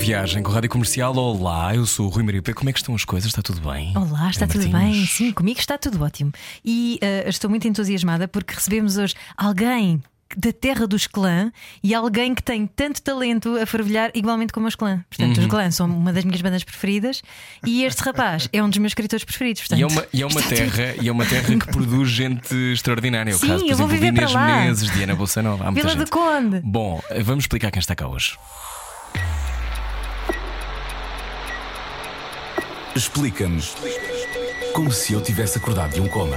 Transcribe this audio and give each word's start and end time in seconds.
Viagem 0.00 0.42
com 0.42 0.50
a 0.50 0.54
Rádio 0.54 0.70
Comercial. 0.70 1.14
Olá, 1.16 1.74
eu 1.74 1.84
sou 1.86 2.06
o 2.06 2.08
Rui 2.08 2.22
Maria 2.22 2.40
P. 2.42 2.54
Como 2.54 2.70
é 2.70 2.72
que 2.72 2.78
estão 2.78 2.94
as 2.94 3.04
coisas? 3.04 3.28
Está 3.30 3.42
tudo 3.42 3.60
bem? 3.70 3.92
Olá, 3.96 4.30
está 4.30 4.46
tudo 4.46 4.68
Martins? 4.70 4.96
bem? 4.96 5.06
Sim, 5.06 5.32
comigo 5.32 5.60
está 5.60 5.76
tudo 5.76 6.02
ótimo. 6.02 6.32
E 6.64 6.98
eh, 7.02 7.24
estou 7.28 7.50
muito 7.50 7.68
entusiasmada 7.68 8.26
porque 8.26 8.54
recebemos 8.54 8.96
hoje 8.96 9.14
alguém 9.36 10.02
da 10.36 10.52
terra 10.52 10.86
dos 10.86 11.06
clã 11.08 11.52
e 11.82 11.92
alguém 11.92 12.34
que 12.34 12.42
tem 12.42 12.64
tanto 12.66 13.02
talento 13.02 13.56
a 13.60 13.66
fervilhar 13.66 14.10
igualmente 14.14 14.52
como 14.52 14.66
os 14.68 14.74
clã. 14.76 15.04
Portanto, 15.10 15.36
Uhum. 15.36 15.42
os 15.42 15.50
clã 15.50 15.70
são 15.70 15.86
uma 15.86 16.12
das 16.12 16.24
minhas 16.24 16.40
bandas 16.40 16.62
preferidas 16.64 17.20
e 17.66 17.82
este 17.84 18.00
rapaz 18.02 18.48
é 18.52 18.62
um 18.62 18.68
dos 18.70 18.78
meus 18.78 18.92
escritores 18.92 19.24
preferidos. 19.24 19.62
Portanto, 19.62 19.80
E 19.80 19.82
é 19.82 19.86
uma, 19.86 20.06
e 20.14 20.22
é 20.22 20.26
uma 20.26 20.42
terra, 20.42 20.94
e 21.02 21.08
é 21.08 21.12
uma 21.12 21.26
terra 21.26 21.58
que 21.58 21.66
produz 21.70 22.08
gente 22.10 22.54
extraordinária. 22.72 23.32
É 23.32 23.34
o 23.34 23.38
Sim, 23.38 23.48
caso, 23.48 23.64
por 23.64 23.70
eu 23.70 23.76
vou 23.76 23.86
exemplo, 23.86 23.88
de 23.88 23.94
viver 23.94 24.16
Inês 24.22 24.32
para 24.32 24.40
lá. 24.40 24.60
Menezes, 24.60 24.90
Diana 24.92 25.14
Bolsonaro. 25.14 25.72
Vila 25.72 25.94
do 25.94 25.98
gente. 25.98 26.10
Conde. 26.10 26.60
Bom, 26.64 27.02
vamos 27.22 27.44
explicar 27.44 27.70
quem 27.72 27.80
está 27.80 27.94
cá 27.96 28.06
hoje. 28.08 28.36
Explica-nos 33.00 33.74
como 34.74 34.92
se 34.92 35.14
eu 35.14 35.22
tivesse 35.22 35.56
acordado 35.56 35.94
de 35.94 36.02
um 36.02 36.06
coma. 36.06 36.36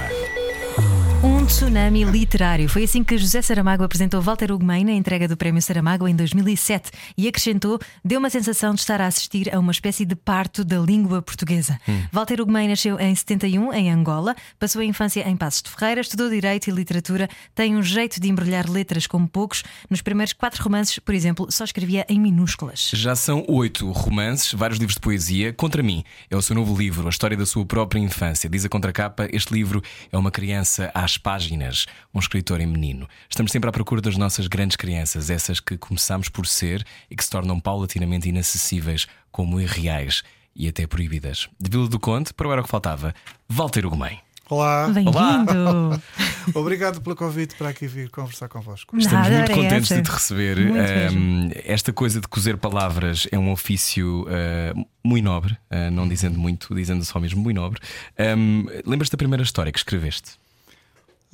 Um 1.44 1.46
tsunami 1.46 2.04
literário. 2.04 2.70
Foi 2.70 2.84
assim 2.84 3.04
que 3.04 3.18
José 3.18 3.42
Saramago 3.42 3.84
apresentou 3.84 4.22
Walter 4.22 4.50
Ugumem 4.50 4.82
na 4.82 4.92
entrega 4.92 5.28
do 5.28 5.36
Prémio 5.36 5.60
Saramago 5.60 6.08
em 6.08 6.16
2007 6.16 6.90
e 7.18 7.28
acrescentou: 7.28 7.78
deu 8.02 8.18
uma 8.18 8.30
sensação 8.30 8.72
de 8.72 8.80
estar 8.80 8.98
a 8.98 9.06
assistir 9.06 9.54
a 9.54 9.58
uma 9.58 9.70
espécie 9.70 10.06
de 10.06 10.16
parto 10.16 10.64
da 10.64 10.78
língua 10.78 11.20
portuguesa. 11.20 11.78
Walter 12.10 12.40
Ugumem 12.40 12.66
nasceu 12.66 12.98
em 12.98 13.14
71 13.14 13.74
em 13.74 13.92
Angola, 13.92 14.34
passou 14.58 14.80
a 14.80 14.86
infância 14.86 15.20
em 15.28 15.36
Passos 15.36 15.60
de 15.60 15.68
Ferreira, 15.68 16.00
estudou 16.00 16.30
Direito 16.30 16.68
e 16.68 16.72
Literatura, 16.72 17.28
tem 17.54 17.76
um 17.76 17.82
jeito 17.82 18.18
de 18.18 18.26
embrulhar 18.26 18.66
letras 18.66 19.06
como 19.06 19.28
poucos. 19.28 19.62
Nos 19.90 20.00
primeiros 20.00 20.32
quatro 20.32 20.64
romances, 20.64 20.98
por 20.98 21.14
exemplo, 21.14 21.48
só 21.50 21.64
escrevia 21.64 22.06
em 22.08 22.18
minúsculas. 22.18 22.90
Já 22.94 23.14
são 23.14 23.44
oito 23.48 23.92
romances, 23.92 24.54
vários 24.54 24.78
livros 24.78 24.94
de 24.94 25.00
poesia. 25.02 25.52
Contra 25.52 25.82
mim 25.82 26.04
é 26.30 26.36
o 26.38 26.40
seu 26.40 26.56
novo 26.56 26.74
livro, 26.74 27.06
a 27.06 27.10
história 27.10 27.36
da 27.36 27.44
sua 27.44 27.66
própria 27.66 28.00
infância. 28.00 28.48
Diz 28.48 28.64
a 28.64 28.68
contracapa: 28.70 29.28
este 29.30 29.52
livro 29.52 29.82
é 30.10 30.16
uma 30.16 30.30
criança 30.30 30.90
às 30.94 31.18
páginas, 31.34 31.86
um 32.14 32.20
escritor 32.20 32.60
em 32.60 32.66
menino. 32.66 33.08
Estamos 33.28 33.50
sempre 33.50 33.68
à 33.68 33.72
procura 33.72 34.00
das 34.00 34.16
nossas 34.16 34.46
grandes 34.46 34.76
crianças, 34.76 35.30
essas 35.30 35.58
que 35.58 35.76
começamos 35.76 36.28
por 36.28 36.46
ser 36.46 36.86
e 37.10 37.16
que 37.16 37.24
se 37.24 37.30
tornam 37.30 37.58
paulatinamente 37.58 38.28
inacessíveis, 38.28 39.08
como 39.32 39.60
irreais 39.60 40.22
e 40.54 40.68
até 40.68 40.86
proibidas. 40.86 41.48
De 41.58 41.68
Vila 41.68 41.88
do 41.88 41.98
Conde, 41.98 42.32
para 42.32 42.46
o 42.46 42.52
era 42.52 42.60
o 42.60 42.64
que 42.64 42.70
faltava, 42.70 43.12
Walter 43.48 43.84
Ugumem. 43.84 44.20
Olá, 44.48 44.86
Bem-vindo! 44.86 46.00
obrigado 46.54 47.00
pelo 47.00 47.16
convite 47.16 47.56
para 47.56 47.70
aqui 47.70 47.88
vir 47.88 48.10
conversar 48.10 48.48
convosco. 48.48 48.96
Estamos 48.96 49.28
Nada, 49.28 49.38
muito 49.38 49.54
contentes 49.54 49.90
essa. 49.90 49.96
de 49.96 50.08
te 50.08 50.12
receber. 50.12 50.58
Ahm, 50.58 51.50
esta 51.64 51.92
coisa 51.92 52.20
de 52.20 52.28
cozer 52.28 52.58
palavras 52.58 53.26
é 53.32 53.38
um 53.38 53.50
ofício 53.50 54.24
ah, 54.28 54.72
muito 55.02 55.24
nobre, 55.24 55.58
ah, 55.68 55.90
não 55.90 56.06
dizendo 56.06 56.38
muito, 56.38 56.72
dizendo 56.76 57.04
só 57.04 57.18
mesmo 57.18 57.42
muito 57.42 57.56
nobre. 57.56 57.80
Ahm, 58.16 58.66
Lembras-te 58.86 59.12
da 59.12 59.18
primeira 59.18 59.42
história 59.42 59.72
que 59.72 59.78
escreveste? 59.78 60.43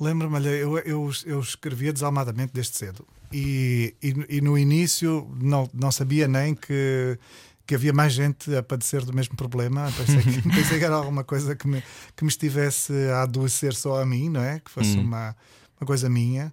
Lembro-me, 0.01 0.35
olha, 0.35 0.49
eu, 0.49 0.77
eu, 0.79 1.11
eu 1.25 1.39
escrevia 1.39 1.93
desalmadamente 1.93 2.51
desde 2.53 2.75
cedo 2.75 3.05
e, 3.31 3.95
e, 4.01 4.37
e 4.37 4.41
no 4.41 4.57
início 4.57 5.29
não, 5.39 5.69
não 5.73 5.91
sabia 5.91 6.27
nem 6.27 6.53
que, 6.53 7.17
que 7.65 7.75
havia 7.75 7.93
mais 7.93 8.11
gente 8.11 8.53
a 8.55 8.61
padecer 8.61 9.05
do 9.05 9.13
mesmo 9.13 9.35
problema. 9.35 9.91
Pensei 9.95 10.21
que, 10.21 10.41
pensei 10.49 10.79
que 10.79 10.85
era 10.85 10.95
alguma 10.95 11.23
coisa 11.23 11.55
que 11.55 11.67
me, 11.67 11.83
que 12.15 12.23
me 12.23 12.29
estivesse 12.29 12.91
a 13.11 13.23
adoecer 13.23 13.73
só 13.73 14.01
a 14.01 14.05
mim, 14.05 14.29
não 14.29 14.41
é? 14.41 14.59
Que 14.59 14.71
fosse 14.71 14.97
uma, 14.97 15.35
uma 15.79 15.85
coisa 15.85 16.09
minha. 16.09 16.51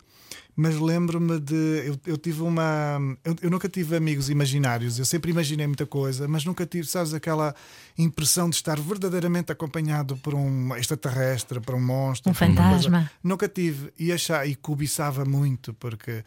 Mas 0.60 0.76
lembro-me 0.76 1.38
de. 1.38 1.54
Eu, 1.86 2.00
eu 2.04 2.18
tive 2.18 2.42
uma. 2.42 2.98
Eu, 3.22 3.36
eu 3.42 3.48
nunca 3.48 3.68
tive 3.68 3.94
amigos 3.94 4.28
imaginários. 4.28 4.98
Eu 4.98 5.04
sempre 5.04 5.30
imaginei 5.30 5.64
muita 5.68 5.86
coisa, 5.86 6.26
mas 6.26 6.44
nunca 6.44 6.66
tive, 6.66 6.88
sabes, 6.88 7.14
aquela 7.14 7.54
impressão 7.96 8.50
de 8.50 8.56
estar 8.56 8.76
verdadeiramente 8.80 9.52
acompanhado 9.52 10.16
por 10.16 10.34
um 10.34 10.74
extraterrestre, 10.74 11.60
por 11.60 11.76
um 11.76 11.80
monstro. 11.80 12.32
Um 12.32 12.34
fantasma. 12.34 13.08
Nunca 13.22 13.48
tive. 13.48 13.92
E, 13.96 14.10
achar, 14.10 14.48
e 14.48 14.56
cobiçava 14.56 15.24
muito, 15.24 15.72
porque 15.74 16.24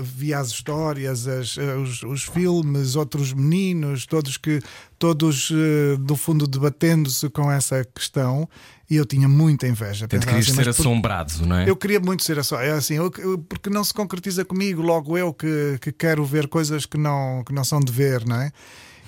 via 0.00 0.38
as 0.38 0.48
histórias, 0.48 1.26
as, 1.28 1.56
eh, 1.58 1.74
os, 1.76 2.02
os 2.02 2.22
filmes, 2.24 2.96
outros 2.96 3.32
meninos, 3.32 4.06
todos 4.06 4.36
que 4.36 4.60
todos 4.98 5.50
eh, 5.52 5.96
do 6.00 6.16
fundo 6.16 6.46
debatendo-se 6.46 7.28
com 7.30 7.50
essa 7.50 7.84
questão. 7.84 8.48
E 8.90 8.96
eu 8.96 9.04
tinha 9.04 9.28
muita 9.28 9.68
inveja. 9.68 10.08
Portanto, 10.08 10.26
querias 10.26 10.46
assim, 10.46 10.54
ser 10.56 10.64
por- 10.64 10.70
assombrado, 10.70 11.46
não 11.46 11.56
é? 11.56 11.68
eu 11.68 11.76
queria 11.76 12.00
muito 12.00 12.22
ser 12.24 12.42
só. 12.42 12.58
É 12.58 12.70
assim, 12.70 12.94
eu- 12.94 13.12
eu- 13.18 13.36
porque 13.38 13.68
não 13.68 13.84
se 13.84 13.92
concretiza 13.92 14.46
comigo, 14.46 14.80
logo 14.80 15.18
eu 15.18 15.32
que, 15.34 15.76
que 15.80 15.92
quero 15.92 16.24
ver 16.24 16.48
coisas 16.48 16.86
que 16.86 16.96
não, 16.96 17.42
que 17.44 17.52
não 17.52 17.62
são 17.64 17.80
de 17.80 17.92
ver, 17.92 18.24
não 18.26 18.36
é? 18.40 18.50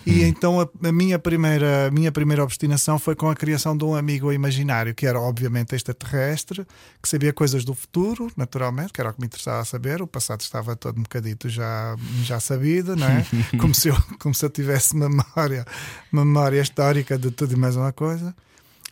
E 0.07 0.23
então 0.23 0.61
a, 0.61 0.69
a 0.89 0.93
minha 0.93 1.19
primeira, 1.19 1.89
a 1.89 1.91
minha 1.91 2.11
primeira 2.11 2.43
obstinação 2.43 2.99
foi 2.99 3.15
com 3.15 3.29
a 3.29 3.35
criação 3.35 3.77
de 3.77 3.85
um 3.85 3.95
amigo 3.95 4.33
imaginário, 4.33 4.95
que 4.95 5.07
era 5.07 5.21
obviamente 5.21 5.75
extraterrestre, 5.75 6.67
que 7.03 7.09
sabia 7.09 7.33
coisas 7.33 7.65
do 7.65 7.75
futuro, 7.75 8.31
naturalmente, 8.37 8.93
que 8.93 9.01
era 9.01 9.11
o 9.11 9.13
que 9.13 9.21
me 9.21 9.27
interessava 9.27 9.65
saber. 9.65 10.01
O 10.01 10.07
passado 10.07 10.41
estava 10.41 10.75
todo 10.75 10.99
um 10.99 11.03
bocadito 11.03 11.49
já, 11.49 11.97
já 12.23 12.41
sabido, 12.41 12.97
não 12.97 13.07
é? 13.07 13.25
como, 13.61 13.75
se 13.75 13.89
eu, 13.89 13.97
como 14.19 14.35
se 14.35 14.45
eu 14.45 14.51
tivesse 14.51 14.97
memória, 14.97 15.65
memória 16.11 16.61
histórica 16.61 17.19
de 17.19 17.31
tudo 17.31 17.53
e 17.53 17.57
mais 17.57 17.77
uma 17.77 17.93
coisa 17.93 18.35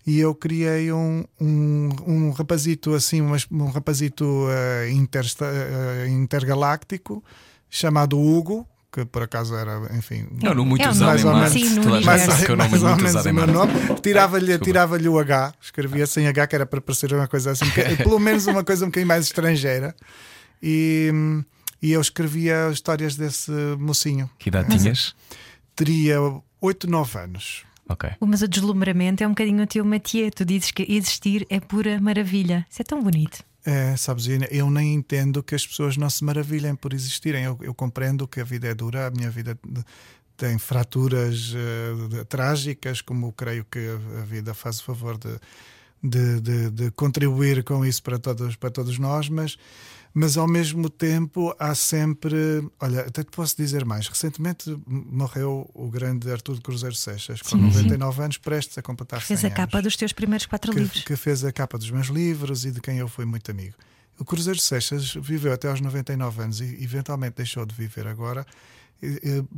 e 0.06 0.20
eu 0.20 0.34
criei 0.34 0.91
um, 0.91 1.22
um, 1.38 1.88
um 2.06 2.30
rapazito 2.30 2.94
assim, 2.94 3.20
um 3.20 3.66
rapazito 3.68 4.47
eh, 4.50 4.91
intersta- 4.91 5.44
eh, 5.44 6.08
intergaláctico 6.08 7.22
chamado 7.68 8.18
Hugo, 8.18 8.66
que 8.91 9.04
por 9.04 9.22
acaso 9.22 9.54
era, 9.54 9.78
enfim, 9.97 10.26
Não, 10.43 10.54
não 10.54 10.65
muito 10.65 10.82
É 10.82 10.88
usado 10.88 11.06
mais 11.09 11.22
em 11.22 11.26
ou 11.26 11.32
Marte. 11.34 11.59
menos. 11.59 11.72
Sim, 11.75 11.81
é 11.97 12.00
mais 12.00 12.28
ou 12.82 12.97
menos 12.97 13.15
o 13.15 13.28
em 13.28 13.32
meu 13.32 13.47
nome. 13.47 13.72
Tirava-lhe 14.03 14.59
tirava 14.59 14.97
o 14.97 15.19
H, 15.19 15.54
escrevia 15.60 16.06
sem 16.06 16.26
H, 16.26 16.47
que 16.47 16.54
era 16.54 16.66
para 16.66 16.81
parecer 16.81 17.12
uma 17.12 17.28
coisa 17.28 17.50
assim, 17.50 17.66
pelo 18.03 18.19
menos 18.19 18.47
uma 18.47 18.65
coisa 18.65 18.84
um 18.84 18.88
bocadinho 18.88 19.09
mais 19.09 19.27
estrangeira. 19.27 19.94
E, 20.62 21.12
e 21.82 21.93
eu 21.93 22.00
escrevia 22.00 22.71
histórias 22.72 23.15
desse 23.16 23.50
mocinho. 23.78 24.28
Que 24.38 24.48
idade 24.48 24.77
tinhas? 24.77 25.15
Teria 25.77 26.19
8, 26.60 26.91
9 26.91 27.19
anos. 27.19 27.65
Ok. 27.88 28.10
Mas 28.21 28.43
o 28.43 28.48
deslumbramento 28.48 29.22
é 29.22 29.27
um 29.27 29.31
bocadinho 29.31 29.62
o 29.62 29.66
teu 29.66 29.84
métier. 29.84 30.31
Tu 30.32 30.44
dizes 30.44 30.71
que 30.71 30.84
existir 30.88 31.47
é 31.48 31.59
pura 31.60 32.00
maravilha. 32.00 32.66
Isso 32.69 32.82
é 32.82 32.84
tão 32.84 33.03
bonito. 33.03 33.43
É, 33.64 33.96
sabes, 33.96 34.26
eu- 34.28 34.38
nem 34.70 34.94
entendo 34.94 35.42
que 35.42 35.54
as 35.54 35.66
pessoas 35.66 35.96
não 35.96 36.08
se 36.08 36.24
maravilhem 36.24 36.74
por 36.74 36.92
existirem. 36.92 37.44
Eu, 37.44 37.58
eu 37.60 37.74
compreendo 37.74 38.26
que 38.26 38.41
a 38.41 38.44
vida 38.44 38.69
é 38.69 38.74
dura, 38.74 39.06
a 39.08 39.10
minha 39.10 39.30
vida 39.30 39.58
tem 40.36 40.58
fraturas 40.58 41.36
de- 42.08 42.24
trágicas, 42.28 43.00
como 43.02 43.32
creio 43.32 43.64
que 43.70 43.78
a, 43.78 44.20
a 44.22 44.24
vida 44.24 44.54
faz 44.54 44.80
o 44.80 44.84
favor 44.84 45.18
de, 45.18 45.38
de, 46.02 46.41
de- 46.41 46.70
de 46.70 46.91
contribuir 46.92 47.64
com 47.64 47.84
isso 47.84 48.02
para 48.02 48.18
todos, 48.18 48.56
para 48.56 48.70
todos 48.70 48.98
nós, 48.98 49.28
mas, 49.28 49.56
mas 50.18 50.36
ao 50.36 50.48
mesmo 50.48 50.90
tempo 50.90 51.54
há 51.60 51.76
sempre. 51.76 52.36
Olha, 52.80 53.02
até 53.02 53.22
te 53.22 53.30
posso 53.30 53.56
dizer 53.56 53.84
mais. 53.84 54.08
Recentemente 54.08 54.76
morreu 54.84 55.70
o 55.72 55.88
grande 55.88 56.28
Artur 56.28 56.60
Cruzeiro 56.60 56.96
Seixas, 56.96 57.40
com 57.40 57.56
99 57.56 58.22
anos, 58.24 58.36
prestes 58.36 58.76
a 58.76 58.82
completar 58.82 59.20
100 59.20 59.28
Fez 59.28 59.44
a 59.44 59.46
anos 59.46 59.56
capa 59.56 59.80
dos 59.80 59.94
teus 59.94 60.12
primeiros 60.12 60.44
quatro 60.44 60.72
que, 60.72 60.80
livros. 60.80 61.04
que 61.04 61.14
fez 61.14 61.44
a 61.44 61.52
capa 61.52 61.78
dos 61.78 61.88
meus 61.92 62.08
livros 62.08 62.64
e 62.64 62.72
de 62.72 62.80
quem 62.80 62.98
eu 62.98 63.06
fui 63.06 63.24
muito 63.24 63.48
amigo. 63.52 63.76
O 64.18 64.24
Cruzeiro 64.24 64.58
Seixas 64.58 65.15
viveu 65.15 65.53
até 65.53 65.68
aos 65.68 65.80
99 65.80 66.42
anos 66.42 66.60
e 66.60 66.82
eventualmente 66.82 67.36
deixou 67.36 67.64
de 67.64 67.72
viver 67.72 68.09
agora 68.09 68.44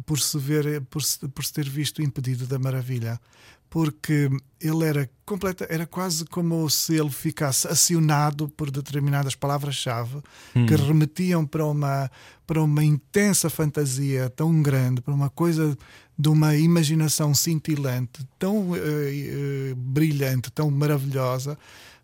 por 0.05 0.21
se 0.21 0.39
ver 0.39 0.83
por 0.83 1.03
se, 1.03 1.29
por 1.29 1.45
se 1.45 1.53
ter 1.53 1.69
visto 1.69 2.03
impedido 2.03 2.47
da 2.47 2.59
maravilha. 2.59 3.21
Porque 3.69 4.29
ele 4.61 4.85
era 4.85 5.09
completa 5.25 5.65
era 5.71 5.87
quase 5.87 6.25
como 6.25 6.69
se 6.69 6.97
ele 6.97 7.11
ficasse 7.11 7.69
acionado 7.69 8.49
por 8.49 8.69
determinadas 8.69 9.37
palavras-chave 9.37 10.21
que 10.67 10.75
remetiam 10.75 11.47
para 11.47 11.65
uma 11.65 12.11
para 12.45 12.61
uma 12.61 12.83
intensa 12.83 13.49
fantasia 13.49 14.29
tão 14.29 14.61
grande 14.61 15.01
para 15.01 15.15
uma 15.15 15.31
coisa 15.31 15.79
de 16.19 16.29
uma 16.29 16.57
imaginação 16.57 17.33
cintilante 17.33 18.27
tão 18.41 18.75
eh, 18.75 18.81
eh, 18.81 19.75
brilhante 19.77 20.51
tão 20.51 20.69
maravilhosa 20.69 21.57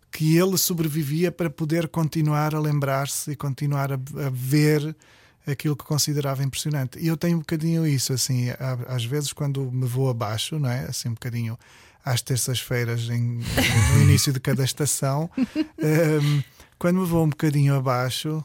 que 0.09 0.37
ele 0.37 0.57
sobrevivia 0.57 1.31
para 1.31 1.49
poder 1.49 1.89
continuar 1.89 2.55
a 2.55 2.59
lembrar-se 2.59 3.31
e 3.31 3.35
continuar 3.35 3.91
a, 3.91 3.95
a 3.95 4.29
ver 4.31 4.95
aquilo 5.47 5.75
que 5.75 5.83
considerava 5.83 6.43
impressionante. 6.43 6.99
E 6.99 7.07
eu 7.07 7.15
tenho 7.15 7.37
um 7.37 7.39
bocadinho 7.39 7.87
isso, 7.87 8.13
assim, 8.13 8.47
às 8.87 9.05
vezes 9.05 9.31
quando 9.31 9.71
me 9.71 9.85
vou 9.87 10.09
abaixo, 10.09 10.59
não 10.59 10.69
é? 10.69 10.85
Assim, 10.85 11.09
um 11.09 11.13
bocadinho 11.13 11.57
às 12.03 12.21
terças-feiras, 12.21 13.07
no 13.07 13.11
início 14.03 14.31
de 14.31 14.39
cada 14.39 14.63
estação, 14.63 15.29
hum, 15.37 16.43
quando 16.77 16.99
me 16.99 17.05
vou 17.05 17.25
um 17.25 17.29
bocadinho 17.29 17.75
abaixo, 17.75 18.43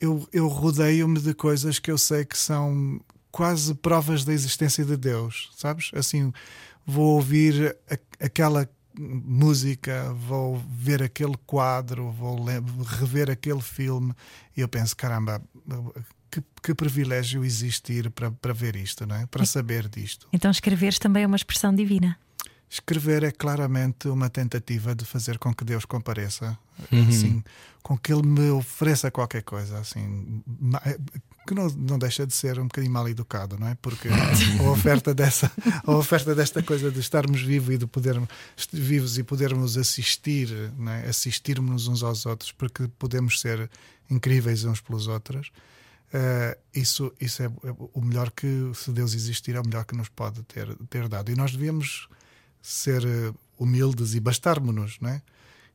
eu, 0.00 0.26
eu 0.32 0.48
rodeio-me 0.48 1.20
de 1.20 1.34
coisas 1.34 1.78
que 1.78 1.90
eu 1.90 1.98
sei 1.98 2.24
que 2.24 2.36
são 2.36 3.00
quase 3.30 3.74
provas 3.74 4.24
da 4.24 4.32
existência 4.32 4.84
de 4.84 4.96
Deus, 4.96 5.50
sabes? 5.56 5.90
Assim, 5.94 6.32
vou 6.86 7.16
ouvir 7.16 7.76
a, 7.90 8.26
aquela 8.26 8.68
música, 8.96 10.12
vou 10.14 10.62
ver 10.68 11.02
aquele 11.02 11.36
quadro, 11.46 12.10
vou 12.10 12.44
rever 12.84 13.30
aquele 13.30 13.60
filme 13.60 14.12
e 14.56 14.60
eu 14.60 14.68
penso, 14.68 14.96
caramba, 14.96 15.42
que, 16.30 16.42
que, 16.62 16.74
privilégio 16.74 17.44
existir 17.44 18.10
para, 18.10 18.30
para 18.30 18.52
ver 18.52 18.76
isto, 18.76 19.06
não 19.06 19.16
é? 19.16 19.26
para 19.26 19.44
saber 19.44 19.88
disto. 19.88 20.26
Então, 20.32 20.50
escreveres 20.50 20.98
também 20.98 21.24
é 21.24 21.26
uma 21.26 21.36
expressão 21.36 21.74
divina. 21.74 22.18
Escrever 22.72 23.22
é 23.22 23.30
claramente 23.30 24.08
uma 24.08 24.30
tentativa 24.30 24.94
de 24.94 25.04
fazer 25.04 25.36
com 25.36 25.52
que 25.52 25.62
Deus 25.62 25.84
compareça, 25.84 26.58
uhum. 26.90 27.06
assim, 27.06 27.44
com 27.82 27.98
que 27.98 28.10
Ele 28.10 28.26
me 28.26 28.50
ofereça 28.50 29.10
qualquer 29.10 29.42
coisa, 29.42 29.78
assim, 29.78 30.42
que 31.46 31.54
não, 31.54 31.68
não 31.68 31.98
deixa 31.98 32.26
de 32.26 32.32
ser 32.32 32.58
um 32.58 32.62
bocadinho 32.62 32.90
mal 32.90 33.06
educado, 33.06 33.58
não 33.58 33.68
é? 33.68 33.74
Porque 33.74 34.08
a 34.08 34.62
oferta 34.72 35.12
dessa, 35.12 35.52
a 35.84 35.92
oferta 35.92 36.34
desta 36.34 36.62
coisa 36.62 36.90
de 36.90 36.98
estarmos 36.98 37.42
vivos 37.42 37.74
e 37.74 37.76
de 37.76 37.86
podermos 37.86 38.30
vivos 38.72 39.18
e 39.18 39.22
podermos 39.22 39.76
assistir, 39.76 40.48
é? 40.88 41.10
assistirmos 41.10 41.88
uns 41.88 42.02
aos 42.02 42.24
outros, 42.24 42.52
porque 42.52 42.88
podemos 42.98 43.38
ser 43.38 43.70
incríveis 44.08 44.64
uns 44.64 44.80
pelos 44.80 45.08
outros. 45.08 45.52
Uh, 46.08 46.58
isso, 46.74 47.12
isso 47.20 47.42
é, 47.42 47.46
é 47.46 47.74
o 47.92 48.00
melhor 48.00 48.30
que, 48.30 48.72
se 48.74 48.90
Deus 48.92 49.12
existir, 49.12 49.56
é 49.56 49.60
o 49.60 49.66
melhor 49.66 49.84
que 49.84 49.94
nos 49.94 50.08
pode 50.08 50.42
ter, 50.44 50.74
ter 50.88 51.06
dado. 51.06 51.30
E 51.30 51.34
nós 51.34 51.52
devemos 51.52 52.08
ser 52.62 53.04
eh, 53.04 53.32
humildes 53.58 54.14
e 54.14 54.20
bastarmos-nos, 54.20 54.98
não 55.00 55.10
é? 55.10 55.22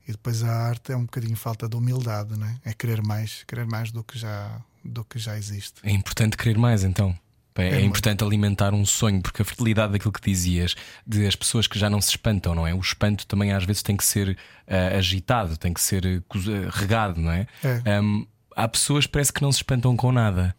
E 0.07 0.11
depois 0.13 0.41
a 0.41 0.49
arte 0.49 0.93
é 0.93 0.97
um 0.97 1.03
bocadinho 1.03 1.35
falta 1.35 1.67
de 1.67 1.75
humildade, 1.75 2.37
não 2.37 2.47
é? 2.47 2.55
É 2.63 2.73
querer 2.73 3.01
mais, 3.01 3.43
querer 3.43 3.65
mais 3.65 3.91
do 3.91 4.03
que 4.03 4.17
já, 4.17 4.61
do 4.83 5.03
que 5.03 5.19
já 5.19 5.37
existe. 5.37 5.81
É 5.83 5.91
importante 5.91 6.37
querer 6.37 6.57
mais, 6.57 6.83
então. 6.83 7.17
É, 7.55 7.77
é, 7.77 7.81
importante 7.81 8.23
alimentar 8.23 8.73
um 8.73 8.85
sonho, 8.85 9.19
porque 9.21 9.41
a 9.41 9.45
fertilidade 9.45 9.91
daquilo 9.91 10.11
que 10.11 10.21
dizias, 10.21 10.75
de 11.05 11.25
as 11.25 11.35
pessoas 11.35 11.67
que 11.67 11.77
já 11.77 11.89
não 11.89 11.99
se 11.99 12.11
espantam, 12.11 12.53
não 12.53 12.67
é? 12.67 12.73
O 12.73 12.79
espanto 12.79 13.25
também 13.25 13.51
às 13.51 13.65
vezes 13.65 13.81
tem 13.81 13.97
que 13.97 14.05
ser 14.05 14.29
uh, 14.29 14.97
agitado, 14.97 15.57
tem 15.57 15.73
que 15.73 15.81
ser 15.81 16.05
uh, 16.05 16.69
regado, 16.69 17.19
não 17.19 17.31
é? 17.31 17.47
é. 17.83 17.99
Um, 17.99 18.27
há 18.55 18.67
pessoas 18.67 19.07
que 19.07 19.11
parece 19.11 19.33
que 19.33 19.41
não 19.41 19.51
se 19.51 19.57
espantam 19.57 19.97
com 19.97 20.11
nada. 20.11 20.55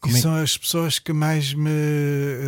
Como 0.00 0.14
e 0.14 0.18
é? 0.18 0.20
são 0.20 0.34
as 0.34 0.56
pessoas 0.56 0.98
que 0.98 1.12
mais 1.12 1.52
me 1.52 1.70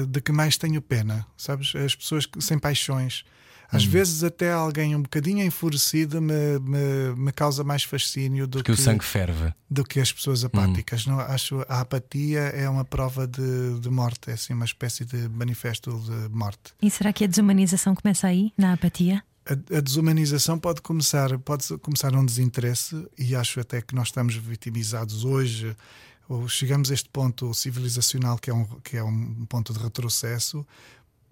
de 0.09 0.21
que 0.21 0.33
mais 0.33 0.57
tenho 0.57 0.81
pena, 0.81 1.27
sabes? 1.37 1.75
As 1.77 1.95
pessoas 1.95 2.27
que, 2.27 2.41
sem 2.41 2.59
paixões. 2.59 3.25
Às 3.73 3.87
hum. 3.87 3.91
vezes 3.91 4.23
até 4.23 4.53
alguém 4.53 4.95
um 4.95 5.01
bocadinho 5.01 5.43
enfurecido 5.43 6.21
me, 6.21 6.59
me, 6.61 7.15
me 7.17 7.33
causa 7.33 7.65
mais 7.65 7.83
fascínio 7.83 8.47
do 8.47 8.59
Porque 8.59 8.73
que 8.73 8.79
o 8.79 8.83
sangue 8.83 9.03
ferve. 9.03 9.53
Do 9.71 9.83
que 9.83 9.99
as 9.99 10.13
pessoas 10.13 10.45
apáticas. 10.45 11.07
Hum. 11.07 11.13
Não, 11.13 11.21
acho 11.21 11.65
a 11.67 11.81
apatia 11.81 12.41
é 12.41 12.69
uma 12.69 12.85
prova 12.85 13.27
de, 13.27 13.81
de 13.81 13.89
morte, 13.89 14.31
é 14.31 14.35
assim 14.35 14.53
uma 14.53 14.67
espécie 14.67 15.07
de 15.07 15.27
manifesto 15.31 15.91
de 16.01 16.35
morte. 16.35 16.75
E 16.83 16.91
será 16.91 17.13
que 17.15 17.25
a 17.25 17.27
desumanização 17.27 17.95
começa 17.95 18.27
aí, 18.27 18.53
na 18.59 18.75
apatia? 18.75 19.25
A, 19.47 19.77
a, 19.79 19.81
desumanização 19.81 20.59
pode 20.59 20.83
começar, 20.83 21.37
pode 21.39 21.67
começar 21.79 22.15
um 22.15 22.25
desinteresse, 22.25 23.07
e 23.19 23.35
acho 23.35 23.59
até 23.59 23.81
que 23.81 23.95
nós 23.95 24.09
estamos 24.09 24.37
vitimizados 24.37 25.25
hoje 25.25 25.75
chegamos 26.49 26.91
a 26.91 26.95
este 26.95 27.09
ponto 27.09 27.53
civilizacional 27.55 28.39
que 28.39 28.51
é 28.51 28.55
um, 28.55 28.65
que 28.81 28.97
é 28.97 29.05
um 29.05 29.47
ponto 29.47 29.73
de 29.73 29.79
retrocesso 29.79 30.67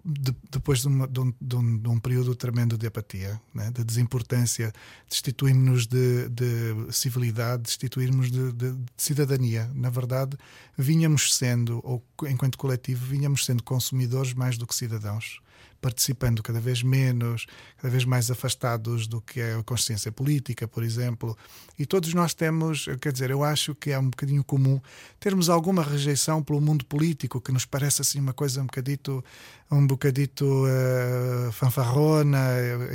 de, 0.03 0.35
depois 0.49 0.81
de, 0.81 0.87
uma, 0.87 1.07
de, 1.07 1.19
um, 1.19 1.33
um, 1.53 1.77
de, 1.77 1.87
um, 1.87 1.99
período 1.99 2.35
tremendo 2.35 2.77
de 2.77 2.87
apatia, 2.87 3.39
né? 3.53 3.71
de 3.71 3.83
desimportância, 3.83 4.73
destituímos-nos 5.07 5.85
de, 5.85 6.27
de, 6.29 6.91
civilidade, 6.91 7.63
destituirmos 7.63 8.31
de, 8.31 8.75
cidadania. 8.97 9.69
Na 9.75 9.89
verdade, 9.89 10.37
vinhamos 10.77 11.35
sendo, 11.35 11.79
ou 11.83 12.03
enquanto 12.27 12.57
coletivo, 12.57 13.05
vinhamos 13.05 13.45
sendo 13.45 13.63
consumidores 13.63 14.33
mais 14.33 14.57
do 14.57 14.65
que 14.65 14.75
cidadãos 14.75 15.39
participando 15.81 16.43
cada 16.43 16.59
vez 16.59 16.83
menos, 16.83 17.47
cada 17.77 17.89
vez 17.89 18.05
mais 18.05 18.29
afastados 18.29 19.07
do 19.07 19.19
que 19.19 19.41
é 19.41 19.55
a 19.55 19.63
consciência 19.63 20.11
política, 20.11 20.67
por 20.67 20.83
exemplo. 20.83 21.35
E 21.77 21.85
todos 21.85 22.13
nós 22.13 22.33
temos, 22.33 22.85
quer 23.01 23.11
dizer, 23.11 23.31
eu 23.31 23.43
acho 23.43 23.73
que 23.73 23.91
é 23.91 23.99
um 23.99 24.09
bocadinho 24.09 24.43
comum 24.43 24.79
termos 25.19 25.49
alguma 25.49 25.83
rejeição 25.83 26.43
pelo 26.43 26.61
mundo 26.61 26.85
político, 26.85 27.41
que 27.41 27.51
nos 27.51 27.65
parece 27.65 28.01
assim 28.01 28.19
uma 28.19 28.33
coisa 28.33 28.61
um 28.61 28.65
bocadito, 28.65 29.23
um 29.71 29.85
bocadito 29.85 30.45
uh, 30.45 31.51
fanfarrona, 31.51 32.39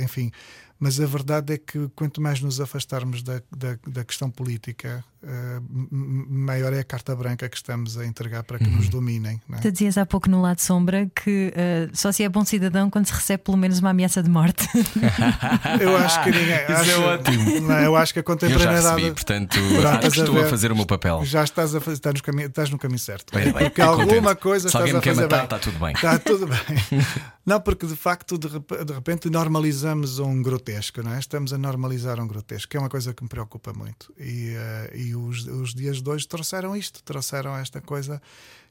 enfim. 0.01 0.31
Mas 0.79 0.99
a 0.99 1.05
verdade 1.05 1.53
é 1.53 1.57
que 1.57 1.89
quanto 1.95 2.21
mais 2.21 2.39
nos 2.39 2.61
afastarmos 2.61 3.23
da, 3.23 3.41
da, 3.55 3.77
da 3.87 4.05
questão 4.05 4.29
política, 4.29 5.03
uh, 5.27 5.63
maior 5.91 6.73
é 6.73 6.79
a 6.79 6.83
carta 6.83 7.15
branca 7.15 7.47
que 7.47 7.55
estamos 7.55 7.97
a 7.97 8.05
entregar 8.05 8.43
para 8.43 8.57
que 8.57 8.65
uhum. 8.65 8.77
nos 8.77 8.89
dominem. 8.89 9.41
É? 9.53 9.57
Tu 9.57 9.71
dizias 9.71 9.97
há 9.97 10.05
pouco 10.05 10.29
no 10.29 10.41
lado 10.41 10.59
sombra 10.59 11.09
que 11.15 11.53
uh, 11.55 11.95
só 11.95 12.11
se 12.11 12.23
é 12.23 12.29
bom 12.29 12.43
cidadão 12.43 12.89
quando 12.89 13.05
se 13.05 13.13
recebe 13.13 13.43
pelo 13.43 13.57
menos 13.57 13.79
uma 13.79 13.91
ameaça 13.91 14.21
de 14.21 14.29
morte. 14.29 14.67
eu 15.79 15.95
acho 15.97 16.23
que 16.23 16.31
ninguém. 16.31 16.63
Isso 16.63 16.71
acho, 16.71 16.91
é 16.91 16.97
ótimo. 16.97 17.61
Não, 17.61 17.79
eu 17.79 17.95
acho 17.95 18.13
que 18.13 18.19
a 18.19 18.23
contemporaneidade. 18.23 18.77
Eu 18.77 18.81
já 18.81 18.95
recebi, 18.95 19.13
portanto, 19.13 19.57
que 20.01 20.19
estou 20.19 20.39
a, 20.39 20.45
a, 20.45 20.49
fazer 20.49 20.71
o 20.71 20.75
meu 20.75 20.85
papel. 20.85 21.23
Já 21.25 21.43
estás, 21.43 21.75
a 21.75 21.79
fazer, 21.79 21.95
estás, 21.95 22.15
no, 22.15 22.23
caminho, 22.23 22.47
estás 22.47 22.69
no 22.69 22.77
caminho 22.77 22.99
certo. 22.99 23.33
Bem, 23.33 23.51
bem, 23.51 23.63
porque 23.65 23.81
alguma 23.81 24.07
contente. 24.07 24.41
coisa 24.41 24.69
se 24.69 24.77
estás 24.77 24.95
a 24.95 25.01
fazer 25.01 25.21
matar, 25.21 25.37
bem. 25.37 25.43
Está 25.43 25.59
tudo 25.59 25.79
bem. 25.79 25.93
Está 25.93 26.19
tudo 26.19 26.47
bem. 26.47 27.05
não, 27.45 27.61
porque 27.61 27.85
de 27.85 27.95
facto, 27.95 28.37
de 28.37 28.93
repente, 28.93 29.29
normalizamos 29.29 30.19
um 30.19 30.41
grotesco 30.41 30.97
não 31.03 31.13
é? 31.13 31.19
Estamos 31.19 31.53
a 31.53 31.57
normalizar 31.57 32.19
um 32.19 32.27
grotesco, 32.27 32.69
que 32.69 32.77
é 32.77 32.79
uma 32.79 32.89
coisa 32.89 33.13
que 33.13 33.23
me 33.23 33.29
preocupa 33.29 33.73
muito. 33.73 34.13
E, 34.19 34.55
uh, 34.55 34.95
e 34.95 35.15
os, 35.25 35.45
os, 35.47 35.73
dias 35.73 36.01
de 36.01 36.09
hoje 36.09 36.27
trouxeram 36.27 36.75
isto, 36.75 37.03
trouxeram 37.03 37.55
esta 37.57 37.81
coisa 37.81 38.21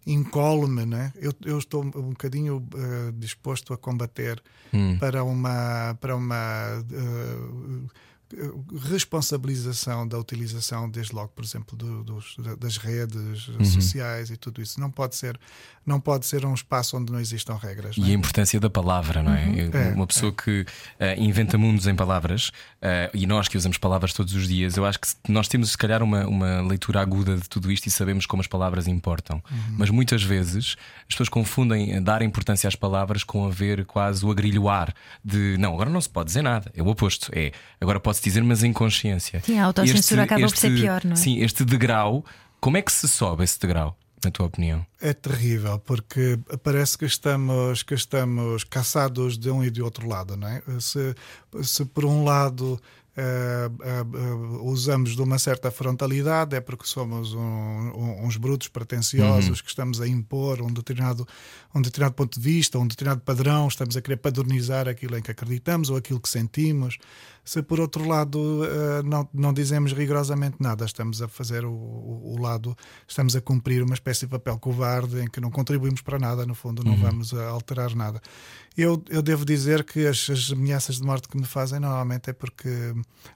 incólume, 0.07 0.87
né? 0.87 1.13
Eu, 1.17 1.33
eu 1.45 1.59
estou 1.59 1.83
um 1.85 2.11
bocadinho 2.11 2.59
uh, 2.59 3.13
disposto 3.13 3.73
a 3.75 3.77
combater 3.77 4.41
hum. 4.73 4.99
para 4.99 5.25
uma. 5.25 5.97
Para 6.01 6.15
uma 6.17 6.81
uh, 6.81 7.91
responsabilização 8.91 10.07
da 10.07 10.19
utilização, 10.19 10.91
desde 10.91 11.15
logo, 11.15 11.29
por 11.29 11.45
exemplo, 11.45 11.77
do, 11.77 12.03
dos, 12.03 12.37
das 12.59 12.77
redes 12.77 13.47
uhum. 13.47 13.65
sociais 13.65 14.31
e 14.31 14.37
tudo 14.37 14.61
isso. 14.61 14.81
Não 14.81 14.91
pode 14.91 15.15
ser, 15.15 15.39
não 15.87 16.01
pode 16.01 16.27
ser 16.27 16.45
um 16.45 16.53
espaço 16.53 16.97
onde 16.97 17.13
não 17.13 17.21
existam 17.21 17.55
regras. 17.55 17.97
E 17.97 18.03
é? 18.03 18.07
a 18.07 18.11
importância 18.11 18.59
da 18.59 18.69
palavra, 18.69 19.23
não 19.23 19.33
é? 19.33 19.45
Uhum. 19.45 19.71
é 19.73 19.95
Uma 19.95 20.07
pessoa 20.07 20.33
é. 20.37 20.43
que 20.43 20.61
uh, 20.61 20.67
inventa 21.23 21.57
mundos 21.57 21.87
em 21.87 21.95
palavras 21.95 22.49
uh, 22.49 23.15
e 23.15 23.27
nós 23.27 23.47
que 23.47 23.57
usamos 23.57 23.79
palavras 23.79 24.13
todos 24.13 24.35
os 24.35 24.49
dias, 24.49 24.77
eu 24.77 24.85
acho 24.85 24.99
que 24.99 25.07
nós 25.29 25.47
temos, 25.47 25.71
se 25.71 25.79
calhar, 25.79 26.03
uma, 26.03 26.27
uma 26.27 26.61
leitura 26.63 27.01
aguda 27.01 27.37
de 27.37 27.49
tudo 27.49 27.71
isto 27.71 27.87
e 27.87 27.91
sabemos 27.91 28.27
como 28.27 28.41
as 28.41 28.49
palavras 28.49 28.89
importam. 28.89 29.41
Uhum. 29.49 29.77
Mas 29.79 29.89
muitas 29.89 30.23
vezes 30.23 30.77
as 31.01 31.15
pessoas 31.15 31.29
confundem 31.29 32.03
dar 32.03 32.23
importância 32.23 32.67
às 32.67 32.75
palavras 32.75 33.23
com 33.23 33.47
haver 33.47 33.85
quase 33.85 34.27
o 34.27 34.31
agrilhoar 34.31 34.93
de 35.25 35.57
não, 35.59 35.75
agora 35.75 35.91
não 35.91 36.01
se 36.01 36.09
pode 36.09 36.27
dizer 36.27 36.43
nada. 36.43 36.73
É 36.75 36.83
o 36.83 36.89
oposto. 36.89 37.31
É 37.33 37.53
agora 37.81 38.01
pode 38.01 38.17
pode-se 38.17 38.23
dizer, 38.23 38.43
mas 38.43 38.63
em 38.63 38.73
consciência. 38.73 39.41
Sim, 39.41 39.59
a 39.59 39.67
autocensura 39.67 40.23
este, 40.23 40.35
acaba 40.35 40.47
este, 40.47 40.55
por 40.55 40.61
ser 40.61 40.75
pior, 40.75 41.05
não 41.05 41.13
é? 41.13 41.17
Sim, 41.17 41.39
este 41.41 41.65
degrau, 41.65 42.25
como 42.61 42.77
é 42.77 42.83
que 42.83 42.93
se 42.93 43.07
sobe 43.09 43.45
esse 43.45 43.61
degrau? 43.61 43.97
Na 44.25 44.31
tua 44.31 44.47
opinião? 44.47 44.85
É 45.01 45.13
terrível, 45.13 45.79
porque 45.79 46.39
parece 46.63 46.97
que 46.97 47.05
estamos, 47.05 47.83
que 47.83 47.95
estamos 47.95 48.65
caçados 48.65 49.37
de 49.39 49.51
um 49.51 49.63
e 49.63 49.71
de 49.71 49.83
outro 49.83 50.09
lado, 50.09 50.37
não 50.37 50.49
é? 50.49 50.63
Se, 50.81 51.15
se 51.63 51.85
por 51.85 52.05
um 52.05 52.25
lado 52.25 52.81
Uh, 53.17 53.73
uh, 53.73 54.61
uh, 54.61 54.71
usamos 54.71 55.17
de 55.17 55.23
uma 55.23 55.39
certa 55.39 55.71
frontalidade, 55.71 56.55
é 56.55 56.61
porque 56.61 56.87
somos 56.87 57.33
um, 57.33 57.41
um, 57.41 58.27
uns 58.27 58.37
brutos 58.37 58.69
pretenciosos 58.69 59.59
uhum. 59.59 59.65
que 59.65 59.71
estamos 59.71 60.03
a 60.03 60.07
impor 60.07 60.61
um 60.61 60.71
determinado, 60.71 61.27
um 61.75 61.81
determinado 61.81 62.15
ponto 62.15 62.39
de 62.39 62.45
vista, 62.45 62.79
um 62.79 62.87
determinado 62.87 63.23
padrão, 63.23 63.69
estamos 63.69 63.97
a 63.97 64.03
querer 64.03 64.19
padronizar 64.19 64.87
aquilo 64.87 65.17
em 65.17 65.23
que 65.23 65.31
acreditamos 65.31 65.89
ou 65.89 65.97
aquilo 65.97 66.21
que 66.21 66.29
sentimos. 66.29 66.99
Se 67.43 67.63
por 67.63 67.81
outro 67.81 68.07
lado 68.07 68.63
não, 69.05 69.29
não 69.33 69.55
dizemos 69.55 69.93
rigorosamente 69.93 70.57
nada, 70.59 70.85
estamos 70.85 71.23
a 71.23 71.29
fazer 71.29 71.65
o, 71.65 71.71
o, 71.71 72.35
o, 72.35 72.43
lado, 72.43 72.77
estamos 73.07 73.37
a 73.37 73.41
cumprir 73.41 73.85
uma 73.85 73.95
espécie 73.95 74.27
de 74.27 74.33
papel 74.33 74.59
covarde 74.59 75.21
em 75.21 75.31
que 75.31 75.41
não 75.41 75.49
contribuímos 75.49 76.03
para 76.03 76.19
nada, 76.19 76.45
no 76.45 76.57
fundo, 76.57 76.83
não 76.83 76.93
uhum. 76.93 77.03
vamos 77.03 77.33
alterar 77.33 77.95
nada. 77.95 78.21
Eu, 78.77 79.03
eu 79.09 79.23
devo 79.23 79.45
dizer 79.45 79.85
que 79.85 80.07
as, 80.07 80.29
as, 80.29 80.53
ameaças 80.53 80.97
de 80.97 81.03
morte 81.03 81.29
que 81.29 81.37
me 81.37 81.47
fazem 81.47 81.81
normalmente 81.81 82.29
é 82.29 82.33
porque 82.35 82.69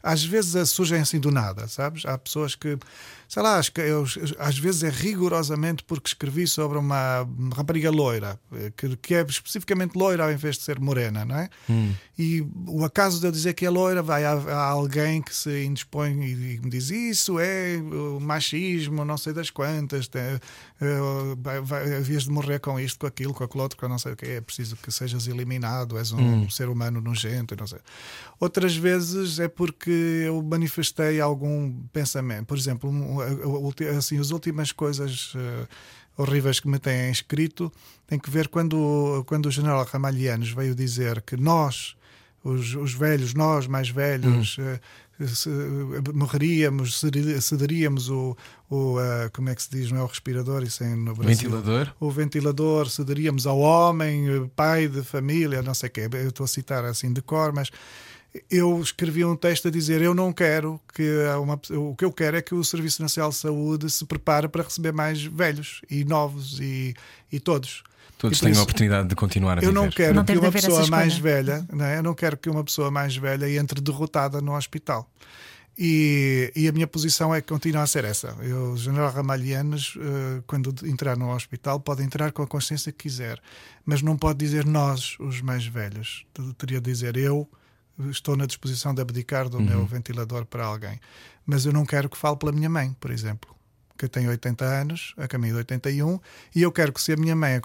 às 0.02 0.23
vezes 0.23 0.68
surgem 0.68 1.00
assim 1.00 1.18
do 1.18 1.30
nada, 1.30 1.66
sabes? 1.66 2.04
Há 2.04 2.18
pessoas 2.18 2.54
que, 2.54 2.78
sei 3.26 3.42
lá, 3.42 3.59
eu, 3.78 4.04
às 4.38 4.59
vezes 4.59 4.82
é 4.82 4.90
rigorosamente 4.90 5.82
porque 5.85 6.09
escrevi 6.09 6.47
sobre 6.47 6.76
uma 6.76 7.26
rapariga 7.56 7.90
loira, 7.90 8.38
que, 8.76 8.97
que 8.97 9.14
é 9.14 9.23
especificamente 9.23 9.97
loira 9.97 10.25
ao 10.25 10.32
invés 10.32 10.59
de 10.59 10.62
ser 10.62 10.78
morena, 10.78 11.25
não 11.25 11.37
é? 11.37 11.49
Hum. 11.70 11.94
E 12.18 12.47
o 12.66 12.85
acaso 12.85 13.18
de 13.18 13.26
eu 13.26 13.32
dizer 13.32 13.54
que 13.54 13.64
é 13.64 13.70
loira, 13.70 14.02
vai 14.02 14.26
a, 14.26 14.56
alguém 14.56 15.23
que 15.23 15.35
se 15.35 15.64
indispõe 15.64 16.23
e, 16.23 16.56
e, 16.56 16.61
me 16.61 16.68
diz 16.68 16.90
isso 16.90 17.38
é 17.38 17.78
machismo, 18.20 19.06
não 19.06 19.16
sei 19.16 19.32
das 19.32 19.49
quantas, 19.49 20.06
tem, 20.06 20.38
vai, 21.37 21.60
vai, 21.60 21.96
havias 21.96 22.25
de 22.25 22.30
morrer 22.30 22.58
com 22.58 22.80
isto, 22.80 23.00
com 23.00 23.06
aquilo, 23.06 23.34
com 23.34 23.44
aquilo 23.44 23.62
outro, 23.62 23.78
com 23.78 23.87
não 23.87 23.99
sei 23.99 24.12
o 24.12 24.16
que, 24.16 24.26
é 24.26 24.40
preciso 24.40 24.76
que 24.76 24.90
sejas 24.90 25.26
eliminado, 25.26 25.99
és 25.99 26.10
um 26.10 26.18
hum. 26.18 26.50
ser 26.50 26.68
humano 26.70 27.00
nojento, 27.00 27.54
não 27.54 27.66
sei. 27.66 27.80
Outras 28.38 28.75
vezes 28.75 29.38
é 29.38 29.46
porque 29.46 29.90
eu 30.26 30.42
manifestei 30.42 31.20
algum 31.20 31.70
pensamento. 31.92 32.46
Por 32.46 32.56
exemplo, 32.56 32.90
assim, 33.96 34.18
as 34.18 34.30
últimas 34.30 34.72
coisas 34.72 35.34
uh, 35.34 35.68
horríveis 36.16 36.60
que 36.60 36.68
me 36.68 36.78
têm 36.78 37.10
escrito 37.10 37.70
têm 38.06 38.18
que 38.18 38.30
ver 38.30 38.49
quando, 38.49 39.22
quando 39.26 39.46
o 39.46 39.50
general 39.50 39.84
Ramalhianos 39.84 40.50
veio 40.50 40.75
dizer 40.75 41.20
que 41.20 41.37
nós, 41.37 41.94
os, 42.42 42.75
os 42.75 42.94
velhos, 42.94 43.34
nós 43.34 43.66
mais 43.66 43.90
velhos, 43.90 44.56
hum. 44.58 44.78
Uh, 45.20 46.16
morreríamos, 46.16 47.00
cederíamos 47.40 48.08
o, 48.08 48.36
o 48.68 48.98
uh, 48.98 49.30
como 49.32 49.50
é 49.50 49.54
que 49.54 49.62
se 49.62 49.70
diz, 49.70 49.90
não 49.90 50.00
é 50.00 50.02
o 50.02 50.06
respirador, 50.06 50.62
isso 50.62 50.82
é 50.82 50.88
no 50.88 51.14
Brasil. 51.14 51.50
Ventilador? 51.50 51.94
O 52.00 52.10
ventilador, 52.10 52.88
cederíamos 52.88 53.46
ao 53.46 53.58
homem, 53.58 54.50
pai 54.56 54.88
de 54.88 55.02
família, 55.02 55.62
não 55.62 55.74
sei 55.74 55.88
o 55.88 55.92
quê. 55.92 56.08
Eu 56.12 56.28
estou 56.28 56.44
a 56.44 56.48
citar 56.48 56.84
assim 56.84 57.12
de 57.12 57.22
cor, 57.22 57.52
mas 57.52 57.70
eu 58.50 58.80
escrevi 58.80 59.24
um 59.24 59.36
texto 59.36 59.68
a 59.68 59.70
dizer 59.70 60.00
eu 60.02 60.14
não 60.14 60.32
quero 60.32 60.80
que 60.94 61.02
uma, 61.42 61.60
o 61.76 61.96
que 61.96 62.04
eu 62.04 62.12
quero 62.12 62.36
é 62.36 62.42
que 62.42 62.54
o 62.54 62.62
Serviço 62.62 63.02
Nacional 63.02 63.30
de 63.30 63.36
Saúde 63.36 63.90
se 63.90 64.04
prepare 64.04 64.48
para 64.48 64.62
receber 64.62 64.92
mais 64.92 65.22
velhos 65.22 65.82
e 65.90 66.04
novos 66.04 66.60
e, 66.60 66.94
e 67.30 67.40
todos. 67.40 67.82
Todos 68.20 68.38
têm 68.38 68.54
a 68.54 68.62
oportunidade 68.62 69.08
de 69.08 69.14
continuar 69.14 69.58
a 69.58 69.62
eu 69.62 69.70
viver. 69.70 69.70
Eu 69.70 69.72
não 69.72 69.88
quero 69.90 70.14
não 70.14 70.24
que 70.24 70.36
uma 70.36 70.52
pessoa 70.52 70.86
mais 70.88 71.16
velha, 71.16 71.66
não 71.72 71.84
é? 71.86 71.96
eu 71.96 72.02
não 72.02 72.14
quero 72.14 72.36
que 72.36 72.50
uma 72.50 72.62
pessoa 72.62 72.90
mais 72.90 73.16
velha 73.16 73.50
entre 73.58 73.80
derrotada 73.80 74.42
no 74.42 74.54
hospital. 74.54 75.10
E, 75.78 76.52
e, 76.54 76.68
a 76.68 76.72
minha 76.72 76.86
posição 76.86 77.34
é 77.34 77.40
que 77.40 77.48
continua 77.48 77.82
a 77.82 77.86
ser 77.86 78.04
essa. 78.04 78.36
O 78.72 78.76
general 78.76 79.10
Ramalhianos, 79.10 79.96
uh, 79.96 80.42
quando 80.46 80.74
entrar 80.86 81.16
no 81.16 81.34
hospital, 81.34 81.80
pode 81.80 82.02
entrar 82.02 82.30
com 82.32 82.42
a 82.42 82.46
consciência 82.46 82.92
que 82.92 83.04
quiser, 83.04 83.40
mas 83.86 84.02
não 84.02 84.18
pode 84.18 84.38
dizer 84.38 84.66
nós, 84.66 85.16
os 85.18 85.40
mais 85.40 85.64
velhos. 85.64 86.26
Teria 86.58 86.78
de 86.78 86.90
dizer 86.92 87.16
eu, 87.16 87.48
estou 88.10 88.36
na 88.36 88.44
disposição 88.44 88.92
de 88.92 89.00
abdicar 89.00 89.48
do 89.48 89.56
uhum. 89.56 89.64
meu 89.64 89.86
ventilador 89.86 90.44
para 90.44 90.66
alguém. 90.66 91.00
Mas 91.46 91.64
eu 91.64 91.72
não 91.72 91.86
quero 91.86 92.10
que 92.10 92.18
fale 92.18 92.36
pela 92.36 92.52
minha 92.52 92.68
mãe, 92.68 92.94
por 93.00 93.10
exemplo, 93.10 93.48
que 94.00 94.09
tem 94.09 94.26
80 94.26 94.64
anos, 94.64 95.12
a 95.19 95.28
caminho 95.28 95.52
de 95.52 95.59
81, 95.59 96.19
e 96.57 96.62
eu 96.62 96.73
quero 96.73 96.90
que 96.90 97.02
se 97.02 97.12
a 97.12 97.16
minha 97.16 97.37
mãe 97.37 97.61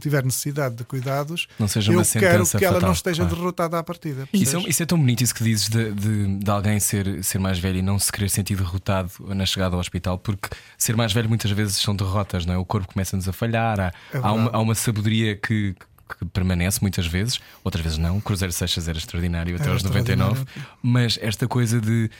tiver 0.00 0.24
necessidade 0.24 0.74
de 0.74 0.82
cuidados, 0.82 1.46
não 1.56 1.68
seja 1.68 1.92
uma 1.92 2.02
eu 2.02 2.04
quero 2.04 2.44
que 2.44 2.64
ela 2.64 2.74
fatal, 2.74 2.88
não 2.88 2.92
esteja 2.92 3.22
claro. 3.22 3.36
derrotada 3.36 3.78
à 3.78 3.82
partida. 3.84 4.28
Isso 4.32 4.56
é, 4.56 4.60
isso 4.68 4.82
é, 4.82 4.86
tão 4.86 4.98
bonito 4.98 5.22
isso 5.22 5.32
que 5.32 5.44
dizes 5.44 5.68
de, 5.68 5.92
de, 5.92 6.38
de, 6.38 6.50
alguém 6.50 6.80
ser, 6.80 7.22
ser 7.22 7.38
mais 7.38 7.60
velho 7.60 7.78
e 7.78 7.82
não 7.82 7.96
se 7.96 8.10
querer 8.10 8.28
sentir 8.28 8.56
derrotado 8.56 9.12
na 9.28 9.46
chegada 9.46 9.76
ao 9.76 9.80
hospital, 9.80 10.18
porque 10.18 10.48
ser 10.76 10.96
mais 10.96 11.12
velho 11.12 11.28
muitas 11.28 11.52
vezes 11.52 11.76
são 11.76 11.94
derrotas, 11.94 12.44
não 12.44 12.54
é? 12.54 12.58
O 12.58 12.64
corpo 12.64 12.92
começa-nos 12.92 13.28
a 13.28 13.32
falhar, 13.32 13.78
há, 13.78 13.92
é 14.12 14.18
há, 14.20 14.32
uma, 14.32 14.50
há 14.50 14.58
uma 14.58 14.74
sabedoria 14.74 15.36
que, 15.36 15.76
que 16.18 16.24
permanece 16.32 16.80
muitas 16.82 17.06
vezes, 17.06 17.38
outras 17.62 17.84
vezes 17.84 17.98
não. 17.98 18.18
O 18.18 18.20
Cruzeiro 18.20 18.52
Seixas 18.52 18.88
era 18.88 18.98
extraordinário 18.98 19.54
até 19.54 19.64
era 19.64 19.74
aos 19.74 19.84
99, 19.84 20.44
mas 20.82 21.20
esta 21.22 21.46
coisa 21.46 21.80
de 21.80 22.10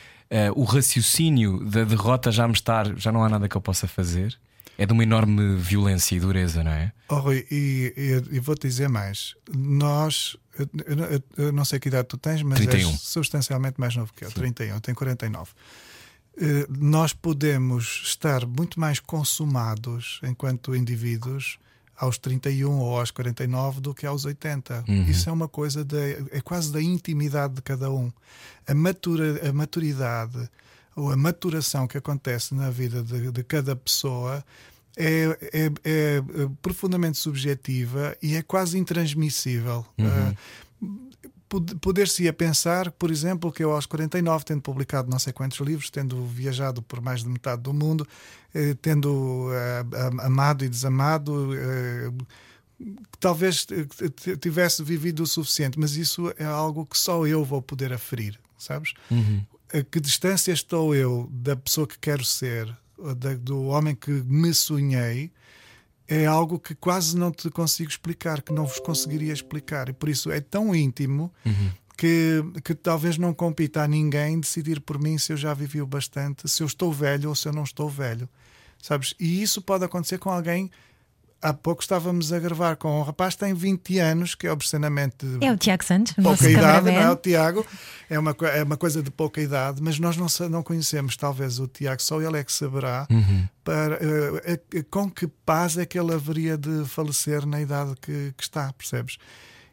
o 0.55 0.65
raciocínio 0.65 1.65
da 1.65 1.85
derrota 1.85 2.31
já 2.31 2.47
me 2.47 2.55
estar, 2.55 2.97
já 2.97 3.11
não 3.11 3.25
há 3.25 3.29
nada 3.29 3.49
que 3.49 3.57
eu 3.57 3.61
possa 3.61 3.89
fazer. 3.89 4.39
É 4.79 4.87
de 4.87 4.95
uma 4.95 5.03
enorme 5.03 5.57
violência 5.57 6.17
e 6.17 6.21
dureza, 6.21 6.65
não 6.65 6.71
é? 6.71 6.91
Oh, 7.09 7.17
Rui, 7.17 7.47
e, 7.51 7.93
e, 7.95 8.37
e 8.37 8.41
vou-te 8.41 8.67
dizer 8.67 8.89
mais. 8.89 9.35
Nós, 9.55 10.39
eu, 10.59 10.67
eu, 10.87 11.23
eu, 11.37 11.53
não 11.53 11.67
sei 11.67 11.79
que 11.79 11.89
idade 11.89 12.09
tu 12.09 12.17
tens, 12.17 12.43
mas 12.43 12.59
31. 12.59 12.89
és 12.89 13.01
substancialmente 13.01 13.79
mais 13.79 13.95
novo 13.95 14.11
que 14.15 14.25
eu. 14.25 14.31
Sim. 14.31 14.37
31, 14.37 14.75
eu 14.77 14.81
tenho 14.81 14.97
49. 14.97 15.51
Uh, 15.51 15.55
nós 16.79 17.13
podemos 17.13 18.01
estar 18.07 18.47
muito 18.47 18.81
mais 18.81 19.01
consumados 19.01 20.19
enquanto 20.23 20.75
indivíduos 20.75 21.59
aos 22.01 22.17
31 22.17 22.79
ou 22.79 22.99
aos 22.99 23.11
49 23.11 23.83
do 23.83 23.95
que 23.95 24.07
aos 24.07 24.25
80. 24.25 24.85
Uhum. 24.89 25.03
Isso 25.05 25.29
é 25.29 25.33
uma 25.33 25.47
coisa 25.47 25.85
de, 25.85 26.17
é 26.33 26.41
quase 26.41 26.73
da 26.73 26.81
intimidade 26.81 27.55
de 27.55 27.63
cada 27.63 27.91
um. 27.91 28.11
A, 28.67 28.75
matura, 28.75 29.47
a 29.47 29.53
maturidade 29.53 30.49
ou 30.97 31.13
a 31.13 31.17
maturação 31.17 31.87
que 31.87 31.99
acontece 31.99 32.55
na 32.55 32.71
vida 32.71 33.03
de, 33.03 33.31
de 33.31 33.45
cada 33.45 33.77
pessoa 33.77 34.43
é, 34.97 35.39
é, 35.53 35.73
é, 35.85 36.23
profundamente 36.63 37.19
subjetiva 37.19 38.17
e 38.23 38.35
é 38.35 38.43
quase 38.43 38.79
intransmissível. 38.79 39.85
Uhum. 39.99 40.07
Uh, 40.07 40.37
poder-se-ia 41.81 42.33
pensar, 42.33 42.93
por 42.93 43.11
exemplo, 43.11 43.51
que 43.51 43.65
eu 43.65 43.73
aos 43.73 43.85
49, 43.85 44.45
tendo 44.45 44.61
publicado 44.61 45.11
não 45.11 45.19
sei 45.19 45.33
quantos 45.33 45.59
livros, 45.59 45.91
tendo 45.91 46.25
viajado 46.25 46.81
por 46.81 47.01
mais 47.01 47.25
de 47.25 47.29
metade 47.29 47.63
do 47.63 47.75
mundo, 47.75 48.07
eh, 48.55 48.77
tendo 48.81 49.49
eh, 49.53 49.85
amado 50.21 50.65
e 50.65 50.69
desamado, 50.69 51.51
eh, 51.55 52.13
talvez 53.19 53.67
tivesse 54.41 54.85
vivido 54.85 55.25
o 55.25 55.27
suficiente, 55.27 55.79
mas 55.79 55.97
isso 55.97 56.33
é 56.39 56.45
algo 56.45 56.87
que 56.87 56.97
só 56.97 57.27
eu 57.27 57.45
vou 57.45 57.61
poder 57.61 57.93
aferir, 57.93 58.39
sabes? 58.57 58.95
Uhum. 59.11 59.45
A 59.75 59.83
que 59.83 60.01
distância 60.01 60.53
estou 60.53 60.95
eu 60.95 61.29
da 61.33 61.57
pessoa 61.57 61.87
que 61.87 61.99
quero 61.99 62.25
ser, 62.25 62.73
do 63.41 63.65
homem 63.65 63.95
que 63.95 64.11
me 64.11 64.55
sonhei, 64.55 65.33
é 66.11 66.27
algo 66.27 66.59
que 66.59 66.75
quase 66.75 67.17
não 67.17 67.31
te 67.31 67.49
consigo 67.51 67.89
explicar, 67.89 68.43
que 68.43 68.53
não 68.53 68.67
vos 68.67 68.81
conseguiria 68.81 69.33
explicar. 69.33 69.89
E 69.89 69.93
por 69.93 70.09
isso 70.09 70.29
é 70.29 70.41
tão 70.41 70.75
íntimo 70.75 71.33
uhum. 71.47 71.71
que, 71.97 72.43
que 72.65 72.75
talvez 72.75 73.17
não 73.17 73.33
compita 73.33 73.85
a 73.85 73.89
ninguém 73.89 74.41
decidir 74.41 74.81
por 74.81 75.01
mim 75.01 75.17
se 75.19 75.33
eu 75.33 75.37
já 75.37 75.55
vivi 75.55 75.81
o 75.81 75.87
bastante, 75.87 76.49
se 76.49 76.65
eu 76.65 76.67
estou 76.67 76.93
velho 76.93 77.29
ou 77.29 77.37
se 77.37 77.47
eu 77.47 77.53
não 77.53 77.63
estou 77.63 77.89
velho. 77.89 78.29
Sabes? 78.83 79.15
E 79.21 79.41
isso 79.41 79.63
pode 79.63 79.85
acontecer 79.85 80.19
com 80.19 80.31
alguém 80.31 80.69
há 81.41 81.53
pouco 81.53 81.83
estávamos 81.83 82.33
a 82.33 82.39
gravar 82.39 82.77
com 82.77 83.01
um 83.01 83.03
rapaz 83.03 83.35
que 83.35 83.41
tem 83.41 83.55
20 83.55 83.99
anos, 83.99 84.35
que 84.35 84.47
é 84.47 84.53
obscenamente. 84.53 85.27
É 85.41 85.53
o 85.53 85.57
Tiago 85.57 85.85
Santos, 85.85 86.13
pouca 86.23 86.49
idade, 86.49 86.87
não 86.87 86.93
é 86.93 87.11
o 87.11 87.17
Tiago, 87.17 87.67
é 88.09 88.19
uma, 88.19 88.37
é 88.55 88.63
uma 88.63 88.77
coisa 88.77 89.03
de 89.03 89.11
pouca 89.11 89.41
idade, 89.41 89.83
mas 89.83 89.99
nós 89.99 90.17
não, 90.17 90.27
não 90.49 90.63
conhecemos, 90.63 91.17
talvez 91.17 91.59
o 91.59 91.67
Tiago, 91.67 92.03
só 92.03 92.21
ele 92.21 92.39
é 92.39 92.45
que 92.45 92.53
saberá 92.53 93.07
uhum. 93.11 93.49
para, 93.65 93.97
uh, 93.97 94.85
com 94.91 95.11
que 95.11 95.27
paz 95.27 95.79
é 95.79 95.87
que 95.87 95.99
ele 95.99 96.13
haveria 96.13 96.57
de 96.57 96.85
falecer 96.85 97.47
na 97.47 97.61
idade 97.61 97.95
que, 98.01 98.35
que 98.37 98.43
está, 98.43 98.73
percebes? 98.73 99.17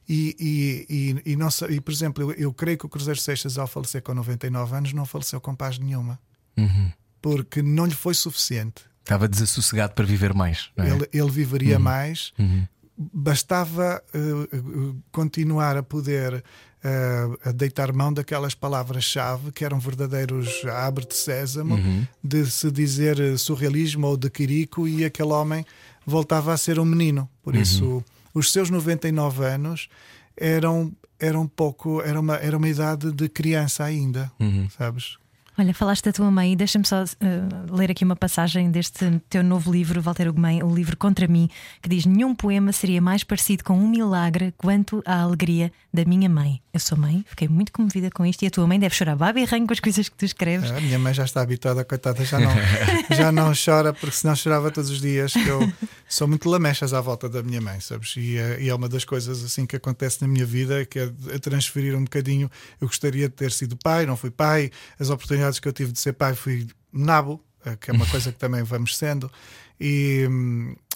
E, 0.09 0.35
e, 0.39 1.21
e, 1.25 1.33
e, 1.33 1.35
não, 1.35 1.49
e, 1.69 1.81
por 1.81 1.91
exemplo, 1.91 2.23
eu, 2.23 2.31
eu 2.31 2.53
creio 2.53 2.77
que 2.77 2.85
o 2.85 2.89
Cruzeiro 2.89 3.19
Seixas, 3.19 3.57
ao 3.57 3.67
falecer 3.67 4.01
com 4.01 4.13
99 4.13 4.75
anos, 4.75 4.93
não 4.93 5.05
faleceu 5.05 5.41
com 5.41 5.53
paz 5.53 5.77
nenhuma. 5.77 6.17
Uhum. 6.55 6.91
Porque 7.21 7.61
não 7.61 7.85
lhe 7.85 7.93
foi 7.93 8.13
suficiente. 8.13 8.83
Estava 9.07 9.25
desassossegado 9.25 9.93
para 9.93 10.03
viver 10.03 10.33
mais. 10.33 10.69
É? 10.75 10.89
Ele, 10.89 11.07
ele, 11.13 11.31
viveria 11.31 11.77
uhum. 11.77 11.81
mais. 11.81 12.33
Uhum. 12.37 12.67
Bastava 12.97 14.03
uh, 14.13 15.01
continuar 15.13 15.77
a 15.77 15.83
poder 15.83 16.33
uh, 16.33 17.39
a 17.45 17.53
deitar 17.53 17.93
mão 17.93 18.11
daquelas 18.11 18.53
palavras-chave 18.53 19.53
que 19.53 19.63
eram 19.63 19.79
verdadeiros 19.79 20.61
abre 20.65 21.07
de 21.07 21.15
sésamo, 21.15 21.75
uhum. 21.75 22.05
de 22.21 22.51
se 22.51 22.69
dizer 22.69 23.17
surrealismo 23.39 24.07
ou 24.07 24.17
de 24.17 24.29
Quirico, 24.29 24.85
e 24.85 25.05
aquele 25.05 25.31
homem 25.31 25.65
voltava 26.05 26.51
a 26.51 26.57
ser 26.57 26.77
um 26.77 26.85
menino. 26.85 27.29
Por 27.41 27.55
uhum. 27.55 27.61
isso, 27.61 28.03
os 28.33 28.51
seus 28.51 28.69
99 28.69 29.45
anos 29.45 29.87
eram, 30.35 30.91
eram 31.17 31.47
pouco, 31.47 32.01
era 32.01 32.19
uma, 32.19 32.35
era 32.35 32.57
uma 32.57 32.67
idade 32.67 33.09
de 33.13 33.29
criança 33.29 33.85
ainda, 33.85 34.29
uhum. 34.37 34.67
sabes? 34.69 35.17
Olha, 35.59 35.73
falaste 35.73 36.03
da 36.03 36.13
tua 36.13 36.29
mãe, 36.29 36.55
deixa-me 36.55 36.85
só 36.85 37.03
uh, 37.03 37.75
ler 37.75 37.89
aqui 37.89 38.03
uma 38.03 38.15
passagem 38.15 38.69
deste 38.69 39.19
teu 39.27 39.43
novo 39.43 39.71
livro, 39.71 39.99
Walter 39.99 40.27
Ugumem, 40.27 40.61
o 40.61 40.71
livro 40.71 40.95
Contra 40.95 41.27
mim, 41.27 41.49
que 41.81 41.89
diz: 41.89 42.05
Nenhum 42.05 42.35
poema 42.35 42.71
seria 42.71 43.01
mais 43.01 43.23
parecido 43.23 43.63
com 43.63 43.73
um 43.73 43.87
milagre 43.87 44.53
quanto 44.55 45.01
a 45.03 45.21
alegria 45.21 45.71
da 45.91 46.05
minha 46.05 46.29
mãe. 46.29 46.61
Eu 46.71 46.79
sou 46.79 46.95
mãe, 46.95 47.25
fiquei 47.27 47.47
muito 47.47 47.71
comovida 47.71 48.11
com 48.11 48.23
isto 48.23 48.43
e 48.43 48.47
a 48.47 48.51
tua 48.51 48.67
mãe 48.67 48.79
deve 48.79 48.93
chorar 48.93 49.15
babi 49.15 49.41
e 49.41 49.45
ranho 49.45 49.65
com 49.65 49.73
as 49.73 49.79
coisas 49.79 50.07
que 50.07 50.15
tu 50.15 50.25
escreves. 50.25 50.69
a 50.69 50.79
minha 50.79 50.99
mãe 50.99 51.11
já 51.11 51.25
está 51.25 51.41
habituada, 51.41 51.83
coitada, 51.83 52.23
já 52.23 52.39
não, 52.39 52.51
já 53.17 53.31
não 53.31 53.51
chora, 53.55 53.91
porque 53.93 54.15
senão 54.15 54.35
chorava 54.35 54.69
todos 54.69 54.91
os 54.91 55.01
dias. 55.01 55.33
Que 55.33 55.47
eu 55.47 55.73
sou 56.07 56.27
muito 56.27 56.47
lamechas 56.47 56.93
à 56.93 57.01
volta 57.01 57.27
da 57.27 57.41
minha 57.41 57.59
mãe, 57.59 57.79
sabes? 57.79 58.13
E 58.15 58.37
é, 58.37 58.61
e 58.61 58.69
é 58.69 58.75
uma 58.75 58.87
das 58.87 59.03
coisas 59.03 59.43
assim 59.43 59.65
que 59.65 59.75
acontece 59.75 60.21
na 60.21 60.27
minha 60.27 60.45
vida, 60.45 60.85
que 60.85 60.99
é 60.99 61.39
transferir 61.39 61.95
um 61.95 62.03
bocadinho. 62.03 62.47
Eu 62.79 62.87
gostaria 62.87 63.27
de 63.27 63.33
ter 63.33 63.51
sido 63.51 63.75
pai, 63.75 64.05
não 64.05 64.15
fui 64.15 64.29
pai, 64.29 64.69
as 64.99 65.09
oportunidades 65.09 65.46
que 65.61 65.67
eu 65.67 65.73
tive 65.73 65.91
de 65.91 65.99
ser 65.99 66.13
pai 66.13 66.35
fui 66.35 66.67
nabo, 66.91 67.41
eh, 67.65 67.75
que 67.75 67.91
é 67.91 67.93
uma 67.93 68.05
coisa 68.05 68.31
que 68.31 68.37
também 68.37 68.63
vamos 68.63 68.97
sendo. 68.97 69.31
E, 69.79 70.27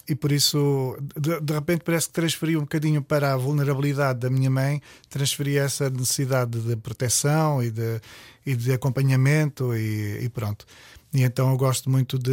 e 0.08 0.14
por 0.14 0.32
isso, 0.32 0.96
de, 1.18 1.40
de, 1.40 1.52
repente, 1.52 1.82
parece 1.84 2.08
que 2.08 2.12
transferi 2.12 2.56
um 2.56 2.62
bocadinho 2.62 3.02
para 3.02 3.32
a 3.32 3.36
vulnerabilidade 3.36 4.20
da 4.20 4.30
minha 4.30 4.50
mãe, 4.50 4.82
transferi 5.08 5.56
essa 5.56 5.88
necessidade 5.88 6.60
de 6.60 6.76
proteção 6.76 7.62
e 7.62 7.70
de, 7.70 8.00
e 8.44 8.56
de 8.56 8.72
acompanhamento 8.72 9.74
e, 9.74 10.24
e 10.24 10.28
pronto. 10.28 10.66
E 11.14 11.22
então 11.22 11.50
eu 11.50 11.56
gosto 11.58 11.90
muito 11.90 12.18
de. 12.18 12.30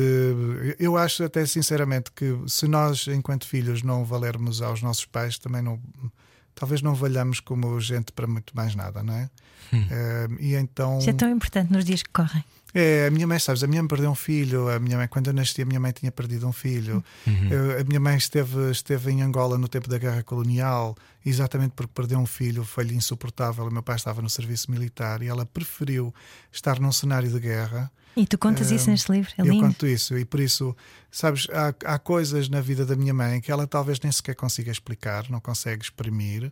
Eu 0.80 0.96
acho 0.96 1.24
até 1.24 1.46
sinceramente 1.46 2.12
que 2.12 2.34
se 2.48 2.66
nós, 2.68 3.08
enquanto 3.08 3.46
filhos, 3.46 3.84
não 3.84 4.06
valermos 4.06 4.62
aos 4.62 4.82
nossos 4.82 5.06
pais, 5.06 5.38
também 5.38 5.62
não. 5.62 5.80
Talvez 6.60 6.82
não 6.82 6.94
valhamos 6.94 7.40
como 7.40 7.80
gente 7.80 8.12
para 8.12 8.28
muito 8.28 8.54
mais 8.54 8.76
nada, 8.76 9.02
não 9.02 9.14
é? 9.14 9.30
Hum. 9.72 9.82
Uh, 9.84 10.36
e 10.42 10.56
então. 10.56 11.00
Isso 11.00 11.10
é 11.10 11.14
tão 11.14 11.30
importante 11.30 11.72
nos 11.72 11.86
dias 11.86 12.04
que 12.04 12.10
correm. 12.10 12.44
É, 12.74 13.08
a 13.08 13.12
minha 13.12 13.26
mãe, 13.26 13.40
sabes, 13.40 13.64
a 13.64 13.68
minha 13.68 13.82
mãe 13.82 13.88
perdeu 13.88 14.12
um 14.12 14.16
filho. 14.16 14.70
A 14.70 14.78
minha 14.78 14.98
mãe, 14.98 15.08
quando 15.08 15.28
eu 15.28 15.34
nasci, 15.34 15.62
a 15.62 15.66
minha 15.66 15.80
mãe 15.80 15.92
tinha 15.94 16.12
perdido 16.12 16.46
um 16.48 16.52
filho. 16.52 17.02
Eu- 17.50 17.80
a 17.80 17.84
minha 17.86 18.00
mãe 18.00 18.18
esteve, 18.18 18.70
esteve 18.72 19.10
em 19.10 19.22
Angola 19.22 19.58
no 19.58 19.68
tempo 19.70 19.90
da 19.90 19.98
guerra 19.98 20.22
colonial, 20.22 20.96
exatamente 21.26 21.72
porque 21.76 21.92
perdeu 21.96 22.20
um 22.20 22.26
filho, 22.26 22.64
foi-lhe 22.66 22.94
insuportável. 22.94 23.66
O 23.66 23.72
meu 23.72 23.82
pai 23.82 23.96
estava 23.96 24.22
no 24.22 24.30
serviço 24.30 24.70
militar 24.70 25.22
e 25.24 25.28
ela 25.28 25.46
preferiu 25.46 26.14
estar 26.52 26.78
num 26.80 26.92
cenário 26.92 27.30
de 27.32 27.40
guerra. 27.40 27.90
E 28.16 28.26
tu 28.28 28.38
contas 28.38 28.70
isso 28.72 28.90
neste 28.90 29.12
livro? 29.12 29.32
É 29.38 29.42
eu 29.42 29.46
lindo. 29.46 29.66
conto 29.66 29.88
isso 29.88 30.18
e 30.18 30.26
por 30.26 30.40
isso, 30.40 30.76
sabes, 31.12 31.48
há, 31.52 31.74
há 31.94 32.00
coisas 32.00 32.50
na 32.50 32.60
vida 32.60 32.86
da 32.86 32.96
minha 32.96 33.14
mãe 33.14 33.40
que 33.40 33.52
ela 33.52 33.66
talvez 33.68 34.00
nem 34.02 34.12
sequer 34.12 34.36
consiga 34.36 34.72
explicar, 34.72 35.30
não 35.30 35.40
consegue 35.40 35.84
exprimir, 35.84 36.52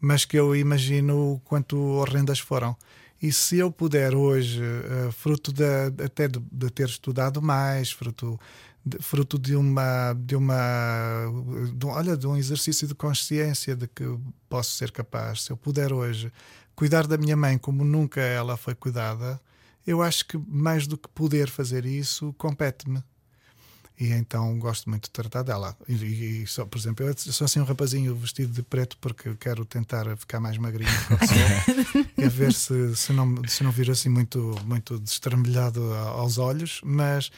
mas 0.00 0.24
que 0.24 0.36
eu 0.36 0.56
imagino 0.56 1.34
o 1.34 1.40
quanto 1.40 1.76
horrendas 1.78 2.38
foram. 2.40 2.76
E 3.22 3.32
se 3.32 3.58
eu 3.58 3.70
puder 3.70 4.14
hoje, 4.14 4.60
eh, 4.62 5.10
fruto 5.12 5.52
da- 5.52 5.86
até 6.04 6.26
de, 6.28 6.40
de 6.50 6.68
ter 6.70 6.88
estudado 6.88 7.40
mais, 7.40 7.90
fruto 7.92 8.38
de, 8.84 8.98
fruto 9.00 9.38
de 9.38 9.54
uma 9.56 10.12
de 10.14 10.36
uma 10.36 11.26
de 11.74 11.86
um, 11.86 11.90
olha 11.90 12.16
de 12.16 12.26
um 12.26 12.36
exercício 12.36 12.86
de 12.86 12.94
consciência 12.94 13.74
de 13.74 13.86
que 13.88 14.04
posso 14.48 14.72
ser 14.72 14.90
capaz, 14.90 15.42
se 15.44 15.50
eu 15.50 15.56
puder 15.56 15.92
hoje 15.92 16.30
cuidar 16.74 17.06
da 17.06 17.16
minha 17.16 17.36
mãe 17.36 17.56
como 17.56 17.82
nunca 17.84 18.20
ela 18.20 18.56
foi 18.58 18.74
cuidada, 18.74 19.40
eu 19.86 20.02
acho 20.02 20.26
que 20.26 20.38
mais 20.46 20.86
do 20.86 20.96
que 20.98 21.08
poder 21.08 21.48
fazer 21.48 21.84
isso, 21.86 22.34
compete-me. 22.38 23.02
E 24.00 24.08
então 24.10 24.58
gosto 24.58 24.90
muito 24.90 25.04
de 25.04 25.10
tratar 25.10 25.42
dela. 25.44 25.76
E, 25.88 25.92
e- 26.42 26.46
só, 26.48 26.64
por 26.66 26.76
exemplo, 26.76 27.06
eu 27.06 27.14
sou 27.16 27.44
assim 27.44 27.60
um 27.60 27.64
rapazinho 27.64 28.12
vestido 28.16 28.52
de 28.52 28.60
preto 28.62 28.96
porque 29.00 29.36
quero 29.36 29.64
tentar 29.64 30.16
ficar 30.16 30.40
mais 30.40 30.58
magrinho 30.58 30.90
e 32.18 32.24
a 32.24 32.28
ver 32.28 32.52
se, 32.52 32.96
se, 32.96 33.12
não, 33.12 33.40
se 33.46 33.62
não 33.62 33.70
vir 33.70 33.88
assim 33.92 34.08
muito, 34.08 34.60
muito 34.64 34.98
destramelhado 34.98 35.92
a- 35.92 36.08
aos 36.08 36.38
olhos. 36.38 36.80
Mas, 36.84 37.30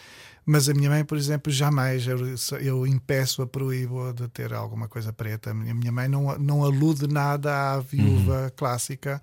mas 0.47 0.67
a 0.67 0.73
minha 0.73 0.89
mãe, 0.89 1.05
por 1.05 1.19
exemplo, 1.19 1.53
jamais 1.53 2.07
eu, 2.07 2.19
eu 2.63 2.87
impeço-a, 2.87 3.47
proíbo 3.47 4.15
de 4.15 4.27
ter 4.29 4.55
alguma 4.55 4.89
coisa 4.89 5.13
preta. 5.13 5.51
A 5.51 5.55
minha 5.55 5.93
mãe 5.93 6.09
não, 6.09 6.39
não 6.39 6.65
alude 6.65 7.07
nada 7.07 7.75
à 7.75 7.81
viúva 7.81 8.51
clássica. 8.57 9.21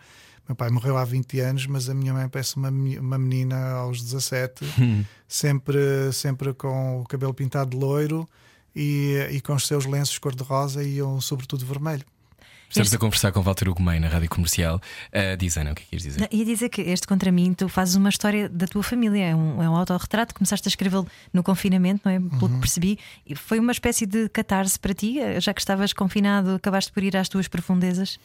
Meu 0.48 0.56
pai 0.56 0.70
morreu 0.70 0.98
há 0.98 1.06
20 1.06 1.40
anos, 1.40 1.66
mas 1.68 1.90
a 1.90 1.94
minha 1.94 2.14
mãe 2.14 2.28
parece 2.28 2.58
uma, 2.58 2.70
uma 2.70 3.18
menina 3.18 3.72
aos 3.76 4.02
17, 4.02 4.66
sempre, 5.28 6.12
sempre 6.12 6.54
com 6.54 7.00
o 7.02 7.06
cabelo 7.06 7.34
pintado 7.34 7.72
de 7.72 7.78
loiro 7.78 8.28
e, 8.76 9.28
e 9.32 9.42
com 9.42 9.54
os 9.54 9.66
seus 9.68 9.86
lenços 9.86 10.18
cor-de-rosa 10.20 10.84
e 10.84 11.02
um 11.02 11.22
sobretudo 11.22 11.66
vermelho. 11.66 12.04
Estamos 12.70 12.88
Este- 12.88 12.96
a 12.96 13.00
conversar 13.00 13.32
com 13.32 13.40
Walter 13.44 13.70
Ugumem 13.70 14.00
na 14.00 14.08
rádio 14.08 14.28
comercial. 14.28 14.82
Uh, 15.14 15.38
diz 15.38 15.56
Ana, 15.58 15.74
o 15.74 15.76
que 15.76 15.82
é 15.82 15.86
que 15.86 15.90
queres 15.92 16.04
dizer? 16.04 16.22
Não, 16.22 16.28
Ia 16.32 16.44
dizer 16.44 16.70
que 16.70 16.82
este 16.82 17.06
contra 17.08 17.32
mim, 17.32 17.54
tu 17.54 17.70
fazes 17.70 17.94
uma 17.94 18.10
história 18.10 18.50
da 18.50 18.66
tua 18.66 18.82
família, 18.82 19.26
é 19.28 19.36
um, 19.36 19.62
é 19.62 19.70
um 19.70 19.76
autorretrato. 19.76 20.34
Começaste 20.34 20.68
a 20.68 20.70
escrevê-lo 20.70 21.08
no 21.32 21.44
confinamento, 21.44 22.02
não 22.04 22.12
é? 22.12 22.20
Pelo 22.20 22.50
que 22.50 22.60
percebi. 22.60 22.98
E 23.28 23.36
foi 23.36 23.60
uma 23.60 23.72
espécie 23.72 24.08
de 24.08 24.28
catarse 24.28 24.80
para 24.80 24.92
ti, 24.94 25.18
já 25.40 25.54
que 25.54 25.62
estavas 25.62 25.94
confinado, 25.94 26.56
acabaste 26.56 26.92
por 26.92 27.04
ir 27.04 27.16
às 27.16 27.30
tuas 27.30 27.48
profundezas. 27.48 28.20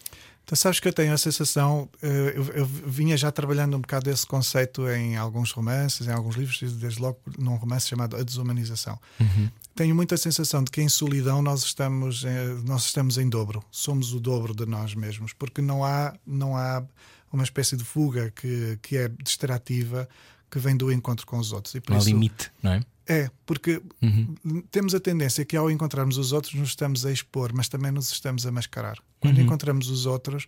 Então, 0.48 0.56
sabes 0.56 0.80
que 0.80 0.88
eu 0.88 0.92
tenho 0.94 1.12
a 1.12 1.18
sensação, 1.18 1.90
eh, 2.00 2.32
eu, 2.34 2.44
eu 2.54 2.64
vinha 2.64 3.18
já 3.18 3.30
trabalhando 3.30 3.76
um 3.76 3.80
bocado 3.82 4.08
esse 4.08 4.26
conceito 4.26 4.88
em 4.88 5.14
alguns 5.14 5.52
romances, 5.52 6.06
em 6.06 6.10
alguns 6.10 6.36
livros, 6.36 6.58
desde 6.72 7.02
logo 7.02 7.18
num 7.38 7.54
romance 7.56 7.86
chamado 7.86 8.16
A 8.16 8.22
Desumanização. 8.22 8.98
Tenho 9.74 9.94
muita 9.94 10.16
sensação 10.16 10.64
de 10.64 10.70
que 10.70 10.80
em 10.80 10.88
solidão 10.88 11.42
nós 11.42 11.62
estamos, 11.64 12.24
eh, 12.24 12.54
nós 12.64 12.86
estamos 12.86 13.18
em 13.18 13.28
dobro, 13.28 13.62
somos 13.70 14.14
o 14.14 14.18
dobro 14.20 14.54
de 14.54 14.64
nós 14.64 14.94
mesmos, 14.94 15.34
porque 15.34 15.60
não 15.60 15.84
há, 15.84 16.14
não 16.26 16.56
há 16.56 16.82
uma 17.30 17.44
espécie 17.44 17.76
de 17.76 17.84
fuga 17.84 18.30
que, 18.34 18.78
que 18.80 18.96
é 18.96 19.06
distrativa, 19.22 20.08
que 20.50 20.58
vem 20.58 20.74
do 20.74 20.90
encontro 20.90 21.26
com 21.26 21.36
os 21.36 21.52
outros. 21.52 21.74
E 21.74 21.80
por 21.82 21.90
Não 21.90 21.98
há 21.98 22.00
isso- 22.00 22.08
limite, 22.08 22.50
não 22.62 22.72
é? 22.72 22.82
é, 23.06 23.30
porque 23.44 23.82
temos 24.70 24.94
a 24.94 25.00
tendência 25.00 25.44
que 25.44 25.58
ao 25.58 25.70
encontrarmos 25.70 26.16
os 26.16 26.32
outros 26.32 26.54
nos 26.54 26.70
estamos 26.70 27.04
a 27.04 27.12
expor, 27.12 27.52
mas 27.54 27.68
também 27.68 27.92
nos 27.92 28.10
estamos 28.10 28.46
a 28.46 28.50
mascarar. 28.50 28.96
Quando 29.20 29.40
encontramos 29.40 29.90
os 29.90 30.06
outros, 30.06 30.46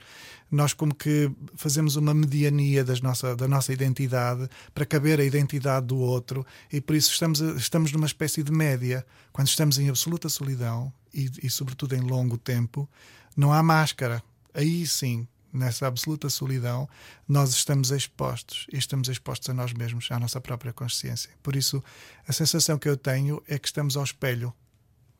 nós 0.51 0.73
como 0.73 0.95
que 0.95 1.31
fazemos 1.57 1.97
uma 1.97 2.15
mediania 2.15 2.85
das 2.85 3.01
nossa, 3.01 3.35
da 3.35 3.49
nossa 3.49 3.73
identidade 3.73 4.49
para 4.73 4.87
caber 4.87 5.19
a 5.19 5.25
identidade 5.25 5.87
do 5.87 5.99
outro 5.99 6.47
e 6.73 6.81
por 6.81 6.95
isso 6.95 7.11
estamos, 7.11 7.41
estamos 7.41 7.91
numa 7.93 8.07
espécie 8.07 8.43
de 8.43 8.53
média. 8.53 9.05
Quando 9.33 9.49
estamos 9.49 9.79
em 9.79 9.89
absoluta 9.89 10.29
solidão 10.29 10.93
e, 11.13 11.31
e 11.43 11.51
sobretudo 11.51 11.97
em 11.97 12.01
longo 12.01 12.39
tempo, 12.39 12.89
não 13.37 13.53
há 13.53 13.61
máscara. 13.63 14.23
Aí 14.55 14.87
sim, 14.87 15.27
nessa 15.53 15.87
absoluta 15.87 16.31
solidão, 16.31 16.89
nós 17.29 17.51
estamos 17.51 17.91
expostos 17.91 18.67
e 18.73 18.79
estamos 18.79 19.09
expostos 19.09 19.49
a 19.51 19.55
nós 19.55 19.73
mesmos, 19.73 20.09
à 20.11 20.19
nossa 20.19 20.41
própria 20.41 20.73
consciência. 20.73 21.31
Por 21.43 21.57
isso, 21.57 21.83
a 22.27 22.33
sensação 22.33 22.79
que 22.79 22.89
eu 22.89 22.97
tenho 22.97 23.43
é 23.49 23.59
que 23.59 23.67
estamos 23.67 23.97
ao 23.97 24.05
espelho, 24.05 24.53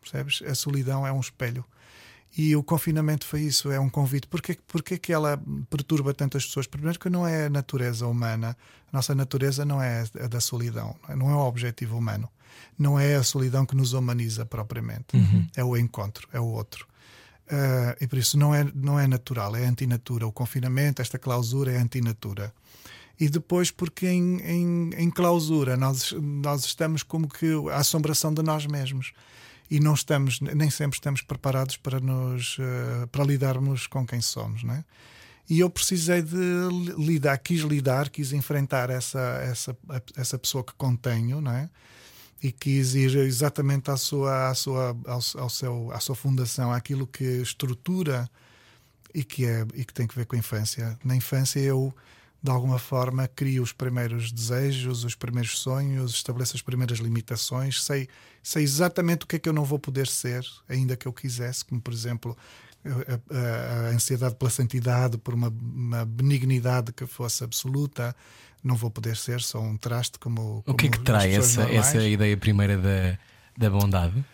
percebes? 0.01 0.43
A 0.43 0.55
solidão 0.55 1.07
é 1.07 1.13
um 1.13 1.21
espelho. 1.21 1.65
E 2.37 2.55
o 2.55 2.63
confinamento 2.63 3.27
foi 3.27 3.43
isso, 3.43 3.71
é 3.71 3.81
um 3.81 3.91
convite. 3.91 4.27
Porquê, 4.29 4.57
porquê 4.67 4.99
que 4.99 5.13
ela 5.13 5.41
perturba 5.69 6.15
tantas 6.15 6.47
pessoas? 6.47 6.67
Primeiro 6.67 6.99
que 6.99 7.11
não 7.11 7.27
é 7.27 7.47
a 7.47 7.51
natureza 7.51 8.07
humana. 8.07 8.57
A 8.93 8.97
nossa 8.97 9.15
natureza 9.15 9.65
não 9.65 9.83
é 9.83 10.05
a 10.23 10.27
da 10.29 10.41
solidão, 10.41 10.95
não 11.17 11.31
é 11.31 11.35
o 11.35 11.41
objetivo 11.41 11.99
humano. 11.99 12.29
Não 12.79 12.99
é 12.99 13.17
a 13.17 13.23
solidão 13.23 13.67
que 13.67 13.77
nos 13.77 13.93
humaniza 13.93 14.47
propriamente. 14.47 15.17
É 15.57 15.65
o 15.65 15.77
encontro, 15.77 16.29
é 16.33 16.41
o 16.41 16.47
outro. 16.47 16.87
Ah, 17.51 17.97
e 18.01 18.07
por 18.07 18.19
isso 18.19 18.39
não 18.39 18.55
é, 18.55 18.65
não 18.75 18.99
é 18.99 19.07
natural, 19.07 19.57
é 19.57 19.67
antinatura. 19.67 20.27
O 20.27 20.33
confinamento, 20.33 21.03
esta 21.03 21.19
clausura 21.19 21.73
é 21.73 21.77
antinatura. 21.77 22.53
E 23.19 23.29
depois, 23.29 23.71
porque 23.71 24.07
em, 24.07 24.41
em, 24.41 24.91
em 24.97 25.11
clausura 25.11 25.77
nós, 25.77 26.13
nós 26.13 26.65
estamos 26.65 27.03
como 27.03 27.29
que 27.29 27.47
a 27.71 27.77
assombração 27.77 28.33
de 28.33 28.43
nós 28.43 28.65
mesmos. 28.67 29.13
E 29.71 29.79
não 29.79 29.95
estamos, 29.95 30.41
nem 30.41 30.69
sempre 30.69 30.97
estamos 30.97 31.23
preparados 31.23 31.77
para, 31.77 32.01
nos, 32.01 32.57
eh, 32.59 33.07
para 33.13 33.25
lidarmos 33.25 33.87
com 33.87 34.05
quem 34.05 34.21
somos. 34.21 34.65
Não 34.65 34.75
é? 34.75 34.85
E 35.49 35.61
eu 35.61 35.71
precisei 35.71 36.23
de 36.23 36.37
li- 36.37 37.07
lidar, 37.07 37.39
quis 37.39 37.61
lidar, 37.61 38.09
quis 38.09 38.33
enfrentar 38.33 38.91
essa, 38.91 39.21
essa, 39.43 39.77
essa 40.17 40.39
pessoa 40.39 40.65
que 40.65 40.73
contenho, 40.75 41.41
não 41.41 41.53
é? 41.53 41.71
e 42.43 42.51
quis 42.51 42.95
ir 42.95 43.15
exatamente 43.19 43.91
à 43.91 43.97
sua, 43.97 44.49
à 44.49 44.55
sua, 44.55 44.97
ao, 45.07 45.21
ao 45.43 45.51
seu, 45.51 45.93
à 45.93 46.01
sua 46.01 46.15
fundação, 46.15 46.73
àquilo 46.73 47.07
que 47.07 47.23
estrutura 47.43 48.29
e 49.15 49.23
que, 49.23 49.45
é, 49.45 49.67
e 49.75 49.85
que 49.85 49.93
tem 49.93 50.07
que 50.07 50.15
ver 50.15 50.25
com 50.25 50.37
a 50.37 50.39
infância. 50.39 50.99
Na 51.05 51.15
infância 51.15 51.61
eu, 51.61 51.95
de 52.43 52.51
alguma 52.51 52.79
forma, 52.79 53.29
crio 53.29 53.63
os 53.63 53.73
primeiros 53.73 54.33
desejos, 54.33 55.05
os 55.05 55.15
primeiros 55.15 55.59
sonhos, 55.59 56.13
estabeleço 56.13 56.57
as 56.57 56.63
primeiras 56.63 56.99
limitações, 56.99 57.83
sei, 57.83 58.09
sei 58.43 58.63
exatamente 58.63 59.25
o 59.25 59.27
que 59.27 59.37
é 59.37 59.39
que 59.39 59.49
eu 59.49 59.53
não 59.53 59.65
vou 59.65 59.79
poder 59.79 60.07
ser, 60.07 60.45
ainda 60.69 60.97
que 60.97 61.07
eu 61.07 61.13
quisesse, 61.13 61.65
como 61.65 61.81
por 61.81 61.93
exemplo 61.93 62.35
a, 62.85 63.35
a- 63.37 63.87
a 63.89 63.91
ansiedade 63.91 64.37
pela 64.37 64.51
santidade, 64.51 65.19
por 65.19 65.35
uma, 65.35 65.49
uma 65.61 66.05
benignidade 66.07 66.93
que 66.95 67.05
fosse 67.07 67.45
absoluta, 67.45 68.17
não 68.65 68.75
vou 68.75 68.91
poder 68.91 69.17
ser, 69.17 69.41
sou 69.43 69.63
um 69.63 69.77
traste 69.77 70.19
como. 70.19 70.63
O 70.67 70.75
que 70.75 70.87
é 70.87 70.91
como 70.91 71.05
que 71.05 71.13
pessoas 71.13 71.51
essa, 71.51 71.63
normais. 71.63 71.87
essa 71.89 72.03
ideia 72.09 72.37
primeira 72.39 72.77
da, 72.79 73.19
da 73.57 73.71
bondade? 73.71 74.25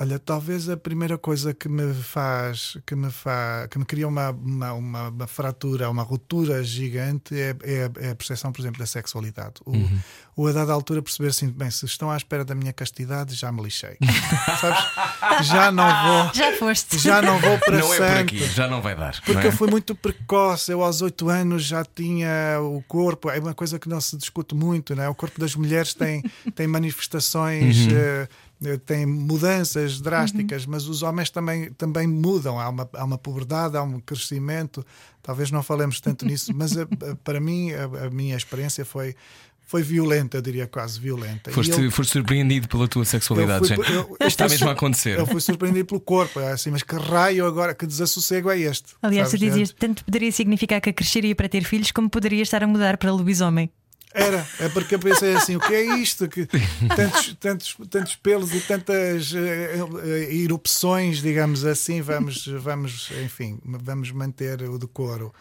Olha, 0.00 0.18
talvez 0.18 0.68
a 0.70 0.76
primeira 0.76 1.18
coisa 1.18 1.52
que 1.52 1.68
me 1.68 1.92
faz, 1.94 2.78
que 2.86 2.94
me 2.96 3.10
faz, 3.10 3.66
que 3.68 3.78
me 3.78 3.84
cria 3.84 4.08
uma, 4.08 4.30
uma, 4.30 4.72
uma, 4.72 5.08
uma 5.10 5.26
fratura, 5.26 5.88
uma 5.90 6.02
ruptura 6.02 6.64
gigante 6.64 7.38
é, 7.38 7.54
é, 7.62 7.84
a- 7.84 8.06
é 8.06 8.10
a 8.10 8.14
percepção, 8.14 8.50
por 8.50 8.60
exemplo, 8.62 8.78
da 8.78 8.86
sexualidade. 8.86 9.56
O, 9.66 9.72
o 10.34 10.46
a 10.46 10.52
dada 10.52 10.72
altura 10.72 11.02
perceber 11.02 11.28
assim, 11.28 11.48
bem, 11.50 11.70
se 11.70 11.84
estão 11.84 12.10
à 12.10 12.16
espera 12.16 12.42
da 12.42 12.54
minha 12.54 12.72
castidade, 12.72 13.34
já 13.34 13.52
me 13.52 13.62
lixei. 13.62 13.98
Sabes? 14.60 15.46
Já 15.46 15.70
não 15.70 15.84
vou, 16.06 16.30
Já 16.34 16.52
foste. 16.56 16.98
já 16.98 17.20
não 17.20 17.38
vou 17.38 17.58
para 17.58 17.78
não 17.78 17.92
é 17.94 17.96
por 17.98 18.06
aqui, 18.18 18.38
já 18.46 18.66
não 18.66 18.80
vai 18.80 18.96
dar. 18.96 19.20
Porque 19.20 19.46
é? 19.46 19.48
eu 19.48 19.52
fui 19.52 19.70
muito 19.70 19.94
precoce, 19.94 20.72
eu 20.72 20.82
aos 20.82 21.02
oito 21.02 21.28
anos 21.28 21.64
já 21.64 21.84
tinha 21.84 22.58
o 22.60 22.82
corpo, 22.88 23.28
é 23.30 23.38
uma 23.38 23.54
coisa 23.54 23.78
que 23.78 23.88
não 23.88 24.00
se 24.00 24.16
discute 24.16 24.54
muito, 24.54 24.96
não 24.96 25.04
é? 25.04 25.08
O 25.08 25.14
corpo 25.14 25.38
das 25.38 25.54
mulheres 25.54 25.92
tem, 25.94 26.22
tem 26.54 26.66
manifestações, 26.66 27.76
Uhum. 27.86 27.92
eh, 27.94 28.28
tem 28.84 29.06
mudanças 29.06 30.00
drásticas, 30.00 30.66
mas 30.66 30.86
os 30.88 31.02
homens 31.02 31.30
também, 31.30 31.70
também 31.72 32.06
mudam. 32.06 32.58
Há 32.60 32.68
uma, 32.68 32.88
há 32.94 33.04
uma 33.04 33.18
puberdade, 33.18 33.76
há 33.76 33.82
um 33.82 34.00
crescimento. 34.00 34.84
Talvez 35.22 35.50
não 35.50 35.62
falemos 35.62 36.00
tanto 36.00 36.24
nisso, 36.26 36.52
mas 36.56 36.76
eh, 36.76 36.82
eh, 37.02 37.16
para 37.24 37.40
mim, 37.40 37.72
a, 37.72 38.06
a 38.06 38.10
minha 38.10 38.36
experiência 38.36 38.84
foi. 38.84 39.14
Foi 39.64 39.80
violenta, 39.82 40.36
eu 40.36 40.42
diria 40.42 40.66
quase 40.66 41.00
violenta. 41.00 41.50
Foste, 41.50 41.80
eu- 41.80 41.90
foste 41.90 42.12
surpreendido 42.12 42.68
pela 42.68 42.86
tua 42.86 43.06
sexualidade. 43.06 43.70
eu 43.70 43.76
fui- 43.76 43.86
gente. 43.86 43.96
eu- 43.96 44.16
eu 44.20 44.26
Está 44.26 44.46
mesmo 44.46 44.68
a 44.68 44.72
acontecer. 44.72 45.18
Eu 45.18 45.24
fui 45.26 45.40
surpreendido 45.40 45.86
pelo 45.86 46.00
corpo, 46.00 46.40
é 46.40 46.52
assim, 46.52 46.70
mas 46.70 46.82
que 46.82 46.94
raio 46.94 47.46
agora, 47.46 47.74
que 47.74 47.86
desassossego 47.86 48.50
é 48.50 48.58
este? 48.58 48.94
Aliás, 49.00 49.28
tu 49.30 49.38
Sabes? 49.38 49.48
dizias, 49.48 49.72
tanto 49.78 50.04
poderia 50.04 50.30
significar 50.30 50.78
que 50.78 50.90
a 50.90 50.92
cresceria 50.92 51.34
para 51.34 51.48
ter 51.48 51.64
filhos, 51.64 51.90
como 51.90 52.10
poderia 52.10 52.42
estar 52.42 52.62
a 52.62 52.66
mudar 52.66 52.98
para 52.98 53.10
lobisomem. 53.12 53.70
Era, 54.14 54.46
é 54.60 54.68
porque 54.68 54.94
eu 54.94 54.98
pensei 54.98 55.34
assim: 55.34 55.56
o 55.56 55.60
que 55.60 55.74
é 55.74 55.98
isto? 55.98 56.28
Que 56.28 56.46
tantos, 56.94 57.34
tantos, 57.40 57.76
tantos 57.90 58.16
pelos 58.16 58.54
e 58.54 58.60
tantas 58.60 59.32
eh, 59.34 59.78
eh, 60.04 60.34
erupções, 60.34 61.22
digamos 61.22 61.64
assim, 61.64 62.00
vamos, 62.00 62.46
vamos, 62.46 63.10
enfim, 63.24 63.58
vamos 63.64 64.10
manter 64.12 64.62
o 64.62 64.78
decoro. 64.78 65.32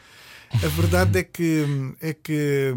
A 0.53 0.67
verdade 0.67 1.19
é 1.19 1.23
que, 1.23 1.65
é 2.01 2.13
que 2.13 2.73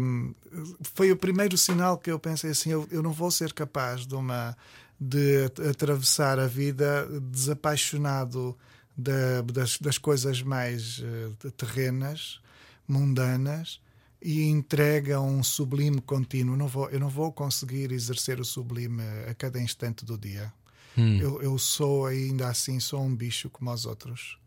foi 0.93 1.11
o 1.11 1.17
primeiro 1.17 1.57
sinal 1.57 1.97
que 1.97 2.11
eu 2.11 2.19
pensei 2.19 2.51
assim: 2.51 2.71
eu, 2.71 2.87
eu 2.91 3.01
não 3.01 3.11
vou 3.11 3.31
ser 3.31 3.53
capaz 3.53 4.05
de 4.05 4.15
uma 4.15 4.55
de 4.99 5.45
atravessar 5.69 6.39
a 6.39 6.47
vida 6.47 7.07
desapaixonado 7.21 8.57
da, 8.97 9.41
das, 9.41 9.77
das 9.77 9.97
coisas 9.97 10.41
mais 10.41 10.99
uh, 10.99 11.51
terrenas, 11.51 12.39
mundanas, 12.87 13.81
e 14.25 14.41
entrega 14.41 15.21
um 15.21 15.43
sublime 15.43 16.01
contínuo. 16.01 16.57
Não 16.57 16.67
vou, 16.67 16.89
eu 16.89 16.99
não 16.99 17.09
vou 17.09 17.31
conseguir 17.31 17.91
exercer 17.91 18.39
o 18.39 18.43
sublime 18.43 19.03
a 19.29 19.35
cada 19.35 19.61
instante 19.61 20.03
do 20.03 20.17
dia. 20.17 20.51
Hum. 20.97 21.19
Eu, 21.19 21.41
eu 21.43 21.57
sou 21.59 22.07
ainda 22.07 22.47
assim, 22.47 22.79
sou 22.79 23.03
um 23.03 23.15
bicho 23.15 23.51
como 23.51 23.71
os 23.71 23.85
outros. 23.85 24.39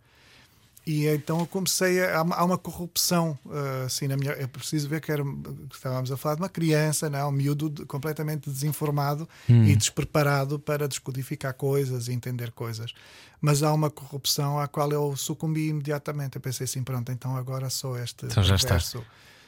E 0.84 1.06
então 1.06 1.38
eu 1.38 1.46
comecei 1.46 2.02
a. 2.02 2.18
Há 2.18 2.44
uma 2.44 2.58
corrupção, 2.58 3.38
uh, 3.46 3.84
assim, 3.86 4.08
na 4.08 4.16
minha. 4.16 4.32
É 4.32 4.48
preciso 4.48 4.88
ver 4.88 5.00
que, 5.00 5.12
era, 5.12 5.22
que 5.22 5.76
estávamos 5.76 6.10
a 6.10 6.16
falar 6.16 6.34
de 6.34 6.40
uma 6.40 6.48
criança, 6.48 7.08
não, 7.08 7.18
é? 7.18 7.24
um 7.26 7.30
miúdo 7.30 7.86
completamente 7.86 8.50
desinformado 8.50 9.28
hum. 9.48 9.62
e 9.64 9.76
despreparado 9.76 10.58
para 10.58 10.88
descodificar 10.88 11.54
coisas 11.54 12.08
e 12.08 12.12
entender 12.12 12.50
coisas. 12.50 12.92
Mas 13.40 13.62
há 13.62 13.72
uma 13.72 13.90
corrupção 13.90 14.58
à 14.58 14.66
qual 14.66 14.90
eu 14.90 15.14
sucumbi 15.14 15.68
imediatamente. 15.68 16.34
Eu 16.34 16.40
pensei 16.40 16.64
assim: 16.64 16.82
pronto, 16.82 17.12
então 17.12 17.36
agora 17.36 17.70
sou 17.70 17.96
este. 17.96 18.26
Então 18.26 18.42
já 18.42 18.56
está. 18.56 18.80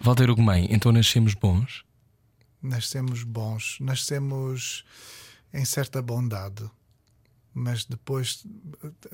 Walter 0.00 0.30
Ugumem, 0.30 0.68
então 0.70 0.90
nascemos 0.92 1.34
bons? 1.34 1.84
Nascemos 2.62 3.22
bons, 3.22 3.78
nascemos 3.80 4.84
em 5.52 5.64
certa 5.64 6.00
bondade 6.00 6.70
mas 7.52 7.84
depois 7.84 8.44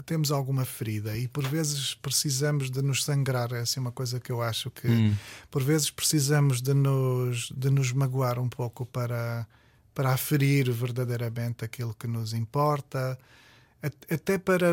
temos 0.04 0.30
alguma 0.30 0.64
ferida 0.64 1.16
e 1.16 1.26
por 1.26 1.46
vezes 1.46 1.94
precisamos 1.94 2.70
de 2.70 2.82
nos 2.82 3.04
sangrar. 3.04 3.52
É 3.52 3.60
assim 3.60 3.80
uma 3.80 3.92
coisa 3.92 4.20
que 4.20 4.30
eu 4.30 4.42
acho 4.42 4.70
que 4.70 4.88
hum. 4.88 5.14
por 5.50 5.62
vezes 5.62 5.90
precisamos 5.90 6.60
de 6.60 6.74
nos, 6.74 7.50
de 7.56 7.70
nos 7.70 7.92
magoar 7.92 8.38
um 8.38 8.48
pouco 8.48 8.84
para, 8.84 9.46
para 9.94 10.12
aferir 10.12 10.70
verdadeiramente 10.70 11.64
aquilo 11.64 11.94
que 11.94 12.06
nos 12.06 12.34
importa 12.34 13.18
até 14.10 14.38
para, 14.38 14.70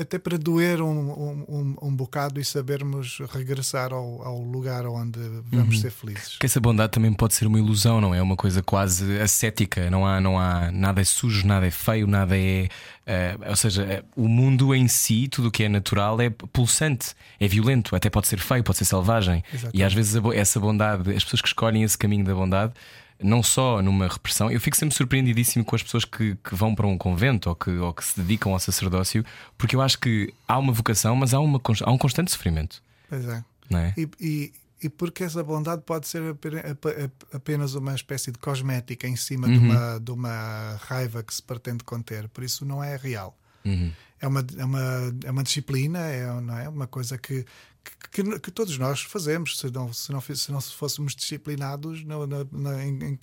até 0.00 0.18
para 0.18 0.38
doer 0.38 0.80
um, 0.80 1.10
um, 1.48 1.76
um 1.82 1.96
bocado 1.96 2.40
e 2.40 2.44
sabermos 2.44 3.18
regressar 3.30 3.92
ao, 3.92 4.22
ao 4.22 4.40
lugar 4.40 4.86
onde 4.86 5.18
vamos 5.50 5.76
uhum. 5.76 5.80
ser 5.80 5.90
felizes. 5.90 6.36
Que 6.38 6.46
essa 6.46 6.60
bondade 6.60 6.92
também 6.92 7.12
pode 7.12 7.34
ser 7.34 7.46
uma 7.46 7.58
ilusão, 7.58 8.00
não 8.00 8.14
é? 8.14 8.22
Uma 8.22 8.36
coisa 8.36 8.62
quase 8.62 9.20
ascética. 9.20 9.90
Não 9.90 10.06
há, 10.06 10.20
não 10.20 10.38
há 10.38 10.70
nada 10.70 11.00
é 11.00 11.04
sujo, 11.04 11.46
nada 11.46 11.66
é 11.66 11.70
feio, 11.70 12.06
nada 12.06 12.38
é. 12.38 12.68
Uh, 13.06 13.50
ou 13.50 13.56
seja, 13.56 13.82
eh, 13.82 14.02
o 14.16 14.26
mundo 14.26 14.74
em 14.74 14.88
si, 14.88 15.28
tudo 15.28 15.48
o 15.48 15.50
que 15.50 15.64
é 15.64 15.68
natural, 15.68 16.18
é 16.22 16.30
pulsante, 16.30 17.14
é 17.38 17.46
violento, 17.46 17.94
até 17.94 18.08
pode 18.08 18.28
ser 18.28 18.38
feio, 18.38 18.64
pode 18.64 18.78
ser 18.78 18.86
selvagem. 18.86 19.44
Exatamente. 19.52 19.78
E 19.78 19.84
às 19.84 19.92
vezes 19.92 20.14
essa 20.34 20.58
bondade, 20.58 21.10
as 21.12 21.22
pessoas 21.22 21.42
que 21.42 21.48
escolhem 21.48 21.82
esse 21.82 21.98
caminho 21.98 22.24
da 22.24 22.34
bondade 22.34 22.72
não 23.24 23.42
só 23.42 23.80
numa 23.80 24.06
repressão, 24.06 24.50
eu 24.50 24.60
fico 24.60 24.76
sempre 24.76 24.94
surpreendidíssimo 24.94 25.64
com 25.64 25.74
as 25.74 25.82
pessoas 25.82 26.04
que, 26.04 26.36
que 26.36 26.54
vão 26.54 26.74
para 26.74 26.86
um 26.86 26.98
convento 26.98 27.48
ou 27.48 27.56
que, 27.56 27.70
ou 27.70 27.92
que 27.94 28.04
se 28.04 28.20
dedicam 28.20 28.52
ao 28.52 28.58
sacerdócio, 28.58 29.24
porque 29.56 29.74
eu 29.74 29.80
acho 29.80 29.98
que 29.98 30.32
há 30.46 30.58
uma 30.58 30.72
vocação, 30.72 31.16
mas 31.16 31.32
há, 31.32 31.40
uma, 31.40 31.60
há 31.82 31.90
um 31.90 31.96
constante 31.96 32.30
sofrimento. 32.30 32.82
Pois 33.08 33.26
é. 33.26 33.44
é? 33.72 33.94
E, 33.96 34.08
e, 34.20 34.52
e, 34.82 34.88
porque 34.90 35.24
essa 35.24 35.42
bondade 35.42 35.82
pode 35.86 36.06
ser 36.06 36.36
apenas 37.32 37.74
uma 37.74 37.94
espécie 37.94 38.30
de 38.30 38.38
cosmética 38.38 39.08
em 39.08 39.16
cima 39.16 39.46
uhum. 39.46 39.58
de, 39.58 39.58
uma, 39.58 40.00
de 40.00 40.10
uma 40.10 40.80
raiva 40.82 41.22
que 41.22 41.34
se 41.34 41.42
pretende 41.42 41.82
conter, 41.82 42.28
por 42.28 42.44
isso 42.44 42.66
não 42.66 42.84
é 42.84 42.94
real. 42.96 43.36
Uhum. 43.64 43.90
É, 44.20 44.28
uma, 44.28 44.46
é, 44.56 44.64
uma, 44.64 45.14
é 45.24 45.30
uma 45.30 45.42
disciplina, 45.42 45.98
é, 46.00 46.40
não 46.40 46.58
é? 46.58 46.68
uma 46.68 46.86
coisa 46.86 47.16
que, 47.16 47.46
que, 48.10 48.38
que, 48.38 48.50
todos 48.50 48.78
nós 48.78 49.02
fazemos, 49.02 49.58
se 49.58 49.70
não, 49.72 49.92
se 49.92 50.12
não, 50.12 50.20
se 50.20 50.52
não 50.52 50.60
fôssemos 50.60 51.16
disciplinados 51.16 52.04
no, 52.04 52.26
no, 52.26 52.48
no, 52.52 52.80
em, 52.80 52.98
em, 53.02 53.18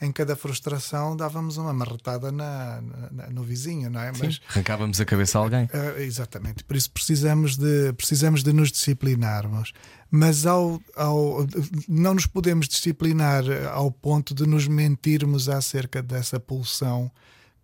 em, 0.00 0.12
cada 0.12 0.36
frustração 0.36 1.16
dávamos 1.16 1.56
uma 1.56 1.72
marretada 1.72 2.30
na, 2.30 2.80
na, 3.10 3.30
no 3.30 3.42
vizinho, 3.42 3.90
não 3.90 4.00
é? 4.00 4.14
Sim, 4.14 4.20
Mas 4.24 4.40
arrancávamos 4.48 5.00
a 5.00 5.04
cabeça 5.04 5.38
a 5.38 5.42
alguém. 5.42 5.64
Uh, 5.64 6.00
exatamente, 6.00 6.62
por 6.62 6.76
isso 6.76 6.90
precisamos 6.90 7.56
de, 7.56 7.92
precisamos 7.94 8.44
de 8.44 8.52
nos 8.52 8.70
disciplinarmos. 8.70 9.72
Mas 10.10 10.46
ao, 10.46 10.80
ao, 10.96 11.46
não 11.88 12.14
nos 12.14 12.26
podemos 12.26 12.68
disciplinar 12.68 13.44
ao 13.72 13.90
ponto 13.90 14.34
de 14.34 14.46
nos 14.46 14.66
mentirmos 14.66 15.48
acerca 15.48 16.02
dessa 16.02 16.38
pulsão 16.40 17.10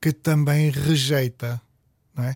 que 0.00 0.12
também 0.12 0.70
rejeita 0.70 1.62
é? 2.22 2.34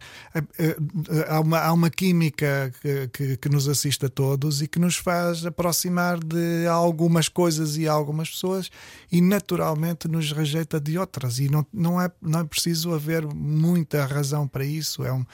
Há, 1.29 1.41
uma, 1.41 1.61
há 1.61 1.73
uma 1.73 1.89
química 1.89 2.73
que, 2.81 3.09
que, 3.09 3.37
que, 3.37 3.49
nos 3.49 3.69
assiste 3.69 4.07
a 4.07 4.09
todos 4.09 4.61
e 4.61 4.67
que 4.67 4.79
nos 4.79 4.97
faz 4.97 5.47
aproximar 5.47 6.19
de 6.19 6.67
algumas 6.67 7.29
coisas 7.29 7.77
e 7.77 7.87
algumas 7.87 8.31
pessoas 8.31 8.71
e 9.11 9.21
naturalmente 9.21 10.09
nos 10.09 10.33
rejeita 10.33 10.81
de 10.81 10.99
outras. 10.99 11.39
E 11.39 11.49
não, 11.49 11.65
não, 11.73 12.01
é, 12.01 12.11
não 12.21 12.41
é 12.41 12.45
preciso 12.45 12.93
haver 12.93 13.25
muita 13.33 14.05
razão 14.05 14.49
para 14.49 14.65
isso. 14.65 15.05
É, 15.05 15.13
um, 15.13 15.25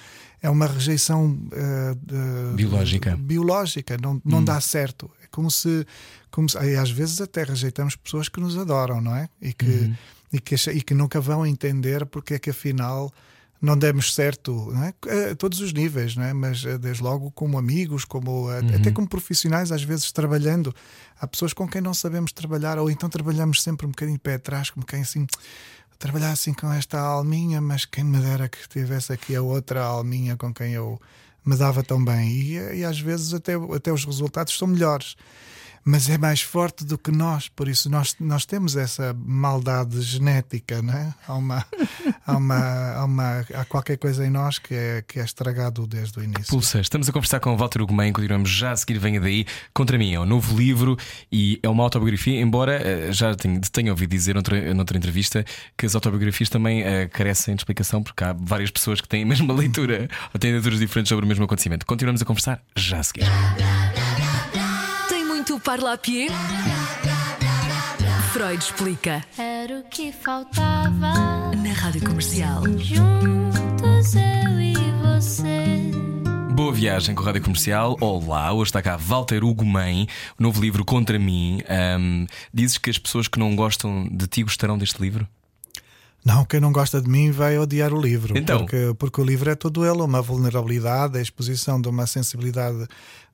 é 0.42 0.50
uma 0.50 0.66
rejeição 0.66 1.26
uh, 1.26 1.94
de, 1.94 2.54
biológica. 2.56 3.16
biológica, 3.16 3.96
não, 3.96 4.20
não 4.22 4.38
hum. 4.38 4.44
dá 4.44 4.60
certo. 4.60 5.10
É 5.22 5.26
como 5.28 5.50
se, 5.50 5.86
como 6.30 6.50
se. 6.50 6.58
Às 6.58 6.90
vezes 6.90 7.18
até 7.18 7.44
rejeitamos 7.44 7.96
pessoas 7.96 8.28
que 8.28 8.40
nos 8.40 8.58
adoram, 8.58 9.00
não 9.00 9.16
é? 9.16 9.26
E 9.40 9.54
que, 9.54 9.64
uhum. 9.64 9.94
e 10.34 10.40
que, 10.40 10.54
e 10.54 10.82
que 10.82 10.92
nunca 10.92 11.18
vão 11.18 11.46
entender 11.46 12.04
porque 12.04 12.34
é 12.34 12.38
que 12.38 12.50
afinal 12.50 13.10
não 13.60 13.78
demos 13.78 14.14
certo 14.14 14.72
é? 15.06 15.30
a 15.30 15.34
todos 15.36 15.60
os 15.60 15.72
níveis, 15.72 16.16
não 16.16 16.24
é? 16.24 16.32
mas 16.32 16.64
eh, 16.64 16.76
desde 16.76 17.02
logo 17.02 17.30
como 17.30 17.58
amigos, 17.58 18.04
como 18.04 18.50
eh, 18.50 18.60
uhum. 18.60 18.76
até 18.76 18.90
como 18.90 19.08
profissionais, 19.08 19.72
às 19.72 19.82
vezes 19.82 20.12
trabalhando. 20.12 20.74
Há 21.18 21.26
pessoas 21.26 21.52
com 21.52 21.66
quem 21.66 21.80
não 21.80 21.94
sabemos 21.94 22.32
trabalhar, 22.32 22.78
ou 22.78 22.90
então 22.90 23.08
trabalhamos 23.08 23.62
sempre 23.62 23.86
um 23.86 23.90
bocadinho 23.90 24.18
pé 24.18 24.34
atrás, 24.34 24.70
como 24.70 24.84
quem 24.84 25.00
assim 25.00 25.26
trabalhar 25.98 26.32
assim 26.32 26.52
com 26.52 26.70
esta 26.72 27.00
alminha, 27.00 27.60
mas 27.60 27.84
quem 27.84 28.04
me 28.04 28.18
dera 28.18 28.48
que 28.48 28.68
tivesse 28.68 29.12
aqui 29.12 29.34
a 29.34 29.40
outra 29.40 29.82
alminha 29.82 30.36
com 30.36 30.52
quem 30.52 30.72
eu 30.72 31.00
me 31.44 31.56
dava 31.56 31.82
tão 31.82 32.04
bem. 32.04 32.30
E, 32.30 32.58
eh, 32.58 32.76
e 32.78 32.84
às 32.84 33.00
vezes 33.00 33.32
até, 33.32 33.54
até 33.54 33.92
os 33.92 34.04
resultados 34.04 34.56
são 34.56 34.68
melhores 34.68 35.16
mas 35.84 36.08
é 36.08 36.16
mais 36.16 36.40
forte 36.40 36.84
do 36.84 36.96
que 36.96 37.10
nós, 37.10 37.48
por 37.48 37.68
isso 37.68 37.90
nós, 37.90 38.16
nós 38.18 38.46
temos 38.46 38.74
essa 38.76 39.14
maldade 39.24 40.00
genética, 40.00 40.80
não 40.80 40.94
é? 40.94 41.14
Há, 41.28 41.34
uma, 41.34 41.66
há, 42.26 42.36
uma, 42.36 42.94
há, 42.94 43.04
uma, 43.04 43.40
há 43.54 43.64
qualquer 43.66 43.98
coisa 43.98 44.26
em 44.26 44.30
nós 44.30 44.58
que 44.58 44.74
é, 44.74 45.04
que 45.06 45.20
é 45.20 45.24
estragado 45.24 45.86
desde 45.86 46.18
o 46.18 46.22
início. 46.22 46.46
Pulsa, 46.46 46.80
estamos 46.80 47.08
a 47.08 47.12
conversar 47.12 47.40
com 47.40 47.52
o 47.52 47.56
Walter 47.56 47.82
Ugumem, 47.82 48.12
continuamos 48.12 48.48
já 48.48 48.72
a 48.72 48.76
seguir, 48.76 48.98
venha 48.98 49.20
daí. 49.20 49.46
Contra 49.74 49.98
mim 49.98 50.14
é 50.14 50.20
um 50.20 50.24
novo 50.24 50.56
livro 50.56 50.96
e 51.30 51.60
é 51.62 51.68
uma 51.68 51.82
autobiografia, 51.82 52.40
embora 52.40 52.80
eh, 52.82 53.12
já 53.12 53.34
tenha, 53.34 53.92
ouvido 53.92 54.10
dizer 54.10 54.34
noutra, 54.34 54.72
noutra 54.72 54.96
entrevista 54.96 55.44
que 55.76 55.84
as 55.84 55.94
autobiografias 55.94 56.48
também 56.48 56.82
uh, 56.82 57.08
carecem 57.10 57.54
de 57.54 57.60
explicação, 57.60 58.02
porque 58.02 58.24
há 58.24 58.32
várias 58.32 58.70
pessoas 58.70 59.00
que 59.00 59.08
têm 59.08 59.22
a 59.22 59.26
mesma 59.26 59.52
leitura 59.54 60.08
ou 60.32 60.40
têm 60.40 60.52
leituras 60.52 60.78
diferentes 60.78 61.10
sobre 61.10 61.24
o 61.24 61.28
mesmo 61.28 61.44
acontecimento. 61.44 61.84
Continuamos 61.84 62.22
a 62.22 62.24
conversar 62.24 62.62
já 62.74 63.00
a 63.00 63.02
seguir 63.02 63.24
parlapié? 65.64 66.28
Freud 68.32 68.62
explica. 68.62 69.24
Era 69.38 69.80
o 69.80 69.84
que 69.84 70.12
faltava 70.12 71.50
na 71.56 71.72
rádio 71.72 72.04
comercial. 72.04 72.62
Juntos 72.78 74.14
eu 74.14 74.60
e 74.60 74.74
você. 75.02 75.90
Boa 76.52 76.70
viagem 76.70 77.14
com 77.14 77.22
a 77.22 77.26
Rádio 77.26 77.42
Comercial. 77.42 77.96
Olá, 77.98 78.52
hoje 78.52 78.68
está 78.68 78.82
cá 78.82 78.96
Walter 78.96 79.42
Hugo 79.42 79.64
Mãe, 79.64 80.06
o 80.38 80.42
novo 80.42 80.60
livro 80.60 80.84
Contra 80.84 81.18
mim. 81.18 81.62
Um, 81.98 82.26
dizes 82.52 82.76
que 82.76 82.90
as 82.90 82.98
pessoas 82.98 83.26
que 83.26 83.38
não 83.38 83.56
gostam 83.56 84.06
de 84.12 84.26
ti 84.26 84.42
gostarão 84.42 84.76
deste 84.76 85.00
livro? 85.00 85.26
Não, 86.24 86.44
quem 86.44 86.58
não 86.58 86.72
gosta 86.72 87.02
de 87.02 87.08
mim 87.08 87.30
vai 87.30 87.58
odiar 87.58 87.92
o 87.92 88.00
livro. 88.00 88.36
Então. 88.36 88.60
Porque, 88.60 88.94
porque 88.98 89.20
o 89.20 89.24
livro 89.24 89.50
é 89.50 89.54
todo 89.54 89.84
ele, 89.84 90.00
uma 90.00 90.22
vulnerabilidade, 90.22 91.18
a 91.18 91.20
exposição 91.20 91.78
de 91.78 91.86
uma 91.86 92.06
sensibilidade 92.06 92.86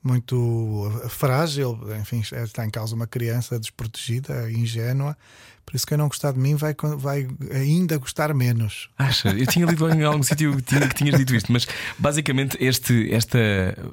muito 0.03 0.90
frágil. 1.09 1.79
Enfim, 2.00 2.22
é, 2.33 2.42
está 2.42 2.66
em 2.66 2.70
causa 2.70 2.96
uma 2.96 3.07
criança 3.07 3.61
desprotegida, 3.61 4.50
ingênua. 4.50 5.16
Por 5.64 5.76
isso, 5.76 5.87
quem 5.87 5.96
não 5.96 6.09
gostar 6.09 6.33
de 6.33 6.40
mim 6.40 6.57
vai, 6.57 6.74
vai 6.98 7.29
ainda 7.53 7.96
gostar 7.96 8.35
menos. 8.35 8.90
Acha? 8.98 9.29
Eu 9.29 9.46
tinha 9.46 9.66
lido 9.66 9.88
em 9.88 10.03
algum 10.03 10.22
sítio 10.24 10.57
que, 10.57 10.62
tinha, 10.62 10.88
que 10.88 10.94
tinhas 10.96 11.16
dito 11.16 11.33
isto, 11.33 11.53
mas 11.53 11.68
basicamente 11.96 12.57
este, 12.61 13.12
esta 13.14 13.38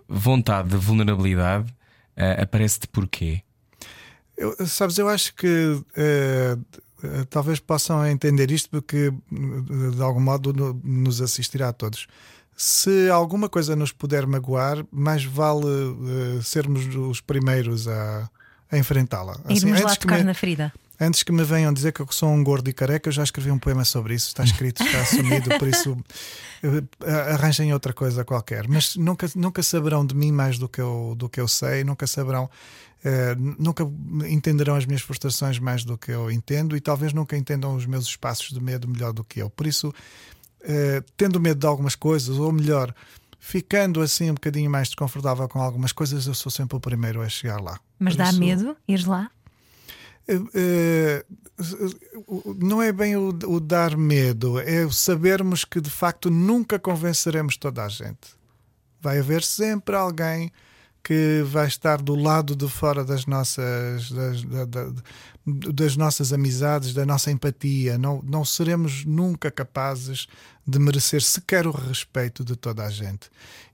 vontade 0.10 0.70
de 0.70 0.78
vulnerabilidade 0.78 1.70
uh, 2.18 2.42
aparece-te 2.42 2.88
porquê? 2.88 3.44
Eu, 4.36 4.56
sabes, 4.66 4.98
eu 4.98 5.08
acho 5.08 5.36
que. 5.36 5.48
Uh, 5.48 5.86
eh, 5.96 6.58
talvez 7.30 7.60
possam 7.60 8.06
entender 8.06 8.52
isto 8.52 8.70
porque 8.70 9.12
de 9.32 10.02
algum 10.02 10.20
modo 10.20 10.54
nos 10.84 11.22
assistirá 11.22 11.70
a 11.70 11.74
todos. 11.74 12.08
Se 12.56 13.08
alguma 13.12 13.48
coisa 13.48 13.76
nos 13.76 13.92
puder 13.92 14.26
magoar, 14.26 14.84
mais 14.92 15.24
vale 15.24 15.66
uh, 15.66 16.42
sermos 16.42 16.88
os 16.96 17.22
primeiros 17.22 17.88
a, 17.88 18.28
a 18.72 18.78
enfrentá-la. 18.80 19.34
Assim, 19.46 19.68
Irmos 19.68 19.82
lá 19.82 19.96
tocar 19.96 20.18
me... 20.18 20.24
na 20.24 20.34
ferida. 20.34 20.74
Antes 21.00 21.22
que 21.22 21.32
me 21.32 21.44
venham 21.44 21.72
dizer 21.72 21.92
que 21.92 22.02
eu 22.02 22.08
sou 22.10 22.30
um 22.30 22.44
gordo 22.44 22.68
e 22.68 22.74
careca, 22.74 23.10
eu 23.10 23.14
já 23.14 23.24
escrevi 23.24 23.52
um 23.52 23.60
poema 23.60 23.86
sobre 23.86 24.16
isso. 24.16 24.30
Está 24.30 24.44
escrito, 24.44 24.84
está 24.84 25.02
assumido, 25.02 25.56
por 25.60 25.68
isso 25.68 25.96
eh, 26.64 27.12
arranjem 27.34 27.72
outra 27.72 27.94
coisa 27.94 28.26
qualquer. 28.26 28.68
Mas 28.68 28.96
nunca, 28.96 29.30
nunca 29.36 29.62
saberão 29.62 30.04
de 30.04 30.16
mim 30.16 30.32
mais 30.32 30.58
do 30.58 30.68
que 30.68 30.82
eu, 30.82 31.14
do 31.16 31.30
que 31.30 31.40
eu 31.40 31.48
sei, 31.48 31.84
nunca 31.84 32.08
saberão, 32.08 32.50
eh, 33.04 33.36
nunca 33.60 33.84
entenderão 34.28 34.76
as 34.76 34.86
minhas 34.86 35.02
frustrações 35.02 35.60
mais 35.60 35.84
do 35.84 35.98
que 35.98 36.12
eu 36.12 36.30
entendo 36.32 36.76
e 36.76 36.82
talvez 36.82 37.14
nunca 37.14 37.38
entendam 37.38 37.76
os 37.76 37.86
meus 37.86 38.06
espaços 38.06 38.50
de 38.52 38.60
medo 38.62 38.88
melhor 38.88 39.14
do 39.14 39.24
que 39.24 39.42
eu. 39.42 39.50
Por 39.50 39.68
isso, 39.68 39.94
eh, 40.62 41.04
tendo 41.16 41.40
medo 41.40 41.60
de 41.60 41.66
algumas 41.68 41.96
coisas, 41.96 42.38
ou 42.38 42.52
melhor, 42.52 42.94
ficando 43.40 44.02
assim 44.02 44.30
um 44.32 44.34
bocadinho 44.34 44.70
mais 44.70 44.88
desconfortável 44.90 45.48
com 45.48 45.62
algumas 45.62 45.92
coisas, 45.92 46.26
eu 46.28 46.34
sou 46.34 46.52
sempre 46.52 46.76
o 46.76 46.80
primeiro 46.80 47.22
a 47.22 47.30
chegar 47.30 47.62
lá. 47.62 47.80
Mas 48.00 48.16
Por 48.16 48.24
dá 48.24 48.30
isso- 48.30 48.40
medo 48.40 48.78
ires 48.88 49.06
lá? 49.06 49.30
Eh, 50.30 51.24
não 52.58 52.82
é 52.82 52.92
bem 52.92 53.16
o, 53.16 53.30
o 53.30 53.60
dar 53.60 53.96
medo, 53.96 54.60
é 54.60 54.90
sabermos 54.92 55.64
que 55.64 55.80
de 55.80 55.90
facto 55.90 56.30
nunca 56.30 56.78
convenceremos 56.78 57.56
toda 57.56 57.86
a 57.86 57.88
gente. 57.90 58.36
Vai 59.00 59.20
haver 59.20 59.42
sempre 59.44 59.96
alguém 59.96 60.52
que 61.08 61.42
vai 61.46 61.68
estar 61.68 62.02
do 62.02 62.16
lado 62.16 62.54
de 62.54 62.68
fora 62.68 63.06
das 63.06 63.26
nossas, 63.26 64.12
das, 64.12 64.44
da- 64.44 64.66
da- 64.66 64.94
das 65.46 65.96
nossas 65.96 66.34
amizades, 66.34 66.94
da 66.94 67.06
nossa 67.06 67.32
empatia. 67.32 67.98
Não, 67.98 68.22
não 68.26 68.44
seremos 68.44 69.06
nunca 69.06 69.50
capazes 69.50 70.28
de 70.68 70.78
merecer 70.78 71.22
sequer 71.22 71.66
o 71.66 71.72
respeito 71.72 72.44
de 72.44 72.58
toda 72.58 72.84
a 72.84 72.90
gente. 72.90 73.30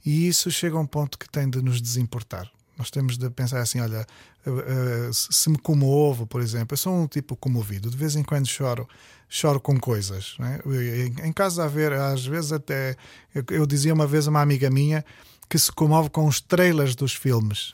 E 0.06 0.28
isso 0.28 0.52
chega 0.52 0.78
a 0.78 0.80
um 0.80 0.86
ponto 0.86 1.18
que 1.18 1.28
tem 1.28 1.50
de 1.50 1.60
nos 1.64 1.82
desimportar. 1.82 2.48
Nós 2.78 2.92
temos 2.92 3.18
de 3.18 3.28
pensar 3.32 3.62
assim: 3.62 3.80
olha, 3.80 4.06
eh, 4.46 4.50
eh, 4.50 5.10
se 5.12 5.50
me 5.50 5.58
comovo, 5.58 6.28
por 6.28 6.40
exemplo, 6.40 6.74
eu 6.74 6.78
sou 6.78 6.94
um 6.96 7.08
tipo 7.08 7.36
comovido, 7.36 7.90
de 7.90 7.98
vez 7.98 8.16
em 8.16 8.24
quando 8.24 8.48
choro, 8.48 8.88
choro 9.28 9.60
com 9.60 9.80
coisas. 9.80 10.36
não 10.38 10.46
é? 10.48 10.60
Em, 11.26 11.34
casa, 11.34 11.64
a 11.64 11.68
ver, 11.68 11.94
às 11.94 12.24
vezes 12.24 12.52
até. 12.52 12.96
Eu 13.50 13.66
dizia 13.66 13.92
uma 13.94 14.06
vez 14.06 14.28
a 14.28 14.30
uma 14.30 14.42
amiga 14.42 14.70
minha 14.70 15.04
que 15.54 15.60
se 15.60 15.72
comove 15.72 16.10
com 16.10 16.26
os 16.26 16.42
trailers 16.42 16.96
dos 16.96 17.14
filmes. 17.14 17.74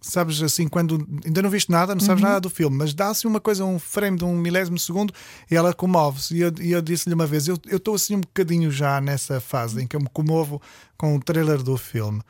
Sabes 0.00 0.42
assim, 0.42 0.66
quando 0.66 1.06
ainda 1.24 1.40
não 1.40 1.48
viste 1.48 1.70
nada, 1.70 1.94
não 1.94 2.00
sabes 2.00 2.20
nada 2.20 2.40
do 2.40 2.50
filme, 2.50 2.76
mas 2.76 2.92
dá-se 2.92 3.28
uma 3.28 3.38
coisa, 3.38 3.64
um 3.64 3.78
frame 3.78 4.18
de 4.18 4.24
um 4.24 4.36
milésimo 4.36 4.76
segundo 4.76 5.14
e 5.48 5.54
ela 5.54 5.72
comove-se. 5.72 6.34
E 6.34 6.40
eu, 6.40 6.52
eu 6.58 6.82
disse-lhe 6.82 7.14
uma 7.14 7.24
vez: 7.24 7.46
eu 7.46 7.56
estou 7.70 7.94
assim 7.94 8.16
um 8.16 8.20
bocadinho 8.22 8.72
já 8.72 9.00
nessa 9.00 9.40
fase 9.40 9.80
em 9.80 9.86
que 9.86 9.94
eu 9.94 10.00
me 10.00 10.08
comovo 10.12 10.60
com 10.96 11.14
o 11.14 11.22
trailer 11.22 11.62
do 11.62 11.76
filme. 11.76 12.20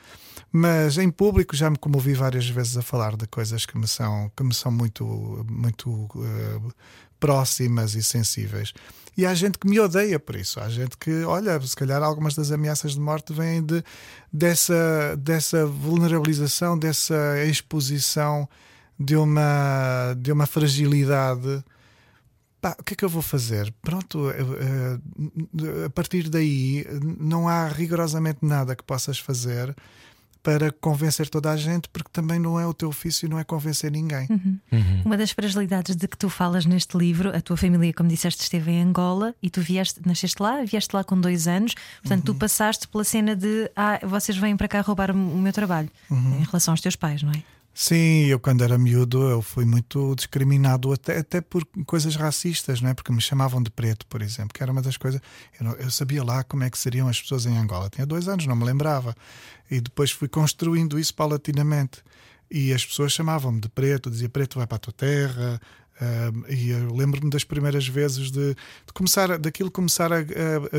Mas 0.52 0.98
em 0.98 1.11
público 1.11 1.57
já 1.57 1.70
me 1.70 1.78
comovi 1.78 2.12
várias 2.12 2.46
vezes 2.46 2.76
a 2.76 2.83
falar 2.83 3.16
de 3.16 3.26
coisas 3.26 3.64
que 3.64 3.78
me 3.78 3.88
são, 3.88 4.31
que 4.37 4.44
me 4.44 4.52
são 4.52 4.70
muito, 4.70 5.07
muito 5.48 6.07
eh, 6.16 6.72
próximas 7.18 7.94
e 7.94 8.02
sensíveis. 8.02 8.74
E 9.16 9.27
há 9.27 9.35
gente 9.35 9.59
que 9.59 9.68
me 9.68 9.79
odeia 9.79 10.18
por 10.18 10.37
isso. 10.37 10.59
Há 10.59 10.68
gente 10.68 10.96
que, 10.96 11.22
olha, 11.25 11.61
se 11.61 11.77
calhar 11.77 12.03
algumas 12.03 12.35
das 12.35 12.51
ameaças 12.51 12.92
de 12.92 13.01
morte 13.01 13.33
vêm 13.33 13.62
de, 13.62 13.85
dessa, 14.33 15.16
dessa 15.18 15.66
vulnerabilização, 15.66 16.79
dessa 16.79 17.44
exposição 17.44 18.48
de 18.98 19.16
uma, 19.16 20.14
de 20.16 20.33
uma 20.33 20.46
fragilidade. 20.46 21.62
Pá, 22.61 22.77
o 22.79 22.85
que 22.85 22.94
é 22.94 22.96
que 22.96 23.05
eu 23.05 23.09
vou 23.09 23.22
fazer? 23.22 23.75
Pronto, 23.83 24.31
eh, 24.31 24.37
eh, 24.40 25.87
a 25.87 25.90
partir 25.90 26.29
daí 26.29 26.87
não 27.18 27.48
há 27.48 27.66
rigorosamente 27.66 28.38
nada 28.42 28.77
que 28.77 28.85
possas 28.85 29.18
fazer 29.18 29.75
para 30.42 30.72
convencer 30.72 31.28
toda 31.28 31.50
a 31.50 31.57
gente, 31.57 31.88
porque 31.88 32.11
também 32.12 32.38
não 32.38 32.59
é 32.59 32.66
o 32.66 32.74
teu 32.74 32.88
ofício, 32.88 33.28
não 33.28 33.38
é 33.38 33.44
convencer 33.44 33.90
ninguém. 33.90 34.26
Uma 35.05 35.16
das 35.16 35.31
fragilidades 35.31 35.94
de 35.94 36.09
que 36.09 36.16
tu 36.16 36.28
falas 36.28 36.66
neste 36.66 36.96
livro, 36.96 37.35
a 37.35 37.40
tua 37.40 37.57
família, 37.57 37.92
como 37.92 38.09
disseste, 38.09 38.42
esteve 38.42 38.72
em 38.72 38.83
Angola 38.83 39.35
e 39.42 39.48
tu 39.48 39.61
vieste, 39.61 40.00
nasceste 40.05 40.42
lá, 40.42 40.62
vieste 40.64 40.94
lá 40.94 41.05
com 41.05 41.18
dois 41.20 41.46
anos, 41.46 41.74
portanto, 42.02 42.24
tu 42.24 42.35
passaste 42.35 42.88
pela 42.88 43.05
cena 43.05 43.37
de 43.37 43.70
ah, 43.76 44.00
vocês 44.05 44.37
vêm 44.37 44.57
para 44.57 44.68
cá 44.68 44.81
roubar 44.81 45.12
o 45.12 45.38
meu 45.38 45.52
trabalho. 45.52 45.88
Em 46.40 46.44
relação 46.44 46.72
aos 46.72 46.81
teus 46.81 46.96
pais, 46.96 47.22
não 47.22 47.31
é? 47.33 47.42
Sim, 47.75 48.27
eu 48.27 48.39
quando 48.39 48.63
era 48.63 48.77
miúdo 48.77 49.23
eu 49.31 49.41
fui 49.41 49.65
muito 49.65 50.15
discriminado 50.15 50.93
até, 50.93 51.19
até 51.19 51.41
por 51.41 51.65
coisas 51.87 52.15
racistas, 52.17 52.83
não 52.83 52.91
é? 52.91 52.95
Porque 52.95 53.11
me 53.13 53.21
chamavam 53.21 53.63
de 53.63 53.71
preto, 53.71 54.07
por 54.07 54.21
exemplo, 54.21 54.53
que 54.53 54.63
era 54.63 54.71
uma 54.71 54.83
das 54.83 54.99
coisas. 54.99 55.21
Eu, 55.59 55.65
não- 55.67 55.73
eu 55.77 55.91
sabia 55.91 56.23
lá 56.23 56.45
como 56.45 56.65
é 56.65 56.71
que 56.71 56.79
seriam 56.79 57.09
as 57.09 57.21
pessoas 57.21 57.47
em 57.47 57.57
Angola. 57.57 57.89
Tinha 57.89 58.07
dois 58.07 58.29
anos, 58.29 58.47
não 58.47 58.55
me 58.57 58.65
lembrava. 58.65 59.15
E 59.71 59.81
depois 59.81 60.11
fui 60.11 60.29
construindo 60.29 60.99
isso 60.99 61.15
paulatinamente. 61.15 62.03
E 62.51 62.73
as 62.75 62.85
pessoas 62.85 63.13
chamavam-me 63.13 63.59
de 63.61 63.69
preto, 63.71 64.11
dizia 64.11 64.29
preto 64.29 64.59
vai 64.59 64.67
para 64.67 64.77
a 64.77 64.79
tua 64.79 64.93
terra. 64.93 65.61
e 66.49 66.71
eu 66.71 66.93
lembro-me 66.95 67.31
das 67.31 67.45
primeiras 67.45 67.87
vezes 67.87 68.31
de, 68.31 68.55
de 68.55 68.93
começar, 68.93 69.39
daquilo 69.39 69.71
começar 69.71 70.13
a, 70.13 70.17
a- 70.17 70.21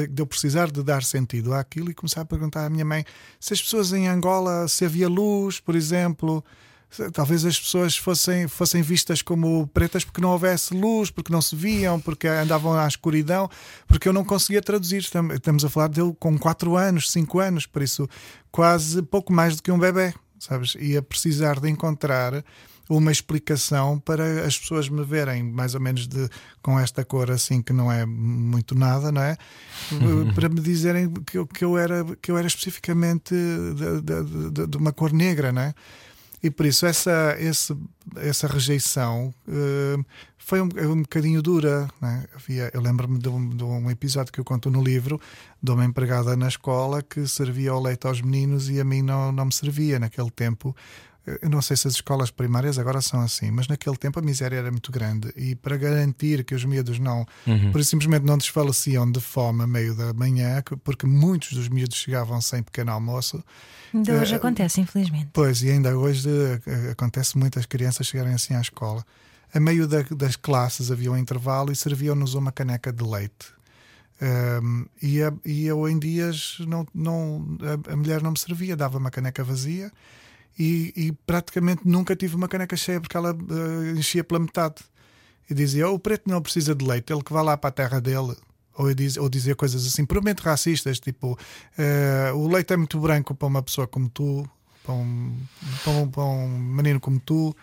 a- 0.04 0.06
de 0.08 0.22
eu 0.22 0.28
precisar 0.28 0.70
de 0.70 0.84
dar 0.84 1.02
sentido 1.04 1.54
àquilo 1.54 1.90
e 1.90 1.94
começar 1.94 2.22
a 2.22 2.26
perguntar 2.26 2.66
à 2.66 2.70
minha 2.70 2.84
mãe 2.86 3.06
se 3.40 3.54
as 3.54 3.62
pessoas 3.62 3.94
em 3.94 4.08
Angola, 4.08 4.68
se 4.68 4.84
havia 4.86 5.08
luz, 5.08 5.60
por 5.60 5.76
exemplo, 5.76 6.44
talvez 7.14 7.44
as 7.46 7.60
pessoas 7.60 7.98
fossem, 7.98 8.48
fossem 8.48 8.82
vistas 8.82 9.22
como 9.22 9.66
pretas 9.68 10.04
porque 10.04 10.22
não 10.22 10.30
houvesse 10.32 10.74
luz, 10.74 11.10
porque 11.10 11.32
não 11.32 11.42
se 11.42 11.56
viam, 11.56 12.00
porque 12.00 12.28
andavam 12.28 12.74
à 12.74 12.88
escuridão, 12.88 13.50
porque 13.88 14.08
eu 14.08 14.14
não 14.14 14.24
conseguia 14.24 14.62
traduzir. 14.62 14.98
Estam- 15.00 15.32
Estamos 15.34 15.64
a 15.66 15.70
falar 15.70 15.88
dele 15.88 16.14
com 16.20 16.38
4 16.38 16.76
anos, 16.78 17.10
5 17.12 17.40
anos, 17.40 17.66
por 17.66 17.82
isso 17.82 18.08
quase 18.52 19.02
pouco 19.02 19.32
mais 19.34 19.56
do 19.56 19.64
que 19.64 19.72
um 19.72 19.80
bebê, 19.80 20.14
sabes? 20.40 20.76
E 20.80 20.96
a 20.98 21.02
precisar 21.02 21.60
de 21.60 21.70
encontrar 21.70 22.44
uma 22.90 23.14
explicação 23.14 23.98
para 23.98 24.46
as 24.46 24.58
pessoas 24.60 24.90
me 24.90 25.04
verem 25.06 25.42
mais 25.42 25.74
ou 25.74 25.80
menos 25.80 26.06
de, 26.06 26.28
com 26.62 26.78
esta 26.78 27.04
cor 27.06 27.32
assim 27.32 27.62
que 27.62 27.72
não 27.72 27.90
é 27.90 28.06
muito 28.06 28.76
nada, 28.76 29.10
não 29.10 29.22
é? 29.22 29.38
para 30.36 30.50
me 30.50 30.60
dizerem 30.60 31.10
que 31.26 31.38
eu, 31.38 31.48
que 31.48 31.64
eu, 31.64 31.78
era, 31.78 32.04
que 32.22 32.30
eu 32.30 32.38
era 32.38 32.46
especificamente 32.46 33.34
de- 33.34 34.52
de- 34.52 34.68
de 34.68 34.78
uma 34.78 34.92
cor 34.92 35.14
negra, 35.14 35.52
não 35.54 35.62
é? 35.62 35.74
E 36.44 36.52
por 36.52 36.66
isso 36.66 36.86
essa, 36.86 37.38
esse, 37.40 37.74
essa 38.18 38.48
rejeição 38.48 39.34
eh, 39.48 39.98
foi 40.38 40.62
um, 40.62 40.66
um 40.66 41.02
bocadinho 41.02 41.42
dura. 41.42 41.88
né? 42.02 42.26
Havia, 42.36 42.70
eu 42.74 42.82
lembro-me 42.82 43.18
de 43.18 43.30
um, 43.30 43.50
de 43.50 43.64
um 43.64 43.90
episódio 43.90 44.34
que 44.34 44.42
eu 44.42 44.44
conto 44.44 44.70
no 44.70 44.84
livro 44.84 45.22
de 45.62 45.72
uma 45.72 45.86
empregada 45.86 46.36
na 46.36 46.50
escola 46.50 47.02
que 47.02 47.26
servia 47.26 47.74
o 47.74 47.82
leite 47.82 48.06
aos 48.06 48.22
meninos 48.22 48.70
e 48.70 48.78
a 48.78 48.84
mim 48.84 49.02
não, 49.02 49.32
não 49.32 49.46
me 49.46 49.54
servia 49.54 49.98
naquele 50.00 50.30
tempo. 50.30 50.76
Eu 51.42 51.50
não 51.50 51.62
sei 51.62 51.78
se 51.78 51.88
as 51.88 51.94
escolas 51.94 52.30
primárias 52.32 52.78
agora 52.78 53.00
são 53.02 53.22
assim, 53.22 53.50
mas 53.50 53.68
naquele 53.70 53.96
tempo 53.96 54.20
a 54.20 54.22
miséria 54.22 54.58
era 54.58 54.70
muito 54.70 54.92
grande 54.92 55.32
e 55.38 55.56
para 55.56 55.78
garantir 55.78 56.44
que 56.44 56.54
os 56.54 56.66
miúdos 56.66 57.00
não, 57.00 57.26
por 57.72 57.80
isso 57.80 57.92
simplesmente 57.92 58.26
não 58.26 58.38
desfaleciam 58.38 59.10
de 59.10 59.22
fome 59.22 59.64
a 59.64 59.68
meio 59.68 59.96
da 59.96 60.14
manhã, 60.14 60.62
que- 60.62 60.76
porque 60.76 61.06
muitos 61.06 61.54
dos 61.54 61.70
miúdos 61.70 61.96
chegavam 61.98 62.42
sem 62.42 62.62
pequeno 62.62 62.92
almoço, 62.92 63.42
Ainda 63.94 64.14
hoje 64.20 64.34
Eh, 64.34 64.38
acontece, 64.38 64.82
infelizmente. 64.82 65.30
Pois, 65.32 65.62
e 65.64 65.70
ainda 65.70 65.98
hoje 65.98 66.28
eh, 66.66 66.92
acontece 66.92 67.38
muitas 67.38 67.66
crianças 67.66 68.08
chegarem 68.08 68.34
assim 68.34 68.54
à 68.56 68.60
escola. 68.60 69.06
A 69.54 69.60
meio 69.60 69.88
da- 69.88 70.02
das 70.02 70.36
classes 70.36 70.90
havia 70.92 71.12
um 71.12 71.18
intervalo 71.18 71.72
e 71.72 71.76
serviam-nos 71.76 72.34
uma 72.34 72.52
caneca 72.52 72.92
de 72.92 73.04
leite. 73.04 73.54
Ahm, 74.22 74.86
e, 75.02 75.22
a- 75.22 75.34
e 75.46 75.66
eu 75.66 75.88
em 75.88 75.98
dias 76.00 76.58
não, 76.68 76.88
não, 76.94 77.58
a, 77.88 77.94
a 77.94 77.96
mulher 77.96 78.22
não 78.22 78.32
me 78.32 78.40
servia, 78.40 78.76
dava 78.76 78.98
uma 78.98 79.12
caneca 79.12 79.44
vazia 79.44 79.92
e, 80.58 80.94
e 80.96 81.12
praticamente 81.26 81.82
nunca 81.86 82.16
tive 82.16 82.36
uma 82.36 82.48
caneca 82.48 82.76
cheia 82.76 83.00
porque 83.02 83.18
ela 83.18 83.32
eh, 83.32 83.92
enchia 83.98 84.24
pela 84.24 84.40
metade. 84.40 84.76
E 85.50 85.54
dizia: 85.54 85.90
"Oh, 85.90 85.96
o 85.96 86.00
preto 86.00 86.30
não 86.30 86.42
precisa 86.42 86.74
de 86.74 86.86
leite, 86.86 87.12
ele 87.12 87.24
que 87.24 87.34
vai 87.34 87.44
lá 87.44 87.58
para 87.58 87.70
a 87.70 87.74
terra 87.74 88.00
dele. 88.00 88.36
Ou, 88.76 88.94
diz, 88.94 89.18
ou 89.18 89.30
dizia 89.30 89.56
coisas 89.56 89.86
assim, 89.86 90.06
puramente 90.06 90.42
racistas, 90.42 91.00
tipo: 91.00 91.38
eh, 91.78 92.32
o 92.34 92.48
leite 92.48 92.74
é 92.74 92.78
muito 92.78 93.00
branco 93.00 93.36
para 93.36 93.48
uma 93.48 93.62
pessoa 93.62 93.88
como 93.88 94.10
tu, 94.10 94.50
para 94.84 94.94
um, 94.94 95.38
para 95.84 95.92
um, 95.94 96.10
para 96.10 96.24
um 96.24 96.48
menino 96.48 97.00
como 97.00 97.20
tu. 97.20 97.56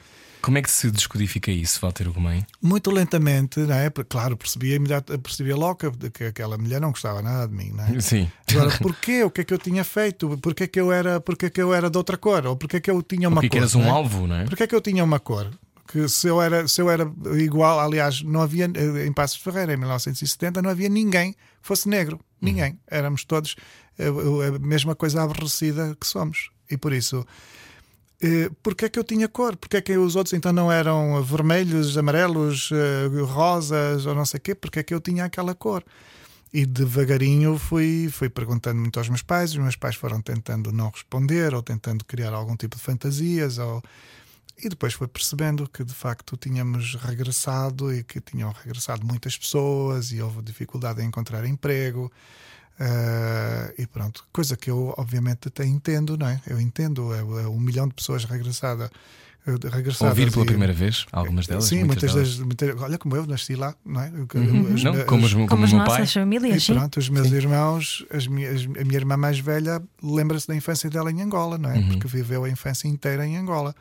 Como 0.42 0.58
é 0.58 0.62
que 0.62 0.70
se 0.70 0.90
descodifica 0.90 1.50
isso, 1.50 1.78
Walter 1.80 2.10
Gomes? 2.10 2.44
Muito 2.62 2.90
lentamente, 2.90 3.60
não 3.60 3.74
é? 3.74 3.90
Porque, 3.90 4.08
Claro, 4.08 4.36
percebia, 4.36 4.78
percebia 5.22 5.56
logo 5.56 5.76
que, 5.76 6.10
que 6.10 6.24
aquela 6.24 6.56
mulher 6.58 6.80
não 6.80 6.90
gostava 6.90 7.20
nada 7.22 7.46
de 7.48 7.54
mim, 7.54 7.70
não 7.72 7.84
é? 7.84 8.00
Sim. 8.00 8.30
Agora, 8.50 8.70
porquê? 8.78 9.22
O 9.24 9.30
que 9.30 9.42
é 9.42 9.44
que 9.44 9.52
eu 9.54 9.58
tinha 9.58 9.84
feito? 9.84 10.36
Porquê 10.38 10.66
que 10.66 10.80
eu 10.80 10.90
era, 10.90 11.20
porquê 11.20 11.50
que 11.50 11.60
eu 11.60 11.72
era 11.74 11.90
de 11.90 11.96
outra 11.98 12.16
cor? 12.16 12.46
Ou 12.46 12.56
porquê 12.56 12.80
que 12.80 12.90
eu 12.90 13.02
tinha 13.02 13.28
uma 13.28 13.36
Porque 13.40 13.48
cor? 13.50 13.58
eras 13.58 13.74
um 13.74 13.82
é? 13.84 13.88
alvo, 13.88 14.26
não 14.26 14.36
é? 14.36 14.44
Porquê 14.44 14.66
que 14.66 14.74
eu 14.74 14.80
tinha 14.80 15.04
uma 15.04 15.20
cor? 15.20 15.50
Que 15.86 16.08
se 16.08 16.28
eu 16.28 16.40
era, 16.40 16.66
se 16.68 16.80
eu 16.80 16.88
era 16.88 17.10
igual, 17.36 17.80
aliás, 17.80 18.22
não 18.22 18.40
havia 18.40 18.70
eh, 18.72 19.06
em 19.06 19.12
Passos 19.12 19.38
de 19.38 19.42
Ferreira 19.42 19.74
em 19.74 19.76
1970 19.76 20.62
não 20.62 20.70
havia 20.70 20.88
ninguém 20.88 21.32
que 21.32 21.38
fosse 21.62 21.88
negro, 21.88 22.20
ninguém. 22.40 22.78
Éramos 22.88 23.24
todos 23.24 23.56
eh, 23.98 24.06
a 24.08 24.58
mesma 24.60 24.94
coisa 24.94 25.22
aborrecida 25.22 25.96
que 26.00 26.06
somos. 26.06 26.50
E 26.70 26.76
por 26.76 26.92
isso, 26.92 27.26
eh, 28.22 28.50
porquê 28.62 28.88
que 28.90 28.98
eu 28.98 29.04
tinha 29.04 29.28
cor? 29.28 29.56
Porquê 29.56 29.80
que 29.82 29.96
os 29.96 30.16
outros 30.16 30.32
então 30.34 30.52
não 30.52 30.70
eram 30.70 31.22
vermelhos, 31.22 31.96
amarelos, 31.96 32.70
eh, 32.72 33.22
rosas 33.24 34.06
ou 34.06 34.14
não 34.14 34.24
sei 34.26 34.38
o 34.38 34.40
quê? 34.40 34.54
Porquê 34.54 34.82
que 34.84 34.94
eu 34.94 35.00
tinha 35.00 35.24
aquela 35.24 35.54
cor? 35.54 35.84
E 36.52 36.66
devagarinho 36.66 37.56
fui, 37.58 38.08
fui 38.10 38.28
perguntando 38.28 38.80
muito 38.80 38.98
aos 38.98 39.08
meus 39.08 39.22
pais, 39.22 39.52
os 39.52 39.58
meus 39.58 39.76
pais 39.76 39.94
foram 39.96 40.20
tentando 40.20 40.72
não 40.72 40.90
responder 40.90 41.54
ou 41.54 41.62
tentando 41.62 42.04
criar 42.04 42.32
algum 42.32 42.56
tipo 42.56 42.76
de 42.76 42.82
fantasias 42.82 43.58
ou 43.58 43.82
E 44.62 44.68
depois 44.68 44.92
foi 44.94 45.08
percebendo 45.08 45.68
que 45.68 45.82
de 45.84 45.94
facto 45.94 46.36
tínhamos 46.36 46.94
regressado 46.96 47.92
e 47.94 48.04
que 48.04 48.20
tinham 48.20 48.52
regressado 48.52 49.06
muitas 49.06 49.36
pessoas 49.38 50.12
e 50.12 50.20
houve 50.20 50.42
dificuldade 50.42 51.02
em 51.02 51.06
encontrar 51.06 51.46
emprego. 51.46 52.12
Uh, 52.80 53.74
e 53.76 53.86
pronto, 53.86 54.24
coisa 54.32 54.56
que 54.56 54.70
eu 54.70 54.94
obviamente 54.96 55.48
até 55.48 55.66
entendo, 55.66 56.16
não 56.16 56.26
é? 56.26 56.40
Eu 56.46 56.58
entendo, 56.58 57.12
é, 57.14 57.18
é 57.18 57.46
um 57.46 57.60
milhão 57.60 57.86
de 57.86 57.92
pessoas 57.92 58.24
regressada, 58.24 58.90
eh, 59.46 59.50
regressadas. 59.70 60.16
Ouvir 60.18 60.32
pela 60.32 60.44
e- 60.44 60.48
primeira 60.48 60.72
vez, 60.72 61.04
algumas 61.12 61.46
delas. 61.46 61.64
Sim, 61.64 61.84
muitas, 61.84 62.14
delas. 62.14 62.36
das. 62.38 62.46
muitas- 62.46 62.80
olha, 62.80 62.96
como 62.96 63.14
eu 63.16 63.26
nasci 63.26 63.54
lá, 63.54 63.74
não 63.84 64.00
é? 64.00 64.08
Uhum. 64.08 64.72
Os 64.74 64.82
Não, 64.82 64.92
meus- 64.94 65.04
como, 65.04 65.26
os, 65.26 65.34
como, 65.34 65.46
Como 65.46 65.64
as 65.64 65.72
meu 65.74 65.84
pai. 65.84 65.98
nossas 65.98 66.14
famílias, 66.14 66.56
e 66.56 66.60
sim. 66.60 66.74
pronto, 66.74 66.96
os 66.98 67.08
meus 67.10 67.30
irmãos, 67.30 68.06
as 68.10 68.26
minhas- 68.26 68.64
a 68.64 68.84
minha 68.84 68.96
irmã 68.96 69.14
mais 69.18 69.38
velha 69.38 69.82
lembra-se 70.02 70.48
da 70.48 70.56
infância 70.56 70.88
dela 70.88 71.10
em 71.12 71.20
Angola, 71.20 71.58
não 71.58 71.70
é? 71.70 71.76
Uhum. 71.76 71.88
Porque 71.90 72.08
viveu 72.08 72.44
a 72.44 72.48
infância 72.48 72.88
inteira 72.88 73.26
em 73.26 73.36
Angola. 73.36 73.74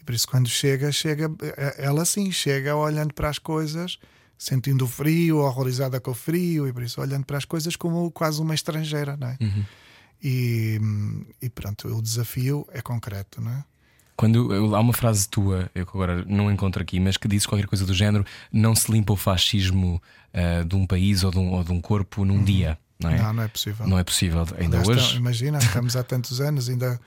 E 0.00 0.04
por 0.04 0.12
isso, 0.16 0.26
quando 0.26 0.48
chega, 0.48 0.90
chega, 0.90 1.30
ela 1.78 2.04
sim 2.04 2.32
chega 2.32 2.74
olhando 2.74 3.14
para 3.14 3.28
as 3.28 3.38
coisas, 3.38 3.98
sentindo 4.42 4.84
o 4.84 4.88
frio, 4.88 5.38
horrorizada 5.38 6.00
com 6.00 6.10
o 6.10 6.14
frio, 6.14 6.66
e 6.66 6.72
por 6.72 6.82
isso 6.82 7.00
olhando 7.00 7.24
para 7.24 7.38
as 7.38 7.44
coisas 7.44 7.76
como 7.76 8.10
quase 8.10 8.40
uma 8.40 8.54
estrangeira, 8.54 9.16
não 9.16 9.28
é? 9.28 9.36
Uhum. 9.40 9.64
E, 10.22 10.80
e 11.40 11.48
pronto, 11.48 11.88
o 11.88 12.02
desafio 12.02 12.66
é 12.72 12.80
concreto, 12.80 13.40
não 13.40 13.52
é? 13.52 13.64
Quando 14.16 14.52
eu- 14.52 14.74
há 14.74 14.80
uma 14.80 14.92
frase 14.92 15.28
tua, 15.28 15.70
eu 15.74 15.86
que 15.86 15.92
agora 15.96 16.24
não 16.26 16.50
encontro 16.50 16.82
aqui, 16.82 16.98
mas 17.00 17.16
que 17.16 17.26
diz 17.28 17.46
qualquer 17.46 17.66
coisa 17.66 17.86
do 17.86 17.94
género: 17.94 18.24
não 18.52 18.74
se 18.74 18.90
limpa 18.90 19.12
o 19.12 19.16
fascismo 19.16 20.02
ah, 20.34 20.64
de 20.64 20.74
um 20.76 20.86
país 20.86 21.22
ou 21.24 21.30
de 21.30 21.38
um, 21.38 21.52
ou 21.52 21.62
de 21.64 21.72
um 21.72 21.80
corpo 21.80 22.24
num 22.24 22.42
dia, 22.42 22.78
não 23.00 23.10
é? 23.10 23.18
Não, 23.22 23.32
não 23.32 23.42
é 23.44 23.48
possível. 23.48 23.86
Não 23.86 23.98
é 23.98 24.04
possível. 24.04 24.44
Ainda 24.58 24.82
hoje. 24.86 25.16
imagina, 25.16 25.58
estamos 25.58 25.96
há 25.96 26.02
tantos 26.04 26.40
anos, 26.40 26.68
ainda, 26.68 27.00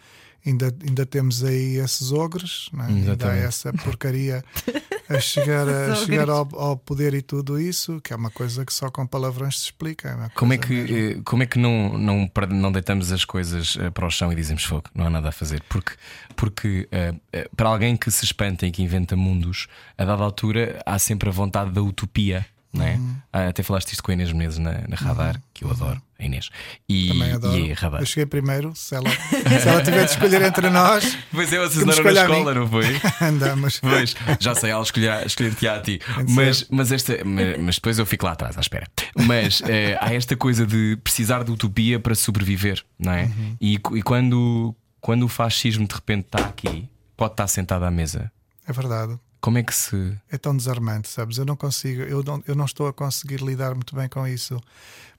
ainda, 0.45 0.75
ainda 0.85 1.05
temos 1.05 1.43
aí 1.43 1.77
esses 1.77 2.11
ogres, 2.11 2.69
é? 2.77 2.81
ainda 2.83 3.29
há 3.29 3.35
essa 3.35 3.71
porcaria 3.71 4.43
a 5.09 5.19
chegar, 5.19 5.67
a 5.67 5.95
chegar 6.05 6.29
ao, 6.29 6.47
ao 6.53 6.77
poder 6.77 7.13
e 7.13 7.21
tudo 7.21 7.59
isso, 7.59 7.99
que 8.01 8.13
é 8.13 8.15
uma 8.15 8.29
coisa 8.31 8.65
que 8.65 8.73
só 8.73 8.89
com 8.89 9.05
palavrões 9.05 9.59
se 9.59 9.65
explica. 9.65 10.09
é 10.09 10.29
Como 10.35 10.53
é 10.53 10.57
que, 10.57 10.73
mesmo. 10.73 10.97
eh, 10.97 11.21
como 11.23 11.43
é 11.43 11.45
que 11.45 11.59
não, 11.59 11.97
não, 11.97 12.31
não 12.51 12.71
deitamos 12.71 13.11
as 13.11 13.23
coisas 13.25 13.77
eh, 13.79 13.89
para 13.89 14.05
o 14.05 14.09
chão 14.09 14.31
e 14.31 14.35
dizemos 14.35 14.63
fogo? 14.63 14.83
Não 14.93 15.05
há 15.05 15.09
nada 15.09 15.29
a 15.29 15.31
fazer. 15.31 15.61
Porque, 15.69 15.93
porque 16.35 16.87
eh, 16.91 17.13
para 17.55 17.69
alguém 17.69 17.95
que 17.95 18.09
se 18.11 18.25
espanta 18.25 18.65
e 18.65 18.71
que 18.71 18.81
inventa 18.83 19.15
mundos, 19.15 19.67
a 19.97 20.05
dada 20.05 20.23
altura 20.23 20.81
há 20.85 20.97
sempre 20.99 21.29
a 21.29 21.31
vontade 21.31 21.71
da 21.71 21.81
utopia. 21.81 22.45
Não 22.75 22.85
é? 22.85 22.95
Uhum. 22.95 23.15
Ah, 23.31 23.47
até 23.47 23.63
falaste 23.63 23.91
isto 23.91 24.03
com 24.03 24.11
a 24.11 24.13
Inês 24.13 24.31
Menezes 24.31 24.59
na, 24.59 24.71
na 24.87 24.95
Radar, 24.95 25.41
que 25.53 25.63
eu 25.65 25.71
adoro, 25.71 26.01
a 26.19 26.23
Inês. 26.23 26.49
E, 26.87 27.07
Também 27.09 27.31
adoro. 27.33 27.57
e 27.57 27.73
Radar. 27.73 28.01
Eu 28.01 28.05
cheguei 28.05 28.25
primeiro, 28.25 28.73
se 28.75 28.95
ela, 28.95 29.09
se 29.61 29.67
ela 29.67 29.81
tiver 29.83 30.05
de 30.05 30.11
escolher 30.11 30.41
entre 30.41 30.69
nós, 30.69 31.17
Pois 31.31 31.51
é, 31.51 31.59
vocês 31.59 31.83
andaram 31.83 32.03
na 32.03 32.11
escola, 32.11 32.53
não 32.53 32.67
foi? 32.67 32.85
andamos. 33.21 33.79
Pois, 33.79 34.15
já 34.39 34.55
sei, 34.55 34.71
ela 34.71 34.83
escolher- 34.83 35.25
escolher-te 35.25 35.67
a 35.67 35.79
ti. 35.81 35.99
Mas, 36.29 36.65
mas, 36.69 36.91
esta, 36.91 37.17
mas, 37.25 37.57
mas 37.61 37.75
depois 37.75 37.97
eu 37.99 38.05
fico 38.05 38.25
lá 38.25 38.33
atrás, 38.33 38.57
à 38.57 38.61
espera. 38.61 38.87
Mas 39.15 39.61
eh, 39.65 39.97
há 40.01 40.13
esta 40.13 40.35
coisa 40.35 40.65
de 40.65 40.97
precisar 41.03 41.43
de 41.43 41.51
utopia 41.51 41.99
para 41.99 42.15
sobreviver, 42.15 42.83
não 42.99 43.11
é? 43.13 43.23
Uhum. 43.23 43.57
E, 43.59 43.73
e 43.75 44.01
quando, 44.01 44.75
quando 45.01 45.23
o 45.23 45.27
fascismo 45.27 45.87
de 45.87 45.93
repente 45.95 46.25
está 46.25 46.39
aqui, 46.45 46.87
pode 47.17 47.33
estar 47.33 47.47
sentado 47.47 47.83
à 47.85 47.91
mesa, 47.91 48.31
É 48.67 48.73
verdade. 48.73 49.17
Como 49.45 49.57
é 49.59 49.63
que 49.63 49.73
se. 49.73 50.17
é 50.29 50.37
tão 50.37 50.55
desarmante, 50.57 51.07
sabes? 51.07 51.37
Eu 51.37 51.45
não 51.45 51.55
consigo, 51.55 52.01
eu 52.01 52.23
não, 52.23 52.43
eu 52.47 52.55
não 52.55 52.65
estou 52.65 52.87
a 52.87 52.93
conseguir 52.93 53.41
lidar 53.41 53.73
muito 53.75 53.95
bem 53.95 54.09
com 54.09 54.27
isso, 54.27 54.59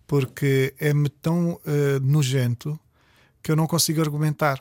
porque 0.07 0.75
é-me 0.79 1.09
tão 1.09 1.61
eh, 1.67 1.99
nojento 2.01 2.79
que 3.43 3.51
eu 3.51 3.57
não 3.57 3.67
consigo 3.67 4.01
argumentar. 4.01 4.61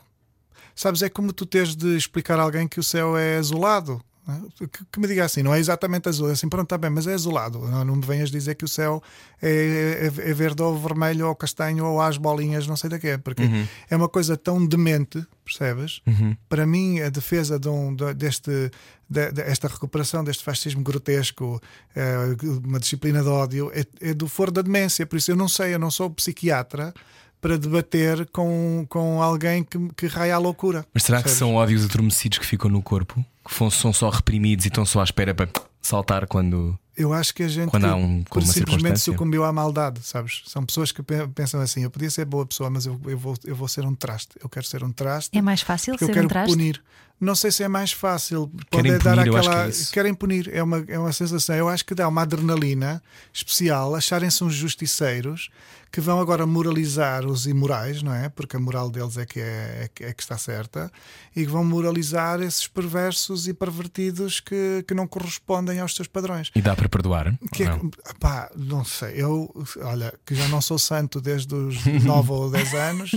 Sabes, 0.74 1.02
é 1.02 1.08
como 1.08 1.32
tu 1.32 1.46
teres 1.46 1.74
de 1.74 1.96
explicar 1.96 2.38
a 2.38 2.42
alguém 2.42 2.68
que 2.68 2.78
o 2.80 2.82
céu 2.82 3.16
é 3.16 3.36
azulado. 3.38 4.00
né? 4.26 4.42
Que, 4.58 4.66
que 4.92 5.00
me 5.00 5.06
diga 5.06 5.24
assim, 5.24 5.42
não 5.42 5.54
é 5.54 5.58
exatamente 5.58 6.08
azul, 6.08 6.28
é 6.28 6.32
assim, 6.32 6.48
pronto, 6.48 6.64
está 6.66 6.76
bem, 6.76 6.90
mas 6.90 7.06
é 7.06 7.14
azulado. 7.14 7.60
Não, 7.60 7.84
não 7.84 7.96
me 7.96 8.04
venhas 8.04 8.30
dizer 8.30 8.54
que 8.56 8.64
o 8.64 8.68
céu 8.68 9.02
é, 9.40 10.10
é- 10.16 10.30
é 10.30 10.34
verde 10.34 10.62
ou 10.62 10.76
vermelho 10.78 11.28
ou 11.28 11.34
castanho 11.34 11.84
ou 11.86 12.00
às 12.00 12.16
bolinhas, 12.18 12.66
não 12.66 12.76
sei 12.76 12.90
da 12.90 12.98
quê, 12.98 13.16
porque 13.18 13.42
é 13.88 13.96
uma 13.96 14.08
coisa 14.08 14.36
tão 14.36 14.64
demente, 14.66 15.24
percebes? 15.44 16.00
Para 16.48 16.66
mim, 16.66 17.00
a 17.00 17.08
defesa 17.08 17.58
de 17.58 17.68
um- 17.68 17.94
de- 17.94 18.14
deste, 18.14 18.70
de- 19.08 19.30
de- 19.32 19.42
esta 19.42 19.68
recuperação 19.68 20.22
deste 20.24 20.42
fascismo 20.44 20.82
grotesco, 20.82 21.60
eh, 21.94 22.36
uma 22.64 22.78
disciplina 22.80 23.22
de 23.22 23.28
ódio, 23.28 23.70
é, 23.74 23.84
é 24.10 24.14
do 24.14 24.26
foro 24.28 24.50
da 24.50 24.62
demência. 24.62 25.06
Por 25.06 25.16
isso, 25.16 25.30
eu 25.30 25.36
não 25.36 25.48
sei, 25.48 25.74
eu 25.74 25.78
não 25.78 25.90
sou 25.90 26.10
psiquiatra 26.10 26.92
para 27.40 27.56
debater 27.58 28.26
com, 28.32 28.84
com 28.88 29.22
alguém 29.22 29.62
que, 29.62 29.78
que 29.96 30.06
raia 30.06 30.34
a 30.34 30.38
loucura. 30.38 30.84
Mas 30.92 31.04
será 31.04 31.22
que 31.22 31.28
são 31.30 31.54
ódios 31.54 31.84
adormecidos 31.84 32.38
que 32.38 32.46
ficam 32.46 32.70
no 32.70 32.82
corpo? 32.82 33.24
Que 33.46 33.70
são 33.70 33.92
só 33.92 34.10
reprimidos 34.10 34.64
e 34.64 34.68
estão 34.68 34.84
só 34.84 35.00
à 35.00 35.04
espera 35.04 35.32
para 35.34 35.48
saltar 35.80 36.26
quando. 36.26 36.76
Eu 36.96 37.12
acho 37.12 37.34
que 37.34 37.42
a 37.42 37.48
gente 37.48 37.70
Quando 37.70 37.84
há 37.84 37.94
um- 37.94 38.22
por 38.24 38.42
uma 38.42 38.52
simplesmente 38.52 38.98
sucumbiu 39.00 39.44
à 39.44 39.52
maldade, 39.52 40.00
sabes? 40.02 40.42
São 40.46 40.64
pessoas 40.64 40.92
que 40.92 41.02
pe- 41.02 41.26
pensam 41.34 41.60
assim: 41.60 41.82
eu 41.82 41.90
podia 41.90 42.08
ser 42.10 42.24
boa 42.24 42.46
pessoa, 42.46 42.70
mas 42.70 42.86
eu, 42.86 42.98
eu, 43.04 43.18
vou, 43.18 43.34
eu 43.44 43.54
vou 43.54 43.68
ser 43.68 43.84
um 43.84 43.94
traste. 43.94 44.30
Eu 44.42 44.48
quero 44.48 44.64
ser 44.66 44.82
um 44.82 44.90
traste 44.90 45.36
É 45.36 45.42
mais 45.42 45.60
fácil 45.60 45.92
porque 45.92 46.04
eu 46.04 46.08
ser 46.08 46.14
quero 46.14 46.26
um 46.26 46.28
traste? 46.28 46.50
punir. 46.56 46.82
Não 47.18 47.34
sei 47.34 47.50
se 47.50 47.62
é 47.62 47.68
mais 47.68 47.92
fácil. 47.92 48.50
Querem 48.70 48.98
dar 48.98 49.16
punir, 49.16 49.26
eu 49.28 49.36
acho 49.36 49.48
aquela. 49.48 49.70
que 49.70 49.82
é. 49.82 49.84
Querem 49.92 50.14
punir. 50.14 50.50
É 50.54 50.62
uma, 50.62 50.84
é 50.88 50.98
uma 50.98 51.12
sensação. 51.12 51.54
Eu 51.56 51.68
acho 51.68 51.84
que 51.84 51.94
dá 51.94 52.06
uma 52.08 52.22
adrenalina 52.22 53.02
especial 53.32 53.94
acharem-se 53.94 54.44
uns 54.44 54.54
justiceiros 54.54 55.48
que 55.90 56.00
vão 56.00 56.20
agora 56.20 56.44
moralizar 56.44 57.24
os 57.24 57.46
imorais, 57.46 58.02
não 58.02 58.12
é? 58.12 58.28
Porque 58.28 58.54
a 58.56 58.60
moral 58.60 58.90
deles 58.90 59.16
é 59.16 59.24
que, 59.24 59.40
é, 59.40 59.84
é 59.84 59.90
que- 59.94 60.04
é 60.04 60.12
que 60.12 60.22
está 60.22 60.36
certa. 60.36 60.92
E 61.34 61.46
que 61.46 61.50
vão 61.50 61.64
moralizar 61.64 62.42
esses 62.42 62.66
perversos 62.68 63.48
e 63.48 63.54
pervertidos 63.54 64.38
que, 64.40 64.84
que 64.86 64.92
não 64.92 65.06
correspondem 65.06 65.80
aos 65.80 65.94
seus 65.94 66.08
padrões. 66.08 66.50
E 66.54 66.60
dá 66.60 66.76
para 66.76 66.85
perdoar? 66.88 67.36
Que 67.52 67.64
é 67.64 67.68
Não. 67.68 67.90
que- 67.90 67.98
pá, 68.20 68.50
não 68.56 68.84
sei, 68.84 69.14
eu, 69.16 69.52
olha, 69.82 70.12
que 70.24 70.34
já 70.34 70.48
não 70.48 70.60
sou 70.60 70.78
santo 70.78 71.20
desde 71.20 71.54
os 71.54 71.84
9 72.04 72.32
ou 72.32 72.50
10 72.50 72.74
anos, 72.74 73.10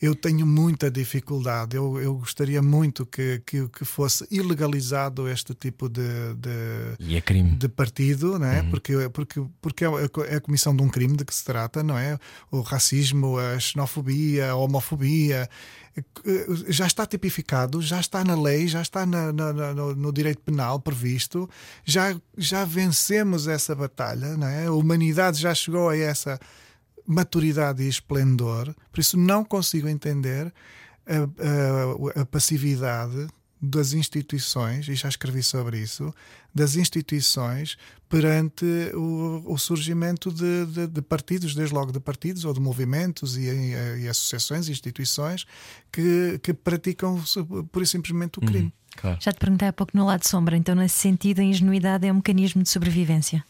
eu 0.00 0.14
tenho 0.14 0.46
muita 0.46 0.90
dificuldade. 0.90 1.76
Eu, 1.76 2.00
eu 2.00 2.14
gostaria 2.14 2.62
muito 2.62 3.04
que, 3.04 3.42
que, 3.44 3.68
que 3.68 3.84
fosse 3.84 4.26
ilegalizado 4.30 5.28
este 5.28 5.54
tipo 5.54 5.88
de, 5.88 6.02
de, 6.36 6.50
E 6.98 7.16
é 7.16 7.20
crime. 7.20 7.50
de 7.56 7.68
partido, 7.68 8.38
não 8.38 8.46
é? 8.46 8.62
Porque, 8.62 8.94
porque, 9.12 9.42
porque 9.60 9.84
é 9.84 9.88
a- 9.88 10.26
é 10.32 10.36
a 10.36 10.40
comissão 10.40 10.74
de 10.74 10.82
um 10.82 10.88
crime 10.88 11.16
de 11.16 11.24
que 11.24 11.34
se 11.34 11.44
trata, 11.44 11.82
não 11.82 11.98
é? 11.98 12.18
O 12.50 12.60
racismo, 12.62 13.38
a 13.38 13.58
xenofobia, 13.58 14.50
a 14.52 14.54
homofobia. 14.56 15.48
eh, 16.24 16.46
Já 16.68 16.86
está 16.86 17.04
tipificado, 17.04 17.82
já 17.82 18.00
está 18.00 18.24
na 18.24 18.40
lei, 18.40 18.68
já 18.68 18.80
está 18.80 19.04
na- 19.04 19.32
na- 19.32 19.52
na- 19.52 19.74
no, 19.74 19.94
no 19.94 20.12
direito 20.12 20.40
penal 20.40 20.80
previsto, 20.80 21.48
já, 21.84 22.16
já 22.38 22.64
vencemos 22.64 23.46
essa 23.48 23.74
batalha, 23.74 24.36
não 24.36 24.46
é? 24.46 24.66
A 24.66 24.72
humanidade 24.72 25.38
já 25.40 25.54
chegou 25.54 25.88
a 25.90 25.96
essa 25.96 26.38
maturidade 27.10 27.82
e 27.82 27.88
esplendor, 27.88 28.74
por 28.92 29.00
isso 29.00 29.16
não 29.16 29.44
consigo 29.44 29.88
entender 29.88 30.52
a, 31.06 32.16
a- 32.16 32.22
a 32.22 32.26
passividade 32.26 33.26
das 33.62 33.92
instituições, 33.92 34.88
e 34.88 34.94
já 34.94 35.06
escrevi 35.08 35.42
sobre 35.42 35.78
isso, 35.78 36.14
das 36.54 36.76
instituições 36.76 37.76
perante 38.08 38.64
o, 38.94 39.42
o 39.52 39.58
surgimento 39.58 40.32
de, 40.32 40.64
de- 40.66 40.86
de 40.86 41.02
partidos, 41.02 41.54
desde 41.54 41.74
logo 41.74 41.92
de 41.92 42.00
partidos 42.00 42.44
ou 42.46 42.54
de 42.54 42.60
movimentos 42.60 43.36
e, 43.36 43.42
e- 43.42 44.02
e 44.04 44.08
associações 44.08 44.66
e 44.68 44.72
instituições 44.72 45.44
que, 45.92 46.38
que 46.42 46.54
praticam 46.54 47.20
pura 47.70 47.84
e 47.84 47.86
simplesmente 47.86 48.38
o 48.38 48.40
crime. 48.42 48.72
Claro. 48.96 49.18
Já 49.20 49.30
te 49.32 49.38
perguntei 49.38 49.68
há 49.68 49.72
pouco 49.72 49.94
no 49.96 50.06
lado 50.06 50.26
sombra, 50.26 50.56
então 50.56 50.74
nesse 50.74 50.96
sentido 50.98 51.40
a 51.40 51.44
ingenuidade 51.44 52.06
é 52.06 52.12
um 52.12 52.16
mecanismo 52.16 52.62
de 52.62 52.68
sobrevivência. 52.70 53.44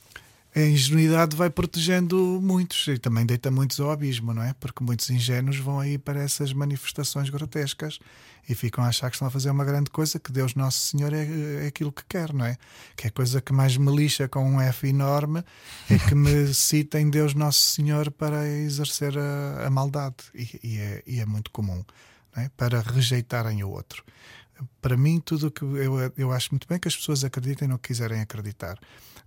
A 0.55 0.61
ingenuidade 0.61 1.37
vai 1.37 1.49
protegendo 1.49 2.41
muitos 2.43 2.89
e 2.89 2.99
também 2.99 3.25
deita 3.25 3.53
muitos 3.53 3.79
ao 3.79 3.93
abismo, 3.93 4.35
não 4.35 4.43
é? 4.43 4.53
Porque 4.59 4.83
muitos 4.83 5.09
ingênuos 5.09 5.59
vão 5.59 5.79
aí 5.79 5.97
para 5.97 6.21
essas 6.21 6.53
manifestações 6.53 7.31
grotescas 7.31 8.01
e 8.49 8.55
ficam 8.55 8.83
a 8.83 8.89
achar 8.89 9.11
que 9.11 9.15
estão 9.15 9.29
a 9.29 9.31
fazer 9.31 9.49
uma 9.49 9.65
grande 9.65 9.91
coisa, 9.91 10.19
que 10.19 10.33
Deus 10.33 10.57
Nosso 10.57 10.79
Senhor 10.81 11.13
é, 11.13 11.65
é 11.65 11.67
aquilo 11.69 11.93
que 11.93 12.05
quer, 12.05 12.33
não 12.33 12.45
é? 12.45 12.57
Que 12.97 13.07
é 13.07 13.09
a 13.09 13.13
coisa 13.13 13.41
que 13.41 13.53
mais 13.53 13.77
me 13.77 13.95
lixa 13.95 14.27
com 14.27 14.45
um 14.45 14.61
F 14.61 14.89
enorme 14.89 15.45
é 15.89 15.99
que 15.99 16.17
me 16.17 16.47
citem 16.53 17.11
Deus 17.11 17.33
Nosso 17.33 17.61
Senhor 17.61 18.11
para 18.11 18.45
exercer 18.49 19.17
a, 19.17 19.67
a 19.69 19.71
maldade 19.71 20.17
e, 20.35 20.61
e 20.65 20.79
é, 20.79 21.03
e 21.07 21.21
é 21.21 21.27
muito 21.27 21.53
comum, 21.53 21.85
não 22.35 22.43
é? 22.43 22.51
Para 22.57 22.81
rejeitarem 22.81 23.63
o 23.63 23.71
outro. 23.71 24.03
Para 24.83 24.97
mim, 24.97 25.21
tudo 25.25 25.47
o 25.47 25.51
que 25.53 25.63
eu, 25.63 26.13
eu 26.17 26.33
acho 26.33 26.51
muito 26.51 26.67
bem 26.67 26.81
que 26.81 26.89
as 26.89 26.97
pessoas 26.97 27.23
acreditem 27.23 27.69
no 27.69 27.79
que 27.79 27.89
quiserem 27.89 28.21
acreditar 28.21 28.77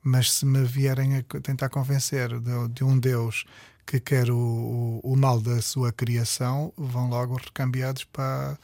mas 0.04 0.32
se 0.32 0.46
me 0.46 0.64
vierem 0.64 1.18
a 1.18 1.24
tentar 1.42 1.70
convencer 1.70 2.40
de, 2.40 2.68
de 2.70 2.84
um 2.84 3.00
Deus 3.00 3.46
que 3.86 4.00
quer 4.00 4.30
o, 4.30 4.38
o, 4.38 5.14
o 5.14 5.16
mal 5.16 5.40
da 5.40 5.62
sua 5.62 5.92
criação, 5.92 6.74
vão 6.78 7.10
logo 7.10 7.36
recambiados 7.36 8.04
para. 8.06 8.58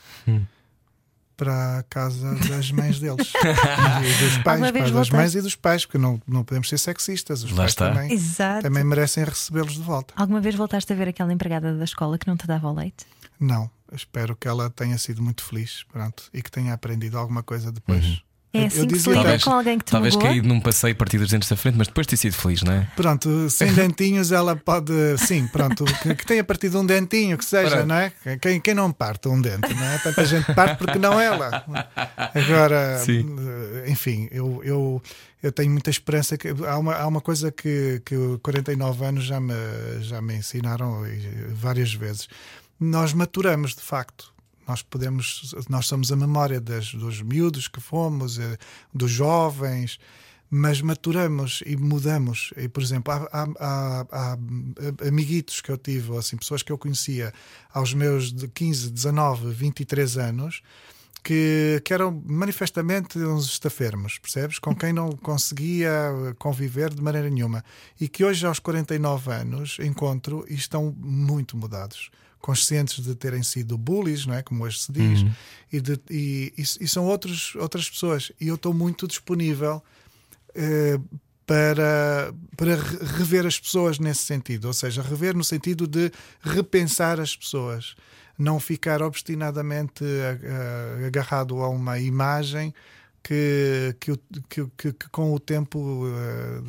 Para 1.37 1.79
a 1.79 1.83
casa 1.83 2.35
das 2.49 2.69
mães 2.69 2.99
deles 2.99 3.31
e 3.39 4.23
dos 4.25 4.37
pais, 4.43 4.59
para 4.59 4.91
das 4.91 5.09
mães 5.09 5.35
e 5.35 5.41
dos 5.41 5.55
pais, 5.55 5.85
porque 5.85 5.97
não, 5.97 6.21
não 6.27 6.43
podemos 6.43 6.67
ser 6.67 6.77
sexistas. 6.77 7.45
Os 7.45 7.51
Lá 7.51 7.59
pais 7.59 7.71
está. 7.71 7.93
também, 7.93 8.11
Exato. 8.11 8.63
também 8.63 8.83
merecem 8.83 9.23
recebê-los 9.23 9.71
de 9.75 9.81
volta. 9.81 10.13
Alguma 10.17 10.41
vez 10.41 10.55
voltaste 10.55 10.91
a 10.91 10.95
ver 10.97 11.07
aquela 11.07 11.31
empregada 11.31 11.73
da 11.77 11.85
escola 11.85 12.17
que 12.17 12.27
não 12.27 12.35
te 12.35 12.45
dava 12.45 12.67
o 12.67 12.73
leite? 12.73 13.05
Não, 13.39 13.71
espero 13.93 14.35
que 14.35 14.49
ela 14.49 14.69
tenha 14.69 14.97
sido 14.97 15.21
muito 15.21 15.41
feliz 15.45 15.85
pronto, 15.89 16.23
e 16.33 16.41
que 16.41 16.51
tenha 16.51 16.73
aprendido 16.73 17.17
alguma 17.17 17.41
coisa 17.41 17.71
depois. 17.71 18.03
Uhum. 18.05 18.17
É 18.51 18.61
Eu- 18.63 18.65
assim 18.65 18.79
eu 18.79 18.87
que 18.87 18.99
se 18.99 19.09
lida 19.09 19.21
Talvez- 19.21 19.43
com 19.43 19.51
alguém 19.51 19.77
que 19.77 19.85
te 19.85 19.91
Talvez 19.91 20.15
magoa? 20.15 20.29
caído 20.31 20.47
num 20.47 20.59
passeio 20.59 20.95
partido 20.95 21.21
os 21.23 21.29
dentes 21.29 21.47
da 21.47 21.55
frente, 21.55 21.75
mas 21.77 21.85
depois 21.87 22.07
de 22.07 22.11
ter 22.11 22.17
sido 22.17 22.33
feliz, 22.33 22.63
não 22.63 22.73
é? 22.73 22.87
Pronto, 22.95 23.47
sem 23.49 23.71
dentinhos 23.73 24.31
ela 24.31 24.55
pode. 24.55 24.91
Sim, 25.19 25.45
pronto, 25.47 25.85
que, 25.85 26.15
que 26.15 26.25
tenha 26.25 26.43
partido 26.43 26.79
um 26.79 26.85
dentinho, 26.85 27.37
que 27.37 27.45
seja, 27.45 27.69
Pronto. 27.69 27.85
não 27.87 27.95
é? 27.95 28.11
Quem, 28.41 28.59
quem 28.59 28.73
não 28.73 28.91
parte 28.91 29.27
um 29.27 29.39
dente, 29.39 29.71
não 29.73 29.83
é? 29.83 29.99
Tanta 29.99 30.25
gente 30.25 30.51
parte 30.55 30.77
porque 30.79 30.97
não 30.97 31.19
ela. 31.21 31.63
Agora, 32.33 32.97
Sim. 33.05 33.35
enfim, 33.87 34.27
eu, 34.31 34.61
eu, 34.63 35.01
eu 35.43 35.51
tenho 35.51 35.69
muita 35.71 35.91
esperança 35.91 36.35
que. 36.37 36.47
Há 36.67 36.77
uma, 36.79 36.95
há 36.95 37.07
uma 37.07 37.21
coisa 37.21 37.51
que, 37.51 38.01
que 38.03 38.15
49 38.41 39.05
anos 39.05 39.25
já 39.25 39.39
me, 39.39 39.53
já 40.01 40.21
me 40.21 40.35
ensinaram 40.35 41.03
várias 41.53 41.93
vezes. 41.93 42.27
Nós 42.79 43.13
maturamos, 43.13 43.75
de 43.75 43.81
facto. 43.81 44.31
Nós 44.69 44.83
podemos, 44.83 45.55
nós 45.67 45.87
somos 45.87 46.11
a 46.11 46.15
memória 46.15 46.61
das, 46.61 46.93
dos 46.93 47.21
miúdos 47.23 47.67
que 47.67 47.81
fomos, 47.81 48.37
eh, 48.37 48.55
dos 48.93 49.09
jovens, 49.09 49.99
mas 50.51 50.79
maturamos 50.81 51.63
e 51.65 51.75
mudamos. 51.75 52.53
E, 52.55 52.67
por 52.67 52.81
exemplo, 52.83 53.11
há, 53.11 53.27
há- 53.31 53.47
há- 53.59 54.07
há 54.11 54.37
amiguitos 55.07 55.59
que 55.61 55.71
eu 55.71 55.77
tive, 55.77 56.15
assim, 56.17 56.37
pessoas 56.37 56.61
que 56.61 56.71
eu 56.71 56.77
conhecia 56.77 57.33
aos 57.73 57.93
meus 57.93 58.31
de 58.31 58.47
15, 58.47 58.91
19, 58.91 59.51
23 59.51 60.17
anos, 60.17 60.61
que, 61.23 61.81
que 61.83 61.93
eram 61.93 62.11
manifestamente 62.25 63.17
uns 63.19 63.45
estafermos, 63.45 64.17
percebes? 64.19 64.57
Com 64.59 64.75
quem 64.75 64.93
não 64.93 65.11
conseguia 65.11 65.91
conviver 66.37 66.93
de 66.93 67.01
maneira 67.01 67.29
nenhuma. 67.29 67.63
E 67.99 68.07
que 68.07 68.23
hoje, 68.23 68.45
aos 68.45 68.59
49 68.59 69.31
anos, 69.31 69.77
encontro 69.79 70.45
e 70.47 70.53
estão 70.53 70.95
muito 70.97 71.57
mudados. 71.57 72.09
Conscientes 72.39 73.03
de 73.03 73.13
terem 73.15 73.43
sido 73.43 73.77
bullies, 73.77 74.25
não 74.25 74.33
é? 74.33 74.41
como 74.41 74.63
hoje 74.63 74.79
se 74.79 74.91
diz, 74.91 75.21
e, 75.71 75.81
de- 75.81 75.99
e- 76.09 76.53
e- 76.57 76.83
e 76.83 76.87
são 76.87 77.05
outros, 77.05 77.53
outras 77.55 77.89
pessoas. 77.89 78.31
E 78.39 78.47
eu 78.47 78.55
estou 78.55 78.73
muito 78.73 79.07
disponível 79.07 79.83
eh, 80.55 80.99
para, 81.45 82.33
para 82.55 82.75
re- 82.75 82.97
rever 83.17 83.45
as 83.45 83.59
pessoas 83.59 83.99
nesse 83.99 84.21
sentido, 84.23 84.65
ou 84.65 84.73
seja, 84.73 85.01
rever 85.01 85.35
no 85.35 85.43
sentido 85.43 85.85
de 85.87 86.11
repensar 86.41 87.19
as 87.19 87.35
pessoas, 87.35 87.95
não 88.37 88.59
ficar 88.59 89.01
obstinadamente 89.01 90.03
agarrado 91.07 91.61
a 91.61 91.69
uma 91.69 91.99
imagem 91.99 92.73
que, 93.21 93.95
que, 93.99 94.17
que, 94.49 94.65
que- 94.77 94.93
que 94.93 95.09
com 95.09 95.33
o 95.33 95.39
tempo 95.39 96.05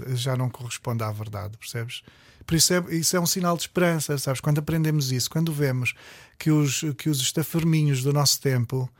eh, 0.09 0.17
já 0.17 0.37
não 0.37 0.51
corresponde 0.51 1.03
à 1.05 1.11
verdade, 1.13 1.57
percebes? 1.57 2.03
Por 2.51 2.57
isso 2.57 2.75
é, 2.75 2.85
isso 2.91 3.17
é 3.17 3.21
um 3.21 3.27
sinal 3.27 3.55
de 3.57 3.63
esperança, 3.63 4.19
sabes? 4.19 4.41
Quando 4.41 4.59
aprendemos 4.59 5.13
isso, 5.13 5.31
quando 5.31 5.53
vemos 5.53 5.95
que 6.37 6.51
os, 6.51 6.85
que 6.99 7.09
os 7.09 7.21
estaferminhos 7.21 8.03
do 8.03 8.13
nosso 8.13 8.41
tempo 8.41 8.91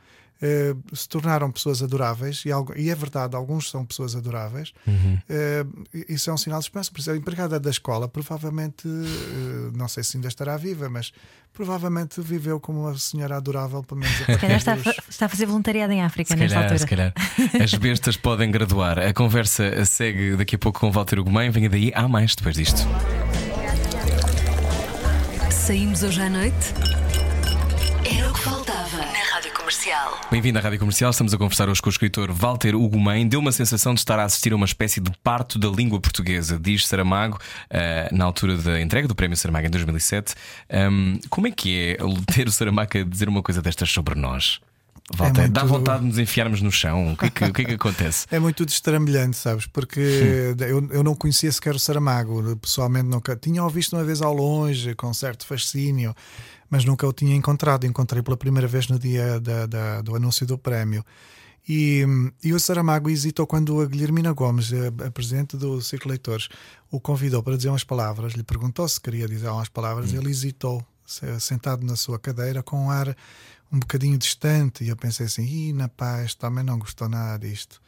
eh, 0.41 0.73
se 0.93 1.09
tornaram 1.09 1.51
pessoas 1.51 1.83
adoráveis, 1.83 2.43
e, 2.45 2.51
algu- 2.51 2.73
e 2.77 2.89
é 2.89 2.95
verdade, 2.95 3.35
alguns 3.35 3.69
são 3.69 3.85
pessoas 3.85 4.15
adoráveis, 4.15 4.71
eh, 5.29 5.65
isso 6.07 6.29
é 6.29 6.33
um 6.33 6.37
sinal 6.37 6.59
de 6.59 6.65
esperança. 6.67 6.89
Por 6.91 7.01
isso, 7.01 7.11
a 7.11 7.17
empregada 7.17 7.59
da 7.59 7.69
escola 7.69 8.07
provavelmente, 8.07 8.87
eh, 8.87 9.71
não 9.77 9.89
sei 9.89 10.01
se 10.03 10.15
ainda 10.15 10.29
estará 10.29 10.55
viva, 10.55 10.87
mas 10.89 11.11
provavelmente 11.53 12.21
viveu 12.21 12.57
como 12.57 12.83
uma 12.87 12.97
senhora 12.97 13.35
adorável, 13.35 13.83
pelo 13.83 13.99
menos 13.99 14.15
a 14.21 14.25
Se 14.33 14.39
calhar 14.39 14.57
está, 14.57 14.71
a 14.71 14.75
dos- 14.77 14.95
está 15.09 15.25
a 15.25 15.29
fazer 15.29 15.45
voluntariado 15.45 15.91
em 15.91 16.01
África 16.01 16.33
Se 16.33 16.39
nesta 16.39 16.55
calhar, 16.55 16.71
altura. 16.71 16.79
se 16.79 16.87
calhar. 16.87 17.61
As 17.63 17.73
bestas 17.77 18.15
podem 18.15 18.49
graduar. 18.49 18.97
A 18.97 19.13
conversa 19.13 19.83
segue 19.85 20.37
daqui 20.37 20.55
a 20.55 20.57
pouco 20.57 20.79
com 20.79 20.87
o 20.87 20.91
Walter 20.93 21.19
Ugumem. 21.19 21.49
Venha 21.51 21.69
daí, 21.69 21.91
há 21.93 22.07
mais 22.07 22.33
depois 22.33 22.55
disto. 22.55 22.81
Saímos 25.61 26.01
hoje 26.01 26.19
à 26.19 26.27
noite? 26.27 26.73
Era 28.03 28.31
o 28.31 28.33
que 28.33 28.39
faltava 28.39 28.97
na 28.97 29.31
Rádio 29.31 29.53
Comercial. 29.53 30.19
Bem-vindo 30.31 30.57
à 30.57 30.61
Rádio 30.61 30.79
Comercial. 30.79 31.11
Estamos 31.11 31.35
a 31.35 31.37
conversar 31.37 31.69
hoje 31.69 31.79
com 31.79 31.87
o 31.87 31.91
escritor 31.91 32.31
Walter 32.31 32.75
Ugumem. 32.75 33.27
Deu 33.27 33.39
uma 33.39 33.51
sensação 33.51 33.93
de 33.93 33.99
estar 33.99 34.17
a 34.17 34.23
assistir 34.23 34.53
a 34.53 34.55
uma 34.55 34.65
espécie 34.65 34.99
de 34.99 35.11
parto 35.23 35.59
da 35.59 35.69
língua 35.69 35.99
portuguesa, 36.01 36.57
diz 36.59 36.87
Saramago, 36.87 37.37
eh, 37.69 38.09
na 38.11 38.25
altura 38.25 38.57
da 38.57 38.81
entrega 38.81 39.07
do 39.07 39.13
Prémio 39.13 39.37
Saramago 39.37 39.67
em 39.67 39.69
2007. 39.69 40.33
Ahm, 40.67 41.19
como 41.29 41.45
é 41.45 41.51
que 41.51 41.79
é 41.79 41.97
ter 42.33 42.47
o 42.47 42.51
Saramago 42.51 42.97
a 42.97 43.03
dizer 43.03 43.29
uma 43.29 43.43
coisa 43.43 43.61
destas 43.61 43.91
sobre 43.91 44.15
nós? 44.15 44.59
Walter, 45.15 45.41
muito- 45.41 45.53
dá 45.53 45.63
vontade 45.63 46.01
de 46.01 46.07
nos 46.07 46.17
enfiarmos 46.17 46.61
no 46.61 46.71
chão? 46.71 47.13
O 47.13 47.17
que 47.17 47.25
é 47.25 47.29
que, 47.29 47.43
o 47.45 47.53
que, 47.53 47.61
é 47.61 47.65
que 47.65 47.71
acontece? 47.73 48.25
É 48.31 48.39
muito 48.39 48.65
destramelhante, 48.65 49.37
sabes? 49.37 49.65
Porque 49.67 50.53
eu, 50.59 50.87
eu 50.91 51.03
não 51.03 51.15
conhecia 51.15 51.51
sequer 51.51 51.75
o 51.75 51.79
Saramago, 51.79 52.55
pessoalmente 52.57 53.07
nunca. 53.07 53.35
Tinha-o 53.35 53.69
visto 53.69 53.95
uma 53.95 54.03
vez 54.03 54.21
ao 54.21 54.33
longe, 54.33 54.95
com 54.95 55.13
certo 55.13 55.45
fascínio, 55.45 56.15
mas 56.69 56.85
nunca 56.85 57.07
o 57.07 57.13
tinha 57.13 57.35
encontrado. 57.35 57.85
Encontrei 57.85 58.21
pela 58.21 58.37
primeira 58.37 58.67
vez 58.67 58.87
no 58.87 58.97
dia 58.99 59.39
da- 59.39 59.65
da- 59.65 60.01
do 60.01 60.15
anúncio 60.15 60.45
do 60.45 60.57
prémio. 60.57 61.03
E, 61.69 62.03
e 62.43 62.53
o 62.53 62.59
Saramago 62.59 63.07
hesitou 63.09 63.45
quando 63.45 63.81
a 63.81 63.85
Guilhermina 63.85 64.31
Gomes, 64.31 64.71
a, 64.73 65.07
a 65.07 65.11
presidente 65.11 65.55
do 65.55 65.79
Círculo 65.79 66.07
de 66.13 66.17
Leitores, 66.17 66.49
o 66.89 66.99
convidou 66.99 67.43
para 67.43 67.55
dizer 67.55 67.69
umas 67.69 67.83
palavras, 67.83 68.33
lhe 68.33 68.43
perguntou 68.43 68.87
se 68.89 68.99
queria 68.99 69.27
dizer 69.27 69.47
umas 69.49 69.69
palavras, 69.69 70.11
ele 70.11 70.29
hesitou, 70.31 70.83
se- 71.05 71.39
sentado 71.39 71.85
na 71.85 71.95
sua 71.95 72.17
cadeira, 72.17 72.63
com 72.63 72.85
um 72.85 72.89
ar 72.89 73.15
um 73.71 73.79
bocadinho 73.79 74.17
distante, 74.17 74.83
e 74.83 74.89
eu 74.89 74.97
pensei 74.97 75.25
assim: 75.25 75.43
Ih, 75.43 75.73
na 75.73 75.87
paz, 75.87 76.35
também 76.35 76.63
não 76.63 76.77
gostou 76.77 77.07
nada 77.07 77.39
disto. 77.39 77.81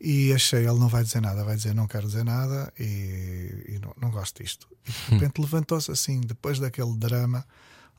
E 0.00 0.32
achei, 0.32 0.66
ele 0.66 0.78
não 0.78 0.88
vai 0.88 1.04
dizer 1.04 1.22
nada, 1.22 1.44
vai 1.44 1.56
dizer 1.56 1.74
não 1.74 1.86
quero 1.86 2.06
dizer 2.06 2.24
nada 2.24 2.72
e, 2.78 3.64
e 3.68 3.78
não, 3.80 3.94
não 4.00 4.10
gosto 4.10 4.42
disto. 4.42 4.68
E 4.86 4.90
de 4.90 5.10
repente 5.12 5.40
levantou-se 5.40 5.90
assim, 5.90 6.20
depois 6.20 6.58
daquele 6.58 6.94
drama, 6.96 7.46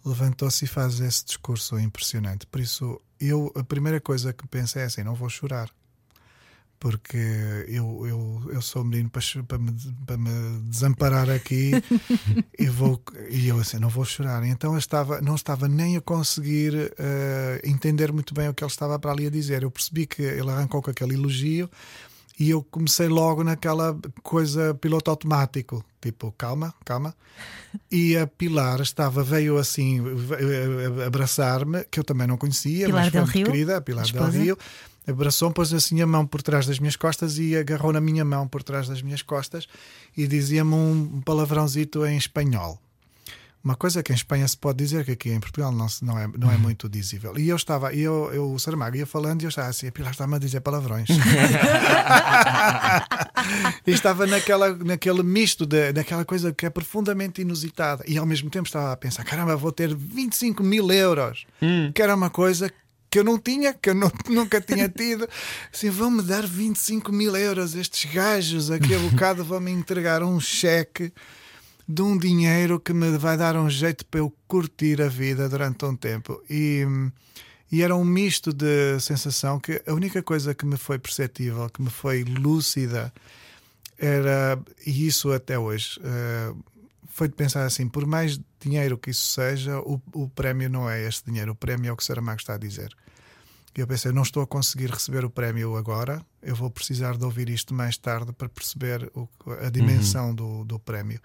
levantou-se 0.05 0.65
e 0.65 0.67
faz 0.67 0.99
esse 0.99 1.25
discurso 1.25 1.79
impressionante. 1.79 2.45
Por 2.45 2.61
isso, 2.61 3.01
eu 3.19 3.51
a 3.55 3.63
primeira 3.63 3.99
coisa 3.99 4.33
que 4.33 4.47
pensei 4.47 4.83
é 4.83 4.85
assim: 4.85 5.03
não 5.03 5.15
vou 5.15 5.29
chorar. 5.29 5.69
Porque 6.79 7.17
eu, 7.67 8.05
eu, 8.05 8.51
eu 8.53 8.61
sou 8.61 8.83
menino 8.83 9.09
para, 9.09 9.21
para, 9.47 9.57
me, 9.57 9.71
para 10.05 10.17
me 10.17 10.59
desamparar 10.69 11.29
aqui 11.29 11.71
e, 12.59 12.67
vou, 12.67 13.01
e 13.29 13.47
eu 13.47 13.59
assim, 13.59 13.77
não 13.79 13.89
vou 13.89 14.05
chorar. 14.05 14.45
Então 14.45 14.73
eu 14.73 14.79
estava, 14.79 15.21
não 15.21 15.35
estava 15.35 15.67
nem 15.67 15.97
a 15.97 16.01
conseguir 16.01 16.93
eh, 16.97 17.61
entender 17.63 18.11
muito 18.11 18.33
bem 18.33 18.49
o 18.49 18.53
que 18.53 18.63
ele 18.63 18.71
estava 18.71 18.99
para 18.99 19.11
ali 19.11 19.25
a 19.27 19.29
dizer. 19.29 19.63
Eu 19.63 19.71
percebi 19.71 20.05
que 20.05 20.21
ele 20.21 20.49
arrancou 20.51 20.81
com 20.81 20.91
aquele 20.91 21.15
elogio 21.15 21.69
e 22.37 22.49
eu 22.49 22.61
comecei 22.63 23.07
logo 23.07 23.43
naquela 23.43 23.97
coisa 24.21 24.73
piloto 24.75 25.09
automático, 25.09 25.83
tipo, 26.01 26.33
calma, 26.37 26.73
calma. 26.83 27.15
E 27.89 28.17
a 28.17 28.27
Pilar 28.27 28.81
estava, 28.81 29.23
veio 29.23 29.57
assim 29.57 30.01
eh, 30.01 31.05
abraçar-me, 31.05 31.85
que 31.85 31.99
eu 31.99 32.03
também 32.03 32.27
não 32.27 32.37
conhecia, 32.37 32.87
Pilar 32.87 33.03
mas 33.03 33.11
foi 33.11 33.11
Del 33.11 33.21
muito 33.23 33.35
Rio, 33.37 33.45
querida, 33.45 33.77
a 33.77 33.81
Pilar 33.81 34.05
Del 34.05 34.15
esposa. 34.15 34.37
Rio. 34.37 34.57
Abraçou-me, 35.07 35.53
pôs 35.53 35.73
assim 35.73 36.01
a 36.01 36.07
mão 36.07 36.25
por 36.25 36.41
trás 36.41 36.65
das 36.65 36.79
minhas 36.79 36.95
costas 36.95 37.37
e 37.37 37.55
agarrou 37.55 37.93
na 37.93 38.01
minha 38.01 38.25
mão 38.25 38.47
por 38.47 38.63
trás 38.63 38.87
das 38.87 39.01
minhas 39.01 39.21
costas 39.21 39.67
e 40.17 40.27
dizia-me 40.27 40.73
um 40.73 41.21
palavrãozito 41.23 42.05
em 42.05 42.17
espanhol. 42.17 42.79
Uma 43.63 43.75
coisa 43.75 44.03
que 44.03 44.11
em 44.11 44.15
Espanha 44.15 44.47
se 44.47 44.55
pode 44.55 44.77
dizer, 44.77 45.03
que 45.05 45.11
aqui 45.13 45.31
em 45.31 45.39
Portugal 45.39 45.71
não, 45.71 45.89
se- 45.89 46.05
não, 46.05 46.19
é, 46.19 46.29
não 46.37 46.51
é 46.51 46.57
muito 46.57 46.87
dizível. 46.87 47.35
E 47.35 47.49
eu 47.49 47.55
estava, 47.55 47.91
e 47.93 48.01
eu, 48.01 48.31
eu, 48.31 48.51
o 48.53 48.59
Saramago 48.59 48.95
ia 48.95 49.07
falando 49.07 49.41
e 49.41 49.45
eu 49.45 49.49
estava 49.49 49.69
assim, 49.69 49.87
a 49.87 49.91
Pilar 49.91 50.11
está-me 50.11 50.35
a 50.35 50.37
dizer 50.37 50.61
palavrões. 50.61 51.07
e 53.87 53.91
estava 53.91 54.27
naquela, 54.27 54.75
naquele 54.75 55.23
misto, 55.23 55.65
de, 55.65 55.91
daquela 55.93 56.23
coisa 56.23 56.53
que 56.53 56.65
é 56.65 56.69
profundamente 56.69 57.41
inusitada. 57.41 58.03
E 58.07 58.17
ao 58.17 58.25
mesmo 58.25 58.49
tempo 58.51 58.67
estava 58.67 58.91
a 58.91 58.97
pensar: 58.97 59.23
caramba, 59.23 59.55
vou 59.55 59.71
ter 59.71 59.95
25 59.95 60.63
mil 60.63 60.91
euros, 60.91 61.45
que 61.93 62.01
era 62.01 62.15
uma 62.15 62.29
coisa 62.29 62.71
que 63.15 63.19
eu 63.19 63.23
não 63.23 63.39
tinha, 63.39 63.73
que 63.73 63.91
eu 63.91 63.95
não- 63.95 64.11
nunca 64.27 64.59
tinha 64.59 64.89
tido. 64.89 65.25
Assim, 65.73 65.89
vão-me 65.89 66.21
dar 66.21 66.45
25 66.45 67.13
mil 67.13 67.33
euros. 67.33 67.73
Estes 67.73 68.11
gajos 68.11 68.69
aqui 68.69 68.93
a 68.93 68.99
bocado 68.99 69.41
vão-me 69.41 69.71
entregar 69.71 70.21
um 70.21 70.37
cheque 70.37 71.13
de 71.87 72.01
um 72.01 72.17
dinheiro 72.17 72.77
que 72.77 72.91
me 72.91 73.17
vai 73.17 73.37
dar 73.37 73.55
um 73.55 73.69
jeito 73.69 74.05
para 74.07 74.19
eu 74.19 74.33
curtir 74.49 75.01
a 75.01 75.07
vida 75.07 75.47
durante 75.47 75.85
um 75.85 75.95
tempo. 75.95 76.43
E, 76.49 76.85
e 77.71 77.81
era 77.81 77.95
um 77.95 78.03
misto 78.03 78.51
de 78.51 78.99
sensação 78.99 79.61
que 79.61 79.81
a 79.87 79.93
única 79.93 80.21
coisa 80.21 80.53
que 80.53 80.65
me 80.65 80.75
foi 80.75 80.99
perceptível, 80.99 81.69
que 81.69 81.81
me 81.81 81.89
foi 81.89 82.25
lúcida, 82.25 83.13
era, 83.97 84.59
e 84.85 85.07
isso 85.07 85.31
até 85.31 85.57
hoje, 85.57 86.01
eh, 86.03 86.53
foi 87.07 87.29
de 87.29 87.33
pensar 87.35 87.65
assim: 87.65 87.87
por 87.87 88.05
mais 88.05 88.37
dinheiro 88.59 88.97
que 88.97 89.11
isso 89.11 89.27
seja, 89.31 89.79
o, 89.79 90.01
o 90.13 90.27
prémio 90.27 90.69
não 90.69 90.89
é 90.89 91.07
este 91.07 91.23
dinheiro, 91.31 91.53
o 91.53 91.55
prémio 91.55 91.87
é 91.87 91.91
o 91.93 91.95
que 91.95 92.03
Saramago 92.03 92.41
está 92.41 92.55
a 92.55 92.57
dizer. 92.57 92.93
E 93.77 93.81
eu 93.81 93.87
pensei, 93.87 94.11
não 94.11 94.21
estou 94.23 94.41
a 94.41 94.47
conseguir 94.47 94.89
receber 94.89 95.25
o 95.25 95.29
prémio 95.29 95.75
agora, 95.75 96.21
eu 96.41 96.55
vou 96.55 96.69
precisar 96.69 97.17
de 97.17 97.25
ouvir 97.25 97.49
isto 97.49 97.73
mais 97.73 97.97
tarde 97.97 98.31
para 98.31 98.47
perceber 98.47 99.11
o- 99.13 99.27
a 99.65 99.69
dimensão 99.69 100.33
do, 100.33 100.63
do 100.63 100.79
prémio. 100.79 101.19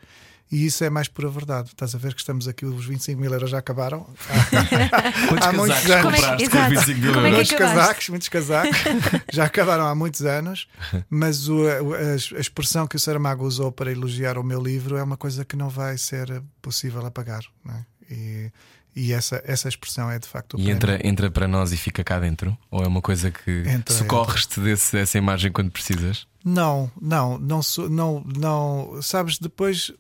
E 0.51 0.67
isso 0.67 0.83
é 0.83 0.91
mais 0.91 1.07
pura 1.07 1.29
verdade. 1.29 1.69
Estás 1.69 1.95
a 1.95 1.99
ver 1.99 2.13
que 2.13 2.19
estamos 2.19 2.49
aqui, 2.49 2.67
os 2.67 2.85
25 2.85 3.21
mil 3.21 3.33
euros 3.33 3.51
já 3.51 3.59
acabaram. 3.59 4.05
Quantos 5.29 5.47
Há 5.47 5.53
muitos 5.53 5.79
anos. 5.89 5.91
É 5.91 6.03
compraste 6.03 6.51
com 6.51 6.57
exato. 6.57 6.71
25 6.71 7.01
mil 7.01 7.11
é 7.11 7.17
euros? 7.19 7.31
muitos 7.31 7.53
acabaste? 7.53 7.77
casacos, 7.79 8.09
muitos 8.09 8.29
casacos. 8.29 8.79
já 9.33 9.45
acabaram 9.45 9.87
há 9.87 9.95
muitos 9.95 10.23
anos, 10.23 10.67
mas 11.09 11.49
o- 11.49 11.69
a, 11.69 11.75
a- 11.75 12.37
a 12.37 12.41
expressão 12.41 12.85
que 12.89 12.97
o 12.97 12.99
Saramago 12.99 13.45
usou 13.47 13.71
para 13.71 13.93
elogiar 13.93 14.37
o 14.39 14.43
meu 14.43 14.61
livro 14.61 14.97
é 14.97 15.03
uma 15.05 15.17
coisa 15.17 15.45
que 15.45 15.55
não 15.55 15.69
vai 15.69 15.97
ser 15.97 16.43
possível 16.61 17.07
apagar. 17.07 17.45
não 17.65 17.75
é? 17.75 17.87
E, 18.11 18.51
E 18.95 19.13
essa, 19.13 19.41
essa 19.47 19.69
expressão 19.69 20.11
é 20.11 20.19
de 20.19 20.27
facto 20.27 20.57
o 20.57 20.61
E 20.61 20.71
entra, 20.71 21.01
entra 21.07 21.31
para 21.31 21.47
nós 21.47 21.73
e 21.73 21.77
fica 21.77 22.03
cá 22.03 22.19
dentro? 22.19 22.57
Ou 22.71 22.83
é 22.83 22.87
uma 22.89 23.01
coisa 23.01 23.31
que 23.31 23.63
Entra, 23.67 23.95
socorres-te 23.95 24.59
desse- 24.61 24.93
dessa 24.97 25.17
imagem 25.19 25.53
quando 25.53 25.71
precisas? 25.71 26.27
Não, 26.45 26.91
não, 27.01 27.39
não, 27.39 27.61
não, 27.89 28.25
não. 28.37 28.99
Sabes, 29.03 29.39
depois 29.39 29.93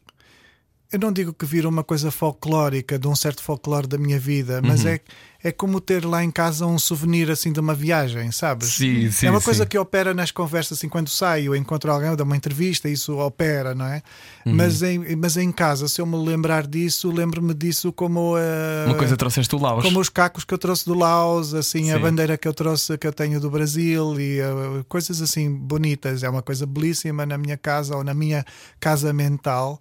eu 0.93 0.99
não 0.99 1.12
digo 1.12 1.32
que 1.32 1.47
vira 1.47 1.68
uma 1.68 1.84
coisa 1.84 2.11
folclórica, 2.11 2.99
de 2.99 3.07
um 3.07 3.14
certo 3.14 3.43
folclore 3.43 3.86
da 3.86 3.97
minha 3.97 4.18
vida, 4.18 4.61
mas 4.61 4.84
é, 4.84 5.01
é 5.43 5.53
como 5.53 5.80
ter 5.80 6.05
lá 6.05 6.24
em 6.24 6.30
casa 6.30 6.66
um 6.66 6.78
souvenir 6.78 7.30
assim 7.30 7.53
de 7.53 7.61
uma 7.61 7.74
viagem, 7.74 8.32
sabes? 8.32 8.70
Sim, 8.74 9.11
sim, 9.11 9.26
é 9.26 9.30
uma 9.30 9.41
coisa 9.41 9.62
sim. 9.62 9.68
que 9.68 9.78
opera 9.78 10.12
nas 10.12 10.32
conversas, 10.32 10.78
assim, 10.78 10.88
quando 10.88 11.09
saio, 11.09 11.55
encontro 11.55 11.93
alguém, 11.93 12.14
dou 12.16 12.26
uma 12.26 12.36
entrevista, 12.36 12.88
isso 12.88 13.16
opera, 13.18 13.74
não 13.74 13.86
é? 13.86 14.03
Mas, 14.45 14.82
em, 14.82 15.14
mas 15.16 15.36
em 15.36 15.53
casa, 15.53 15.86
se 15.86 16.01
eu 16.01 16.07
me 16.07 16.16
lembrar 16.16 16.66
disso, 16.66 17.11
lembro-me 17.11 17.55
disso 17.55 17.93
como. 17.93 18.36
eh, 18.36 18.86
Uma 18.86 18.97
coisa 18.97 19.16
trouxeste 19.16 19.55
o 19.55 19.59
Laos. 19.59 19.84
como 19.84 20.01
os 20.01 20.09
cacos 20.09 20.45
que 20.45 20.53
eu 20.53 20.59
trouxe 20.59 20.84
do 20.86 20.95
Laos, 20.95 21.55
assim, 21.55 21.93
a 21.93 21.97
Sim. 21.97 22.01
bandeira 22.03 22.36
que 22.36 22.49
eu 22.49 22.55
trouxe 22.55 22.99
que 22.99 23.07
eu 23.07 23.12
tenho 23.12 23.38
do 23.38 23.49
Brasil 23.51 24.18
e 24.20 24.41
uh, 24.41 24.84
coisas 24.88 25.22
assim 25.22 25.51
bonitas. 25.53 26.22
É 26.22 26.28
uma 26.28 26.43
coisa 26.43 26.66
belíssima 26.66 27.24
na 27.24 27.38
minha 27.38 27.57
casa 27.57 27.97
ou 27.97 28.03
na 28.03 28.12
minha 28.14 28.45
casa 28.80 29.12
mental, 29.12 29.78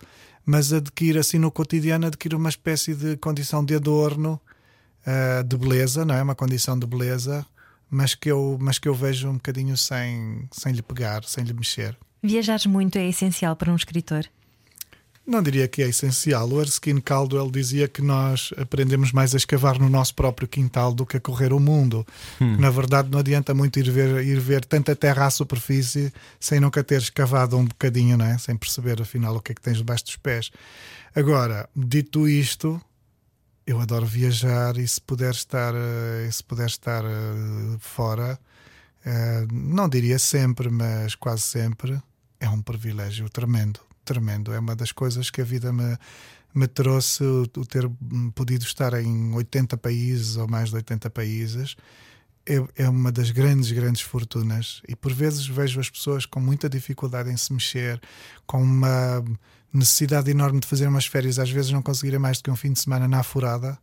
mas 0.49 0.73
adquire 0.73 1.19
assim 1.19 1.37
no 1.37 1.51
cotidiano 1.51 2.07
adquire 2.07 2.35
uma 2.35 2.49
espécie 2.49 2.95
de 2.95 3.15
condição 3.17 3.63
de 3.63 3.75
adorno, 3.75 4.41
uh, 5.05 5.43
de 5.43 5.55
beleza, 5.55 6.03
não 6.03 6.15
é? 6.15 6.23
Uma 6.23 6.33
condição 6.33 6.77
de 6.77 6.87
beleza, 6.87 7.45
mas 7.87 8.15
que 8.15 8.31
eu, 8.31 8.57
mas 8.59 8.79
que 8.79 8.89
eu 8.89 8.95
vejo 8.95 9.29
um 9.29 9.33
bocadinho 9.33 9.77
sem, 9.77 10.49
sem 10.51 10.73
lhe 10.73 10.81
pegar, 10.81 11.23
sem 11.23 11.43
lhe 11.43 11.53
mexer. 11.53 11.95
Viajares 12.23 12.65
muito 12.65 12.97
é 12.97 13.07
essencial 13.07 13.55
para 13.55 13.71
um 13.71 13.75
escritor. 13.75 14.25
Não 15.29 15.43
diria 15.43 15.67
que 15.67 15.83
é 15.83 15.87
essencial. 15.87 16.49
O 16.49 16.59
Erskine 16.59 16.99
Caldwell 16.99 17.51
dizia 17.51 17.87
que 17.87 18.01
nós 18.01 18.51
aprendemos 18.57 19.11
mais 19.11 19.35
a 19.35 19.37
escavar 19.37 19.79
no 19.79 19.87
nosso 19.87 20.15
próprio 20.15 20.47
quintal 20.47 20.91
do 20.91 21.05
que 21.05 21.17
a 21.17 21.19
correr 21.19 21.53
o 21.53 21.59
mundo. 21.59 22.03
Na 22.57 22.71
verdade, 22.71 23.11
não 23.11 23.19
adianta 23.19 23.53
muito 23.53 23.77
ir 23.77 23.91
ver, 23.91 24.23
ir 24.25 24.39
ver 24.39 24.65
tanta 24.65 24.95
terra 24.95 25.27
à 25.27 25.29
superfície 25.29 26.11
sem 26.39 26.59
nunca 26.59 26.83
ter 26.83 26.99
escavado 26.99 27.55
um 27.55 27.65
bocadinho, 27.65 28.17
não 28.17 28.25
é? 28.25 28.39
sem 28.39 28.57
perceber 28.57 28.99
afinal 28.99 29.35
o 29.35 29.39
que 29.39 29.51
é 29.51 29.55
que 29.55 29.61
tens 29.61 29.77
debaixo 29.77 30.05
dos 30.05 30.15
pés. 30.15 30.49
Agora, 31.15 31.69
dito 31.75 32.27
isto, 32.27 32.81
eu 33.67 33.79
adoro 33.79 34.07
viajar 34.07 34.77
e 34.77 34.87
se 34.87 34.99
puder 34.99 35.29
estar, 35.29 35.75
eh, 35.75 36.27
se 36.31 36.43
puder 36.43 36.65
estar 36.65 37.05
eh, 37.05 37.77
fora, 37.79 38.39
eh, 39.05 39.45
não 39.51 39.87
diria 39.87 40.17
sempre, 40.17 40.71
mas 40.71 41.13
quase 41.13 41.43
sempre, 41.43 42.01
é 42.39 42.49
um 42.49 42.63
privilégio 42.63 43.29
tremendo, 43.29 43.79
tremendo. 44.13 44.51
É 44.53 44.59
uma 44.59 44.75
das 44.75 44.91
coisas 44.91 45.29
que 45.29 45.41
a 45.41 45.43
vida 45.45 45.71
me, 45.71 45.97
me 46.53 46.67
trouxe, 46.67 47.23
o, 47.23 47.43
o 47.57 47.65
ter 47.65 47.89
podido 48.33 48.63
estar 48.63 48.93
em 49.01 49.33
80 49.33 49.77
países 49.77 50.35
ou 50.37 50.47
mais 50.47 50.69
de 50.69 50.75
80 50.75 51.09
países. 51.09 51.75
É, 52.45 52.83
é 52.83 52.89
uma 52.89 53.11
das 53.11 53.29
grandes, 53.31 53.71
grandes 53.71 54.01
fortunas. 54.01 54.81
E 54.87 54.95
por 54.95 55.13
vezes 55.13 55.45
vejo 55.45 55.79
as 55.79 55.89
pessoas 55.89 56.25
com 56.25 56.39
muita 56.39 56.67
dificuldade 56.69 57.29
em 57.29 57.37
se 57.37 57.53
mexer, 57.53 58.01
com 58.47 58.61
uma 58.63 59.23
necessidade 59.71 60.31
enorme 60.31 60.59
de 60.59 60.65
fazer 60.67 60.87
umas 60.87 61.05
férias, 61.05 61.37
às 61.37 61.51
vezes 61.51 61.71
não 61.71 61.81
conseguirem 61.83 62.17
mais 62.19 62.37
do 62.39 62.43
que 62.45 62.49
um 62.51 62.55
fim 62.55 62.73
de 62.73 62.79
semana 62.79 63.07
na 63.07 63.21
furada. 63.21 63.77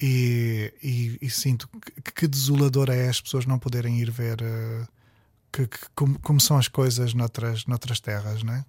E, 0.00 0.72
e- 0.82 1.18
e 1.20 1.28
sinto 1.28 1.68
que, 2.02 2.12
que 2.12 2.26
desolador 2.26 2.88
é 2.88 3.08
as 3.10 3.20
pessoas 3.20 3.44
não 3.44 3.58
poderem 3.58 4.00
ir 4.00 4.10
ver 4.10 4.40
eh, 4.40 4.86
que- 5.52 5.66
que- 5.66 5.86
como, 5.94 6.18
como 6.20 6.40
são 6.40 6.56
as 6.56 6.68
coisas 6.68 7.12
noutras, 7.12 7.66
noutras 7.66 8.00
terras, 8.00 8.42
não 8.42 8.54
é? 8.54 8.64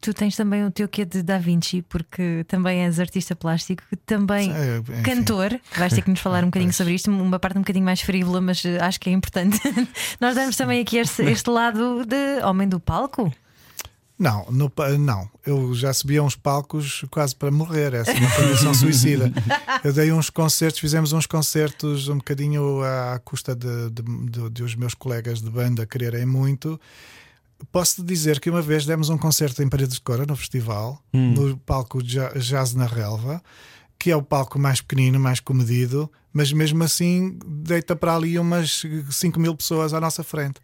Tu 0.00 0.12
tens 0.14 0.36
também 0.36 0.64
o 0.64 0.70
teu 0.70 0.86
quê 0.88 1.04
de 1.04 1.22
Da 1.22 1.38
Vinci, 1.38 1.82
porque 1.82 2.44
também 2.46 2.84
és 2.84 3.00
artista 3.00 3.34
plástico, 3.34 3.82
também 4.04 4.50
enfim. 4.78 5.02
cantor. 5.02 5.58
Vais 5.76 5.92
ter 5.92 6.02
que 6.02 6.10
nos 6.10 6.20
falar 6.20 6.44
um 6.44 6.46
bocadinho 6.52 6.72
sobre 6.72 6.94
isto, 6.94 7.10
uma 7.10 7.38
parte 7.38 7.56
um 7.58 7.62
bocadinho 7.62 7.84
mais 7.84 8.00
frívola, 8.00 8.40
mas 8.40 8.64
eh, 8.64 8.78
acho 8.80 9.00
que 9.00 9.10
é 9.10 9.12
importante. 9.12 9.58
Nós 10.20 10.34
damos 10.34 10.56
também 10.56 10.80
aqui 10.80 10.98
este, 10.98 11.22
este 11.24 11.50
lado 11.50 12.04
de 12.04 12.44
homem 12.44 12.68
do 12.68 12.78
palco. 12.78 13.32
Não, 14.18 14.46
no 14.50 14.72
não, 14.98 15.28
eu 15.44 15.74
já 15.74 15.92
subi 15.92 16.16
a 16.16 16.22
uns 16.22 16.34
palcos 16.34 17.04
quase 17.10 17.36
para 17.36 17.50
morrer, 17.50 17.92
essa 17.92 18.12
é 18.12 18.14
uma 18.14 18.30
condição 18.30 18.72
suicida. 18.72 19.30
Eu 19.84 19.92
dei 19.92 20.10
uns 20.10 20.30
concertos, 20.30 20.80
fizemos 20.80 21.12
uns 21.12 21.26
concertos 21.26 22.08
um 22.08 22.16
bocadinho 22.16 22.80
à 22.82 23.18
custa 23.22 23.54
de, 23.54 23.90
de, 23.90 24.02
de- 24.30 24.50
de 24.50 24.62
os 24.62 24.74
meus 24.74 24.94
colegas 24.94 25.42
de 25.42 25.50
banda 25.50 25.84
quererem 25.84 26.24
muito. 26.24 26.80
Posso 27.72 27.96
te 27.96 28.02
dizer 28.02 28.38
que 28.40 28.50
uma 28.50 28.60
vez 28.62 28.84
demos 28.84 29.08
um 29.08 29.16
concerto 29.18 29.62
em 29.62 29.68
Paredes 29.68 29.94
de 29.94 30.00
Cora, 30.00 30.26
no 30.26 30.36
festival, 30.36 31.02
no 31.34 31.56
palco 31.58 32.02
Ja- 32.02 32.32
Jazz 32.36 32.74
na 32.74 32.86
Relva, 32.86 33.42
que 33.98 34.10
é 34.10 34.16
o 34.16 34.22
palco 34.22 34.58
mais 34.58 34.80
pequenino, 34.80 35.18
mais 35.18 35.40
comedido, 35.40 36.10
mas 36.32 36.52
mesmo 36.52 36.84
assim 36.84 37.38
deita 37.46 37.96
para 37.96 38.14
ali 38.14 38.38
umas 38.38 38.82
5 39.10 39.40
mil 39.40 39.54
pessoas 39.56 39.94
à 39.94 40.00
nossa 40.00 40.22
frente. 40.22 40.60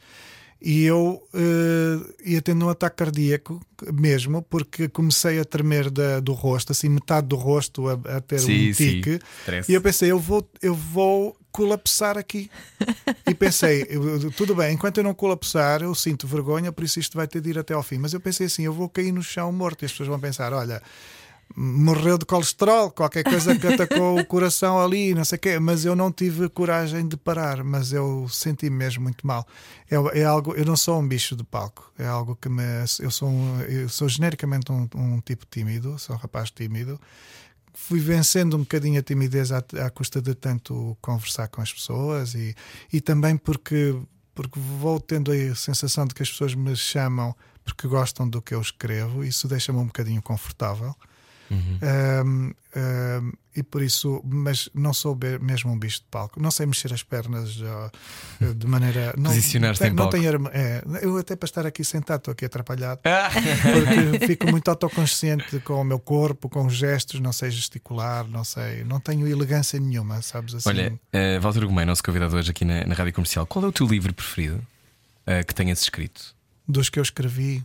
E 0.64 0.84
eu 0.84 1.20
eh, 1.34 2.14
ia 2.24 2.40
tendo 2.40 2.64
um 2.64 2.68
ataque 2.68 2.96
cardíaco 2.96 3.60
mesmo, 3.92 4.42
porque 4.42 4.88
comecei 4.88 5.40
a 5.40 5.44
tremer 5.44 5.90
da- 5.90 6.20
do 6.20 6.32
rosto, 6.32 6.70
assim, 6.70 6.88
metade 6.88 7.26
do 7.26 7.34
rosto 7.36 7.88
a, 7.88 7.94
a 8.16 8.20
ter 8.20 8.38
Sim, 8.38 8.70
um 8.70 8.74
sim. 8.74 9.00
tique. 9.00 9.18
Stress. 9.40 9.70
E 9.70 9.74
eu 9.74 9.80
pensei, 9.82 10.10
eu 10.12 10.18
vou, 10.20 10.48
eu 10.62 10.74
vou 10.74 11.36
colapsar 11.50 12.16
aqui. 12.16 12.48
e 13.28 13.34
pensei, 13.34 13.86
eu- 13.90 14.30
tudo 14.30 14.54
bem, 14.54 14.74
enquanto 14.74 14.98
eu 14.98 15.04
não 15.04 15.14
colapsar, 15.14 15.82
eu 15.82 15.94
sinto 15.96 16.26
vergonha, 16.28 16.70
por 16.70 16.84
isso 16.84 17.00
isto 17.00 17.16
vai 17.16 17.26
ter 17.26 17.40
de 17.40 17.50
ir 17.50 17.58
até 17.58 17.74
ao 17.74 17.82
fim. 17.82 17.98
Mas 17.98 18.12
eu 18.12 18.20
pensei 18.20 18.46
assim, 18.46 18.62
eu 18.64 18.72
vou 18.72 18.88
cair 18.88 19.10
no 19.12 19.22
chão 19.22 19.50
morto 19.50 19.82
e 19.82 19.86
as 19.86 19.90
pessoas 19.90 20.08
vão 20.08 20.20
pensar, 20.20 20.52
olha. 20.52 20.80
Morreu 21.55 22.16
de 22.16 22.24
colesterol, 22.24 22.90
qualquer 22.90 23.22
coisa 23.24 23.55
que 23.59 23.66
atacou 23.66 24.18
o 24.18 24.24
coração 24.24 24.80
ali, 24.80 25.14
não 25.14 25.22
sei 25.22 25.36
o 25.36 25.38
quê, 25.38 25.59
mas 25.59 25.84
eu 25.84 25.95
não 25.95 26.11
tive 26.11 26.49
coragem 26.49 27.07
de 27.07 27.14
parar, 27.14 27.62
mas 27.62 27.93
eu 27.93 28.26
senti 28.30 28.70
mesmo 28.70 29.03
muito 29.03 29.26
mal. 29.26 29.47
É, 29.90 30.20
é 30.20 30.24
algo, 30.24 30.55
eu 30.55 30.64
não 30.64 30.76
sou 30.78 30.99
um 30.99 31.07
bicho 31.07 31.36
de 31.36 31.45
palco, 31.45 31.93
é 31.99 32.07
algo 32.07 32.34
que 32.36 32.49
me. 32.49 32.62
Eu 33.01 33.11
sou, 33.11 33.28
um- 33.28 33.61
eu 33.62 33.86
sou 33.90 34.09
genericamente 34.09 34.72
um, 34.72 34.88
um 34.95 35.20
tipo 35.20 35.45
tímido, 35.45 35.99
sou 35.99 36.16
um 36.16 36.18
rapaz 36.18 36.51
tímido, 36.51 36.99
fui 37.74 38.01
vencendo 38.01 38.57
um 38.57 38.61
bocadinho 38.61 38.99
a 38.99 39.03
timidez 39.03 39.53
à, 39.53 39.59
à 39.84 39.90
custa 39.90 40.22
de 40.22 40.34
tanto 40.34 40.97
conversar 41.03 41.49
com 41.49 41.61
as 41.61 41.70
pessoas 41.70 42.34
e, 42.34 42.55
e 42.90 42.99
também 42.99 43.36
porque, 43.36 43.95
porque 44.34 44.59
vou 44.59 44.99
tendo 44.99 45.30
a 45.30 45.55
sensação 45.55 46.07
de 46.07 46.14
que 46.14 46.22
as 46.22 46.30
pessoas 46.30 46.55
me 46.55 46.74
chamam 46.74 47.36
porque 47.62 47.86
gostam 47.86 48.26
do 48.26 48.40
que 48.40 48.55
eu 48.55 48.61
escrevo, 48.62 49.22
isso 49.22 49.47
deixa-me 49.47 49.78
um 49.78 49.86
bocadinho 49.86 50.22
confortável. 50.22 50.95
Um, 51.53 52.53
um, 52.76 53.32
e 53.55 53.62
por 53.62 53.82
isso, 53.82 54.22
mas 54.24 54.70
não 54.74 54.94
sou 54.94 55.18
mesmo 55.40 55.70
um 55.72 55.78
bicho 55.78 55.98
de 55.98 56.07
palco, 56.11 56.40
não 56.40 56.50
sei 56.50 56.64
mexer 56.64 56.92
as 56.92 57.03
pernas 57.03 57.61
ó, 57.61 57.90
de 58.55 58.66
maneira. 58.66 59.12
Posicionar-se 59.22 59.84
em 59.84 59.90
não 59.90 60.09
palco. 60.09 60.12
tenho 60.12 60.48
é, 60.53 60.82
eu 61.03 61.18
até 61.18 61.36
para 61.36 61.46
estar 61.46 61.66
aqui 61.66 61.84
sentado 61.84 62.20
estou 62.20 62.32
aqui 62.32 62.46
atrapalhado 62.46 63.00
Ah! 63.05 63.30
porque 63.72 64.26
fico 64.26 64.50
muito 64.50 64.68
autoconsciente 64.68 65.61
com 65.61 65.74
o 65.74 65.84
meu 65.84 65.98
corpo, 65.98 66.48
com 66.48 66.64
os 66.66 66.74
gestos, 66.74 67.20
não 67.20 67.32
sei 67.32 67.50
gesticular, 67.50 68.26
não 68.26 68.44
sei, 68.44 68.84
não 68.84 68.98
tenho 69.00 69.28
elegância 69.28 69.78
nenhuma, 69.78 70.22
sabes 70.22 70.55
assim. 70.55 70.68
Olha, 70.68 70.92
uh, 70.92 71.40
Walter 71.40 71.66
Gomem, 71.66 71.84
nosso 71.84 72.03
convidado 72.03 72.36
hoje 72.36 72.50
aqui 72.50 72.64
na, 72.64 72.86
na 72.86 72.94
Rádio 72.94 73.12
Comercial, 73.12 73.46
qual 73.46 73.64
é 73.66 73.68
o 73.68 73.72
teu 73.72 73.86
livro 73.86 74.14
preferido 74.14 74.57
uh, 75.26 75.46
que 75.46 75.55
tenhas 75.55 75.82
escrito? 75.82 76.34
Dos 76.66 76.88
que 76.88 76.98
eu 76.98 77.03
escrevi, 77.03 77.62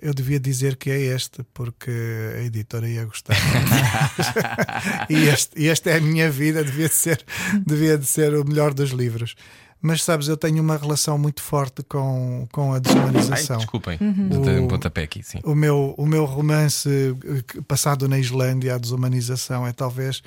eu 0.00 0.12
devia 0.14 0.38
dizer 0.40 0.76
que 0.76 0.90
é 0.90 0.98
este, 1.00 1.42
porque 1.54 1.90
a 2.38 2.42
editora 2.42 2.88
ia 2.88 3.04
gostar. 3.04 3.36
e, 5.08 5.28
este, 5.28 5.58
e 5.60 5.68
esta 5.68 5.90
é 5.90 5.96
a 5.96 6.00
minha 6.00 6.30
vida, 6.30 6.64
devia 6.64 6.88
de, 6.88 6.94
ser, 6.94 7.24
devia 7.66 7.98
de 7.98 8.06
ser 8.06 8.34
o 8.34 8.44
melhor 8.46 8.72
dos 8.74 8.90
livros. 8.90 9.34
Mas 9.80 10.02
sabes, 10.02 10.28
eu 10.28 10.36
tenho 10.36 10.62
uma 10.62 10.78
relação 10.78 11.18
muito 11.18 11.42
forte 11.42 11.82
com, 11.82 12.48
com 12.50 12.72
a 12.72 12.76
Ai, 12.76 12.80
desumanização. 12.80 13.58
desculpem, 13.58 13.98
Uhum. 14.00 14.60
um 14.62 14.64
O- 14.64 14.68
pontapé 14.68 15.02
aqui, 15.02 15.22
sim. 15.22 15.40
O 15.44 15.54
meu, 15.54 15.94
o 15.98 16.06
meu 16.06 16.24
romance 16.24 16.88
eh, 16.88 17.60
passado 17.68 18.08
na 18.08 18.18
Islândia, 18.18 18.74
a 18.74 18.78
desumanização, 18.78 19.66
é 19.66 19.72
talvez 19.74 20.22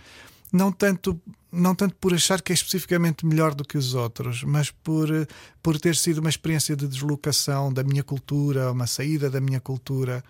não 0.52 0.72
tanto, 0.72 1.20
não 1.52 1.76
tanto 1.76 1.96
por 1.96 2.14
achar 2.14 2.42
que 2.42 2.52
é 2.52 2.56
especificamente 2.56 3.26
melhor 3.26 3.54
do 3.54 3.64
que 3.64 3.78
os 3.78 3.94
outros, 3.94 4.44
mas 4.44 4.72
por, 4.72 5.14
eh, 5.14 5.26
por 5.62 5.80
ter 5.80 5.96
sido 5.96 6.20
uma 6.20 6.30
experiência 6.30 6.76
de 6.76 6.88
deslocação 6.88 7.72
da 7.72 7.84
minha 7.84 8.04
cultura, 8.04 8.72
uma 8.72 8.88
saída 8.88 9.30
da 9.30 9.42
minha 9.42 9.60
cultura 9.60 10.24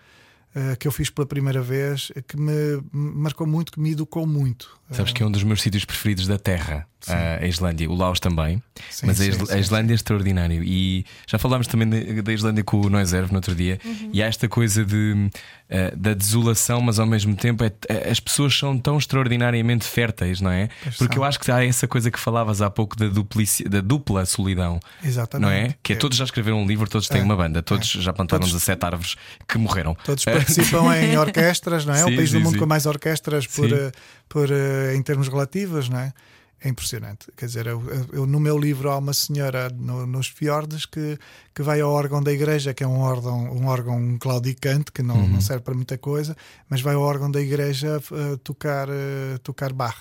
eh, 0.54 0.76
que 0.76 0.88
eu 0.88 0.92
fiz 0.92 1.10
pela 1.10 1.26
primeira 1.26 1.60
vez, 1.60 2.10
eh, 2.16 2.22
que 2.22 2.36
me 2.36 2.82
marcou 2.92 3.46
muito, 3.46 3.70
que 3.70 3.78
me 3.78 3.92
educou 3.92 4.26
muito. 4.26 4.78
Sabes 4.90 5.12
que 5.12 5.22
é 5.22 5.26
um 5.26 5.30
dos 5.30 5.44
meus 5.44 5.60
sítios 5.60 5.84
preferidos 5.84 6.26
da 6.26 6.38
Terra. 6.38 6.88
A 7.06 7.46
Islândia, 7.46 7.88
o 7.90 7.94
Laos 7.94 8.18
também, 8.20 8.62
Sim, 8.90 9.06
mas 9.06 9.20
a, 9.20 9.24
sim, 9.24 9.30
Isl- 9.30 9.46
sim, 9.46 9.54
a 9.54 9.58
Islândia 9.58 9.94
é 9.94 9.96
extraordinário. 9.96 10.62
E 10.64 11.04
já 11.26 11.38
falámos 11.38 11.66
também 11.66 11.88
da 12.22 12.32
Islândia 12.32 12.64
com 12.64 12.80
o 12.80 12.90
Noiserve 12.90 13.30
no 13.32 13.38
outro 13.38 13.54
dia, 13.54 13.78
Uhum. 13.84 14.10
e 14.12 14.22
há 14.22 14.26
esta 14.26 14.48
coisa 14.48 14.84
de, 14.84 15.30
eh, 15.68 15.92
da 15.96 16.12
desolação, 16.14 16.80
mas 16.80 16.98
ao 16.98 17.06
mesmo 17.06 17.34
tempo 17.36 17.62
é- 17.64 17.72
é- 17.88 18.10
as 18.10 18.18
pessoas 18.20 18.56
são 18.58 18.76
tão 18.78 18.98
extraordinariamente 18.98 19.84
férteis, 19.86 20.40
não 20.40 20.50
é? 20.50 20.68
Pois 20.82 20.96
Porque 20.96 21.14
são. 21.14 21.22
eu 21.22 21.28
acho 21.28 21.38
que 21.40 21.50
há 21.50 21.64
essa 21.64 21.86
coisa 21.86 22.10
que 22.10 22.18
falavas 22.18 22.60
há 22.62 22.68
pouco 22.70 22.96
da, 22.96 23.08
duplici- 23.08 23.64
da 23.68 23.80
dupla 23.80 24.26
solidão. 24.26 24.80
Exatamente. 25.04 25.46
Não 25.48 25.52
é? 25.52 25.74
Que 25.82 25.92
é, 25.92 25.96
todos 25.96 26.16
já 26.18 26.24
escreveram 26.24 26.62
um 26.62 26.66
livro, 26.66 26.88
todos 26.88 27.06
têm 27.08 27.20
É, 27.20 27.24
uma 27.24 27.36
banda, 27.36 27.62
todos 27.62 27.86
já 27.88 28.12
plantaram 28.12 28.40
Todos- 28.40 28.52
17 28.54 28.84
árvores 28.84 29.16
que 29.46 29.56
morreram. 29.58 29.96
Todos 30.04 30.24
participam 30.24 30.92
em 30.96 31.16
orquestras, 31.16 31.84
não 31.84 31.94
é? 31.94 31.98
Sim, 32.02 32.12
o 32.12 32.16
país 32.16 32.30
sim, 32.30 32.38
do 32.38 32.42
mundo 32.44 32.52
sim. 32.54 32.58
com 32.58 32.66
mais 32.66 32.86
orquestras 32.86 33.46
por, 33.46 33.68
Sim. 33.68 33.74
eh, 33.74 33.92
por, 34.28 34.50
eh, 34.50 34.94
em 34.96 35.02
termos 35.02 35.28
relativos, 35.28 35.88
não 35.88 35.98
é? 35.98 36.12
É 36.60 36.68
impressionante. 36.68 37.26
Quer 37.36 37.46
dizer, 37.46 37.66
eu, 37.68 37.80
eu- 38.12 38.26
no 38.26 38.40
meu 38.40 38.58
livro 38.58 38.90
há 38.90 38.98
uma 38.98 39.12
senhora 39.14 39.68
no- 39.70 40.06
nos 40.06 40.26
fiordes 40.26 40.84
que, 40.86 41.16
que 41.54 41.62
vai 41.62 41.80
ao 41.80 41.92
órgão 41.92 42.20
da 42.20 42.32
igreja, 42.32 42.74
que 42.74 42.82
é 42.82 42.86
um 42.86 42.98
órgão, 42.98 43.52
um 43.52 43.66
órgão 43.68 44.18
claudicante, 44.18 44.90
que 44.90 45.00
não, 45.02 45.16
Uhum. 45.18 45.28
não 45.28 45.40
serve 45.40 45.62
para 45.62 45.74
muita 45.74 45.96
coisa, 45.96 46.36
mas 46.68 46.80
vai 46.80 46.94
ao 46.96 47.02
órgão 47.02 47.30
da 47.30 47.40
igreja 47.40 48.00
eh, 48.12 48.36
tocar, 48.42 48.88
eh, 48.88 49.38
tocar 49.42 49.72
Bach. 49.72 49.96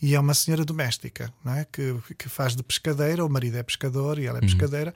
E 0.00 0.14
é 0.14 0.20
uma 0.20 0.34
senhora 0.34 0.64
doméstica, 0.64 1.32
não 1.44 1.54
é? 1.54 1.64
Que, 1.64 1.96
que 2.16 2.28
faz 2.28 2.54
de 2.54 2.62
pescadeira, 2.62 3.24
o 3.24 3.28
marido 3.28 3.56
é 3.56 3.62
pescador 3.64 4.18
e 4.20 4.26
ela 4.26 4.38
é 4.38 4.42
Uhum. 4.42 4.46
pescadeira. 4.46 4.94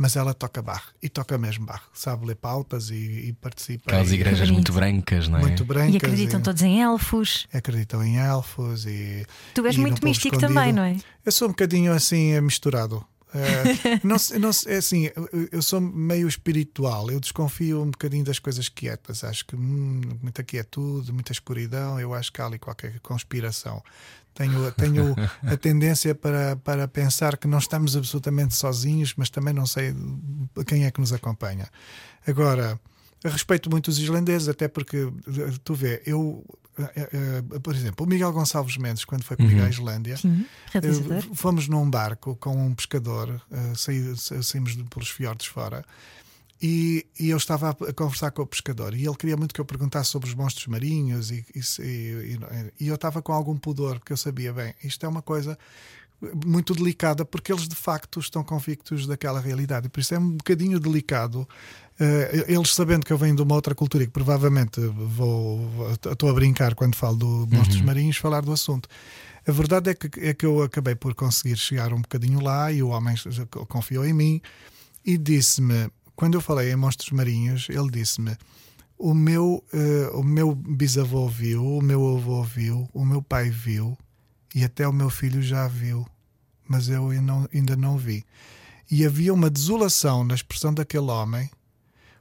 Mas 0.00 0.14
ela 0.14 0.32
toca 0.32 0.62
Bach 0.62 0.84
e 1.02 1.08
toca 1.08 1.36
mesmo 1.36 1.66
Bach, 1.66 1.82
sabe 1.92 2.24
ler 2.24 2.36
pautas 2.36 2.88
e, 2.88 2.94
e 2.94 3.32
participa. 3.32 3.90
Aquelas 3.90 4.12
igrejas 4.12 4.48
muito 4.48 4.72
brancas, 4.72 5.26
não 5.26 5.38
é? 5.38 5.42
muito 5.42 5.64
brancas. 5.64 5.94
E 5.94 5.96
acreditam 5.96 6.38
e- 6.38 6.42
todos 6.44 6.62
em 6.62 6.80
elfos. 6.80 7.48
acreditam 7.52 8.04
em 8.04 8.16
elfos 8.16 8.86
e. 8.86 9.26
Tu 9.54 9.66
és 9.66 9.74
e 9.74 9.80
muito 9.80 10.04
místico 10.04 10.36
escondido. 10.36 10.54
também, 10.56 10.72
não 10.72 10.84
é? 10.84 10.96
Eu 11.26 11.32
sou 11.32 11.48
um 11.48 11.50
bocadinho 11.50 11.92
assim 11.92 12.30
eh, 12.30 12.40
misturado. 12.40 13.04
Eh, 13.34 14.00
não, 14.02 14.18
sei- 14.18 14.38
não 14.38 14.50
é 14.66 14.76
assim, 14.76 15.10
eu, 15.52 15.62
sou 15.62 15.80
meio 15.80 16.26
espiritual, 16.26 17.10
eu 17.10 17.20
desconfio 17.20 17.82
um 17.82 17.90
bocadinho 17.90 18.24
das 18.24 18.38
coisas 18.38 18.68
quietas. 18.68 19.22
Acho 19.24 19.44
que 19.46 19.54
hum, 19.56 20.00
muita 20.22 20.42
quietude, 20.42 21.12
muita 21.12 21.32
escuridão, 21.32 22.00
eu 22.00 22.14
acho 22.14 22.32
que 22.32 22.40
há 22.40 22.46
ali 22.46 22.58
qualquer 22.58 22.98
conspiração. 23.00 23.82
Tenho, 24.34 24.70
tenho 24.72 25.16
a 25.46 25.56
tendência 25.56 26.14
para, 26.14 26.56
para 26.56 26.86
pensar 26.86 27.36
que 27.36 27.48
não 27.48 27.58
estamos 27.58 27.96
absolutamente 27.96 28.54
sozinhos, 28.54 29.14
mas 29.16 29.28
também 29.30 29.52
não 29.52 29.66
sei 29.66 29.94
quem 30.66 30.84
é 30.84 30.90
que 30.90 31.00
nos 31.00 31.12
acompanha. 31.12 31.68
Agora, 32.26 32.80
respeito 33.24 33.68
muito 33.68 33.88
os 33.88 33.98
islandeses, 33.98 34.48
até 34.48 34.68
porque 34.68 34.96
eh, 34.98 35.52
tu 35.64 35.74
vê, 35.74 36.02
eu, 36.06 36.44
por 37.62 37.74
exemplo, 37.74 38.06
o 38.06 38.08
Miguel 38.08 38.32
Gonçalves 38.32 38.76
Mendes, 38.76 39.04
quando 39.04 39.22
foi 39.24 39.36
comigo 39.36 39.60
à 39.62 39.68
Islândia, 39.68 40.16
Sim, 40.16 40.44
eh, 40.74 41.22
fomos 41.34 41.68
num 41.68 41.88
barco 41.88 42.36
com 42.36 42.50
um 42.66 42.74
pescador, 42.74 43.40
eh, 43.50 43.72
saí- 43.76 44.16
sa- 44.16 44.42
saímos 44.42 44.74
pelos 44.88 45.10
fiordes 45.10 45.46
fora. 45.46 45.84
E, 46.60 47.06
e 47.20 47.30
eu 47.30 47.36
estava 47.36 47.70
a, 47.70 47.92
conversar 47.92 48.32
com 48.32 48.42
o 48.42 48.46
pescador 48.46 48.92
e 48.92 49.06
ele 49.06 49.14
queria 49.16 49.36
muito 49.36 49.54
que 49.54 49.60
eu 49.60 49.64
perguntasse 49.64 50.10
sobre 50.10 50.28
os 50.28 50.34
monstros 50.34 50.66
marinhos 50.66 51.30
e, 51.30 51.46
e 51.54 52.38
e- 52.80 52.88
eu 52.88 52.96
estava 52.96 53.22
com 53.22 53.32
algum 53.32 53.56
pudor 53.56 54.00
porque 54.00 54.12
eu 54.12 54.16
sabia 54.16 54.52
bem 54.52 54.74
isto 54.82 55.06
é 55.06 55.08
uma 55.08 55.22
coisa 55.22 55.56
muito 56.44 56.74
delicada 56.74 57.24
porque 57.24 57.52
eles 57.52 57.68
de 57.68 57.76
facto 57.76 58.18
estão 58.18 58.42
convictos 58.42 59.06
daquela 59.06 59.40
realidade 59.40 59.88
por 59.88 60.00
isso 60.00 60.12
é 60.14 60.18
um 60.18 60.30
bocadinho 60.32 60.80
delicado 60.80 61.48
eh, 61.48 61.87
eles 62.46 62.74
sabendo 62.74 63.04
que 63.04 63.12
eu 63.12 63.18
venho 63.18 63.34
de 63.34 63.42
uma 63.42 63.54
outra 63.54 63.74
cultura 63.74 64.04
e 64.04 64.06
que 64.06 64.12
provavelmente 64.12 64.80
vou 64.80 65.68
estou 66.10 66.30
a 66.30 66.32
brincar 66.32 66.74
quando 66.74 66.94
falo 66.94 67.16
do 67.16 67.48
monstros 67.50 67.80
marinhos 67.80 68.16
falar 68.16 68.42
do 68.42 68.52
assunto 68.52 68.88
a 69.48 69.52
verdade 69.52 69.90
é 69.90 69.94
que, 69.94 70.20
é 70.20 70.34
que 70.34 70.44
eu 70.44 70.62
acabei 70.62 70.94
por 70.94 71.14
conseguir 71.14 71.56
chegar 71.56 71.92
um 71.94 72.02
bocadinho 72.02 72.38
lá 72.38 72.70
e 72.70 72.82
o 72.82 72.88
homem 72.88 73.14
confiou 73.66 74.04
em 74.04 74.12
mim 74.12 74.42
e 75.02 75.16
disse-me, 75.16 75.90
quando 76.14 76.34
eu 76.34 76.42
falei 76.42 76.70
em 76.70 76.76
monstros 76.76 77.12
marinhos, 77.12 77.66
ele 77.70 77.90
disse-me: 77.90 78.36
o 78.98 79.14
meu, 79.14 79.64
eh, 79.72 80.10
o 80.12 80.22
meu 80.22 80.54
bisavô 80.54 81.26
viu, 81.28 81.64
o 81.64 81.80
meu 81.80 82.16
avô 82.16 82.42
viu, 82.42 82.86
o 82.92 83.06
meu 83.06 83.22
pai 83.22 83.48
viu 83.48 83.96
e 84.54 84.64
até 84.64 84.86
o 84.86 84.92
meu 84.92 85.08
filho 85.08 85.40
já 85.40 85.66
viu, 85.66 86.06
mas 86.68 86.90
eu 86.90 87.08
ainda 87.08 87.22
não, 87.22 87.48
ainda 87.54 87.74
não 87.74 87.96
vi. 87.96 88.26
E 88.90 89.06
havia 89.06 89.32
uma 89.32 89.48
desolação 89.48 90.24
na 90.24 90.34
expressão 90.34 90.74
daquele 90.74 91.10
homem. 91.10 91.48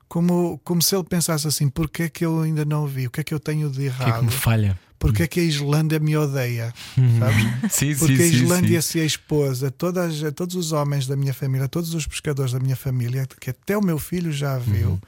Como, 0.07 0.59
como 0.63 0.81
se 0.81 0.95
ele 0.95 1.03
pensasse 1.03 1.47
assim: 1.47 1.69
porquê 1.69 2.03
é 2.03 2.09
que 2.09 2.25
eu 2.25 2.41
ainda 2.41 2.63
não 2.63 2.85
vi? 2.87 3.07
O 3.07 3.11
que 3.11 3.21
é 3.21 3.23
que 3.23 3.33
eu 3.33 3.39
tenho 3.39 3.69
de 3.69 3.79
O 3.79 3.81
que 3.81 3.87
é 3.87 3.91
que 3.91 4.03
errado? 4.03 4.23
me 4.25 4.31
falha? 4.31 4.79
Porquê 4.99 5.23
é 5.23 5.27
que 5.27 5.39
a 5.39 5.43
Islândia 5.43 5.99
me 5.99 6.17
odeia? 6.17 6.73
Sabes? 7.19 7.45
Sim, 7.71 7.95
Porque 7.95 8.15
sim, 8.17 8.23
a 8.23 8.25
Islândia 8.25 8.81
sim. 8.81 8.91
se 8.93 9.05
expôs 9.05 9.63
a, 9.63 9.69
todas, 9.69 10.23
a 10.23 10.31
todos 10.31 10.55
os 10.55 10.71
homens 10.71 11.05
da 11.05 11.15
minha 11.15 11.35
família, 11.35 11.65
a 11.65 11.69
todos 11.69 11.93
os 11.93 12.07
pescadores 12.07 12.51
da 12.53 12.59
minha 12.59 12.75
família, 12.75 13.27
que 13.39 13.51
até 13.51 13.77
o 13.77 13.81
meu 13.83 13.99
filho 13.99 14.31
já 14.31 14.57
viu, 14.57 14.89
Uhum. 14.91 14.99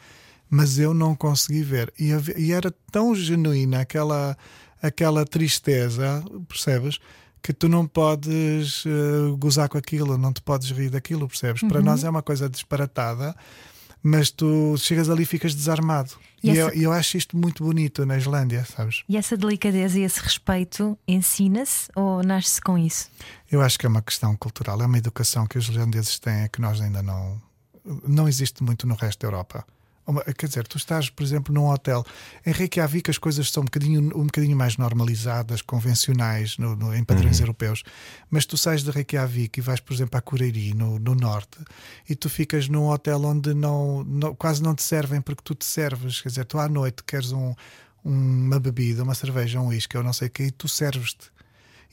mas 0.48 0.78
eu 0.78 0.94
não 0.94 1.16
consegui 1.16 1.64
ver. 1.64 1.92
E, 2.00 2.12
e 2.38 2.52
era 2.52 2.72
tão 2.92 3.16
genuína 3.16 3.80
aquela, 3.82 4.38
aquela 4.80 5.26
tristeza, 5.26 6.24
percebes? 6.48 7.00
Que 7.42 7.52
tu 7.52 7.68
não 7.68 7.88
podes 7.88 8.84
eh, 8.86 9.36
gozar 9.40 9.70
com 9.70 9.78
aquilo, 9.80 10.20
não 10.20 10.32
te 10.32 10.42
podes 10.42 10.70
rir 10.70 10.90
daquilo, 10.92 11.28
percebes? 11.28 11.64
Para 11.64 11.82
nós 11.82 12.04
é 12.04 12.10
uma 12.12 12.22
coisa 12.22 12.48
disparatada, 12.48 13.36
mas 14.02 14.32
tu 14.32 14.76
chegas 14.78 15.10
ali 15.10 15.24
e 15.24 15.26
ficas 15.26 15.54
desarmado. 15.54 16.12
E 16.42 16.50
eu, 16.56 16.68
essa- 16.68 16.78
e 16.78 16.84
eu 16.84 16.92
acho 16.94 17.18
isto 17.18 17.36
muito 17.38 17.64
bonito 17.64 18.06
na 18.06 18.18
Islândia, 18.18 18.64
sabes? 18.66 19.04
E 19.10 19.18
essa 19.18 19.36
delicadeza 19.36 20.00
e 20.00 20.04
esse 20.04 20.22
respeito 20.22 20.98
ensina-se 21.08 21.90
ou 21.96 22.24
nasce 22.24 22.62
com 22.62 22.78
isso? 22.78 23.10
Eu 23.52 23.62
acho 23.62 23.78
que 23.78 23.86
é 23.86 23.90
uma 23.90 24.02
questão 24.02 24.36
cultural, 24.38 24.82
é 24.82 24.86
uma 24.86 24.98
educação 24.98 25.46
que 25.46 25.58
os 25.58 25.68
irlandeses 25.68 26.18
têm 26.20 26.48
que 26.48 26.62
nós 26.62 26.80
ainda 26.80 27.02
não. 27.04 27.42
não 28.08 28.28
existe 28.28 28.64
muito 28.64 28.86
no 28.88 28.96
resto 28.96 29.20
da 29.22 29.28
Europa. 29.28 29.66
Uma- 30.10 30.24
Quer 30.24 30.48
dizer, 30.48 30.68
tu 30.68 30.78
estás, 30.78 31.10
por 31.10 31.22
exemplo, 31.24 31.54
num 31.54 31.68
hotel. 31.68 32.04
Em 32.46 32.52
Reykjavik 32.52 33.10
as 33.12 33.18
coisas 33.18 33.52
são 33.52 33.62
um 33.62 33.66
bocadinho, 33.66 34.02
um 34.18 34.26
bocadinho 34.26 34.58
mais 34.58 34.76
normalizadas, 34.76 35.62
convencionais, 35.62 36.58
no- 36.58 36.76
no- 36.76 36.96
em 36.96 37.04
padrões 37.04 37.40
europeus. 37.40 37.84
Mas 38.30 38.46
tu 38.46 38.58
sais 38.58 38.84
de 38.84 38.90
Reykjavik 38.92 39.60
e 39.60 39.62
vais, 39.62 39.80
por 39.80 39.94
exemplo, 39.94 40.18
a 40.18 40.22
Cureiri, 40.22 40.74
no, 40.74 40.98
no 40.98 41.14
norte, 41.14 41.60
e 42.10 42.16
tu 42.16 42.28
ficas 42.30 42.68
num 42.68 42.88
hotel 42.88 43.24
onde 43.24 43.54
não, 43.54 44.04
não- 44.04 44.34
quase 44.34 44.64
não 44.64 44.74
te 44.74 44.82
servem 44.84 45.22
porque 45.22 45.44
tu 45.44 45.54
te 45.54 45.66
serves. 45.66 46.22
Quer 46.22 46.30
dizer, 46.30 46.46
tu 46.46 46.58
à 46.58 46.68
noite 46.68 47.04
queres 47.04 47.32
um- 47.32 47.54
uma 48.04 48.60
bebida, 48.60 49.04
uma 49.04 49.14
cerveja, 49.14 49.60
um 49.62 49.68
uísque, 49.68 49.96
ou 49.98 50.04
não 50.04 50.14
sei 50.14 50.28
o 50.28 50.32
quê, 50.32 50.44
e 50.46 50.52
tu 50.52 50.68
serves-te 50.68 51.30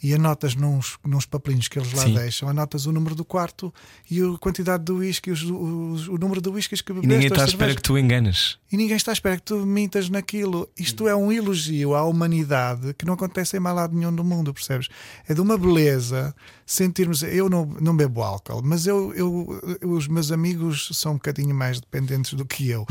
e 0.03 0.13
anotas 0.15 0.55
nos, 0.55 0.99
nos 1.05 1.25
papelinhos 1.25 1.69
que 1.69 1.79
eles 1.79 1.93
lá 1.95 2.03
Sim. 2.05 2.15
deixam, 2.15 2.49
anotas 2.49 2.85
o 2.87 2.93
número 2.93 3.15
do 3.15 3.25
quarto 3.25 3.73
e 4.11 4.21
a 4.21 4.39
quantidade 4.39 4.85
de 4.85 4.93
whisky, 4.93 5.31
os- 5.31 5.43
os- 5.43 6.09
o 6.09 6.19
número 6.19 6.41
de 6.41 6.49
whiskies 6.51 6.81
que 6.83 6.93
E 6.93 6.95
bebeste. 6.95 7.09
ninguém 7.15 7.27
as 7.27 7.33
está 7.33 7.43
à 7.45 7.47
espera 7.47 7.75
que 7.75 7.83
tu 7.83 7.97
enganes. 7.99 8.59
E 8.71 8.77
ninguém 8.77 8.97
está 8.97 9.13
à 9.13 9.15
espera 9.15 9.37
que 9.37 9.43
tu 9.43 9.57
mintas 9.65 10.09
naquilo. 10.11 10.69
Isto 10.79 11.09
é 11.09 11.17
um 11.17 11.33
elogio 11.33 11.95
à 11.95 12.05
humanidade 12.05 12.93
que 12.95 13.07
não 13.07 13.15
acontece 13.15 13.57
em 13.57 13.61
mais 13.61 13.75
lado 13.77 13.97
nenhum 13.97 14.15
do 14.15 14.23
mundo, 14.25 14.53
percebes? 14.53 14.89
É 15.27 15.33
de 15.33 15.41
uma 15.41 15.57
beleza 15.57 16.35
sentirmos. 16.67 17.23
Eu 17.23 17.49
não, 17.49 17.65
não 17.81 17.97
bebo 17.97 18.23
álcool, 18.23 18.61
mas 18.63 18.87
eu, 18.87 19.15
eu, 19.15 19.61
os 19.89 20.07
meus 20.09 20.31
amigos 20.31 20.91
são 20.93 21.13
um 21.13 21.15
bocadinho 21.17 21.55
mais 21.55 21.81
dependentes 21.81 22.35
do 22.35 22.45
que 22.45 22.69
eu. 22.69 22.87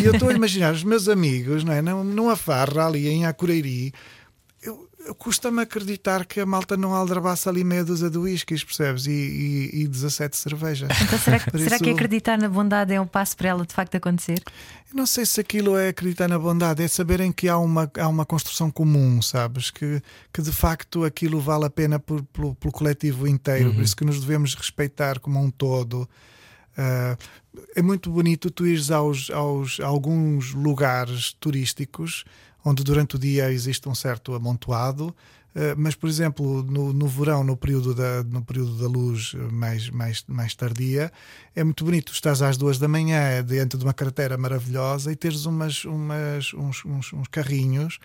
E 0.00 0.04
eu 0.04 0.12
estou 0.12 0.28
a 0.28 0.32
imaginar 0.34 0.74
os 0.74 0.84
meus 0.84 1.08
amigos, 1.08 1.64
não 1.64 1.72
é? 1.72 1.80
Num- 1.80 2.04
numa 2.04 2.36
farra 2.36 2.86
ali 2.86 3.08
em 3.08 3.24
Acureiri. 3.24 3.92
Custa-me 5.16 5.62
acreditar 5.62 6.26
que 6.26 6.40
a 6.40 6.46
malta 6.46 6.76
não 6.76 6.94
aldrabaça 6.94 7.48
ali 7.48 7.64
meia 7.64 7.82
dúzia 7.84 8.10
de 8.10 8.18
whiskies, 8.18 8.62
percebes? 8.62 9.06
E, 9.06 9.10
e, 9.10 9.82
e 9.82 9.88
17 9.88 10.36
cervejas. 10.36 10.90
Então, 11.02 11.18
será, 11.18 11.38
que, 11.38 11.50
será 11.58 11.76
isso- 11.76 11.84
que 11.84 11.90
acreditar 11.90 12.36
na 12.38 12.48
bondade 12.48 12.92
é 12.92 13.00
um 13.00 13.06
passo 13.06 13.34
para 13.36 13.48
ela 13.48 13.64
de 13.64 13.72
facto 13.72 13.94
acontecer? 13.96 14.42
Eu 14.90 14.96
não 14.96 15.06
sei 15.06 15.24
se 15.24 15.40
aquilo 15.40 15.76
é 15.76 15.88
acreditar 15.88 16.28
na 16.28 16.38
bondade, 16.38 16.82
é 16.82 16.88
saberem 16.88 17.32
que 17.32 17.48
há 17.48 17.56
uma, 17.56 17.90
há 17.98 18.08
uma 18.08 18.26
construção 18.26 18.70
comum, 18.70 19.22
sabes? 19.22 19.70
Que, 19.70 20.02
que 20.32 20.42
de 20.42 20.52
facto 20.52 21.02
aquilo 21.04 21.40
vale 21.40 21.64
a 21.64 21.70
pena 21.70 21.98
por- 21.98 22.22
pelo, 22.24 22.54
pelo 22.54 22.72
coletivo 22.72 23.26
inteiro, 23.26 23.72
por 23.72 23.82
isso 23.82 23.96
que 23.96 24.04
nos 24.04 24.20
devemos 24.20 24.54
respeitar 24.54 25.18
como 25.18 25.40
um 25.42 25.50
todo. 25.50 26.08
Ah, 26.76 27.16
é 27.74 27.82
muito 27.82 28.10
bonito 28.10 28.50
tu 28.50 28.66
ires 28.66 28.90
aos, 28.90 29.30
aos 29.30 29.80
a 29.80 29.86
alguns 29.86 30.52
lugares 30.52 31.32
turísticos 31.40 32.24
onde 32.64 32.84
durante 32.84 33.16
o 33.16 33.18
dia 33.18 33.50
existe 33.52 33.88
um 33.88 33.94
certo 33.94 34.34
amontoado. 34.34 35.14
ah, 35.54 35.74
mas, 35.76 35.94
por 35.94 36.08
exemplo, 36.08 36.62
no, 36.62 36.92
no 36.92 37.08
verão, 37.08 37.42
no 37.42 37.56
período, 37.56 37.94
da, 37.94 38.22
no 38.24 38.42
período 38.44 38.76
da 38.78 38.86
luz 38.86 39.34
mais, 39.52 39.90
mais, 39.90 40.24
mais 40.28 40.54
tardia, 40.54 41.12
é 41.54 41.64
muito 41.64 41.84
bonito. 41.84 42.12
Estás 42.12 42.42
às 42.42 42.56
duas 42.56 42.78
da 42.78 42.88
manhã 42.88 43.44
diante 43.44 43.76
de 43.76 43.84
uma 43.84 43.94
carteira 43.94 44.36
maravilhosa 44.36 45.12
e 45.12 45.16
teres 45.16 45.46
umas, 45.46 45.84
umas, 45.84 46.54
uns, 46.54 46.84
uns, 46.84 47.12
uns 47.12 47.28
carrinhos 47.28 47.98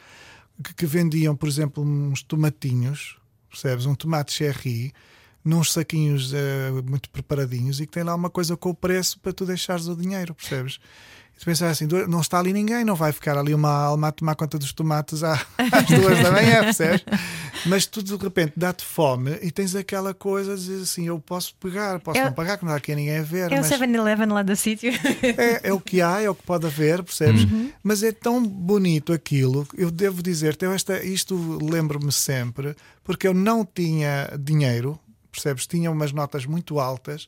que, 0.64 0.74
que 0.74 0.86
vendiam, 0.86 1.36
por 1.36 1.48
exemplo, 1.48 1.84
uns 1.84 2.24
tomatinhos, 2.24 3.18
percebes? 3.50 3.86
Um 3.86 3.96
tomate 3.96 4.34
cherry 4.34 4.94
nos 5.44 5.74
saquinhos 5.74 6.34
eh, 6.34 6.72
muito 6.90 7.10
preparadinhos 7.10 7.80
e 7.80 7.86
que 7.86 7.92
tem 7.92 8.04
lá 8.04 8.16
uma 8.16 8.32
coisa 8.32 8.58
com 8.58 8.70
o 8.70 8.76
preço 8.76 9.20
para 9.20 9.32
tu 9.32 9.46
deixares 9.46 9.88
o 9.88 9.96
dinheiro, 9.96 10.34
percebes? 10.34 10.80
Tu 11.38 11.44
pensas 11.46 11.70
assim, 11.70 11.86
não 12.08 12.22
está 12.22 12.40
ali 12.40 12.54
ninguém, 12.54 12.86
não 12.86 12.96
vai 12.96 13.12
ficar 13.12 13.38
ali 13.38 13.54
uma 13.54 13.70
alma 13.70 14.08
a 14.08 14.12
tomar 14.12 14.36
conta 14.36 14.58
dos 14.58 14.72
tomates 14.72 15.22
às 15.24 15.46
duas 15.86 16.24
da 16.24 16.32
manhã, 16.32 16.62
percebes? 16.64 17.04
mas 17.66 17.86
tu 17.86 18.02
de 18.02 18.16
repente 18.16 18.54
dá-te 18.56 18.86
fome 18.86 19.38
e 19.42 19.52
tens 19.52 19.76
aquela 19.76 20.14
coisa 20.14 20.56
de 20.56 20.62
dizer 20.62 20.84
assim: 20.84 21.08
eu 21.08 21.20
posso 21.20 21.54
pegar, 21.56 22.00
posso 22.00 22.20
Eu- 22.20 22.26
não 22.26 22.34
pagar, 22.34 22.58
que 22.58 22.64
não 22.66 22.72
há 22.72 22.78
aqui 22.78 22.96
ninguém 22.96 23.18
a 23.20 23.24
ver. 23.24 23.52
É 23.52 23.56
o 23.56 23.58
mas 23.58 23.70
7-Eleven 23.70 24.28
lá 24.30 24.44
do 24.44 24.56
sítio. 24.56 24.94
é, 25.38 25.70
é 25.70 25.74
o 25.74 25.80
que 25.80 26.02
há, 26.02 26.22
é 26.22 26.30
o 26.30 26.36
que 26.36 26.44
pode 26.44 26.66
haver, 26.66 27.04
percebes? 27.04 27.46
Mas 27.84 28.02
é 28.02 28.12
tão 28.14 28.42
bonito 28.42 29.12
aquilo, 29.12 29.68
eu 29.78 29.92
devo 29.92 30.24
dizer, 30.24 30.58
eu 30.62 30.72
esta, 30.72 31.04
isto 31.04 31.60
lembro-me 31.62 32.12
sempre, 32.12 32.76
porque 33.04 33.28
eu 33.28 33.34
não 33.34 33.66
tinha 33.66 34.32
dinheiro, 34.40 34.98
percebes? 35.32 35.68
Tinha 35.68 35.92
umas 35.92 36.12
notas 36.14 36.46
muito 36.46 36.80
altas. 36.80 37.28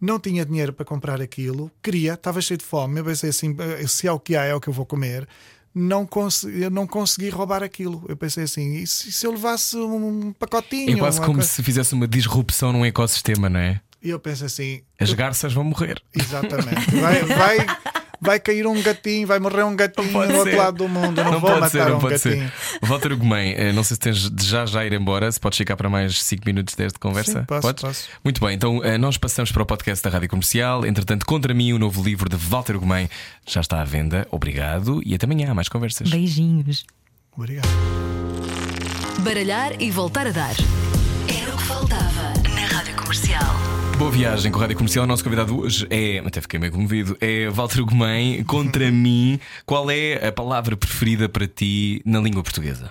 Não 0.00 0.18
tinha 0.18 0.44
dinheiro 0.44 0.72
para 0.72 0.84
comprar 0.84 1.20
aquilo, 1.20 1.70
queria, 1.82 2.14
estava 2.14 2.40
cheio 2.40 2.58
de 2.58 2.64
fome. 2.64 3.00
Eu 3.00 3.04
pensei 3.04 3.30
assim: 3.30 3.56
"Eh, 3.58 3.86
se 3.86 4.06
é 4.06 4.12
o 4.12 4.18
que 4.20 4.36
há, 4.36 4.44
é 4.44 4.54
o 4.54 4.60
que 4.60 4.68
eu 4.68 4.72
vou 4.72 4.84
comer. 4.86 5.26
Não 5.74 6.06
consegui, 6.06 6.62
eu 6.62 6.70
não 6.70 6.86
consegui 6.86 7.30
roubar 7.30 7.62
aquilo. 7.62 8.04
Eu 8.08 8.16
pensei 8.16 8.44
assim: 8.44 8.74
e 8.74 8.86
se, 8.86 9.10
se 9.10 9.26
eu 9.26 9.32
levasse 9.32 9.76
um 9.76 10.32
pacotinho? 10.32 10.96
É 10.96 10.98
quase 10.98 11.20
como 11.20 11.34
coisa?" 11.34 11.48
se 11.48 11.62
fizesse 11.62 11.94
uma 11.94 12.06
disrupção 12.06 12.72
num 12.72 12.84
ecossistema, 12.84 13.48
não 13.48 13.60
é? 13.60 13.80
E 14.02 14.10
eu 14.10 14.20
penso 14.20 14.44
assim: 14.44 14.82
As 15.00 15.12
garças 15.14 15.52
vão 15.54 15.64
morrer. 15.64 16.00
Exatamente. 16.14 16.94
Vai, 17.00 17.22
vai, 17.24 17.66
vai 18.24 18.40
cair 18.40 18.66
um 18.66 18.80
gatinho, 18.82 19.26
vai 19.26 19.38
morrer 19.38 19.62
um 19.64 19.76
gatinho 19.76 20.10
no 20.26 20.38
outro 20.38 20.56
lado 20.56 20.78
do 20.78 20.88
mundo. 20.88 21.18
Eu 21.20 21.24
não, 21.24 21.32
vou 21.32 21.40
pode 21.42 21.60
matar 21.60 21.70
ser, 21.70 21.88
não 21.88 21.96
um 21.96 22.00
pode 22.00 22.14
gatinho. 22.14 22.50
ser. 22.50 22.86
Walter 22.86 23.16
Gomem, 23.16 23.54
eh, 23.56 23.72
não 23.72 23.84
sei 23.84 23.94
se 23.94 24.00
tens 24.00 24.30
de 24.30 24.44
já 24.44 24.66
já 24.66 24.84
ir 24.84 24.92
embora, 24.92 25.30
se 25.30 25.38
podes 25.38 25.56
ficar 25.58 25.76
para 25.76 25.88
mais 25.88 26.22
5 26.22 26.42
minutos 26.46 26.74
desta 26.74 26.98
conversa. 26.98 27.40
Sim, 27.40 27.44
posso, 27.46 27.62
Podes? 27.62 27.82
posso. 27.82 28.08
Muito 28.24 28.40
bem, 28.40 28.54
então 28.54 28.82
eh, 28.82 28.98
nós 28.98 29.16
passamos 29.18 29.52
para 29.52 29.62
o 29.62 29.66
podcast 29.66 30.02
da 30.02 30.10
Rádio 30.10 30.28
Comercial. 30.28 30.84
Entretanto, 30.86 31.24
contra 31.26 31.52
mim, 31.54 31.72
o 31.72 31.78
novo 31.78 32.02
livro 32.02 32.28
de 32.28 32.36
Walter 32.36 32.78
Gomem 32.78 33.08
já 33.46 33.60
está 33.60 33.80
à 33.80 33.84
venda. 33.84 34.26
Obrigado 34.30 35.00
e 35.04 35.14
até 35.14 35.26
amanhã. 35.26 35.52
Mais 35.54 35.68
conversas. 35.68 36.10
Beijinhos. 36.10 36.84
Obrigado. 37.36 37.68
Baralhar 39.20 39.80
e 39.80 39.90
voltar 39.90 40.26
a 40.26 40.30
dar. 40.30 40.54
Era 41.28 41.54
o 41.54 41.56
que 41.56 41.64
faltava 41.64 42.23
Comercial. 43.14 43.54
Boa 43.96 44.10
viagem 44.10 44.50
com 44.50 44.58
a 44.58 44.62
Rádio 44.62 44.76
Comercial. 44.76 45.04
O 45.04 45.06
nosso 45.06 45.22
convidado 45.22 45.56
hoje 45.56 45.86
é, 45.88 46.18
até 46.18 46.40
fiquei 46.40 46.58
meio 46.58 46.72
comovido, 46.72 47.16
é 47.20 47.48
Walter 47.48 47.84
Gomem. 47.84 48.42
Contra 48.42 48.90
mim, 48.90 49.38
qual 49.64 49.88
é 49.88 50.26
a 50.26 50.32
palavra 50.32 50.76
preferida 50.76 51.28
para 51.28 51.46
ti 51.46 52.02
na 52.04 52.18
língua 52.18 52.42
portuguesa? 52.42 52.90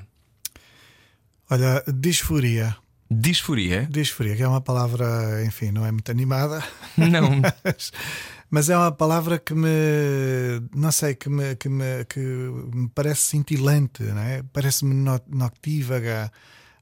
Olha, 1.49 1.83
disforia. 1.93 2.73
Disforia? 3.11 3.85
Disforia, 3.91 4.33
que 4.37 4.43
é 4.43 4.47
uma 4.47 4.61
palavra, 4.61 5.43
enfim, 5.45 5.71
não 5.71 5.85
é 5.85 5.91
muito 5.91 6.09
animada. 6.09 6.63
Não. 6.97 7.41
mas, 7.61 7.91
mas 8.49 8.69
é 8.69 8.77
uma 8.77 8.93
palavra 8.93 9.37
que 9.37 9.53
me, 9.53 9.67
não 10.73 10.93
sei, 10.93 11.15
que 11.15 11.27
me, 11.27 11.53
que 11.57 11.67
me, 11.67 12.05
que 12.07 12.19
me 12.21 12.87
parece 12.95 13.23
cintilante, 13.23 14.03
não 14.03 14.21
é? 14.21 14.41
parece-me 14.53 14.93
no- 14.93 15.19
noctívaga. 15.27 16.31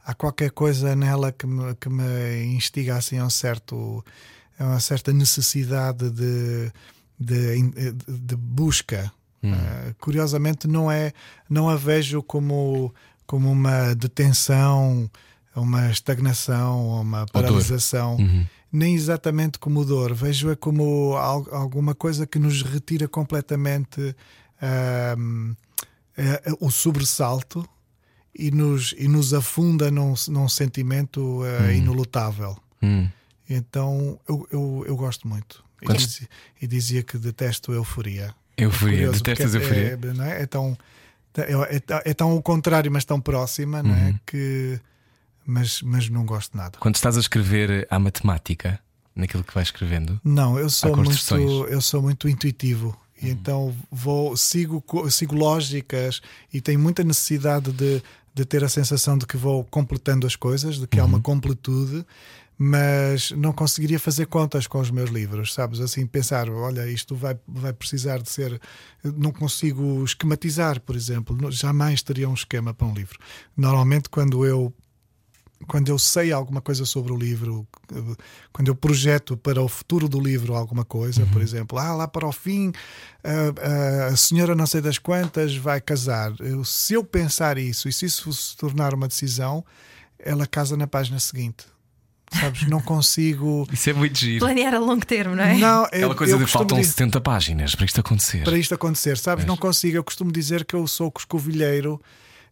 Há 0.06 0.14
qualquer 0.14 0.52
coisa 0.52 0.96
nela 0.96 1.32
que 1.32 1.46
me, 1.46 1.76
que 1.76 1.90
me 1.90 2.44
instiga 2.56 2.96
assim 2.98 3.18
a 3.20 3.26
um 3.26 3.30
certo, 3.30 4.04
a 4.60 4.64
uma 4.66 4.80
certa 4.80 5.14
necessidade 5.14 6.10
de, 6.10 6.72
de, 7.20 7.94
de 8.08 8.36
busca. 8.36 9.12
Uh, 9.44 9.96
curiosamente, 10.00 10.68
não 10.68 10.92
é, 10.92 11.14
não 11.50 11.68
a 11.70 11.76
vejo 11.76 12.22
como, 12.22 12.94
como 13.26 13.52
uma 13.52 13.94
detenção, 13.96 15.10
uma 15.56 15.90
estagnação, 15.92 16.80
ou 16.88 17.02
uma 17.02 17.26
paralisação 17.28 18.18
nem 18.72 18.96
exatamente 18.96 19.60
como 19.60 19.84
dor, 19.84 20.14
vejo-a 20.14 20.56
como 20.56 21.16
al- 21.18 21.48
alguma 21.52 21.94
coisa 21.94 22.26
que 22.26 22.40
nos 22.40 22.62
retira 22.62 23.08
completamente 23.08 24.16
ahm, 24.62 25.54
eh, 26.18 26.42
o 26.60 26.70
sobressalto 26.72 27.68
e 28.38 28.52
nos, 28.52 28.94
e 28.98 29.08
nos 29.08 29.34
afunda 29.34 29.90
num, 29.92 30.14
num 30.30 30.48
sentimento 30.50 31.42
eh, 31.46 31.76
inulutável. 31.76 32.58
Hum. 32.82 33.08
Então 33.50 34.20
eu, 34.28 34.48
eu, 34.52 34.84
eu 34.88 34.96
gosto 34.96 35.28
muito. 35.28 35.64
E 35.82 35.94
dizia, 35.94 36.28
e 36.62 36.68
dizia 36.68 37.04
que 37.04 37.18
detesto 37.18 37.72
a 37.72 37.76
euforia. 37.76 38.34
Euforia. 38.58 38.98
Curioso, 38.98 39.24
Detestas 39.24 39.52
porque 39.52 39.66
euforia? 39.66 40.00
É, 40.12 40.14
não 40.14 40.24
é? 40.26 40.42
É 40.44 40.46
tão, 40.46 40.78
é, 41.36 41.76
é 41.76 41.80
tão- 41.80 42.02
é 42.06 42.14
tão 42.14 42.36
o 42.38 42.42
contrário, 42.42 42.92
mas 42.92 43.04
tão 43.04 43.20
próxima, 43.20 43.82
não 43.82 43.90
Uhum. 43.92 44.08
é? 44.10 44.20
Que, 44.26 44.80
mas, 45.46 45.82
mas 45.82 46.08
não 46.10 46.26
gosto 46.26 46.52
de 46.52 46.58
nada. 46.58 46.78
Quando 46.80 46.96
estás 46.96 47.18
a 47.18 47.20
escrever 47.20 47.88
à 47.90 47.98
matemática, 47.98 48.80
naquilo 49.16 49.44
que 49.44 49.54
vais 49.54 49.68
escrevendo, 49.68 50.22
Não, 50.24 50.58
eu 50.60 50.70
sou 50.70 50.96
muito, 50.96 51.36
eu 51.68 51.82
sou 51.82 52.02
muito 52.02 52.30
intuitivo. 52.30 52.96
E 53.22 53.30
então 53.30 53.76
vou, 53.92 54.36
sigo, 54.36 54.84
sigo 55.12 55.36
lógicas 55.36 56.22
e 56.52 56.60
tenho 56.62 56.80
muita 56.80 57.04
necessidade 57.04 57.72
de, 57.72 58.02
de 58.34 58.46
ter 58.46 58.64
a 58.64 58.70
sensação 58.70 59.18
de 59.18 59.26
que 59.26 59.38
vou 59.38 59.64
completando 59.66 60.26
as 60.26 60.36
coisas, 60.36 60.78
de 60.78 60.88
que 60.88 61.00
há 61.00 61.06
uma 61.06 61.20
completude, 61.20 62.06
mas 62.58 63.32
não 63.32 63.52
conseguiria 63.52 64.00
fazer 64.00 64.28
contas 64.28 64.68
com 64.68 64.80
os 64.80 64.92
meus 64.92 65.10
livros, 65.10 65.54
sabes? 65.54 65.80
Assim, 65.80 66.06
pensar, 66.06 66.48
olha, 66.48 66.88
isto 66.88 67.16
vai, 67.16 67.36
vai 67.48 67.74
precisar 67.74 68.22
de 68.22 68.30
ser. 68.30 68.62
Não 69.04 69.32
consigo 69.32 70.04
esquematizar, 70.04 70.80
por 70.80 70.96
exemplo, 70.96 71.52
jamais 71.52 72.04
teria 72.04 72.30
um 72.30 72.36
esquema 72.36 72.72
para 72.72 72.86
um 72.86 72.94
livro. 72.94 73.18
Normalmente, 73.58 74.10
quando 74.10 74.46
eu 74.46 74.72
quando 75.68 75.90
eu 75.90 75.98
sei 76.00 76.32
alguma 76.32 76.62
coisa 76.62 76.86
sobre 76.86 77.12
o 77.12 77.18
livro, 77.18 77.68
quando 78.52 78.68
eu 78.68 78.76
projeto 78.76 79.38
para 79.38 79.62
o 79.62 79.68
futuro 79.68 80.08
do 80.10 80.20
livro 80.20 80.56
alguma 80.56 80.84
coisa, 80.84 81.26
por 81.28 81.42
exemplo, 81.42 81.78
ah, 81.78 81.94
lá 81.96 82.08
para 82.08 82.28
o 82.28 82.32
fim, 82.32 82.72
ah, 83.24 84.08
a 84.12 84.16
senhora 84.16 84.56
não 84.56 84.66
sei 84.66 84.82
das 84.82 84.98
quantas 84.98 85.56
vai 85.56 85.80
casar. 85.82 86.34
Eu- 86.40 86.64
se 86.66 86.94
eu 86.94 87.04
pensar 87.04 87.58
isso 87.58 87.88
e 87.88 87.94
se 87.94 88.06
isso 88.06 88.32
se 88.34 88.56
tornar 88.58 88.94
uma 88.94 89.08
decisão, 89.08 89.64
ela 90.20 90.46
casa 90.48 90.76
na 90.78 90.88
página 90.88 91.20
seguinte. 91.20 91.66
Sabes? 92.34 92.66
Não 92.70 92.80
consigo. 92.80 93.68
isso 93.74 93.90
é 93.90 93.94
muito 93.94 94.18
giro. 94.18 94.40
Planear 94.46 94.74
a 94.74 94.80
longo 94.80 95.06
termo, 95.06 95.36
não 95.36 95.44
é? 95.44 95.58
Não, 95.58 95.82
eu, 95.82 95.86
Aquela 95.86 96.16
coisa 96.16 96.34
eu 96.34 96.40
de 96.40 96.46
faltam 96.48 96.80
dizer- 96.80 96.92
70 96.94 97.20
páginas 97.20 97.76
para 97.76 97.86
isto 97.86 98.00
acontecer. 98.00 98.44
para 98.46 98.58
isto 98.58 98.74
acontecer, 98.74 99.18
sabes? 99.18 99.44
Não 99.46 99.58
consigo. 99.58 99.98
Eu 99.98 100.04
costumo 100.04 100.32
dizer 100.32 100.64
que 100.64 100.74
eu 100.76 100.88
sou 100.88 101.12
coscovilheiro. 101.12 102.02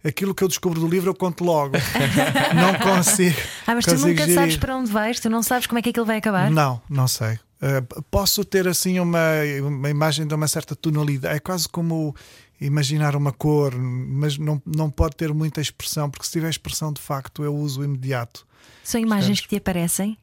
Aquilo 0.03 0.33
que 0.33 0.43
eu 0.43 0.47
descubro 0.47 0.79
do 0.79 0.87
livro 0.87 1.09
eu 1.09 1.15
conto 1.15 1.43
logo. 1.43 1.75
não 2.55 2.73
consigo. 2.79 3.37
Ah, 3.67 3.75
mas 3.75 3.85
tu 3.85 3.91
consigo 3.91 4.09
nunca 4.09 4.23
sabes 4.23 4.53
gerir. 4.53 4.59
para 4.59 4.77
onde 4.77 4.91
vais, 4.91 5.19
tu 5.19 5.29
não 5.29 5.43
sabes 5.43 5.67
como 5.67 5.79
é 5.79 5.81
que 5.81 5.89
aquilo 5.89 6.05
vai 6.05 6.17
acabar. 6.17 6.49
Não, 6.49 6.81
não 6.89 7.07
sei. 7.07 7.33
Uh, 7.61 8.01
posso 8.09 8.45
ter 8.45 8.67
assim 8.67 8.99
uma, 8.99 9.19
uma 9.61 9.89
imagem 9.89 10.25
de 10.25 10.33
uma 10.33 10.47
certa 10.47 10.75
tonalidade. 10.75 11.35
É 11.35 11.39
quase 11.39 11.67
como 11.67 12.15
imaginar 12.61 13.15
uma 13.15 13.31
cor, 13.33 13.75
mas 13.77 14.37
não, 14.37 14.61
não 14.65 14.89
pode 14.89 15.15
ter 15.15 15.33
muita 15.33 15.59
expressão, 15.59 16.09
porque 16.09 16.25
se 16.25 16.31
tiver 16.31 16.49
expressão 16.49 16.91
de 16.93 17.01
facto 17.01 17.43
eu 17.43 17.55
uso 17.55 17.83
imediato. 17.83 18.45
São 18.83 18.99
imagens 18.99 19.41
que 19.41 19.47
te 19.47 19.57
aparecem. 19.57 20.17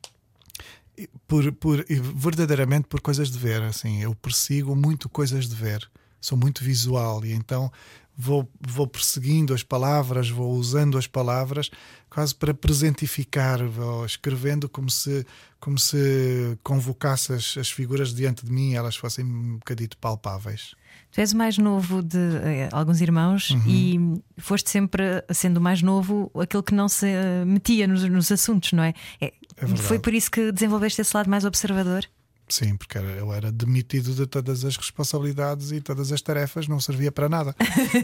Por, 1.29 1.53
por, 1.53 1.85
verdadeiramente 2.15 2.89
por 2.89 3.03
coisas 3.03 3.31
de 3.31 3.39
ver. 3.39 3.63
Assim, 3.63 4.03
eu 4.03 4.15
persigo 4.15 4.75
muito 4.75 5.09
coisas 5.09 5.47
de 5.47 5.55
ver. 5.55 5.89
Sou 6.21 6.37
muito 6.39 6.65
visual 6.65 7.25
e 7.25 7.33
então 7.33 7.71
vou, 8.17 8.49
vou 8.61 8.87
perseguindo 8.87 9.53
as 9.53 9.63
palavras, 9.63 10.31
vou 10.31 10.53
usando 10.55 10.97
as 10.97 11.07
palavras 11.07 11.71
quase 12.09 12.35
para 12.35 12.55
presentificar, 12.55 13.67
vou 13.69 14.07
escrevendo 14.07 14.69
como 14.69 14.89
se, 14.89 15.27
como 15.61 15.79
se 15.79 16.57
convocasse 16.63 17.33
as, 17.33 17.57
as 17.59 17.71
figuras 17.71 18.15
diante 18.15 18.45
de 18.47 18.51
mim 18.53 18.71
e 18.71 18.75
elas 18.75 18.97
fossem 18.97 19.25
um 19.25 19.57
bocadito 19.57 19.99
palpáveis. 19.99 20.75
Tu 21.13 21.21
és 21.21 21.33
o 21.33 21.37
mais 21.37 21.59
novo 21.59 22.03
de 22.03 22.19
eh, 22.43 22.69
alguns 22.73 23.01
irmãos 23.01 23.51
Uhum. 23.51 23.63
e 23.67 24.23
foste 24.41 24.71
sempre, 24.71 25.03
sendo 25.33 25.59
o 25.59 25.61
mais 25.61 25.83
novo, 25.83 26.31
aquele 26.41 26.63
que 26.63 26.75
não 26.75 26.89
se 26.89 27.07
metia 27.47 27.87
nos, 27.87 28.03
nos 28.05 28.33
assuntos, 28.33 28.73
não 28.73 28.83
é? 28.83 28.95
É- 29.21 29.33
verdade. 29.59 29.83
foi 29.83 29.99
por 29.99 30.13
isso 30.15 30.31
que 30.31 30.51
desenvolveste 30.53 31.01
esse 31.01 31.15
lado 31.17 31.29
mais 31.31 31.45
observador? 31.45 32.05
Sim, 32.49 32.77
porque 32.77 32.97
eu 32.97 33.33
era 33.33 33.51
demitido 33.51 34.15
de 34.15 34.25
todas 34.25 34.65
as 34.65 34.77
responsabilidades 34.77 35.73
e 35.73 35.81
todas 35.81 36.13
as 36.13 36.23
tarefas, 36.23 36.69
não 36.69 36.79
servia 36.79 37.11
para 37.11 37.29
nada. 37.29 37.55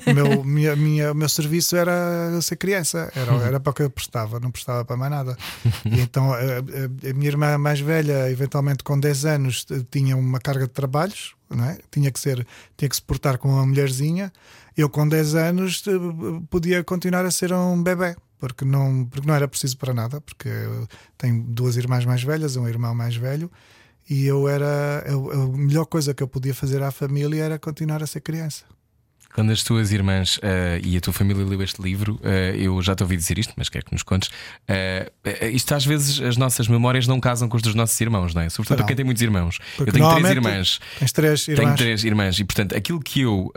O 0.07 0.13
meu, 0.13 0.43
minha, 0.45 0.75
minha, 0.75 1.15
meu 1.15 1.29
serviço 1.29 1.77
era 1.77 2.41
ser 2.43 2.57
criança, 2.57 3.11
era, 3.15 3.33
era 3.47 3.61
para 3.61 3.71
o 3.71 3.75
que 3.75 3.83
eu 3.83 3.91
prestava, 3.91 4.41
não 4.41 4.51
prestava 4.51 4.85
para 4.85 4.97
mais 4.97 5.11
nada. 5.13 5.37
E 5.85 6.01
então 6.01 6.33
a, 6.33 6.39
a- 6.39 7.11
a 7.11 7.15
minha 7.15 7.29
irmã 7.29 7.57
mais 7.57 7.79
velha, 7.81 8.29
eventualmente 8.31 8.83
com 8.83 8.99
10 8.99 9.25
anos, 9.27 9.65
tinha 9.91 10.17
uma 10.17 10.41
carga 10.41 10.67
de 10.67 10.73
trabalhos, 10.73 11.35
não 11.49 11.65
é? 11.65 11.79
tinha, 11.91 12.11
que 12.11 12.19
ser, 12.19 12.45
tinha 12.77 12.89
que 12.89 12.97
se 12.97 13.03
portar 13.03 13.39
com 13.39 13.49
uma 13.49 13.65
mulherzinha. 13.65 14.33
Eu, 14.77 14.89
com 14.91 15.07
10 15.07 15.35
anos, 15.37 15.85
podia 16.51 16.83
continuar 16.83 17.25
a 17.25 17.31
ser 17.31 17.53
um 17.53 17.81
bebê. 17.83 18.17
Porque 18.39 18.65
não, 18.65 19.05
porque 19.05 19.25
não 19.25 19.35
era 19.37 19.47
preciso 19.47 19.77
para 19.79 19.95
nada, 19.95 20.21
porque 20.21 20.49
tenho 21.17 21.45
duas 21.45 21.77
irmãs 21.77 22.05
mais 22.05 22.25
velhas, 22.25 22.57
um 22.57 22.67
irmão 22.67 22.93
mais 22.93 23.15
velho, 23.15 23.49
e 24.09 24.25
eu 24.27 24.49
era 24.49 25.05
a, 25.07 25.13
a 25.13 25.47
melhor 25.57 25.87
coisa 25.87 26.13
que 26.15 26.23
eu 26.23 26.29
podia 26.29 26.55
fazer 26.55 26.83
à 26.83 26.91
família 26.91 27.43
era 27.45 27.59
continuar 27.59 28.03
a 28.03 28.07
ser 28.07 28.21
criança. 28.21 28.65
Quando 29.35 29.51
as 29.51 29.63
tuas 29.63 29.93
irmãs 29.93 30.39
eh, 30.43 30.79
e 30.85 30.95
a 30.95 31.01
tua 31.01 31.11
família 31.15 31.43
leu 31.43 31.63
este 31.63 31.81
livro, 31.81 32.21
eh, 32.23 32.55
eu 32.59 32.83
já 32.83 32.95
te 32.95 33.03
ouvi 33.03 33.17
dizer 33.17 33.39
isto, 33.39 33.55
mas 33.57 33.71
quero 33.71 33.87
que 33.87 33.93
nos 33.93 34.03
contes. 34.03 34.29
eh, 34.69 35.11
isto 35.51 35.75
às 35.75 35.87
vezes 35.87 36.21
as 36.21 36.37
nossas 36.37 36.69
memórias 36.69 37.07
não 37.07 37.19
casam 37.19 37.49
com 37.49 37.57
as 37.57 37.63
dos 37.63 37.75
nossos 37.75 37.99
irmãos, 37.99 38.35
não 38.35 38.43
é? 38.43 38.51
Sobretudo 38.51 38.81
Não. 38.81 38.87
quem 38.87 38.95
tem 38.95 39.05
muitos 39.07 39.23
irmãos. 39.23 39.59
Porque 39.75 39.89
eu 39.89 39.95
tenho 39.95 40.15
três 40.17 40.31
irmãs. 40.31 40.81
Tens 40.99 41.13
três 41.13 41.45
Tenho 41.47 41.59
irmãs. 41.63 41.77
três 41.79 42.05
irmãs 42.05 42.39
e, 42.39 42.45
portanto, 42.45 42.77
aquilo 42.77 43.01
que 43.01 43.23
eu 43.23 43.51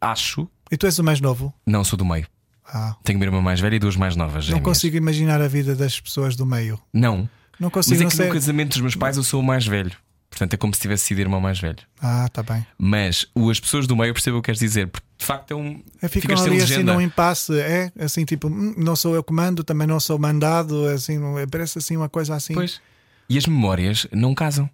acho, 0.00 0.48
E 0.72 0.76
tu 0.76 0.86
és 0.86 0.98
o 0.98 1.04
mais 1.04 1.20
novo? 1.20 1.54
não 1.64 1.84
sou 1.84 1.96
do 1.96 2.04
meio. 2.04 2.26
Ah. 2.66 2.96
Tenho 3.04 3.18
uma 3.18 3.24
irmã 3.24 3.40
mais 3.40 3.60
velha 3.60 3.76
e 3.76 3.78
duas 3.78 3.94
mais 3.94 4.16
novas. 4.16 4.44
Não 4.46 4.56
gêmeas. 4.56 4.64
consigo 4.64 4.96
imaginar 4.96 5.40
a 5.40 5.46
vida 5.46 5.76
das 5.76 6.00
pessoas 6.00 6.34
do 6.34 6.44
meio. 6.46 6.80
Não. 6.92 7.28
Não 7.62 7.70
consigo, 7.70 7.94
Mas 8.02 8.06
é 8.06 8.10
que 8.10 8.16
sei. 8.16 8.26
no 8.26 8.32
casamento 8.34 8.68
dos 8.70 8.80
meus 8.80 8.96
pais 8.96 9.16
eu 9.16 9.22
sou 9.22 9.40
o 9.40 9.42
mais 9.44 9.64
velho. 9.64 9.92
Portanto, 10.28 10.54
é 10.54 10.56
como 10.56 10.74
se 10.74 10.80
tivesse 10.80 11.04
sido 11.04 11.20
irmão 11.20 11.40
mais 11.40 11.60
velho. 11.60 11.76
Ah, 12.00 12.28
tá 12.32 12.42
bem. 12.42 12.66
Mas 12.76 13.24
as 13.50 13.60
pessoas 13.60 13.86
do 13.86 13.94
meio 13.94 14.10
eu 14.10 14.14
percebo 14.14 14.38
o 14.38 14.42
que 14.42 14.46
queres 14.46 14.58
dizer, 14.58 14.88
porque 14.88 15.06
de 15.16 15.24
facto 15.24 15.52
é 15.52 15.54
um. 15.54 15.80
É, 16.00 16.08
ficam 16.08 16.36
ali 16.42 16.60
assim 16.60 16.82
num 16.82 17.00
impasse, 17.00 17.56
é 17.60 17.92
assim 18.00 18.24
tipo, 18.24 18.48
"Hum, 18.48 18.74
não 18.76 18.96
sou 18.96 19.14
eu 19.14 19.22
que 19.22 19.32
mando, 19.32 19.62
também 19.62 19.86
não 19.86 20.00
sou 20.00 20.18
mandado, 20.18 20.86
assim, 20.88 21.18
não- 21.18 21.38
é, 21.38 21.46
parece 21.46 21.78
assim 21.78 21.96
uma 21.96 22.08
coisa 22.08 22.34
assim. 22.34 22.54
Pois. 22.54 22.80
E 23.28 23.38
as 23.38 23.46
memórias 23.46 24.06
não 24.10 24.34
casam. 24.34 24.68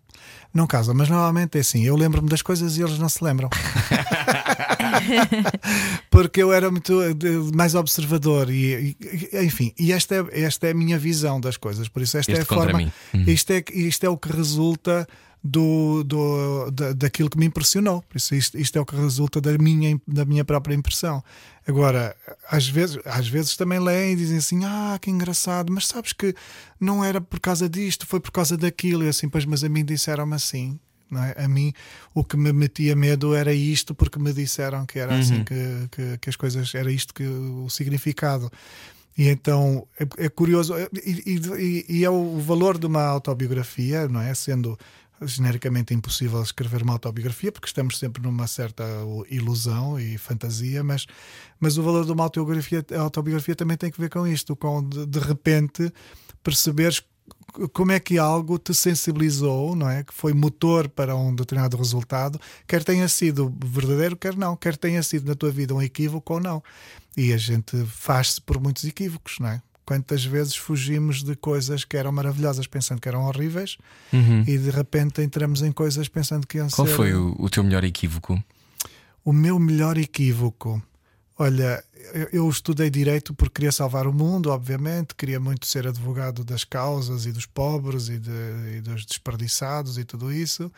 Não 0.54 0.66
casa, 0.66 0.94
mas 0.94 1.10
normalmente 1.10 1.58
é 1.58 1.60
assim, 1.60 1.84
eu 1.84 1.94
lembro-me 1.94 2.28
das 2.30 2.40
coisas 2.40 2.78
e 2.78 2.82
eles 2.82 2.98
não 2.98 3.08
se 3.08 3.22
lembram. 3.22 3.50
Porque 6.10 6.42
eu 6.42 6.52
era 6.52 6.70
muito 6.70 7.00
eh, 7.02 7.14
mais 7.54 7.74
observador 7.74 8.50
e, 8.50 8.96
e- 9.00 9.44
enfim, 9.44 9.72
e 9.78 9.92
esta 9.92 10.14
é, 10.14 10.42
esta 10.42 10.66
é 10.66 10.70
a 10.70 10.74
minha 10.74 10.98
visão 10.98 11.40
das 11.40 11.56
coisas, 11.56 11.88
por 11.88 12.02
isso 12.02 12.16
esta 12.18 12.32
Este 12.32 12.40
é 12.40 12.42
a 12.42 12.46
forma, 12.46 12.78
mim. 12.78 12.92
Uhum. 13.14 13.24
isto, 13.26 13.50
é, 13.52 13.64
isto 13.72 14.04
é 14.04 14.08
o 14.08 14.16
que 14.16 14.30
resulta 14.32 15.06
do, 15.42 16.02
do, 16.04 16.70
da, 16.70 16.92
daquilo 16.92 17.30
que 17.30 17.38
me 17.38 17.46
impressionou. 17.46 18.02
Por 18.02 18.16
isso, 18.16 18.34
isto, 18.34 18.58
isto 18.58 18.76
é 18.76 18.80
o 18.80 18.84
que 18.86 18.96
resulta 18.96 19.40
da 19.40 19.56
minha, 19.56 20.00
da 20.06 20.24
minha 20.24 20.44
própria 20.44 20.74
impressão. 20.74 21.22
Agora, 21.66 22.14
às 22.50 22.66
vezes, 22.68 22.98
às 23.04 23.28
vezes 23.28 23.56
também 23.56 23.78
leem 23.78 24.12
e 24.12 24.16
dizem 24.16 24.38
assim: 24.38 24.64
Ah, 24.64 24.98
que 25.00 25.10
engraçado, 25.10 25.72
mas 25.72 25.86
sabes 25.86 26.12
que 26.12 26.34
não 26.80 27.04
era 27.04 27.20
por 27.20 27.38
causa 27.40 27.68
disto, 27.68 28.06
foi 28.06 28.20
por 28.20 28.30
causa 28.32 28.56
daquilo. 28.56 29.04
E 29.04 29.08
assim, 29.08 29.28
pois, 29.28 29.44
mas 29.44 29.62
a 29.62 29.68
mim 29.68 29.84
disseram-me 29.84 30.34
assim. 30.34 30.78
É? 31.12 31.44
A 31.44 31.48
mim 31.48 31.72
o 32.14 32.22
que 32.22 32.36
me 32.36 32.52
metia 32.52 32.94
medo 32.94 33.34
era 33.34 33.52
isto, 33.52 33.94
porque 33.94 34.18
me 34.18 34.32
disseram 34.32 34.84
que 34.84 34.98
era 34.98 35.14
assim 35.18 35.42
que, 35.44 35.88
que, 35.90 36.18
que 36.18 36.28
as 36.30 36.36
coisas, 36.36 36.74
era 36.74 36.90
isto 36.92 37.14
que 37.14 37.24
o 37.26 37.68
significado. 37.70 38.50
E 39.16 39.28
então 39.28 39.86
é, 39.98 40.26
é 40.26 40.28
curioso, 40.28 40.74
e, 41.04 41.40
e- 41.58 41.84
e 41.88 42.04
é 42.04 42.10
o 42.10 42.38
valor 42.38 42.78
de 42.78 42.86
uma 42.86 43.02
autobiografia, 43.02 44.06
não 44.08 44.20
é? 44.20 44.32
Sendo 44.34 44.78
genericamente 45.22 45.92
impossível 45.92 46.40
escrever 46.42 46.82
uma 46.82 46.92
autobiografia, 46.92 47.50
porque 47.50 47.66
estamos 47.66 47.98
sempre 47.98 48.22
numa 48.22 48.46
certa 48.46 48.84
ilusão 49.28 49.98
e 49.98 50.16
fantasia, 50.16 50.84
mas, 50.84 51.06
mas 51.58 51.76
o 51.76 51.82
valor 51.82 52.04
de 52.04 52.12
uma 52.12 52.22
autobiografia, 52.22 52.84
a 52.96 53.00
autobiografia 53.00 53.56
também 53.56 53.76
tem 53.76 53.90
que 53.90 54.00
ver 54.00 54.10
com 54.10 54.24
isto, 54.26 54.54
com 54.54 54.88
de, 54.88 55.04
de 55.06 55.18
repente 55.18 55.92
perceberes 56.42 57.02
como 57.72 57.92
é 57.92 58.00
que 58.00 58.18
algo 58.18 58.58
te 58.58 58.74
sensibilizou, 58.74 59.74
não 59.74 59.88
é? 59.88 60.04
Que 60.04 60.14
foi 60.14 60.32
motor 60.32 60.88
para 60.88 61.16
um 61.16 61.34
determinado 61.34 61.76
resultado, 61.76 62.40
quer 62.66 62.84
tenha 62.84 63.08
sido 63.08 63.52
verdadeiro, 63.64 64.16
quer 64.16 64.36
não, 64.36 64.56
quer 64.56 64.76
tenha 64.76 65.02
sido 65.02 65.26
na 65.26 65.34
tua 65.34 65.50
vida 65.50 65.74
um 65.74 65.82
equívoco 65.82 66.34
ou 66.34 66.40
não. 66.40 66.62
E 67.16 67.32
a 67.32 67.36
gente 67.36 67.84
faz-se 67.86 68.40
por 68.40 68.60
muitos 68.60 68.84
equívocos, 68.84 69.36
não 69.40 69.48
é? 69.48 69.62
Quantas 69.84 70.24
vezes 70.24 70.54
fugimos 70.54 71.22
de 71.22 71.34
coisas 71.34 71.82
que 71.84 71.96
eram 71.96 72.12
maravilhosas 72.12 72.66
pensando 72.66 73.00
que 73.00 73.08
eram 73.08 73.24
horríveis 73.24 73.78
e 74.46 74.58
de 74.58 74.68
repente 74.68 75.22
entramos 75.22 75.62
em 75.62 75.72
coisas 75.72 76.06
pensando 76.08 76.46
que 76.46 76.58
iam 76.58 76.66
Uhum. 76.66 76.70
Qual 76.70 76.86
ser 76.86 76.94
foi 76.94 77.14
o, 77.14 77.34
o 77.38 77.48
teu 77.48 77.64
melhor 77.64 77.82
equívoco? 77.84 78.38
o 79.28 79.32
meu 79.32 79.58
melhor 79.58 79.98
equívoco. 79.98 80.82
Olha, 81.38 81.84
eu- 82.32 82.48
estudei 82.48 82.88
direito 82.90 83.34
porque 83.34 83.54
queria 83.56 83.72
salvar 83.72 84.06
o 84.06 84.12
mundo, 84.12 84.50
obviamente, 84.50 85.14
queria 85.14 85.38
muito 85.40 85.66
ser 85.66 85.86
advogado 85.86 86.44
das 86.44 86.64
causas 86.64 87.26
e 87.26 87.32
dos 87.32 87.46
pobres 87.46 88.08
e, 88.08 88.18
de- 88.18 88.76
e 88.76 88.80
dos 88.80 89.04
desperdiçados 89.04 89.98
e 89.98 90.04
tudo 90.04 90.32
isso, 90.32 90.70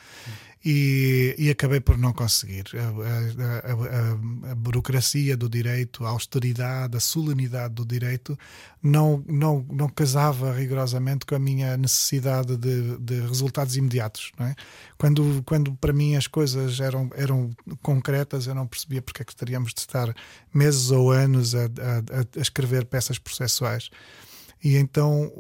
e, 0.64 1.34
e 1.38 1.48
acabei 1.50 1.80
por 1.80 1.96
não 1.96 2.12
conseguir. 2.12 2.64
A, 2.74 2.78
a- 2.78 4.48
a- 4.48 4.50
a- 4.52 4.54
burocracia 4.54 5.36
do 5.36 5.48
direito, 5.48 6.04
a 6.04 6.10
austeridade, 6.10 6.96
a 6.96 7.00
solenidade 7.00 7.74
do 7.74 7.84
direito 7.84 8.38
não, 8.82 9.24
não, 9.26 9.64
não 9.70 9.88
casava 9.88 10.52
rigorosamente 10.54 11.24
com 11.24 11.34
a 11.34 11.38
minha 11.38 11.76
necessidade 11.76 12.56
de, 12.56 12.96
de 12.98 13.20
resultados 13.20 13.76
imediatos. 13.76 14.32
É? 14.38 14.54
quando, 14.98 15.42
quando 15.46 15.72
para 15.74 15.92
mim 15.92 16.14
as 16.16 16.26
coisas 16.26 16.78
eram, 16.80 17.10
eram 17.14 17.50
concretas, 17.82 18.46
eu 18.46 18.54
não 18.54 18.66
percebia 18.66 19.00
porque 19.00 19.22
é 19.22 19.24
que 19.24 19.32
estaríamos 19.32 19.72
de 19.72 19.80
estar 19.80 20.14
meses 20.52 20.90
ou 20.90 21.09
anos 21.10 21.54
a, 21.54 21.64
a- 21.64 22.38
a 22.38 22.40
escrever 22.40 22.84
peças 22.84 23.18
processuais. 23.18 23.90
E 24.62 24.76
então 24.76 25.32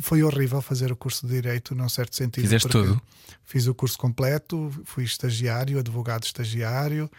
foi 0.00 0.22
horrível 0.22 0.62
fazer 0.62 0.90
o 0.90 0.96
curso 0.96 1.26
de 1.26 1.34
Direito, 1.34 1.74
num 1.74 1.88
certo 1.88 2.16
sentido. 2.16 2.42
Fizeste 2.42 2.68
tudo? 2.68 3.00
Fiz 3.44 3.66
o 3.66 3.74
curso 3.74 3.98
completo, 3.98 4.70
fui 4.86 5.04
estagiário, 5.04 5.78
advogado 5.78 6.24
estagiário, 6.24 7.10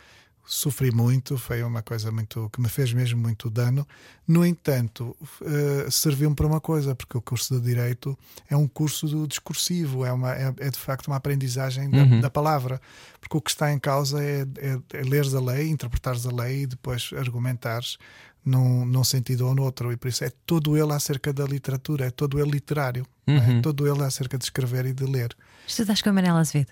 sofri 0.47 0.91
muito, 0.91 1.37
foi 1.37 1.63
uma 1.63 1.81
coisa 1.81 2.11
muito 2.11 2.49
que 2.51 2.61
me 2.61 2.69
fez 2.69 2.93
mesmo 2.93 3.19
muito 3.21 3.49
dano. 3.49 3.87
No 4.27 4.45
entanto, 4.45 5.15
eh, 5.41 5.87
serviu-me 5.89 6.35
para 6.35 6.45
uma 6.45 6.61
coisa, 6.61 6.93
porque 6.95 7.17
o 7.17 7.21
curso 7.21 7.55
de 7.59 7.65
Direito 7.65 8.17
é 8.49 8.55
um 8.55 8.67
curso 8.67 9.07
do 9.07 9.27
discursivo, 9.27 10.05
é, 10.05 10.11
uma, 10.11 10.33
é, 10.33 10.53
é 10.59 10.69
de 10.69 10.77
facto 10.77 11.07
uma 11.07 11.15
aprendizagem 11.15 11.89
da, 11.89 11.97
Uhum. 12.03 12.21
da 12.21 12.29
palavra, 12.29 12.79
porque 13.19 13.35
o 13.37 13.41
que 13.41 13.49
está 13.49 13.71
em 13.73 13.79
causa 13.79 14.23
é, 14.23 14.41
é, 14.57 14.79
é 14.93 15.01
leres 15.01 15.33
a 15.33 15.39
lei, 15.41 15.69
interpretares 15.69 16.25
a 16.25 16.31
lei 16.31 16.61
e 16.63 16.67
depois 16.67 17.09
argumentares 17.17 17.97
num, 18.45 18.85
num 18.85 19.03
sentido 19.03 19.47
ou 19.47 19.55
no 19.55 19.63
outro, 19.63 19.91
e 19.91 19.97
por 19.97 20.07
isso 20.07 20.23
é 20.23 20.31
todo 20.45 20.77
ele 20.77 20.93
acerca 20.93 21.33
da 21.33 21.45
literatura, 21.45 22.05
é 22.05 22.11
todo 22.11 22.39
ele 22.39 22.51
literário, 22.51 23.05
não 23.25 23.35
Uhum. 23.35 23.57
é 23.57 23.61
todo 23.61 23.87
ele 23.91 24.03
acerca 24.03 24.37
de 24.37 24.43
escrever 24.43 24.85
e 24.85 24.93
de 24.93 25.03
ler. 25.05 25.35
Estudaste 25.67 26.03
com 26.03 26.11
a 26.11 26.13
Manela 26.13 26.39
Azevedo? 26.39 26.71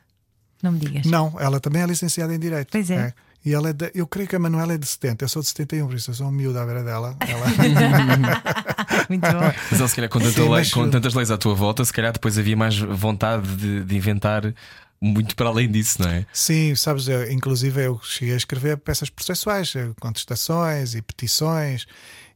Não 0.62 0.72
me 0.72 0.80
digas. 0.80 1.06
Não, 1.08 1.36
ela 1.40 1.60
também 1.60 1.82
é 1.82 1.86
licenciada 1.88 2.34
em 2.34 2.40
Direito. 2.40 2.70
Pois 2.72 2.90
é. 2.90 3.14
E 3.46 3.54
ela 3.54 3.70
é 3.70 3.74
de- 3.74 3.92
eu 3.94 4.08
creio 4.08 4.28
que 4.30 4.36
a 4.36 4.40
Manuela 4.40 4.74
é 4.74 4.78
de 4.78 4.88
70, 4.88 5.26
eu 5.26 5.30
sou 5.30 5.42
de 5.42 5.50
71, 5.50 5.88
por 5.88 5.96
isso 5.96 6.12
eu 6.12 6.16
sou 6.16 6.28
um 6.28 6.32
miúdo 6.32 6.58
à 6.60 6.66
beira 6.66 6.84
dela. 6.84 7.16
Ela, 7.20 7.46
Muito 9.10 9.22
bom. 9.22 9.52
Mas 9.72 9.80
ele, 9.80 9.90
se 9.90 9.96
calhar, 9.96 10.10
com, 10.10 10.20
tanta 10.20 10.32
Sim, 10.32 10.40
lei- 10.42 10.50
mas- 10.50 10.72
com 10.74 10.90
tantas 10.90 11.14
leis 11.14 11.32
à 11.32 11.38
tua 11.38 11.54
volta, 11.54 11.84
se 11.84 11.92
calhar 11.94 12.12
depois 12.14 12.38
havia 12.38 12.56
mais 12.56 12.78
vontade 12.78 13.48
de, 13.56 13.84
de 13.84 13.96
inventar 13.96 14.54
muito 15.02 15.36
para 15.36 15.50
além 15.50 15.70
disso, 15.70 16.02
não 16.02 16.10
é? 16.10 16.26
sim, 16.32 16.74
sabes, 16.76 17.10
eu, 17.10 17.30
inclusive 17.30 17.82
eu 17.84 18.00
cheguei 18.02 18.34
a 18.36 18.38
escrever 18.38 18.78
peças 18.78 19.10
processuais, 19.10 19.74
eh, 19.76 19.90
contestações 20.00 20.96
e 20.96 21.02
petições, 21.02 21.86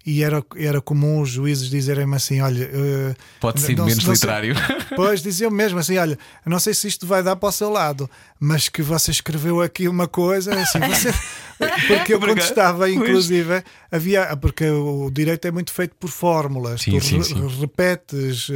e 0.07 0.23
era, 0.23 0.41
era 0.55 0.79
comum 0.79 1.19
os 1.21 1.29
juízes 1.29 1.69
dizerem-me 1.69 2.15
assim: 2.15 2.39
olha. 2.39 2.63
eh, 2.63 3.13
Pode 3.41 3.59
ser 3.59 3.75
não- 3.75 3.85
menos 3.85 4.05
não 4.05 4.15
sei- 4.15 4.29
literário. 4.29 4.55
Pois 4.95 5.21
diziam 5.21 5.51
mesmo 5.51 5.77
assim: 5.79 5.97
olha, 5.97 6.17
não 6.45 6.59
sei 6.59 6.73
se 6.73 6.87
isto 6.87 7.05
vai 7.05 7.21
dar 7.21 7.35
para 7.35 7.49
o 7.49 7.51
seu 7.51 7.69
lado, 7.69 8.09
mas 8.39 8.69
que 8.69 8.81
você 8.81 9.11
escreveu 9.11 9.61
aqui 9.61 9.87
uma 9.89 10.07
coisa, 10.07 10.53
assim, 10.59 10.79
você. 10.79 11.13
Porque 11.87 12.13
eu 12.13 12.19
contestava, 12.19 12.79
Pois. 12.79 12.93
inclusive, 12.95 13.63
havia. 13.91 14.35
Porque 14.37 14.65
o 14.69 15.09
direito 15.11 15.45
é 15.47 15.51
muito 15.51 15.73
feito 15.73 15.93
por 15.99 16.09
fórmulas, 16.09 16.81
Sim, 16.81 16.91
tu 16.99 17.03
sim, 17.05 17.21
sim. 17.23 17.47
repetes 17.59 18.47
eh, 18.49 18.55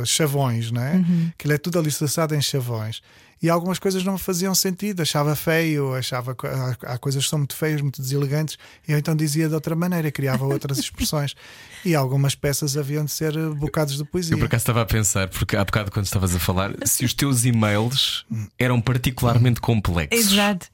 eh, 0.00 0.04
chavões, 0.04 0.70
não 0.72 0.82
é? 0.82 1.02
Aquilo 1.38 1.52
é 1.54 1.58
tudo 1.58 1.78
alicerçado 1.78 2.34
em 2.34 2.40
chavões. 2.40 3.00
E 3.42 3.48
algumas 3.48 3.78
coisas 3.78 4.04
não 4.04 4.14
me 4.14 4.18
faziam 4.18 4.54
sentido, 4.54 5.00
achava 5.00 5.34
feio, 5.34 5.94
achava 5.94 6.34
que 6.34 6.46
há, 6.46 6.76
há 6.82 6.98
coisas 6.98 7.24
que 7.24 7.30
são 7.30 7.38
muito 7.38 7.56
feias, 7.56 7.80
muito 7.80 8.02
deselegantes, 8.02 8.58
e 8.86 8.92
eu 8.92 8.98
então 8.98 9.16
dizia 9.16 9.48
de 9.48 9.54
outra 9.54 9.74
maneira, 9.74 10.10
criava 10.12 10.44
outras 10.44 10.76
expressões. 10.78 11.34
E 11.82 11.94
algumas 11.94 12.34
peças 12.34 12.76
haviam 12.76 13.04
de 13.04 13.10
ser 13.10 13.34
eh, 13.34 13.48
bocados 13.48 13.96
de 13.96 14.04
poesia. 14.04 14.34
Eu 14.34 14.38
por 14.38 14.44
acaso 14.44 14.62
estava 14.62 14.82
a 14.82 14.86
pensar, 14.86 15.28
porque 15.28 15.56
há 15.56 15.64
bocado 15.64 15.90
quando 15.90 16.04
estavas 16.04 16.34
a 16.34 16.38
falar, 16.38 16.74
se 16.84 17.02
os 17.04 17.14
teus 17.14 17.46
e-mails 17.46 18.26
eram 18.58 18.78
particularmente 18.80 19.60
complexos. 19.60 20.32
Exato. 20.32 20.66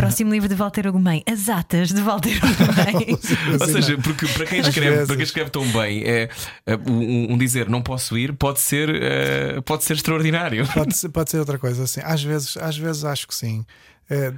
Próximo 0.00 0.32
livro 0.32 0.48
de 0.48 0.54
Walter 0.54 0.86
Ugumem, 0.86 1.22
As 1.30 1.50
Atas 1.50 1.92
de 1.92 2.00
Walter 2.00 2.32
Ugumem. 2.38 3.18
Ou 3.60 3.66
seja, 3.66 3.98
porque 3.98 4.26
para 4.28 4.46
quem 4.46 4.60
escreve, 4.60 5.06
para 5.06 5.14
quem 5.14 5.24
escreve 5.24 5.50
tão 5.50 5.70
bem, 5.70 6.02
é, 6.04 6.30
é, 6.64 6.74
um, 6.74 7.34
um 7.34 7.36
dizer 7.36 7.68
não 7.68 7.82
posso 7.82 8.16
ir 8.16 8.32
pode 8.32 8.60
ser, 8.60 8.88
eh, 8.88 9.60
pode 9.60 9.84
ser 9.84 9.92
extraordinário. 9.92 10.66
Pode 10.72 10.96
ser, 10.96 11.10
pode 11.10 11.30
ser 11.30 11.38
outra 11.38 11.58
coisa, 11.58 11.82
assim. 11.82 12.00
Às 12.02 12.22
vezes, 12.22 12.56
às 12.56 12.78
vezes 12.78 13.04
acho 13.04 13.28
que 13.28 13.34
sim. 13.34 13.66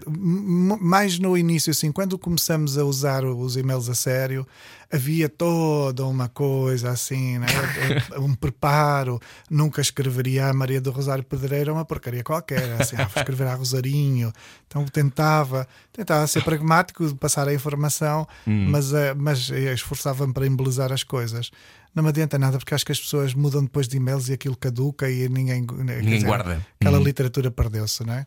M- 0.06 0.76
mais 0.80 1.18
no 1.18 1.36
início, 1.36 1.70
assim, 1.70 1.90
quando 1.90 2.18
começamos 2.18 2.76
a 2.76 2.84
usar 2.84 3.24
os 3.24 3.56
e-mails 3.56 3.88
a 3.88 3.94
sério, 3.94 4.46
havia 4.92 5.28
toda 5.28 6.04
uma 6.04 6.28
coisa 6.28 6.90
assim, 6.90 7.38
né? 7.38 7.46
um 8.18 8.34
preparo. 8.34 9.18
Nunca 9.50 9.80
escreveria 9.80 10.48
a 10.48 10.52
Maria 10.52 10.80
do 10.80 10.90
Rosário 10.90 11.24
Pedreira 11.24 11.72
uma 11.72 11.84
porcaria 11.84 12.22
qualquer, 12.22 12.62
assim, 12.80 12.96
ah, 12.96 13.06
vou 13.06 13.20
escrever 13.22 13.46
a 13.46 13.54
Rosarinho. 13.54 14.30
Então 14.66 14.84
tentava, 14.84 15.66
tentava 15.92 16.26
ser 16.26 16.42
pragmático, 16.44 17.14
passar 17.16 17.48
a 17.48 17.54
informação, 17.54 18.26
mas, 18.46 18.92
eh, 18.92 19.14
mas 19.14 19.48
esforçava-me 19.48 20.32
para 20.34 20.46
embelezar 20.46 20.92
as 20.92 21.02
coisas. 21.02 21.50
Não 21.94 22.02
me 22.02 22.08
adianta 22.08 22.38
nada 22.38 22.58
porque 22.58 22.74
acho 22.74 22.86
que 22.86 22.92
as 22.92 23.00
pessoas 23.00 23.34
mudam 23.34 23.62
depois 23.62 23.86
de 23.86 23.96
e-mails 23.98 24.28
e 24.28 24.32
aquilo 24.32 24.56
caduca 24.56 25.10
e 25.10 25.28
ninguém, 25.28 25.66
quer 25.66 26.02
Ninguém 26.02 26.22
guarda. 26.24 26.66
Aquela 26.80 26.98
Uhum. 26.98 27.04
literatura 27.04 27.50
perdeu-se, 27.50 28.04
não 28.04 28.14
é? 28.14 28.26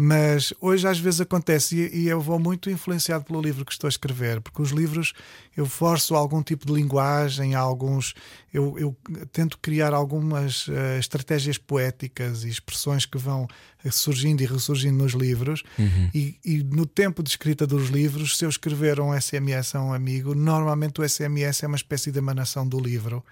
Mas 0.00 0.54
hoje 0.60 0.86
às 0.86 1.00
vezes 1.00 1.20
acontece 1.20 1.74
e, 1.74 2.04
e 2.04 2.08
eu 2.08 2.20
vou 2.20 2.38
muito 2.38 2.70
influenciado 2.70 3.24
pelo 3.24 3.42
livro 3.42 3.64
que 3.64 3.72
estou 3.72 3.88
a 3.88 3.90
escrever, 3.90 4.40
porque 4.40 4.62
os 4.62 4.70
livros 4.70 5.12
eu 5.56 5.66
forço 5.66 6.14
algum 6.14 6.40
tipo 6.40 6.64
de 6.64 6.72
linguagem, 6.72 7.56
alguns 7.56 8.14
eu, 8.54 8.78
eu 8.78 8.96
tento 9.32 9.58
criar 9.58 9.92
algumas 9.92 10.68
uh, 10.68 10.98
estratégias 11.00 11.58
poéticas 11.58 12.44
e 12.44 12.48
expressões 12.48 13.06
que 13.06 13.18
vão 13.18 13.48
surgindo 13.90 14.40
e 14.40 14.46
ressurgindo 14.46 15.02
nos 15.02 15.14
livros. 15.14 15.64
Uhum. 15.76 16.10
E, 16.14 16.38
e, 16.44 16.62
no 16.62 16.86
tempo 16.86 17.20
de 17.20 17.30
escrita 17.30 17.66
dos 17.66 17.88
livros, 17.88 18.38
se 18.38 18.44
eu 18.44 18.48
escrever 18.48 19.00
um 19.00 19.20
SMS 19.20 19.74
a 19.74 19.82
um 19.82 19.92
amigo, 19.92 20.32
normalmente 20.32 21.00
o 21.00 21.08
SMS 21.08 21.64
é 21.64 21.66
uma 21.66 21.76
espécie 21.76 22.12
de 22.12 22.18
emanação 22.18 22.68
do 22.68 22.78
livro. 22.78 23.24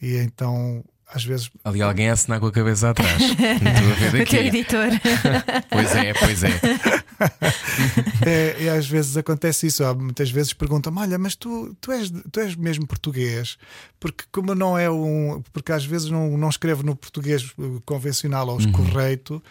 E 0.00 0.16
então 0.16 0.84
às 1.14 1.24
vezes. 1.24 1.50
Ali 1.64 1.82
alguém 1.82 2.08
a 2.08 2.12
assinar 2.14 2.40
com 2.40 2.46
a 2.46 2.52
cabeça 2.52 2.90
atrás. 2.90 3.20
O 3.22 4.24
teu 4.26 4.44
editor. 4.44 4.88
Pois 5.70 5.94
é, 5.94 6.12
pois 6.14 6.42
é. 6.44 6.50
é, 8.26 8.56
e 8.62 8.68
às 8.68 8.86
vezes 8.86 9.16
acontece 9.16 9.66
isso. 9.66 9.84
Há 9.84 9.94
Muitas 9.94 10.30
vezes 10.30 10.52
perguntam-me: 10.52 10.98
Olha, 11.00 11.18
mas 11.18 11.34
tu, 11.34 11.76
tu, 11.80 11.92
és, 11.92 12.10
tu 12.30 12.40
és 12.40 12.54
mesmo 12.56 12.86
português? 12.86 13.56
Porque, 14.00 14.24
como 14.32 14.54
não 14.54 14.76
é 14.78 14.90
um. 14.90 15.42
Porque 15.52 15.72
às 15.72 15.84
vezes 15.84 16.10
não, 16.10 16.36
não 16.36 16.48
escrevo 16.48 16.82
no 16.82 16.96
português 16.96 17.52
uh, 17.58 17.80
convencional 17.84 18.48
ou 18.48 18.58
Uhum. 18.60 18.72
correto. 18.72 19.42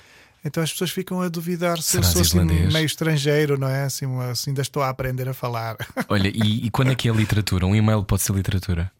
Então 0.43 0.63
as 0.63 0.71
pessoas 0.71 0.89
ficam 0.89 1.21
a 1.21 1.29
duvidar 1.29 1.77
se 1.77 1.91
Serás 1.91 2.15
eu 2.15 2.25
sou 2.25 2.41
assim, 2.41 2.49
meio 2.73 2.85
estrangeiro, 2.85 3.59
não 3.59 3.67
é? 3.67 3.83
Assim, 3.83 4.05
assim, 4.21 4.49
ainda 4.51 4.61
estou 4.63 4.81
a 4.81 4.89
aprender 4.89 5.29
a 5.29 5.33
falar. 5.35 5.75
Olha, 6.09 6.29
e, 6.29 6.65
e 6.65 6.69
quando 6.71 6.91
é 6.91 6.95
que 6.95 7.07
é 7.07 7.11
literatura? 7.11 7.65
Um 7.67 7.75
e-mail 7.75 8.03
pode 8.03 8.23
ser 8.23 8.33
literatura? 8.33 8.91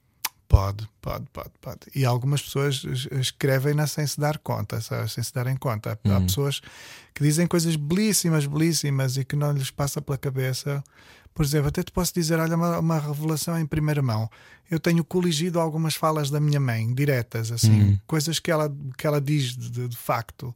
Pode, 0.52 0.86
pode, 1.02 1.24
pode, 1.32 1.52
pode. 1.62 1.80
E 1.96 2.04
algumas 2.04 2.42
pessoas 2.42 2.84
es- 2.84 3.08
escrevem-na 3.10 3.88
sem 3.88 4.06
se 4.06 4.20
dar 4.20 4.38
conta, 4.38 4.82
sabe? 4.82 5.10
sem 5.10 5.24
se 5.24 5.34
darem 5.34 5.56
conta. 5.56 5.98
Há 6.04 6.10
Uhum. 6.10 6.26
pessoas 6.26 6.60
que 7.14 7.24
dizem 7.24 7.48
coisas 7.48 7.78
belíssimas, 7.78 8.46
belíssimas 8.46 9.16
e 9.16 9.24
que 9.24 9.38
não 9.38 9.54
lhes 9.54 9.72
passa 9.72 10.02
pela 10.02 10.18
cabeça. 10.18 10.84
Por 11.34 11.46
exemplo, 11.46 11.70
até 11.70 11.82
te 11.82 11.92
posso 11.94 12.14
dizer, 12.14 12.38
olha, 12.38 12.58
uma, 12.58 12.80
uma 12.80 13.00
revelação 13.00 13.58
em 13.58 13.66
primeira 13.66 14.02
mão. 14.02 14.30
Eu 14.70 14.78
tenho 14.78 15.06
coligido 15.06 15.58
algumas 15.58 15.96
falas 15.96 16.30
da 16.30 16.42
minha 16.42 16.60
mãe, 16.60 16.94
diretas, 16.94 17.50
assim, 17.50 17.84
Uhum. 17.84 18.00
coisas 18.06 18.38
que 18.38 18.52
ela, 18.52 18.70
que 18.98 19.08
ela 19.08 19.22
diz 19.22 19.56
de- 19.56 19.88
de 19.88 19.96
facto. 19.98 20.54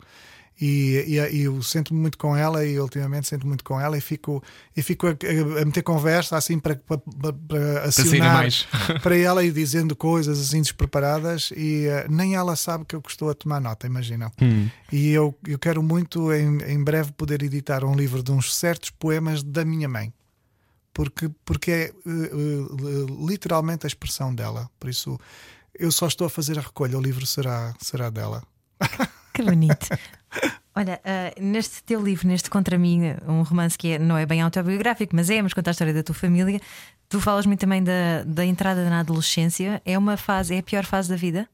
E, 0.59 1.03
e, 1.05 1.35
e 1.35 1.41
eu 1.41 1.61
sinto-me 1.61 1.99
muito 1.99 2.17
com 2.17 2.35
ela 2.35 2.65
e 2.65 2.79
ultimamente 2.79 3.27
sinto 3.27 3.45
muito 3.45 3.63
com 3.63 3.79
ela 3.79 3.97
e 3.97 4.01
fico, 4.01 4.41
e 4.75 4.81
fico 4.81 5.05
a, 5.07 5.11
a- 5.11 5.65
meter 5.65 5.83
conversa 5.83 6.37
assim 6.37 6.59
para, 6.59 6.75
para, 6.77 6.97
para, 7.33 7.83
acionar 7.83 8.45
para 9.03 9.17
ela 9.17 9.43
ir 9.43 9.51
dizendo 9.51 9.95
coisas 9.97 10.39
assim 10.39 10.61
despreparadas 10.61 11.51
e 11.55 11.87
eh, 11.87 12.07
nem 12.09 12.35
ela 12.35 12.55
sabe 12.55 12.85
que 12.85 12.95
eu 12.95 13.03
estou 13.05 13.29
a 13.29 13.33
tomar 13.33 13.59
nota, 13.59 13.85
imagina. 13.85 14.31
Hum. 14.41 14.69
E 14.91 15.11
eu, 15.11 15.37
eu 15.45 15.59
quero 15.59 15.83
muito 15.83 16.31
em, 16.31 16.61
em 16.63 16.81
breve 16.81 17.11
poder 17.11 17.43
editar 17.43 17.83
um 17.83 17.93
livro 17.93 18.23
de 18.23 18.31
uns 18.31 18.55
certos 18.55 18.89
poemas 18.89 19.43
da 19.43 19.65
minha 19.65 19.89
mãe. 19.89 20.13
Porque, 20.93 21.29
porque 21.43 21.71
é 21.71 21.83
eh, 21.87 21.91
literalmente 23.27 23.85
a 23.85 23.87
expressão 23.87 24.33
dela. 24.33 24.69
Por 24.79 24.89
isso 24.89 25.19
eu 25.77 25.91
só 25.91 26.07
estou 26.07 26.25
a 26.25 26.29
fazer 26.29 26.57
a 26.57 26.61
recolha, 26.61 26.97
o 26.97 27.01
livro 27.01 27.25
será, 27.25 27.73
será 27.81 28.09
dela. 28.09 28.41
Que 29.36 29.43
bonito. 29.43 29.88
Olha, 30.77 30.99
ah, 31.05 31.31
neste 31.39 31.81
teu 31.83 32.01
livro, 32.01 32.27
neste 32.27 32.49
Contra 32.49 32.77
mim, 32.77 33.01
um 33.27 33.43
romance 33.43 33.77
que 33.77 33.93
é- 33.93 33.99
não 33.99 34.17
é 34.17 34.25
bem 34.25 34.41
autobiográfico, 34.41 35.15
mas 35.15 35.29
é, 35.29 35.41
mas 35.41 35.53
conta 35.53 35.69
a 35.69 35.71
história 35.71 35.93
da 35.93 36.03
tua 36.03 36.15
família. 36.15 36.59
Tu 37.07 37.21
falas 37.21 37.45
muito 37.45 37.59
também 37.59 37.81
da, 37.83 38.23
da 38.25 38.45
entrada 38.45 38.89
na 38.89 38.99
adolescência. 38.99 39.81
É 39.86 39.97
uma 39.97 40.17
fase, 40.17 40.55
é 40.55 40.59
a 40.59 40.63
pior 40.63 40.83
fase 40.86 41.09
da 41.09 41.15
vida? 41.15 41.47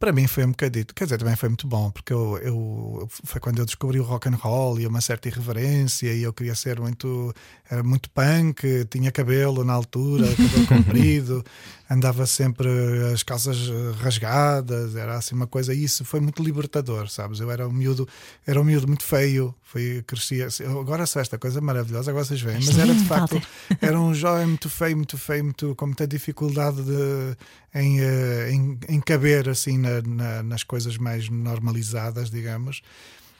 Para 0.00 0.12
mim 0.12 0.26
foi 0.26 0.46
um 0.46 0.50
bocadito, 0.50 0.94
quer 0.94 1.04
dizer, 1.04 1.18
também 1.18 1.36
foi 1.36 1.50
muito 1.50 1.66
bom, 1.66 1.90
porque 1.90 2.10
eu, 2.10 2.38
eu 2.38 3.06
foi 3.22 3.38
quando 3.38 3.58
eu 3.58 3.66
descobri 3.66 4.00
o 4.00 4.02
rock 4.02 4.30
and 4.30 4.34
roll 4.34 4.80
e 4.80 4.86
uma 4.86 5.02
certa 5.02 5.28
irreverência, 5.28 6.10
e 6.10 6.22
eu 6.22 6.32
queria 6.32 6.54
ser 6.54 6.80
muito, 6.80 7.34
era 7.70 7.82
muito 7.82 8.08
punk, 8.10 8.86
tinha 8.88 9.12
cabelo 9.12 9.62
na 9.62 9.74
altura, 9.74 10.24
cabelo 10.34 10.66
comprido, 10.66 11.44
andava 11.90 12.24
sempre 12.24 12.66
as 13.12 13.22
calças 13.22 13.58
eh, 13.68 14.02
rasgadas, 14.02 14.96
era 14.96 15.18
assim 15.18 15.34
uma 15.34 15.46
coisa, 15.46 15.74
e 15.74 15.84
isso 15.84 16.02
foi 16.02 16.18
muito 16.20 16.42
libertador, 16.42 17.10
sabes? 17.10 17.38
Eu 17.38 17.50
era 17.50 17.68
um 17.68 17.72
miúdo, 17.72 18.08
era 18.46 18.58
um 18.58 18.64
miúdo 18.64 18.88
muito 18.88 19.04
feio, 19.04 19.54
foi, 19.64 20.02
crescia, 20.06 20.48
eu 20.60 20.80
agora 20.80 21.04
sou 21.04 21.20
esta 21.20 21.36
coisa 21.36 21.60
maravilhosa, 21.60 22.10
agora 22.10 22.24
vocês 22.24 22.40
veem, 22.40 22.56
mas 22.64 22.78
era 22.78 22.94
de 22.94 23.04
facto, 23.06 23.38
era 23.82 24.00
um 24.00 24.14
jovem 24.14 24.46
muito 24.46 24.70
feio, 24.70 24.96
muito 24.96 25.18
feio, 25.18 25.44
muito, 25.44 25.74
com 25.74 25.86
muita 25.86 26.06
dificuldade 26.06 26.82
de, 26.82 27.36
em, 27.74 28.00
eh, 28.00 28.50
em, 28.52 28.78
em 28.88 29.00
caber 29.00 29.48
assim 29.48 29.76
na- 29.76 29.89
na- 30.06 30.42
nas 30.42 30.62
coisas 30.62 30.96
mais 30.96 31.28
normalizadas, 31.28 32.30
digamos. 32.30 32.82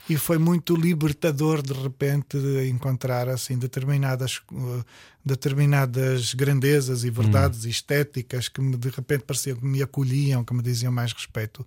E 0.09 0.17
foi 0.17 0.39
muito 0.39 0.75
libertador 0.75 1.63
de 1.63 1.73
repente 1.73 2.37
de 2.39 2.69
encontrar 2.69 3.29
assim 3.29 3.57
determinadas, 3.57 4.41
eh, 4.53 4.85
determinadas 5.25 6.35
grandezas 6.35 7.05
e 7.05 7.11
verdades 7.11 7.65
estéticas 7.65 8.49
que 8.49 8.61
me, 8.61 8.77
de 8.77 8.89
repente 8.89 9.23
pareciam 9.25 9.57
que 9.57 9.65
me 9.65 9.81
acolhiam, 9.83 10.43
que 10.45 10.53
me 10.55 10.63
diziam 10.63 10.91
mais 10.93 11.13
respeito. 11.13 11.65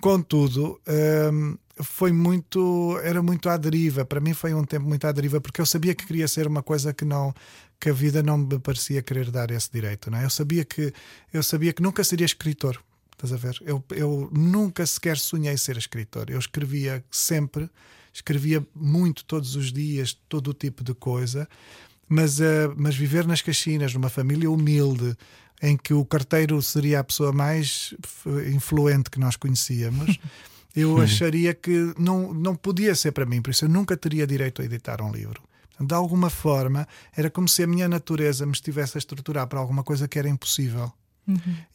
Contudo, 0.00 0.78
hum, 1.32 1.56
foi 1.82 2.12
muito, 2.12 2.98
era 3.02 3.22
muito 3.22 3.48
à 3.48 3.56
deriva. 3.56 4.04
Para 4.04 4.20
mim 4.20 4.34
foi 4.34 4.52
um 4.54 4.64
tempo 4.64 4.86
muito 4.86 5.06
à 5.06 5.12
deriva, 5.12 5.40
porque 5.40 5.60
eu 5.60 5.66
sabia 5.66 5.94
que 5.94 6.06
queria 6.06 6.28
ser 6.28 6.46
uma 6.46 6.62
coisa 6.62 6.92
que 6.92 7.04
não 7.04 7.34
que 7.80 7.88
a 7.90 7.92
vida 7.92 8.22
não 8.22 8.38
me 8.38 8.58
parecia 8.60 9.02
querer 9.02 9.30
dar 9.30 9.50
esse 9.50 9.70
direito. 9.70 10.10
Não 10.10 10.18
é? 10.18 10.24
Eu 10.24 10.30
sabia 10.30 10.64
que 10.64 10.92
eu 11.32 11.42
sabia 11.42 11.72
que 11.72 11.82
nunca 11.82 12.04
seria 12.04 12.24
escritor. 12.24 12.80
Estás 13.14 13.32
a 13.32 13.36
ver? 13.36 13.56
Eu, 13.62 13.82
eu 13.90 14.28
nunca 14.32 14.84
sequer 14.84 15.16
sonhei 15.16 15.56
ser 15.56 15.76
escritor. 15.76 16.28
Eu 16.28 16.38
escrevia 16.38 17.04
sempre, 17.10 17.70
escrevia 18.12 18.64
muito 18.74 19.24
todos 19.24 19.56
os 19.56 19.72
dias, 19.72 20.18
todo 20.28 20.48
o 20.48 20.54
tipo 20.54 20.84
de 20.84 20.94
coisa, 20.94 21.48
mas, 22.08 22.40
eh, 22.40 22.68
mas 22.76 22.94
viver 22.94 23.26
nas 23.26 23.40
Caxinas, 23.40 23.94
numa 23.94 24.08
família 24.08 24.50
humilde, 24.50 25.16
em 25.62 25.76
que 25.76 25.94
o 25.94 26.04
carteiro 26.04 26.60
seria 26.60 27.00
a 27.00 27.04
pessoa 27.04 27.32
mais 27.32 27.94
influente 28.52 29.10
que 29.10 29.18
nós 29.18 29.36
conhecíamos, 29.36 30.18
eu 30.76 31.00
acharia 31.00 31.54
que 31.54 31.94
não, 31.98 32.34
não 32.34 32.54
podia 32.54 32.94
ser 32.94 33.12
para 33.12 33.24
mim, 33.24 33.40
por 33.40 33.50
isso 33.50 33.64
eu 33.64 33.68
nunca 33.68 33.96
teria 33.96 34.26
direito 34.26 34.60
a 34.60 34.64
editar 34.64 35.00
um 35.00 35.12
livro. 35.12 35.42
De 35.80 35.94
alguma 35.94 36.30
forma, 36.30 36.86
era 37.16 37.30
como 37.30 37.48
se 37.48 37.62
a 37.62 37.66
minha 37.66 37.88
natureza 37.88 38.46
me 38.46 38.52
estivesse 38.52 38.96
a 38.96 39.00
estruturar 39.00 39.46
para 39.48 39.58
alguma 39.58 39.82
coisa 39.82 40.06
que 40.06 40.18
era 40.18 40.28
impossível. 40.28 40.92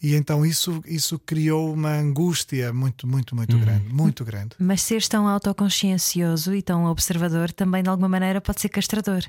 E 0.01 0.15
então 0.15 0.45
isso, 0.45 0.81
isso 0.85 1.17
criou 1.19 1.73
uma 1.73 1.91
angústia 1.93 2.71
muito, 2.71 3.07
muito, 3.07 3.35
muito 3.35 3.57
grande. 3.57 3.93
Muito 3.93 4.23
grande. 4.23 4.55
Mas 4.59 4.81
seres 4.81 5.07
tão 5.07 5.27
autoconsciencioso 5.27 6.53
e 6.53 6.61
tão 6.61 6.85
observador 6.85 7.51
também 7.51 7.81
de 7.83 7.89
alguma 7.89 8.09
maneira 8.09 8.39
pode 8.39 8.61
ser 8.61 8.69
castrador. 8.69 9.23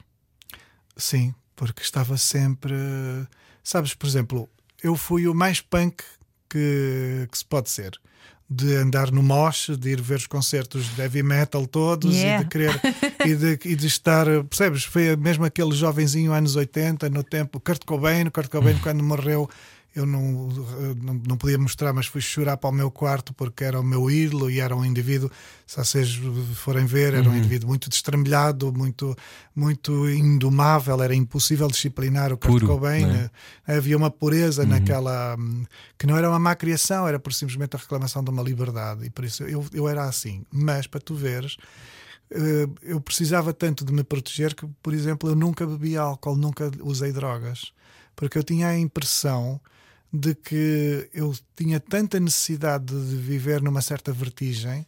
Sim, 0.96 1.34
porque 1.56 1.82
estava 1.82 2.16
sempre. 2.16 2.74
Sabes, 3.64 3.94
por 3.94 4.06
exemplo, 4.06 4.48
eu 4.82 4.96
fui 4.96 5.26
o 5.26 5.34
mais 5.34 5.60
punk 5.60 6.02
que, 6.48 7.28
que 7.30 7.38
se 7.38 7.44
pode 7.44 7.70
ser. 7.70 7.92
De 8.52 8.74
andar 8.74 9.12
no 9.12 9.22
mosh, 9.22 9.70
de 9.78 9.90
ir 9.90 10.00
ver 10.02 10.16
os 10.16 10.26
concertos 10.26 10.84
de 10.96 11.00
heavy 11.00 11.22
metal 11.22 11.68
todos 11.68 12.16
Yeah. 12.16 12.40
e 12.40 12.44
de 12.44 12.50
querer 12.50 12.80
e 13.24 13.34
de, 13.36 13.58
e 13.64 13.76
de 13.76 13.86
estar, 13.86 14.26
percebes? 14.44 14.82
Foi 14.84 15.14
mesmo 15.14 15.44
aquele 15.44 15.70
jovenzinho 15.70 16.32
anos 16.32 16.56
80, 16.56 17.08
no 17.10 17.22
tempo, 17.22 17.60
Kurt 17.60 17.84
Cobain, 17.84 18.28
Kurt 18.28 18.50
Cobain 18.50 18.76
quando 18.78 19.04
morreu. 19.04 19.48
Eu 19.94 20.06
não, 20.06 20.48
não, 21.02 21.14
não 21.26 21.36
podia 21.36 21.58
mostrar, 21.58 21.92
mas 21.92 22.06
fui 22.06 22.20
chorar 22.20 22.56
para 22.56 22.70
o 22.70 22.72
meu 22.72 22.90
quarto 22.90 23.34
porque 23.34 23.64
era 23.64 23.80
o 23.80 23.82
meu 23.82 24.08
ídolo 24.08 24.48
e 24.48 24.60
era 24.60 24.74
um 24.76 24.84
indivíduo, 24.84 25.28
se 25.66 25.76
vocês 25.76 26.20
forem 26.54 26.86
ver, 26.86 27.14
era 27.14 27.28
um 27.28 27.36
indivíduo 27.36 27.68
muito 27.68 27.90
destrambelhado, 27.90 28.72
muito, 28.72 29.16
muito 29.54 30.08
indomável, 30.08 31.02
era 31.02 31.14
impossível 31.14 31.66
disciplinar 31.66 32.32
o 32.32 32.38
Kurt 32.38 32.64
Cobain. 32.64 33.30
é? 33.66 33.76
Havia 33.76 33.96
uma 33.96 34.10
pureza 34.10 34.64
naquela. 34.64 35.36
hum, 35.36 35.64
que 35.98 36.06
não 36.06 36.16
era 36.16 36.28
uma 36.28 36.38
má 36.38 36.54
criação, 36.54 37.06
era 37.06 37.18
por 37.18 37.32
simplesmente 37.32 37.74
a 37.74 37.78
reclamação 37.78 38.22
de 38.22 38.30
uma 38.30 38.42
liberdade. 38.42 39.06
E 39.06 39.10
por 39.10 39.24
isso 39.24 39.42
eu, 39.44 39.64
eu 39.72 39.88
era 39.88 40.04
assim. 40.04 40.44
Mas, 40.52 40.86
para 40.86 41.00
tu 41.00 41.14
veres, 41.14 41.56
eh, 42.30 42.68
eu 42.82 43.00
precisava 43.00 43.52
tanto 43.52 43.84
de 43.84 43.92
me 43.92 44.04
proteger 44.04 44.54
que, 44.54 44.66
por 44.82 44.94
exemplo, 44.94 45.28
eu 45.28 45.34
nunca 45.34 45.66
bebi 45.66 45.96
álcool, 45.96 46.36
nunca 46.36 46.70
usei 46.80 47.12
drogas. 47.12 47.72
Porque 48.14 48.38
eu 48.38 48.44
tinha 48.44 48.68
a 48.68 48.78
impressão 48.78 49.60
de 50.12 50.34
que 50.34 51.08
eu 51.14 51.32
tinha 51.56 51.78
tanta 51.78 52.18
necessidade 52.18 52.86
de 52.86 53.16
viver 53.16 53.62
numa 53.62 53.80
certa 53.82 54.12
vertigem 54.12 54.86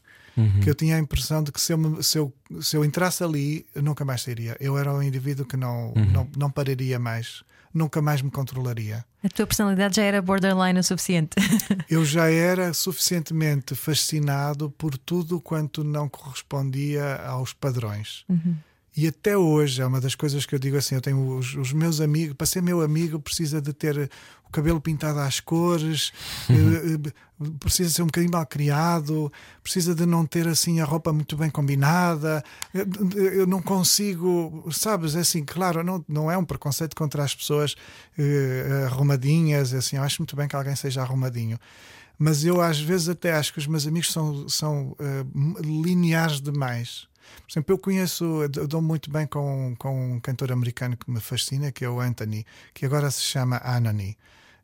que 0.63 0.71
eu 0.71 0.75
tinha 0.75 0.97
a 0.97 0.99
impressão 0.99 1.43
de 1.43 1.53
que 1.53 1.61
se 1.61 1.75
eu, 1.75 1.77
me- 1.79 2.03
se 2.03 2.17
eu, 2.19 2.33
se 2.61 2.75
eu 2.75 2.83
entrasse 2.85 3.23
ali, 3.23 3.67
eu 3.75 3.83
nunca 3.83 4.03
mais 4.03 4.23
sairia. 4.23 4.57
Eu 4.59 4.79
era 4.79 4.91
um 4.91 5.03
indivíduo 5.03 5.45
que 5.45 5.59
não, 5.59 5.93
não, 6.11 6.27
não 6.35 6.51
pararia 6.51 6.99
mais, 6.99 7.43
nunca 7.75 8.01
mais 8.01 8.23
me 8.23 8.31
controlaria. 8.31 9.05
A 9.23 9.29
tua 9.29 9.47
personalidade 9.47 9.97
já 9.97 10.03
era 10.05 10.23
borderline 10.23 10.81
o 10.81 10.83
suficiente. 10.83 11.37
Eu 11.89 12.03
já 12.03 12.31
era 12.31 12.73
suficientemente 12.73 13.75
fascinado 13.75 14.71
por 14.71 14.97
tudo 14.97 15.39
quanto 15.39 15.85
não 15.85 16.09
correspondia 16.09 17.17
aos 17.27 17.53
padrões. 17.53 18.25
E 18.97 19.07
até 19.09 19.37
hoje 19.37 19.81
é 19.83 19.87
uma 19.87 20.01
das 20.01 20.15
coisas 20.15 20.45
que 20.45 20.55
eu 20.55 20.59
digo 20.59 20.77
assim: 20.77 20.95
eu 20.95 21.01
tenho 21.01 21.37
os, 21.39 21.55
os 21.55 21.73
meus 21.73 21.99
amigos, 22.01 22.35
para 22.37 22.47
ser 22.47 22.61
meu 22.63 22.83
amigo, 22.83 23.19
precisa 23.19 23.61
de 23.61 23.73
ter 23.73 24.11
cabelo 24.53 24.81
pintado 24.81 25.19
às 25.19 25.41
cores, 25.41 26.13
eh, 26.49 26.55
eh, 26.55 27.51
precisa 27.59 27.91
ser 27.91 28.03
um 28.03 28.07
bocadinho 28.07 28.33
mal 28.33 28.47
criado, 28.47 29.33
precisa 29.63 29.95
de 29.95 30.07
não 30.07 30.25
ter 30.25 30.47
assim 30.47 30.81
a 30.81 30.85
roupa 30.85 31.13
muito 31.13 31.37
bem 31.37 31.51
combinada. 31.51 32.45
Eu, 32.73 32.87
eu 33.33 33.47
não 33.47 33.61
consigo, 33.61 34.69
sabes? 34.71 35.17
É 35.17 35.21
assim, 35.21 35.45
claro, 35.45 35.83
não, 35.83 36.05
não 36.09 36.31
é 36.31 36.39
um 36.39 36.45
preconceito 36.45 36.95
contra 36.95 37.25
as 37.25 37.35
pessoas 37.35 37.75
eh, 38.19 38.85
arrumadinhas, 38.87 39.73
é 39.73 39.79
assim, 39.79 39.97
eu 39.97 40.03
acho 40.03 40.21
muito 40.21 40.37
bem 40.37 40.47
que 40.47 40.55
alguém 40.55 40.77
seja 40.77 41.03
arrumadinho 41.03 41.59
mas 42.19 42.45
eu 42.45 42.61
às 42.61 42.79
vezes 42.79 43.09
até 43.09 43.33
acho 43.33 43.53
que 43.53 43.59
os 43.59 43.67
meus 43.67 43.85
amigos 43.85 44.13
são, 44.13 44.49
são 44.49 44.93
uh, 44.93 45.61
lineares 45.61 46.41
demais. 46.41 47.09
Por 47.47 47.53
exemplo, 47.53 47.75
eu 47.75 47.79
conheço, 47.79 48.25
eu 48.43 48.69
dou 48.69 48.83
muito 48.83 49.11
bem 49.11 49.27
com, 49.27 49.75
com 49.79 50.15
um 50.15 50.21
cantor 50.21 50.53
americano 50.53 50.97
que 50.97 51.11
me 51.11 51.21
fascina, 51.21 51.73
que 51.73 51.85
é 51.85 51.89
o 51.89 52.01
Anthony, 52.01 52.47
que 52.73 52.87
agora 52.87 53.11
se 53.11 53.23
chama 53.23 53.61
Anani. 53.65 54.17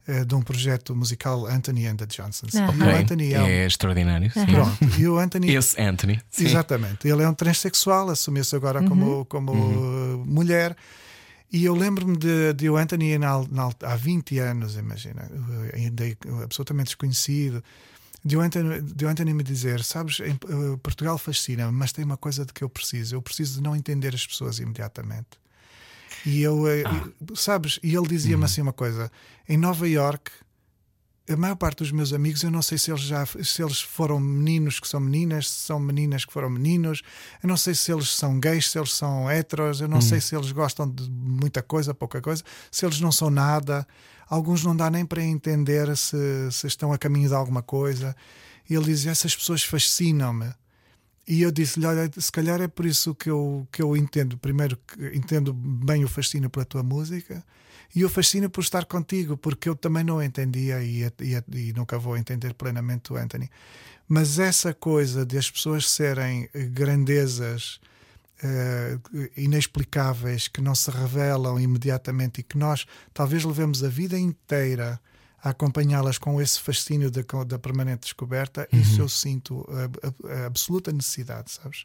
Eh, 0.08 0.24
De 0.24 0.34
um 0.34 0.42
projeto 0.42 0.96
musical 0.96 1.46
Anthony 1.46 1.86
and 1.86 1.96
the 1.96 2.06
Johnsons. 2.06 2.54
Ah. 2.56 2.72
E 2.74 2.82
o 2.82 2.96
Anthony 2.96 3.32
é, 3.34 3.40
um- 3.40 3.46
É 3.46 3.66
extraordinário. 3.66 4.30
sim. 4.32 4.46
Pronto, 4.46 4.78
e 4.98 5.06
o 5.06 5.18
Anthony 5.18 5.54
Esse 5.54 5.80
Anthony. 5.80 6.20
Sim. 6.30 6.46
Exatamente. 6.46 7.06
Ele 7.06 7.22
é 7.22 7.28
um 7.28 7.34
transexual, 7.34 8.10
assumiu-se 8.10 8.56
agora 8.56 8.82
como, 8.82 9.24
como 9.26 9.52
uh, 9.52 10.24
mulher. 10.26 10.74
E 11.52 11.64
eu 11.64 11.74
lembro-me 11.74 12.16
de, 12.16 12.52
de 12.54 12.68
o 12.68 12.76
Anthony 12.76 13.16
na, 13.18 13.38
na, 13.50 13.70
há 13.84 13.96
20 13.96 14.38
anos, 14.38 14.76
imagina, 14.76 15.30
uh, 15.30 15.76
ainda 15.76 16.06
é 16.06 16.16
absolutamente 16.42 16.88
desconhecido. 16.88 17.62
De 18.24 18.36
o, 18.36 18.40
Anthony, 18.40 18.82
de 18.82 19.04
o 19.04 19.08
Anthony 19.08 19.32
me 19.32 19.42
dizer: 19.44 19.82
Sabes, 19.82 20.20
em, 20.20 20.32
uh, 20.32 20.76
Portugal 20.78 21.16
fascina, 21.16 21.70
mas 21.70 21.92
tem 21.92 22.04
uma 22.04 22.16
coisa 22.16 22.44
de 22.44 22.52
que 22.52 22.62
eu 22.64 22.68
preciso. 22.68 23.14
Eu 23.14 23.22
preciso 23.22 23.54
de 23.56 23.62
não 23.62 23.76
entender 23.76 24.14
as 24.14 24.26
pessoas 24.26 24.58
imediatamente. 24.58 25.28
E 26.24 26.42
eu, 26.42 26.62
uh, 26.62 26.68
e- 26.68 27.36
sabes, 27.36 27.78
e 27.82 27.94
ele 27.94 28.08
dizia-me 28.08 28.44
assim 28.44 28.60
uma 28.60 28.72
coisa: 28.72 29.10
em 29.48 29.56
Nova 29.56 29.88
York 29.88 30.30
a 31.28 31.36
maior 31.36 31.56
parte 31.56 31.78
dos 31.78 31.92
meus 31.92 32.12
amigos, 32.12 32.42
eu 32.42 32.50
não 32.50 32.62
sei 32.62 32.78
se 32.78 32.90
eles 32.90 33.02
já 33.02 33.24
se 33.26 33.62
eles 33.62 33.80
foram 33.80 34.18
meninos 34.18 34.80
que 34.80 34.88
são 34.88 34.98
meninas, 34.98 35.48
se 35.50 35.66
são 35.66 35.78
meninas 35.78 36.24
que 36.24 36.32
foram 36.32 36.48
meninos, 36.48 37.02
eu 37.42 37.48
não 37.48 37.56
sei 37.56 37.74
se 37.74 37.92
eles 37.92 38.10
são 38.10 38.40
gays, 38.40 38.70
se 38.70 38.78
eles 38.78 38.94
são 38.94 39.30
heteros, 39.30 39.80
eu 39.80 39.88
não 39.88 40.00
sei 40.00 40.20
se 40.20 40.34
eles 40.34 40.50
gostam 40.52 40.88
de 40.88 41.08
muita 41.10 41.62
coisa, 41.62 41.92
pouca 41.92 42.20
coisa, 42.22 42.42
se 42.70 42.86
eles 42.86 43.00
não 43.00 43.12
são 43.12 43.28
nada. 43.28 43.86
Alguns 44.28 44.64
não 44.64 44.76
dá 44.76 44.90
nem 44.90 45.04
para 45.06 45.22
entender 45.22 45.94
se, 45.96 46.16
se 46.50 46.66
estão 46.66 46.92
a 46.92 46.98
caminho 46.98 47.28
de 47.28 47.34
alguma 47.34 47.62
coisa. 47.62 48.16
E 48.68 48.74
ele 48.74 48.86
diz: 48.86 49.06
essas 49.06 49.34
pessoas 49.34 49.62
fascinam-me. 49.62 50.52
E 51.28 51.42
eu 51.42 51.50
disse-lhe: 51.50 51.84
Olha, 51.84 52.10
se 52.16 52.32
calhar 52.32 52.58
é 52.62 52.66
por 52.66 52.86
isso 52.86 53.14
que 53.14 53.28
eu, 53.28 53.68
que 53.70 53.82
eu 53.82 53.94
entendo. 53.94 54.38
Primeiro, 54.38 54.78
entendo 55.12 55.52
bem 55.52 56.02
o 56.02 56.08
fascínio 56.08 56.48
pela 56.48 56.64
tua 56.64 56.82
música 56.82 57.44
e 57.94 58.02
o 58.02 58.08
fascínio 58.08 58.48
por 58.48 58.62
estar 58.62 58.86
contigo, 58.86 59.36
porque 59.36 59.68
eu 59.68 59.76
também 59.76 60.02
não 60.02 60.22
entendia 60.22 60.82
e, 60.82 61.02
e, 61.04 61.68
e 61.68 61.72
nunca 61.74 61.98
vou 61.98 62.16
entender 62.16 62.54
plenamente 62.54 63.12
o 63.12 63.16
Anthony. 63.16 63.50
Mas 64.08 64.38
essa 64.38 64.72
coisa 64.72 65.26
de 65.26 65.36
as 65.36 65.50
pessoas 65.50 65.90
serem 65.90 66.48
eh, 66.54 66.64
grandezas 66.64 67.78
eh, 68.42 68.98
inexplicáveis 69.36 70.48
que 70.48 70.62
não 70.62 70.74
se 70.74 70.90
revelam 70.90 71.60
imediatamente 71.60 72.40
e 72.40 72.42
que 72.42 72.56
nós 72.56 72.86
talvez 73.12 73.44
levemos 73.44 73.84
a 73.84 73.88
vida 73.88 74.18
inteira 74.18 74.98
a 75.42 75.50
acompanhá-las 75.50 76.18
com 76.18 76.40
esse 76.40 76.60
fascínio 76.60 77.10
da, 77.10 77.22
da 77.46 77.58
permanente 77.58 78.00
descoberta, 78.02 78.68
isso 78.72 79.00
eu 79.00 79.08
sinto 79.08 79.66
a, 79.70 80.32
a- 80.34 80.42
a 80.42 80.46
absoluta 80.46 80.90
necessidade, 80.92 81.50
sabes? 81.52 81.84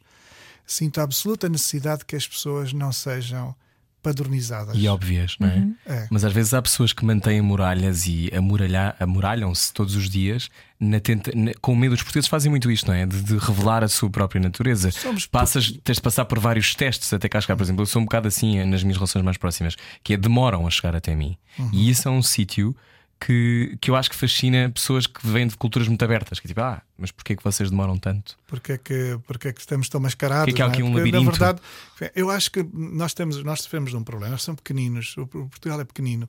Sinto 0.66 1.00
a 1.00 1.04
absoluta 1.04 1.48
necessidade 1.48 2.04
que 2.04 2.16
as 2.16 2.26
pessoas 2.26 2.72
não 2.72 2.90
sejam 2.92 3.54
padronizadas. 4.02 4.74
E 4.76 4.86
óbvias, 4.86 5.36
não 5.40 5.48
é? 5.48 5.66
É. 5.86 6.06
Mas 6.10 6.24
às 6.24 6.32
vezes 6.32 6.52
há 6.52 6.60
pessoas 6.60 6.92
que 6.92 7.04
mantêm 7.06 7.40
muralhas 7.40 8.06
e 8.06 8.30
amuralham-se 9.00 9.72
todos 9.72 9.94
os 9.96 10.10
dias 10.10 10.50
na 10.78 11.00
tenta- 11.00 11.32
na- 11.34 11.52
com 11.60 11.74
medo. 11.74 11.94
Os 11.94 12.02
portugueses 12.02 12.28
fazem 12.28 12.50
muito 12.50 12.70
isto, 12.70 12.86
não 12.86 12.94
é? 12.94 13.06
De, 13.06 13.22
de 13.22 13.38
revelar 13.38 13.82
a 13.82 13.88
sua 13.88 14.10
própria 14.10 14.40
natureza. 14.40 14.90
Somos 14.90 15.26
Passas, 15.26 15.70
tens 15.82 15.96
de 15.96 16.02
passar 16.02 16.24
por 16.26 16.38
vários 16.38 16.74
testes 16.74 17.12
até 17.14 17.28
cá 17.28 17.40
chegar. 17.40 17.56
Por 17.56 17.62
exemplo, 17.62 17.82
eu 17.82 17.86
sou 17.86 18.02
um 18.02 18.04
bocado 18.04 18.28
assim 18.28 18.62
nas 18.64 18.82
minhas 18.82 18.96
relações 18.98 19.24
mais 19.24 19.36
próximas, 19.38 19.74
que 20.02 20.12
é 20.14 20.16
demoram 20.16 20.66
a 20.66 20.70
chegar 20.70 20.94
até 20.94 21.14
mim. 21.14 21.36
Uhum. 21.58 21.70
E 21.72 21.88
isso 21.90 22.06
é 22.06 22.10
um 22.10 22.22
sítio. 22.22 22.76
Que, 23.24 23.78
que 23.80 23.90
eu 23.90 23.96
acho 23.96 24.10
que 24.10 24.16
fascina 24.16 24.70
pessoas 24.70 25.06
que 25.06 25.26
vêm 25.26 25.46
de 25.46 25.56
culturas 25.56 25.88
muito 25.88 26.04
abertas. 26.04 26.38
Que 26.40 26.46
é 26.46 26.48
tipo, 26.48 26.60
ah, 26.60 26.82
mas 26.98 27.10
porquê 27.10 27.32
é 27.32 27.36
que 27.36 27.44
vocês 27.44 27.70
demoram 27.70 27.96
tanto? 27.96 28.36
porque 28.46 28.72
é 28.72 28.78
que, 28.78 29.18
porque 29.26 29.48
é 29.48 29.52
que 29.52 29.60
estamos 29.60 29.88
tão 29.88 30.00
mascarados. 30.00 30.44
Porque 30.44 30.52
é 30.52 30.56
que 30.56 30.62
há 30.62 30.66
não 30.66 30.72
aqui 30.72 30.82
um 30.82 30.92
Porque, 30.92 30.98
labirinto. 30.98 31.24
Na 31.24 31.30
verdade, 31.30 31.60
eu 32.14 32.30
acho 32.30 32.50
que 32.50 32.64
nós, 32.72 33.14
temos, 33.14 33.42
nós 33.42 33.62
sofremos 33.62 33.90
de 33.90 33.96
um 33.96 34.04
problema. 34.04 34.32
Nós 34.32 34.42
somos 34.42 34.60
pequeninos, 34.60 35.16
o 35.16 35.26
Portugal 35.26 35.80
é 35.80 35.84
pequenino. 35.84 36.28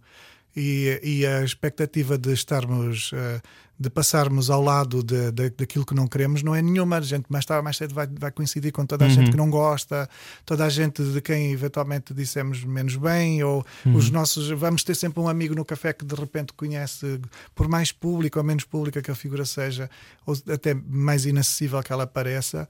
E, 0.56 1.00
e 1.04 1.26
a 1.26 1.44
expectativa 1.44 2.18
de 2.18 2.32
estarmos, 2.32 3.12
eh, 3.14 3.42
de 3.78 3.90
passarmos 3.90 4.50
ao 4.50 4.62
lado 4.62 5.04
de, 5.04 5.30
de- 5.32 5.50
daquilo 5.50 5.86
que 5.86 5.94
não 5.94 6.08
queremos 6.08 6.42
não 6.42 6.56
é 6.56 6.62
nenhuma. 6.62 6.96
A 6.96 7.02
gente 7.02 7.26
mais 7.28 7.44
tarde, 7.46 7.62
mais 7.62 7.76
cedo 7.76 7.94
vai, 7.94 8.08
vai 8.08 8.32
coincidir 8.32 8.72
com 8.72 8.86
toda 8.86 9.04
a 9.04 9.10
gente 9.10 9.32
que 9.32 9.36
não 9.38 9.50
gosta, 9.50 10.10
toda 10.46 10.64
a 10.64 10.70
gente 10.70 11.04
de 11.04 11.20
quem 11.20 11.52
eventualmente 11.52 12.14
dissemos 12.14 12.64
menos 12.64 12.96
bem, 12.96 13.44
ou 13.44 13.66
os 13.94 14.10
nossos. 14.10 14.50
Vamos 14.52 14.82
ter 14.86 14.96
sempre 14.96 15.20
um 15.20 15.28
amigo 15.28 15.54
no 15.54 15.66
café 15.66 15.92
que 15.92 16.06
de 16.06 16.16
repente 16.16 16.54
conhece, 16.54 17.20
por 17.54 17.68
mais 17.68 17.92
público 17.92 18.40
ou 18.40 18.46
menos 18.46 18.64
pública 18.64 19.02
que 19.02 19.12
a 19.12 19.16
figura 19.16 19.44
seja, 19.44 19.90
ou 20.26 20.38
até 20.50 20.74
mais 20.74 21.26
inacessível 21.26 21.84
que 21.84 21.92
ela 21.92 22.08
pareça 22.08 22.70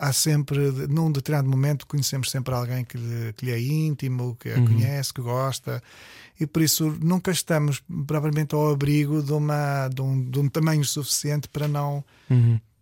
há 0.00 0.12
sempre, 0.12 0.60
num 0.88 1.10
determinado 1.10 1.48
momento, 1.50 1.84
conhecemos 1.84 2.30
sempre 2.30 2.54
alguém 2.54 2.84
que 2.84 2.96
lhe, 2.96 3.32
que 3.36 3.44
lhe 3.44 3.50
é 3.52 3.60
íntimo, 3.60 4.36
que 4.38 4.48
a 4.48 4.54
conhece, 4.64 5.12
que 5.12 5.20
gosta, 5.20 5.82
e 6.40 6.46
por 6.46 6.62
isso 6.62 6.96
nunca 7.02 7.30
estamos 7.30 7.82
propriamente 8.06 8.54
ao 8.54 8.70
abrigo 8.72 9.22
de, 9.22 9.32
uma, 9.32 9.88
de, 9.88 10.00
um, 10.02 10.30
de 10.30 10.38
um 10.38 10.48
tamanho 10.48 10.84
suficiente 10.84 11.48
para 11.48 11.66
não 11.68 12.04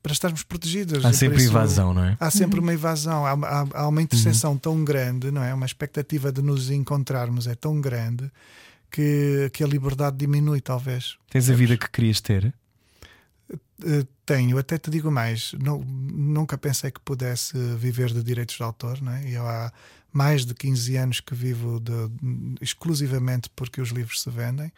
para 0.03 0.13
estarmos 0.13 0.43
protegidos. 0.45 1.05
Há 1.05 1.13
sempre 1.13 1.39
isso 1.39 1.49
invasão, 1.51 1.93
não 1.95 2.05
é? 2.05 2.17
Há 2.21 2.31
sempre 2.31 2.61
uma 2.61 2.73
invasão, 2.73 3.27
há, 3.27 3.33
há- 3.33 3.67
há 3.75 3.89
uma 3.89 4.01
interseção 4.03 4.57
tão 4.57 4.85
grande, 4.85 5.31
não 5.33 5.43
é? 5.43 5.53
Uma 5.53 5.67
expectativa 5.67 6.31
de 6.31 6.41
nos 6.43 6.71
encontrarmos 6.71 7.47
é 7.49 7.55
tão 7.57 7.81
grande 7.81 8.31
que, 8.91 9.51
que 9.53 9.65
a 9.65 9.67
liberdade 9.67 10.17
diminui, 10.17 10.61
talvez. 10.61 11.17
Tens 11.29 11.51
a 11.51 11.55
vida 11.55 11.77
que 11.77 11.91
querias 11.91 12.21
ter? 12.21 12.55
Eh, 13.85 14.05
tenho, 14.25 14.59
até 14.59 14.79
te 14.79 14.91
digo 14.91 15.11
mais, 15.11 15.53
nu- 15.53 15.85
nunca 15.85 16.59
pensei 16.59 16.91
que 16.91 17.01
pudesse 17.01 17.57
viver 17.77 18.13
de 18.13 18.23
direitos 18.23 18.57
de 18.57 18.63
autor, 18.63 19.01
não 19.03 19.13
é? 19.13 19.29
Eu 19.31 19.47
há 19.47 19.73
mais 20.13 20.45
de 20.47 20.55
15 20.55 20.97
anos 20.97 21.21
que 21.21 21.35
vivo 21.35 21.79
de- 21.81 21.93
exclusivamente 22.61 23.51
porque 23.55 23.81
os 23.81 23.91
livros 23.91 24.23
se 24.23 24.31
vendem. 24.31 24.73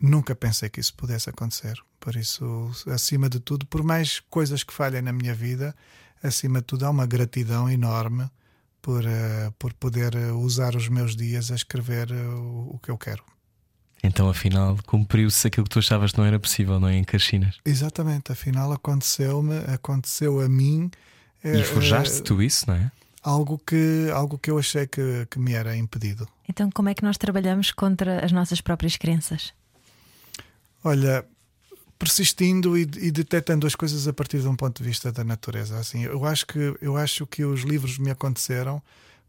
Nunca 0.00 0.34
pensei 0.34 0.68
que 0.68 0.80
isso 0.80 0.94
pudesse 0.94 1.30
acontecer. 1.30 1.78
Por 2.00 2.16
isso, 2.16 2.70
acima 2.86 3.28
de 3.28 3.40
tudo, 3.40 3.66
por 3.66 3.82
mais 3.82 4.20
coisas 4.30 4.62
que 4.64 4.72
falhem 4.72 5.02
na 5.02 5.12
minha 5.12 5.34
vida, 5.34 5.74
acima 6.22 6.60
de 6.60 6.66
tudo, 6.66 6.84
há 6.86 6.90
uma 6.90 7.06
gratidão 7.06 7.70
enorme 7.70 8.28
por, 8.82 9.04
eh, 9.06 9.52
por 9.58 9.72
poder 9.74 10.14
usar 10.34 10.76
os 10.76 10.88
meus 10.88 11.16
dias 11.16 11.50
a 11.50 11.54
escrever 11.54 12.10
eh, 12.10 12.26
o 12.74 12.78
que 12.82 12.90
eu 12.90 12.98
quero. 12.98 13.24
Então, 14.06 14.28
afinal, 14.28 14.76
cumpriu-se 14.86 15.46
aquilo 15.46 15.64
que 15.64 15.70
tu 15.70 15.78
achavas 15.78 16.12
que 16.12 16.18
não 16.18 16.26
era 16.26 16.38
possível, 16.38 16.78
não 16.78 16.88
é? 16.88 16.94
Em 16.94 17.02
Caxinas. 17.04 17.58
Exatamente, 17.64 18.30
afinal 18.30 18.70
aconteceu-me, 18.70 19.56
aconteceu 19.66 20.40
a 20.40 20.48
mim. 20.48 20.90
eh, 21.42 21.60
E 21.60 21.64
forjaste 21.64 22.18
eh, 22.18 22.22
tu 22.22 22.42
isso, 22.42 22.66
não 22.68 22.74
é? 22.74 22.92
algo 23.22 23.58
que, 23.66 24.10
algo 24.12 24.38
que 24.38 24.50
eu 24.50 24.58
achei 24.58 24.86
que, 24.86 25.26
que 25.30 25.38
me 25.38 25.54
era 25.54 25.74
impedido. 25.74 26.28
Então, 26.46 26.70
como 26.70 26.90
é 26.90 26.94
que 26.94 27.02
nós 27.02 27.16
trabalhamos 27.16 27.72
contra 27.72 28.22
as 28.22 28.30
nossas 28.30 28.60
próprias 28.60 28.98
crenças? 28.98 29.54
Olha, 30.84 31.24
persistindo 31.98 32.76
e, 32.76 32.82
e 32.82 33.10
detectando 33.10 33.66
as 33.66 33.74
coisas 33.74 34.06
a 34.06 34.12
partir 34.12 34.40
de 34.40 34.48
um 34.48 34.54
ponto 34.54 34.82
de 34.82 34.86
vista 34.86 35.10
da 35.10 35.24
natureza. 35.24 35.78
Assim, 35.78 36.02
eu 36.02 36.26
acho 36.26 36.46
que 36.46 36.74
eu 36.82 36.98
acho 36.98 37.26
que 37.26 37.42
os 37.42 37.62
livros 37.62 37.96
me 37.98 38.10
aconteceram 38.10 38.82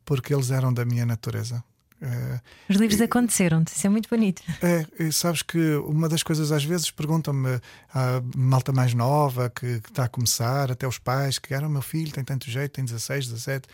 porque 0.04 0.34
eles 0.34 0.52
eram 0.52 0.74
da 0.74 0.84
minha 0.84 1.06
natureza. 1.06 1.64
Eh, 2.06 2.40
Os 2.70 2.76
livros 2.76 3.02
aconteceram-te, 3.02 3.76
isso 3.76 3.88
é 3.88 3.90
muito 3.90 4.08
bonito. 4.10 4.42
É, 4.62 5.12
sabes 5.12 5.42
que 5.42 5.76
uma 5.78 6.08
das 6.08 6.22
coisas 6.22 6.52
às 6.52 6.64
vezes 6.64 6.92
perguntam-me 6.92 7.60
a 7.94 8.22
malta 8.36 8.72
mais 8.72 8.94
nova 8.94 9.50
que, 9.50 9.80
que 9.82 9.90
está 9.90 10.06
a 10.06 10.10
começar, 10.10 10.72
até 10.72 10.88
os 10.88 11.00
pais, 11.00 11.40
que 11.40 11.54
era 11.54 11.68
o 11.68 11.70
meu 11.70 11.82
filho, 11.82 12.12
tem 12.12 12.24
tanto 12.24 12.50
jeito, 12.50 12.74
tem 12.74 12.86
16, 12.86 13.28
17. 13.28 13.68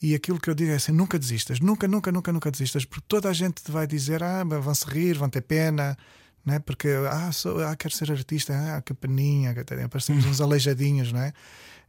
E 0.00 0.14
aquilo 0.14 0.40
que 0.40 0.48
eu 0.48 0.54
digo 0.54 0.70
é 0.70 0.76
assim: 0.76 0.92
nunca 0.92 1.18
desistas, 1.18 1.60
nunca, 1.60 1.88
nunca, 1.88 2.12
nunca, 2.12 2.32
nunca 2.32 2.50
desistas, 2.50 2.84
porque 2.84 3.04
toda 3.08 3.28
a 3.28 3.32
gente 3.32 3.62
te 3.62 3.70
vai 3.70 3.86
dizer, 3.86 4.22
ah, 4.22 4.44
vão 4.44 4.74
se 4.74 4.86
rir, 4.86 5.18
vão 5.18 5.28
ter 5.28 5.42
pena, 5.42 5.96
né? 6.44 6.58
porque 6.60 6.88
ah, 7.10 7.30
sou, 7.32 7.64
ah, 7.64 7.74
quero 7.76 7.94
ser 7.94 8.10
artista, 8.10 8.52
ah, 8.54 8.82
que 8.82 8.94
peninha, 8.94 9.54
parecemos 9.90 10.24
uns 10.24 10.40
aleijadinhos, 10.40 11.12
não 11.12 11.20
é? 11.20 11.32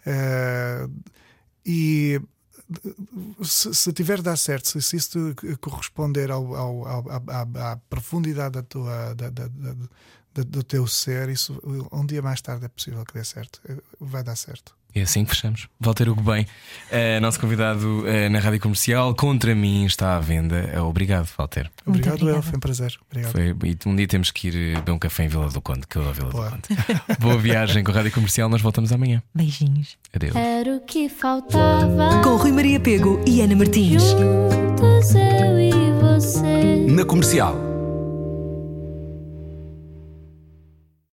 Eh, 0.05 0.87
e 1.65 2.21
se, 3.43 3.73
se 3.73 3.93
tiver 3.93 4.17
de 4.17 4.23
dar 4.23 4.37
certo, 4.37 4.67
se, 4.67 4.81
se 4.81 4.97
isso 4.97 5.35
corresponder 5.59 6.31
ao, 6.31 6.55
ao, 6.55 6.87
ao 6.87 7.05
à, 7.09 7.71
à, 7.71 7.77
profundidade 7.89 8.53
da 8.53 8.63
tua, 8.63 9.13
da, 9.13 9.29
da, 9.29 9.47
da, 9.47 10.43
do 10.43 10.63
teu 10.63 10.87
ser, 10.87 11.29
isso 11.29 11.59
um 11.91 12.05
dia 12.05 12.21
mais 12.21 12.41
tarde 12.41 12.65
é 12.65 12.69
possível 12.69 13.05
que 13.05 13.13
dê 13.13 13.23
certo. 13.23 13.61
Vai 13.99 14.23
dar 14.23 14.35
certo. 14.35 14.75
É 14.95 15.01
assim 15.01 15.25
que 15.25 15.31
fechamos. 15.31 15.67
Walter 15.79 16.07
Hugo 16.07 16.21
Bem, 16.21 16.43
uh, 16.43 17.19
nosso 17.19 17.39
convidado 17.39 18.03
uh, 18.03 18.29
na 18.29 18.39
rádio 18.39 18.59
comercial, 18.59 19.15
contra 19.15 19.55
mim 19.55 19.85
está 19.85 20.17
à 20.17 20.19
venda. 20.19 20.69
Uh, 20.75 20.83
obrigado, 20.83 21.27
Walter. 21.35 21.69
Obrigado, 21.85 22.29
El, 22.29 22.41
foi 22.43 22.57
um 22.57 22.59
prazer. 22.59 22.93
Obrigado. 23.09 23.31
Foi, 23.31 23.55
e 23.63 23.77
um 23.87 23.95
dia 23.95 24.07
temos 24.07 24.29
que 24.29 24.49
ir 24.49 24.75
beber 24.75 24.91
um 24.91 24.99
café 24.99 25.23
em 25.23 25.27
Vila 25.27 25.49
do 25.49 25.61
Conde, 25.61 25.87
que 25.87 25.95
eu 25.95 26.07
a 26.07 26.11
Vila 26.11 26.29
Boa. 26.29 26.49
do 26.49 26.51
Conde. 26.51 27.19
Boa 27.19 27.37
viagem 27.37 27.83
com 27.83 27.91
a 27.91 27.95
rádio 27.95 28.11
comercial, 28.11 28.47
nós 28.49 28.61
voltamos 28.61 28.91
amanhã. 28.91 29.23
Beijinhos. 29.33 29.97
Adeus. 30.13 30.35
Era 30.35 30.75
o 30.75 30.81
que 30.81 31.09
faltava. 31.09 32.21
Com 32.23 32.35
Rui 32.35 32.51
Maria 32.51 32.79
Pego 32.79 33.19
e 33.25 33.41
Ana 33.41 33.55
Martins. 33.55 34.03
Juntos 34.03 35.15
eu 35.15 35.59
e 35.59 35.71
você. 36.01 36.85
Na 36.87 37.03
comercial. 37.03 37.62